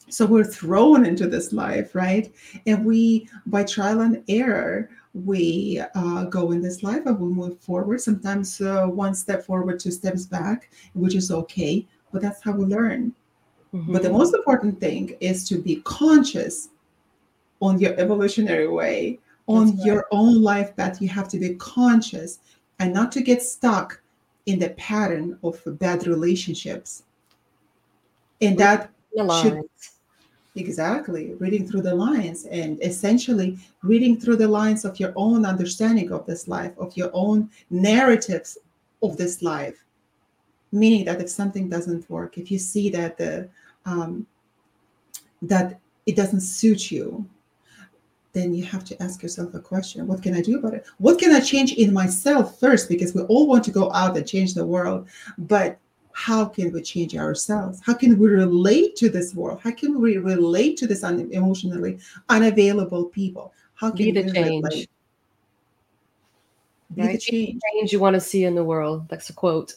so 0.10 0.26
we're 0.26 0.44
thrown 0.44 1.06
into 1.06 1.27
this 1.27 1.52
life, 1.52 1.95
right? 1.95 2.34
And 2.68 2.86
we, 2.86 3.27
by 3.48 3.64
trial 3.64 4.02
and 4.02 4.23
error, 4.27 4.90
we 5.14 5.82
uh, 5.95 6.26
go 6.26 6.52
in 6.52 6.61
this 6.61 6.84
life 6.84 7.06
and 7.06 7.19
we 7.19 7.30
move 7.30 7.60
forward. 7.60 8.02
Sometimes 8.02 8.61
uh, 8.61 8.86
one 8.86 9.15
step 9.15 9.45
forward, 9.45 9.80
two 9.80 9.91
steps 9.91 10.26
back, 10.26 10.69
which 10.94 11.15
is 11.15 11.32
okay, 11.32 11.88
but 12.11 12.22
that's 12.22 12.44
how 12.44 12.52
we 12.52 12.65
learn. 12.65 13.14
Mm-hmm. 13.73 13.94
But 13.94 14.03
the 14.03 14.11
most 14.11 14.34
important 14.34 14.80
thing 14.80 15.15
is 15.19 15.48
to 15.49 15.61
be 15.61 15.77
conscious 15.86 16.69
on 17.61 17.80
your 17.80 17.94
evolutionary 17.99 18.68
way, 18.68 19.19
on 19.48 19.77
right. 19.77 19.86
your 19.86 20.07
own 20.11 20.41
life 20.41 20.76
path. 20.76 21.02
You 21.02 21.10
have 21.10 21.27
to 21.30 21.40
be 21.40 21.56
conscious 21.56 22.40
and 22.80 22.94
not 22.94 23.11
to 23.14 23.22
get 23.22 23.41
stuck 23.41 24.02
in 24.45 24.60
the 24.60 24.69
pattern 24.72 25.40
of 25.44 25.61
bad 25.80 26.07
relationships. 26.07 27.03
And 28.41 28.57
that 28.60 28.91
should 29.41 29.61
Exactly, 30.57 31.34
reading 31.34 31.68
through 31.68 31.82
the 31.82 31.94
lines 31.94 32.45
and 32.45 32.82
essentially 32.82 33.57
reading 33.84 34.18
through 34.18 34.38
the 34.38 34.48
lines 34.48 34.86
of 34.86 34.98
your 35.02 35.11
own 35.18 35.45
understanding 35.45 36.14
of 36.14 36.26
this 36.26 36.48
life, 36.48 36.72
of 36.77 36.95
your 36.95 37.11
own 37.14 37.49
narratives 37.69 38.57
of 39.03 39.18
this 39.18 39.41
life. 39.41 39.84
Meaning 40.72 41.06
that 41.06 41.19
if 41.22 41.30
something 41.30 41.69
doesn't 41.69 42.10
work, 42.10 42.38
if 42.38 42.49
you 42.52 42.57
see 42.57 42.90
that 42.91 43.18
the 43.18 43.49
um, 43.86 44.26
that 45.41 45.80
it 46.06 46.15
doesn't 46.15 46.41
suit 46.41 46.90
you, 46.90 47.27
then 48.32 48.53
you 48.53 48.64
have 48.64 48.84
to 48.86 49.02
ask 49.02 49.22
yourself 49.23 49.53
a 49.53 49.60
question. 49.60 50.07
What 50.07 50.23
can 50.23 50.36
i 50.36 50.41
do 50.41 50.60
about 50.60 50.73
it? 50.73 50.86
What 50.99 51.19
can 51.19 51.34
i 51.34 51.40
change 51.40 51.73
in 51.73 51.94
myself 51.94 52.60
first? 52.60 52.88
Because 52.88 53.14
we 53.14 53.22
all 53.23 53.48
want 53.48 53.64
to 53.65 53.72
go 53.72 53.91
out 53.91 54.15
and 54.15 54.27
change 54.27 54.53
the 54.53 54.65
world. 54.65 55.07
But 55.38 55.80
how 56.16 56.46
can 56.46 56.72
we 56.72 56.82
change 56.82 57.14
ourselves? 57.18 57.82
How 57.86 57.94
can 57.94 58.18
we 58.18 58.30
relate 58.30 58.96
to 58.96 59.10
this 59.10 59.36
world? 59.36 59.60
How 59.62 59.72
can 59.72 60.00
we 60.00 60.16
relate 60.16 60.78
to 60.78 60.88
this 60.88 61.04
un- 61.04 61.30
emotionally 61.34 62.00
unavailable 62.30 63.06
people? 63.08 63.54
How 63.74 63.90
can 63.90 63.98
Be 63.98 64.12
the 64.12 64.24
we 64.24 64.32
change. 64.32 64.64
relate? 64.64 64.90
Be 66.96 67.02
right? 67.02 67.12
the 67.12 67.18
change. 67.18 67.60
change 67.74 67.92
you 67.92 68.00
want 68.00 68.14
to 68.14 68.22
see 68.22 68.46
in 68.46 68.56
the 68.56 68.64
world. 68.64 69.10
That's 69.10 69.30
a 69.30 69.34
quote. 69.34 69.76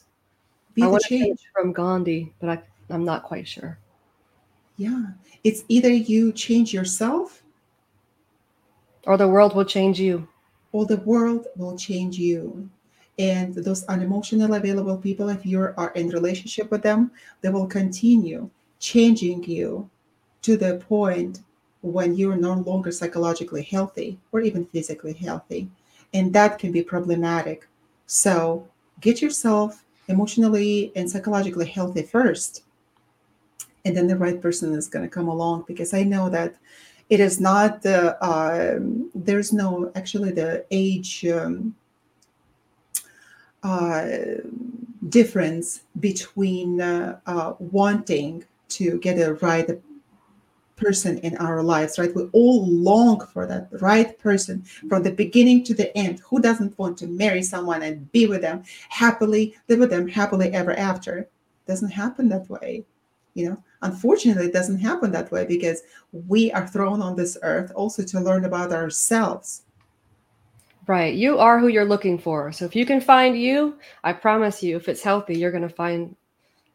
Be 0.75 0.85
I 0.85 0.87
want 0.87 1.03
change. 1.03 1.23
change 1.25 1.41
from 1.53 1.73
Gandhi, 1.73 2.33
but 2.39 2.51
I, 2.51 2.63
I'm 2.89 3.05
not 3.05 3.25
quite 3.25 3.49
sure. 3.49 3.77
Yeah, 4.77 5.07
it's 5.43 5.65
either 5.69 5.91
you 5.91 6.31
change 6.31 6.73
yourself, 6.73 7.43
or 9.09 9.17
the 9.17 9.27
world 9.27 9.57
will 9.57 9.65
change 9.65 9.99
you, 9.99 10.29
or 10.71 10.87
the 10.87 10.99
world 10.99 11.49
will 11.57 11.77
change 11.77 12.17
you 12.17 12.71
and 13.19 13.55
those 13.55 13.85
unemotional 13.87 14.55
available 14.55 14.97
people 14.97 15.29
if 15.29 15.45
you 15.45 15.61
are 15.61 15.93
in 15.95 16.09
relationship 16.11 16.71
with 16.71 16.83
them 16.83 17.11
they 17.41 17.49
will 17.49 17.67
continue 17.67 18.49
changing 18.79 19.43
you 19.45 19.89
to 20.43 20.57
the 20.57 20.77
point 20.89 21.41
when 21.83 22.15
you're 22.15 22.37
no 22.37 22.55
longer 22.55 22.91
psychologically 22.91 23.63
healthy 23.63 24.19
or 24.33 24.41
even 24.41 24.67
physically 24.67 25.13
healthy. 25.13 25.69
And 26.15 26.33
that 26.33 26.59
can 26.59 26.73
be 26.73 26.83
problematic. 26.83 27.69
So 28.07 28.67
get 29.01 29.21
yourself 29.23 29.85
emotionally 30.09 30.93
and 30.97 31.09
psychologically 31.11 31.67
healthy 31.67 32.03
first 32.03 32.65
and 33.85 33.97
then 33.97 34.07
the 34.07 34.17
right 34.17 34.41
person 34.41 34.75
is 34.75 34.89
going 34.89 35.05
to 35.05 35.09
come 35.09 35.29
along 35.29 35.65
because 35.69 35.93
i 35.93 36.03
know 36.03 36.31
that 36.31 36.55
it 37.11 37.21
is 37.21 37.41
not 37.41 37.83
the 37.83 38.17
um, 38.25 39.11
there's 39.15 39.53
no 39.53 39.93
actually 39.95 40.33
the 40.33 40.65
age 40.71 41.27
um, 41.27 41.75
uh, 41.77 41.88
difference 45.09 45.83
between 46.01 46.81
uh, 46.81 47.19
uh, 47.27 47.55
wanting 47.59 48.45
to 48.69 48.99
get 48.99 49.19
a 49.19 49.35
right 49.35 49.81
person 50.77 51.19
in 51.19 51.37
our 51.39 51.63
lives, 51.63 51.99
right? 51.99 52.15
We 52.15 52.25
all 52.33 52.67
long 52.67 53.27
for 53.27 53.47
that 53.47 53.69
right 53.81 54.17
person 54.19 54.63
from 54.89 55.03
the 55.03 55.13
beginning 55.13 55.65
to 55.65 55.75
the 55.75 55.97
end. 55.97 56.21
Who 56.21 56.41
doesn't 56.41 56.79
want 56.79 56.97
to 56.99 57.07
marry 57.07 57.43
someone 57.43 57.83
and 57.83 58.11
be 58.13 58.27
with 58.27 58.43
them 58.43 58.63
happily, 58.89 59.57
live 59.69 59.81
with 59.81 59.91
them 59.91 60.09
happily 60.09 60.53
ever 60.53 60.75
after? 60.75 61.29
Doesn't 61.67 61.91
happen 61.91 62.29
that 62.29 62.49
way. 62.49 62.85
You 63.35 63.51
know, 63.51 63.65
unfortunately, 63.83 64.47
it 64.47 64.53
doesn't 64.53 64.79
happen 64.79 65.13
that 65.13 65.31
way 65.31 65.45
because 65.45 65.83
we 66.13 66.51
are 66.53 66.67
thrown 66.67 67.03
on 67.03 67.17
this 67.17 67.37
earth 67.43 67.73
also 67.75 68.03
to 68.05 68.21
learn 68.21 68.45
about 68.45 68.73
ourselves. 68.73 69.63
Right. 70.89 71.15
You 71.15 71.39
are 71.39 71.59
who 71.59 71.69
you're 71.69 71.85
looking 71.85 72.19
for. 72.19 72.51
So 72.51 72.65
if 72.65 72.75
you 72.75 72.87
can 72.87 73.03
find 73.03 73.39
you, 73.39 73.79
I 74.03 74.15
promise 74.15 74.63
you, 74.63 74.79
if 74.79 74.89
it's 74.89 75.03
healthy, 75.03 75.37
you're 75.37 75.51
going 75.51 75.69
to 75.69 75.69
find 75.69 76.17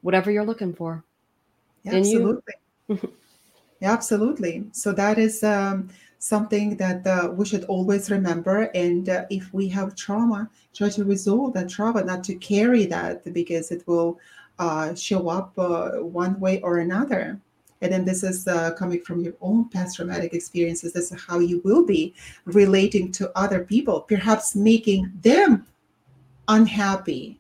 whatever 0.02 0.30
you're 0.30 0.46
looking 0.46 0.72
for. 0.72 1.04
Absolutely. 1.88 2.54
Absolutely. 3.82 4.66
So 4.72 4.92
that 4.92 5.18
is 5.18 5.44
um, 5.44 5.90
something 6.20 6.78
that 6.78 7.08
uh, 7.08 7.32
we 7.32 7.44
should 7.44 7.64
always 7.64 8.12
remember. 8.12 8.70
And 8.76 9.10
uh, 9.10 9.26
if 9.32 9.52
we 9.52 9.68
have 9.70 9.96
trauma, 9.96 10.48
try 10.76 10.90
to 10.90 11.04
resolve 11.04 11.56
that 11.56 11.70
trauma, 11.70 12.04
not 12.04 12.24
to 12.26 12.36
carry 12.36 12.86
that 12.86 13.34
because 13.34 13.72
it 13.72 13.82
will 13.88 14.20
uh, 14.60 14.94
show 14.94 15.28
up 15.28 15.58
uh, 15.58 16.04
one 16.04 16.40
way 16.40 16.62
or 16.62 16.78
another. 16.78 17.40
And 17.84 17.92
then 17.92 18.06
this 18.06 18.24
is 18.24 18.48
uh, 18.48 18.72
coming 18.74 19.02
from 19.02 19.22
your 19.22 19.34
own 19.42 19.70
past 19.70 19.98
traumatic 19.98 20.34
experiences. 20.34 20.94
This 20.94 21.12
is 21.12 21.22
how 21.22 21.40
you 21.40 21.62
will 21.64 21.86
be 21.86 22.14
relating 22.46 23.12
to 23.14 23.32
other 23.38 23.64
people, 23.64 24.02
perhaps 24.02 24.56
making 24.56 25.12
them 25.22 25.68
unhappy 26.48 27.40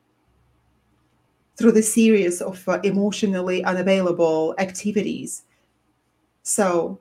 through 1.55 1.71
the 1.71 1.81
series 1.81 2.41
of 2.41 2.67
uh, 2.67 2.79
emotionally 2.83 3.63
unavailable 3.63 4.53
activities. 4.57 5.43
So 6.43 6.99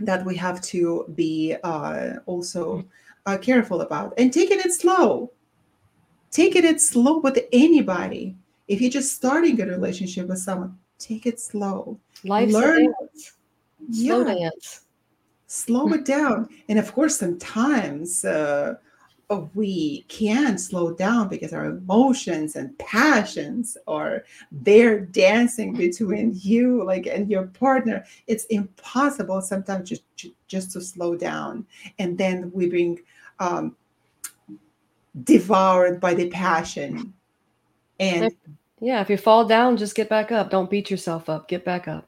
that 0.00 0.24
we 0.24 0.36
have 0.36 0.60
to 0.60 1.04
be 1.14 1.56
uh, 1.62 2.14
also 2.26 2.84
uh, 3.26 3.36
careful 3.38 3.82
about 3.82 4.14
and 4.18 4.32
taking 4.32 4.60
it 4.60 4.72
slow. 4.72 5.30
Taking 6.30 6.64
it 6.64 6.80
slow 6.80 7.18
with 7.18 7.38
anybody 7.52 8.34
if 8.68 8.80
you're 8.80 8.90
just 8.90 9.14
starting 9.14 9.60
a 9.60 9.66
relationship 9.66 10.28
with 10.28 10.38
someone, 10.38 10.76
take 10.98 11.26
it 11.26 11.40
slow. 11.40 11.98
Life 12.24 12.50
Learn. 12.52 12.92
Slow 13.92 14.26
yeah. 14.26 14.50
dance. 14.50 14.82
Slow 15.46 15.92
it 15.92 16.04
down. 16.04 16.48
And 16.68 16.78
of 16.78 16.92
course, 16.92 17.16
sometimes 17.16 18.24
uh, 18.24 18.74
we 19.54 20.04
can 20.08 20.56
slow 20.56 20.92
down 20.92 21.28
because 21.28 21.52
our 21.52 21.64
emotions 21.66 22.54
and 22.54 22.76
passions 22.78 23.76
are 23.88 24.24
there 24.52 25.00
dancing 25.00 25.72
between 25.74 26.32
you 26.42 26.84
like 26.84 27.06
and 27.06 27.28
your 27.28 27.46
partner 27.48 28.04
it's 28.28 28.44
impossible 28.46 29.40
sometimes 29.40 29.88
just 29.88 30.04
just 30.46 30.70
to 30.70 30.80
slow 30.80 31.16
down 31.16 31.66
and 31.98 32.16
then 32.16 32.50
we 32.54 32.68
bring 32.68 32.98
um 33.40 33.74
devoured 35.24 36.00
by 36.00 36.14
the 36.14 36.28
passion 36.28 37.12
and 37.98 38.32
yeah, 38.80 39.00
if 39.00 39.08
you 39.08 39.16
fall 39.16 39.46
down, 39.46 39.76
just 39.76 39.94
get 39.94 40.08
back 40.08 40.30
up. 40.30 40.50
Don't 40.50 40.70
beat 40.70 40.90
yourself 40.90 41.28
up. 41.28 41.48
Get 41.48 41.64
back 41.64 41.88
up. 41.88 42.06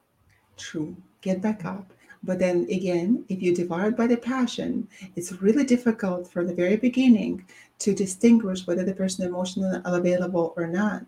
True. 0.57 0.97
Get 1.23 1.41
back 1.41 1.65
up. 1.65 1.93
But 2.23 2.39
then 2.39 2.65
again, 2.65 3.25
if 3.29 3.41
you're 3.41 3.55
devoured 3.55 3.97
by 3.97 4.07
the 4.07 4.17
passion, 4.17 4.89
it's 5.17 5.33
really 5.41 5.65
difficult 5.65 6.31
from 6.31 6.47
the 6.47 6.55
very 6.55 6.77
beginning 6.77 7.47
to 7.79 7.95
distinguish 7.95 8.67
whether 8.67 8.85
the 8.85 8.95
person 8.95 9.25
emotionally 9.25 9.81
available 9.85 10.53
or 10.57 10.67
not. 10.67 11.05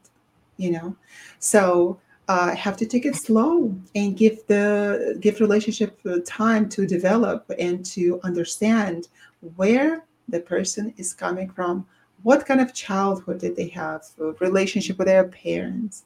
You 0.57 0.73
know, 0.73 0.97
so 1.39 1.99
uh, 2.29 2.55
have 2.55 2.77
to 2.77 2.87
take 2.87 3.07
it 3.07 3.17
slow 3.17 3.75
and 3.97 4.17
give 4.17 4.47
the 4.47 5.19
give 5.21 5.41
relationship 5.41 6.01
time 6.25 6.69
to 6.69 6.87
develop 6.87 7.51
and 7.59 7.85
to 7.87 8.21
understand 8.23 9.09
where 9.57 10.05
the 10.29 10.41
person 10.41 10.95
is 10.97 11.13
coming 11.13 11.51
from 11.51 11.87
what 12.23 12.47
kind 12.47 12.61
of 12.61 12.75
childhood 12.75 13.39
did 13.39 13.57
they 13.57 13.69
have, 13.69 14.05
relationship 14.41 14.99
with 14.99 15.07
their 15.07 15.29
parents, 15.29 16.05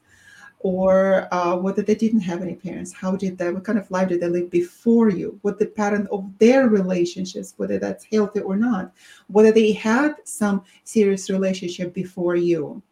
or 0.61 1.29
uh, 1.31 1.55
whether 1.57 1.83
they 1.83 1.95
didn't 1.95 2.21
have 2.21 2.41
any 2.41 2.55
parents, 2.55 2.91
how 2.91 3.15
did 3.15 3.37
that? 3.37 3.53
what 3.53 3.65
kind 3.65 3.79
of 3.79 3.91
life 3.91 4.09
did 4.09 4.21
they 4.21 4.29
live 4.29 4.51
before 4.51 5.11
you, 5.11 5.39
what 5.43 5.59
the 5.59 5.67
pattern 5.67 6.09
of 6.11 6.27
their 6.39 6.69
relationships, 6.69 7.53
whether 7.59 7.79
that's 7.79 8.05
healthy 8.05 8.41
or 8.41 8.57
not, 8.57 8.91
whether 9.27 9.53
they 9.53 9.73
had 9.73 10.15
some 10.25 10.65
serious 10.85 11.29
relationship 11.29 11.93
before 11.93 12.35
you, 12.35 12.83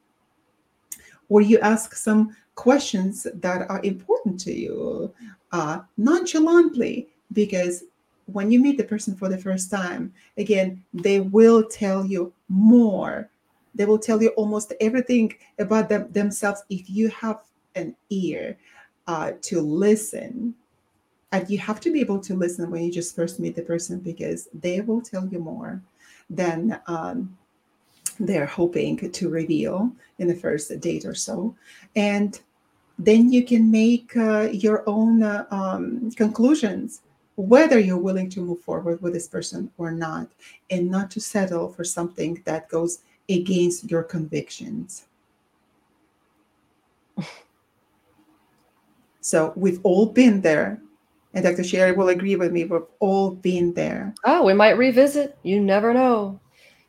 or 1.31 1.40
you 1.40 1.59
ask 1.61 1.94
some 1.94 2.36
questions 2.57 3.27
that 3.32 3.62
are 3.70 3.81
important 3.85 4.39
to 4.39 4.53
you 4.53 5.12
uh, 5.53 5.81
nonchalantly 5.97 7.09
because 7.32 7.85
when 8.32 8.50
you 8.50 8.60
meet 8.60 8.78
the 8.78 8.84
person 8.84 9.14
for 9.14 9.28
the 9.28 9.38
first 9.38 9.70
time, 9.70 10.12
again, 10.36 10.82
they 10.92 11.20
will 11.20 11.64
tell 11.64 12.04
you 12.04 12.32
more. 12.48 13.28
They 13.74 13.84
will 13.84 13.98
tell 13.98 14.22
you 14.22 14.30
almost 14.30 14.72
everything 14.80 15.34
about 15.59 15.88
them, 15.88 16.10
themselves 16.12 16.62
if 16.68 16.88
you 16.90 17.09
have 17.09 17.40
an 17.74 17.96
ear 18.10 18.59
uh, 19.06 19.32
to 19.42 19.60
listen. 19.60 20.54
And 21.32 21.48
you 21.48 21.59
have 21.59 21.80
to 21.80 21.90
be 21.90 22.00
able 22.00 22.20
to 22.20 22.34
listen 22.34 22.70
when 22.70 22.82
you 22.82 22.92
just 22.92 23.16
first 23.16 23.40
meet 23.40 23.56
the 23.56 23.62
person 23.62 24.00
because 24.00 24.48
they 24.52 24.82
will 24.82 25.00
tell 25.00 25.26
you 25.26 25.38
more 25.38 25.80
than 26.28 26.78
um, 26.86 27.36
they're 28.20 28.46
hoping 28.46 29.10
to 29.10 29.28
reveal 29.30 29.90
in 30.18 30.28
the 30.28 30.34
first 30.34 30.78
date 30.80 31.06
or 31.06 31.14
so. 31.14 31.54
And 31.96 32.38
then 32.98 33.32
you 33.32 33.44
can 33.44 33.70
make 33.70 34.14
uh, 34.16 34.50
your 34.52 34.84
own 34.86 35.22
uh, 35.22 35.46
um, 35.50 36.10
conclusions 36.12 37.00
whether 37.36 37.78
you're 37.78 37.98
willing 37.98 38.28
to 38.30 38.40
move 38.40 38.60
forward 38.60 39.00
with 39.00 39.12
this 39.12 39.28
person 39.28 39.70
or 39.78 39.90
not, 39.90 40.28
and 40.70 40.90
not 40.90 41.10
to 41.12 41.20
settle 41.20 41.72
for 41.72 41.84
something 41.84 42.42
that 42.44 42.68
goes 42.68 43.00
against 43.28 43.90
your 43.90 44.02
convictions. 44.02 45.06
so 49.20 49.52
we've 49.56 49.80
all 49.82 50.06
been 50.06 50.40
there. 50.40 50.80
And 51.34 51.44
Dr. 51.44 51.64
Sherry 51.64 51.92
will 51.92 52.10
agree 52.10 52.36
with 52.36 52.52
me. 52.52 52.64
We've 52.64 52.82
all 52.98 53.30
been 53.30 53.72
there. 53.72 54.14
Oh, 54.24 54.44
we 54.44 54.52
might 54.52 54.76
revisit. 54.76 55.38
You 55.42 55.60
never 55.60 55.94
know. 55.94 56.38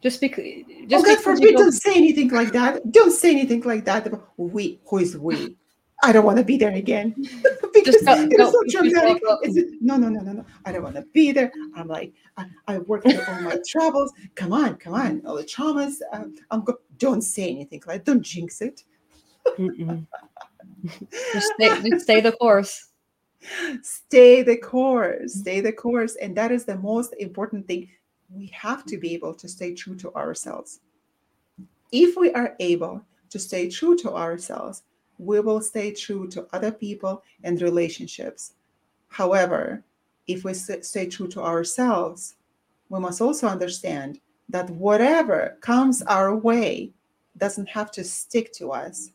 Just 0.01 0.19
because. 0.19 0.43
Just 0.87 1.05
oh, 1.05 1.15
God 1.15 1.23
forbid! 1.23 1.55
Don't 1.55 1.71
say 1.71 1.95
anything 1.95 2.27
like 2.29 2.51
that. 2.51 2.91
Don't 2.91 3.11
say 3.11 3.31
anything 3.31 3.61
like 3.61 3.85
that. 3.85 4.11
We. 4.35 4.81
Who 4.87 4.97
is 4.97 5.17
we? 5.17 5.55
I 6.01 6.11
don't 6.11 6.25
want 6.25 6.37
to 6.37 6.43
be 6.43 6.57
there 6.57 6.73
again 6.73 7.15
because 7.73 7.95
it's 7.95 8.51
so 8.51 8.63
traumatic. 8.69 9.21
No, 9.81 9.97
no, 9.97 10.09
no, 10.09 10.21
no, 10.21 10.31
no. 10.33 10.45
I 10.65 10.71
don't 10.71 10.83
want 10.83 10.95
to 10.95 11.03
be 11.13 11.31
there. 11.31 11.51
I'm 11.75 11.87
like, 11.87 12.13
I, 12.37 12.45
I 12.67 12.77
work 12.79 13.03
through 13.03 13.21
all 13.27 13.41
my 13.41 13.57
travels. 13.67 14.11
Come 14.35 14.53
on, 14.53 14.75
come 14.75 14.93
on. 14.93 15.21
All 15.25 15.35
the 15.35 15.43
traumas. 15.43 15.95
Um, 16.11 16.35
I'm 16.51 16.63
go- 16.63 16.79
don't 16.97 17.21
say 17.21 17.49
anything 17.49 17.81
like 17.85 18.05
don't 18.05 18.21
jinx 18.21 18.61
it. 18.61 18.83
just, 19.57 21.53
stay, 21.55 21.89
just 21.89 22.03
stay 22.03 22.21
the 22.21 22.31
course. 22.33 22.89
Stay 23.81 24.41
the 24.41 24.57
course. 24.57 25.33
Stay 25.35 25.61
the 25.61 25.73
course. 25.73 26.15
And 26.15 26.35
that 26.37 26.51
is 26.51 26.65
the 26.65 26.77
most 26.77 27.13
important 27.19 27.67
thing. 27.67 27.89
We 28.29 28.47
have 28.47 28.85
to 28.85 28.97
be 28.97 29.13
able 29.13 29.33
to 29.35 29.47
stay 29.47 29.73
true 29.73 29.95
to 29.97 30.13
ourselves. 30.15 30.79
If 31.91 32.15
we 32.17 32.31
are 32.31 32.55
able 32.59 33.01
to 33.29 33.39
stay 33.39 33.69
true 33.69 33.95
to 33.97 34.13
ourselves, 34.13 34.83
we 35.17 35.39
will 35.39 35.61
stay 35.61 35.91
true 35.91 36.27
to 36.29 36.47
other 36.53 36.71
people 36.71 37.23
and 37.43 37.61
relationships. 37.61 38.53
However, 39.09 39.83
if 40.27 40.43
we 40.43 40.53
stay 40.53 41.07
true 41.07 41.27
to 41.29 41.41
ourselves, 41.41 42.35
we 42.89 42.99
must 42.99 43.21
also 43.21 43.47
understand 43.47 44.19
that 44.49 44.69
whatever 44.71 45.57
comes 45.61 46.01
our 46.03 46.35
way 46.35 46.91
doesn't 47.37 47.69
have 47.69 47.91
to 47.91 48.03
stick 48.03 48.53
to 48.53 48.71
us. 48.71 49.09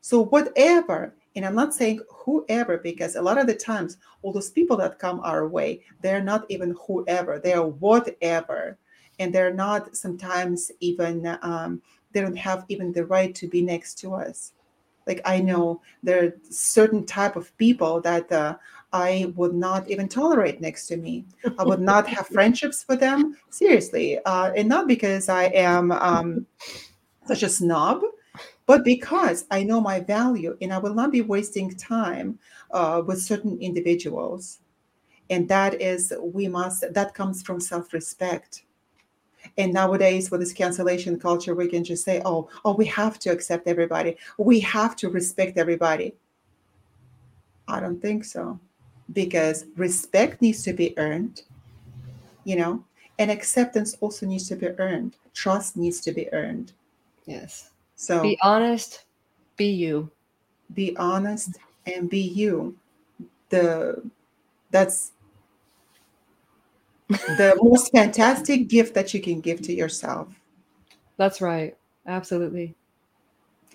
So, 0.00 0.24
whatever, 0.24 1.14
and 1.34 1.44
I'm 1.44 1.54
not 1.54 1.74
saying 1.74 2.00
whoever, 2.10 2.78
because 2.78 3.16
a 3.16 3.22
lot 3.22 3.38
of 3.38 3.46
the 3.46 3.54
times, 3.54 3.96
all 4.22 4.32
those 4.32 4.50
people 4.50 4.76
that 4.78 4.98
come 4.98 5.20
our 5.20 5.48
way, 5.48 5.82
they're 6.00 6.22
not 6.22 6.44
even 6.48 6.76
whoever, 6.86 7.38
they 7.38 7.54
are 7.54 7.66
whatever. 7.66 8.78
And 9.18 9.32
they're 9.32 9.54
not 9.54 9.96
sometimes 9.96 10.72
even, 10.80 11.38
um, 11.42 11.80
they 12.12 12.20
don't 12.20 12.36
have 12.36 12.64
even 12.68 12.92
the 12.92 13.06
right 13.06 13.34
to 13.36 13.46
be 13.46 13.62
next 13.62 13.94
to 14.00 14.14
us 14.14 14.52
like 15.06 15.20
i 15.24 15.40
know 15.40 15.80
there 16.02 16.24
are 16.24 16.32
certain 16.50 17.04
type 17.04 17.36
of 17.36 17.56
people 17.56 18.00
that 18.00 18.30
uh, 18.32 18.56
i 18.92 19.32
would 19.36 19.54
not 19.54 19.88
even 19.90 20.08
tolerate 20.08 20.60
next 20.60 20.86
to 20.86 20.96
me. 20.96 21.24
I 21.58 21.64
would 21.64 21.80
not 21.80 22.06
have 22.06 22.26
friendships 22.36 22.84
with 22.88 23.00
them. 23.00 23.36
Seriously 23.50 24.18
uh, 24.24 24.52
and 24.56 24.68
not 24.68 24.86
because 24.86 25.28
i 25.28 25.44
am 25.44 25.92
um, 25.92 26.46
such 27.26 27.42
a 27.42 27.48
snob 27.48 28.02
but 28.66 28.84
because 28.84 29.46
i 29.50 29.62
know 29.62 29.80
my 29.80 30.00
value 30.00 30.56
and 30.60 30.72
i 30.72 30.78
will 30.78 30.94
not 30.94 31.12
be 31.12 31.20
wasting 31.20 31.70
time 31.74 32.38
uh, 32.74 33.02
with 33.06 33.22
certain 33.22 33.58
individuals. 33.60 34.60
And 35.30 35.48
that 35.48 35.80
is 35.80 36.12
we 36.20 36.48
must 36.48 36.84
that 36.92 37.14
comes 37.14 37.42
from 37.42 37.60
self-respect 37.60 38.64
And 39.56 39.72
nowadays, 39.72 40.30
with 40.30 40.40
this 40.40 40.52
cancellation 40.52 41.18
culture, 41.18 41.54
we 41.54 41.68
can 41.68 41.84
just 41.84 42.04
say, 42.04 42.20
"Oh, 42.24 42.48
oh, 42.64 42.74
we 42.74 42.86
have 42.86 43.18
to 43.20 43.30
accept 43.30 43.68
everybody. 43.68 44.16
We 44.36 44.60
have 44.60 44.96
to 44.96 45.08
respect 45.08 45.58
everybody." 45.58 46.14
I 47.68 47.80
don't 47.80 48.00
think 48.00 48.24
so, 48.24 48.58
because 49.12 49.66
respect 49.76 50.42
needs 50.42 50.62
to 50.64 50.72
be 50.72 50.98
earned. 50.98 51.42
You 52.44 52.56
know, 52.56 52.84
and 53.18 53.30
acceptance 53.30 53.96
also 54.00 54.26
needs 54.26 54.48
to 54.48 54.56
be 54.56 54.68
earned. 54.78 55.16
Trust 55.32 55.76
needs 55.76 56.00
to 56.02 56.12
be 56.12 56.32
earned. 56.32 56.72
Yes. 57.26 57.70
So 57.96 58.22
Be 58.22 58.36
honest, 58.42 59.04
be 59.56 59.66
you. 59.66 60.10
be 60.74 60.96
honest 60.96 61.58
and 61.86 62.08
be 62.10 62.20
you 62.20 62.76
the 63.50 64.02
that's 64.70 65.12
the 67.08 67.54
most 67.62 67.92
fantastic 67.92 68.68
gift 68.68 68.94
that 68.94 69.12
you 69.12 69.20
can 69.20 69.40
give 69.40 69.60
to 69.62 69.72
yourself 69.72 70.28
That's 71.16 71.40
right. 71.40 71.76
Absolutely. 72.06 72.74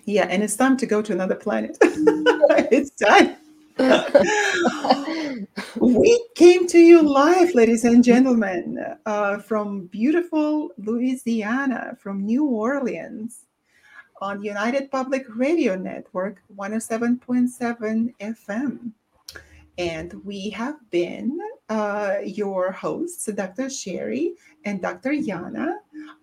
yeah 0.04 0.26
and 0.30 0.42
it's 0.42 0.56
time 0.56 0.76
to 0.78 0.86
go 0.86 1.02
to 1.02 1.12
another 1.12 1.34
planet 1.34 1.76
it's 1.82 2.90
time 2.90 3.36
we 5.80 6.26
came 6.34 6.66
to 6.66 6.78
you 6.78 7.02
live 7.02 7.54
ladies 7.54 7.84
and 7.84 8.04
gentlemen 8.04 8.78
uh, 9.06 9.38
from 9.38 9.86
beautiful 9.86 10.70
louisiana 10.78 11.96
from 12.00 12.24
new 12.24 12.44
orleans 12.44 13.46
on 14.20 14.42
united 14.42 14.90
public 14.90 15.24
radio 15.34 15.76
network 15.76 16.42
107.7 16.56 18.12
fm 18.20 18.92
and 19.78 20.12
we 20.24 20.50
have 20.50 20.76
been 20.90 21.38
uh, 21.70 22.16
your 22.24 22.72
hosts, 22.72 23.26
Dr. 23.26 23.70
Sherry 23.70 24.34
and 24.64 24.82
Dr. 24.82 25.10
Yana, 25.10 25.76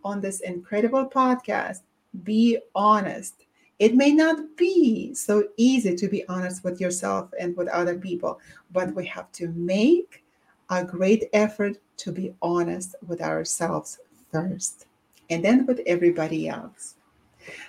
on 0.03 0.21
this 0.21 0.41
incredible 0.41 1.09
podcast. 1.09 1.79
Be 2.23 2.59
honest. 2.75 3.45
It 3.79 3.95
may 3.95 4.11
not 4.11 4.57
be 4.57 5.13
so 5.13 5.45
easy 5.55 5.95
to 5.95 6.07
be 6.07 6.27
honest 6.27 6.63
with 6.63 6.81
yourself 6.81 7.29
and 7.39 7.55
with 7.55 7.67
other 7.69 7.97
people, 7.97 8.39
but 8.71 8.93
we 8.93 9.05
have 9.05 9.31
to 9.33 9.49
make 9.49 10.23
a 10.69 10.83
great 10.83 11.25
effort 11.31 11.77
to 11.97 12.11
be 12.11 12.33
honest 12.41 12.95
with 13.05 13.21
ourselves 13.21 13.99
first 14.31 14.87
and 15.29 15.45
then 15.45 15.65
with 15.65 15.81
everybody 15.85 16.49
else. 16.49 16.95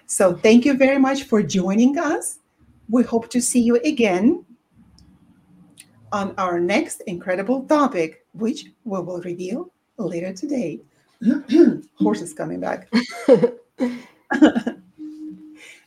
So, 0.06 0.34
thank 0.34 0.64
you 0.64 0.74
very 0.74 0.98
much 0.98 1.24
for 1.24 1.42
joining 1.42 1.98
us. 1.98 2.38
We 2.88 3.04
hope 3.04 3.28
to 3.30 3.40
see 3.40 3.60
you 3.60 3.76
again 3.84 4.44
on 6.12 6.34
our 6.38 6.58
next 6.60 7.02
incredible 7.06 7.64
topic, 7.64 8.26
which 8.32 8.66
we 8.84 9.00
will 9.00 9.20
reveal 9.22 9.70
later 9.96 10.32
today. 10.32 10.80
Horses 11.98 12.32
coming 12.32 12.60
back. 12.60 12.88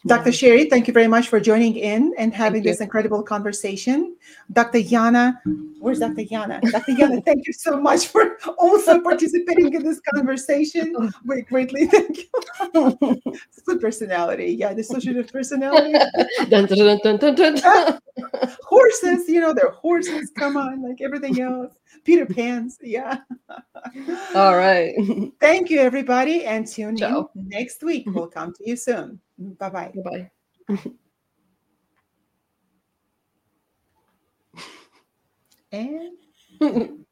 Dr. 0.08 0.32
Sherry, 0.32 0.66
thank 0.66 0.88
you 0.88 0.94
very 0.94 1.08
much 1.08 1.28
for 1.28 1.40
joining 1.40 1.76
in 1.76 2.14
and 2.18 2.34
having 2.34 2.64
this 2.64 2.82
incredible 2.82 3.22
conversation. 3.22 4.16
Dr. 4.52 4.80
Yana, 4.80 5.38
where's 5.80 6.00
Dr. 6.00 6.24
Yana? 6.24 6.60
Dr. 6.72 6.94
Yana, 6.94 7.24
thank 7.26 7.46
you 7.46 7.54
so 7.54 7.80
much 7.80 8.08
for 8.08 8.38
also 8.58 9.00
participating 9.02 9.74
in 9.74 9.84
this 9.84 10.02
conversation. 10.14 10.96
We 11.26 11.44
greatly 11.44 11.86
thank 11.86 12.18
you. 12.18 13.22
Good 13.66 13.80
personality. 13.80 14.56
Yeah, 14.58 14.74
dissociative 14.74 15.32
personality. 15.32 15.94
Dun, 16.50 16.66
dun, 16.66 17.36
dun. 17.36 18.00
horses, 18.64 19.30
you 19.30 19.40
know, 19.40 19.54
they're 19.54 19.72
horses. 19.72 20.32
Come 20.36 20.58
on, 20.58 20.82
like 20.82 21.02
everything 21.02 21.40
else. 21.42 21.74
Peter 22.04 22.26
Pan's. 22.26 22.78
Yeah. 22.82 23.20
All 24.36 24.56
right. 24.56 24.94
Thank 25.40 25.70
you, 25.70 25.80
everybody, 25.80 26.46
and 26.46 26.68
tune 26.68 26.98
Ciao. 26.98 27.30
in 27.36 27.50
next 27.50 27.84
week. 27.84 28.06
We'll 28.08 28.28
come 28.28 28.54
to 28.54 28.70
you 28.70 28.76
soon. 28.76 29.20
Bye 29.38 29.70
bye. 29.70 29.92
Goodbye. 29.94 30.32
And 35.72 36.18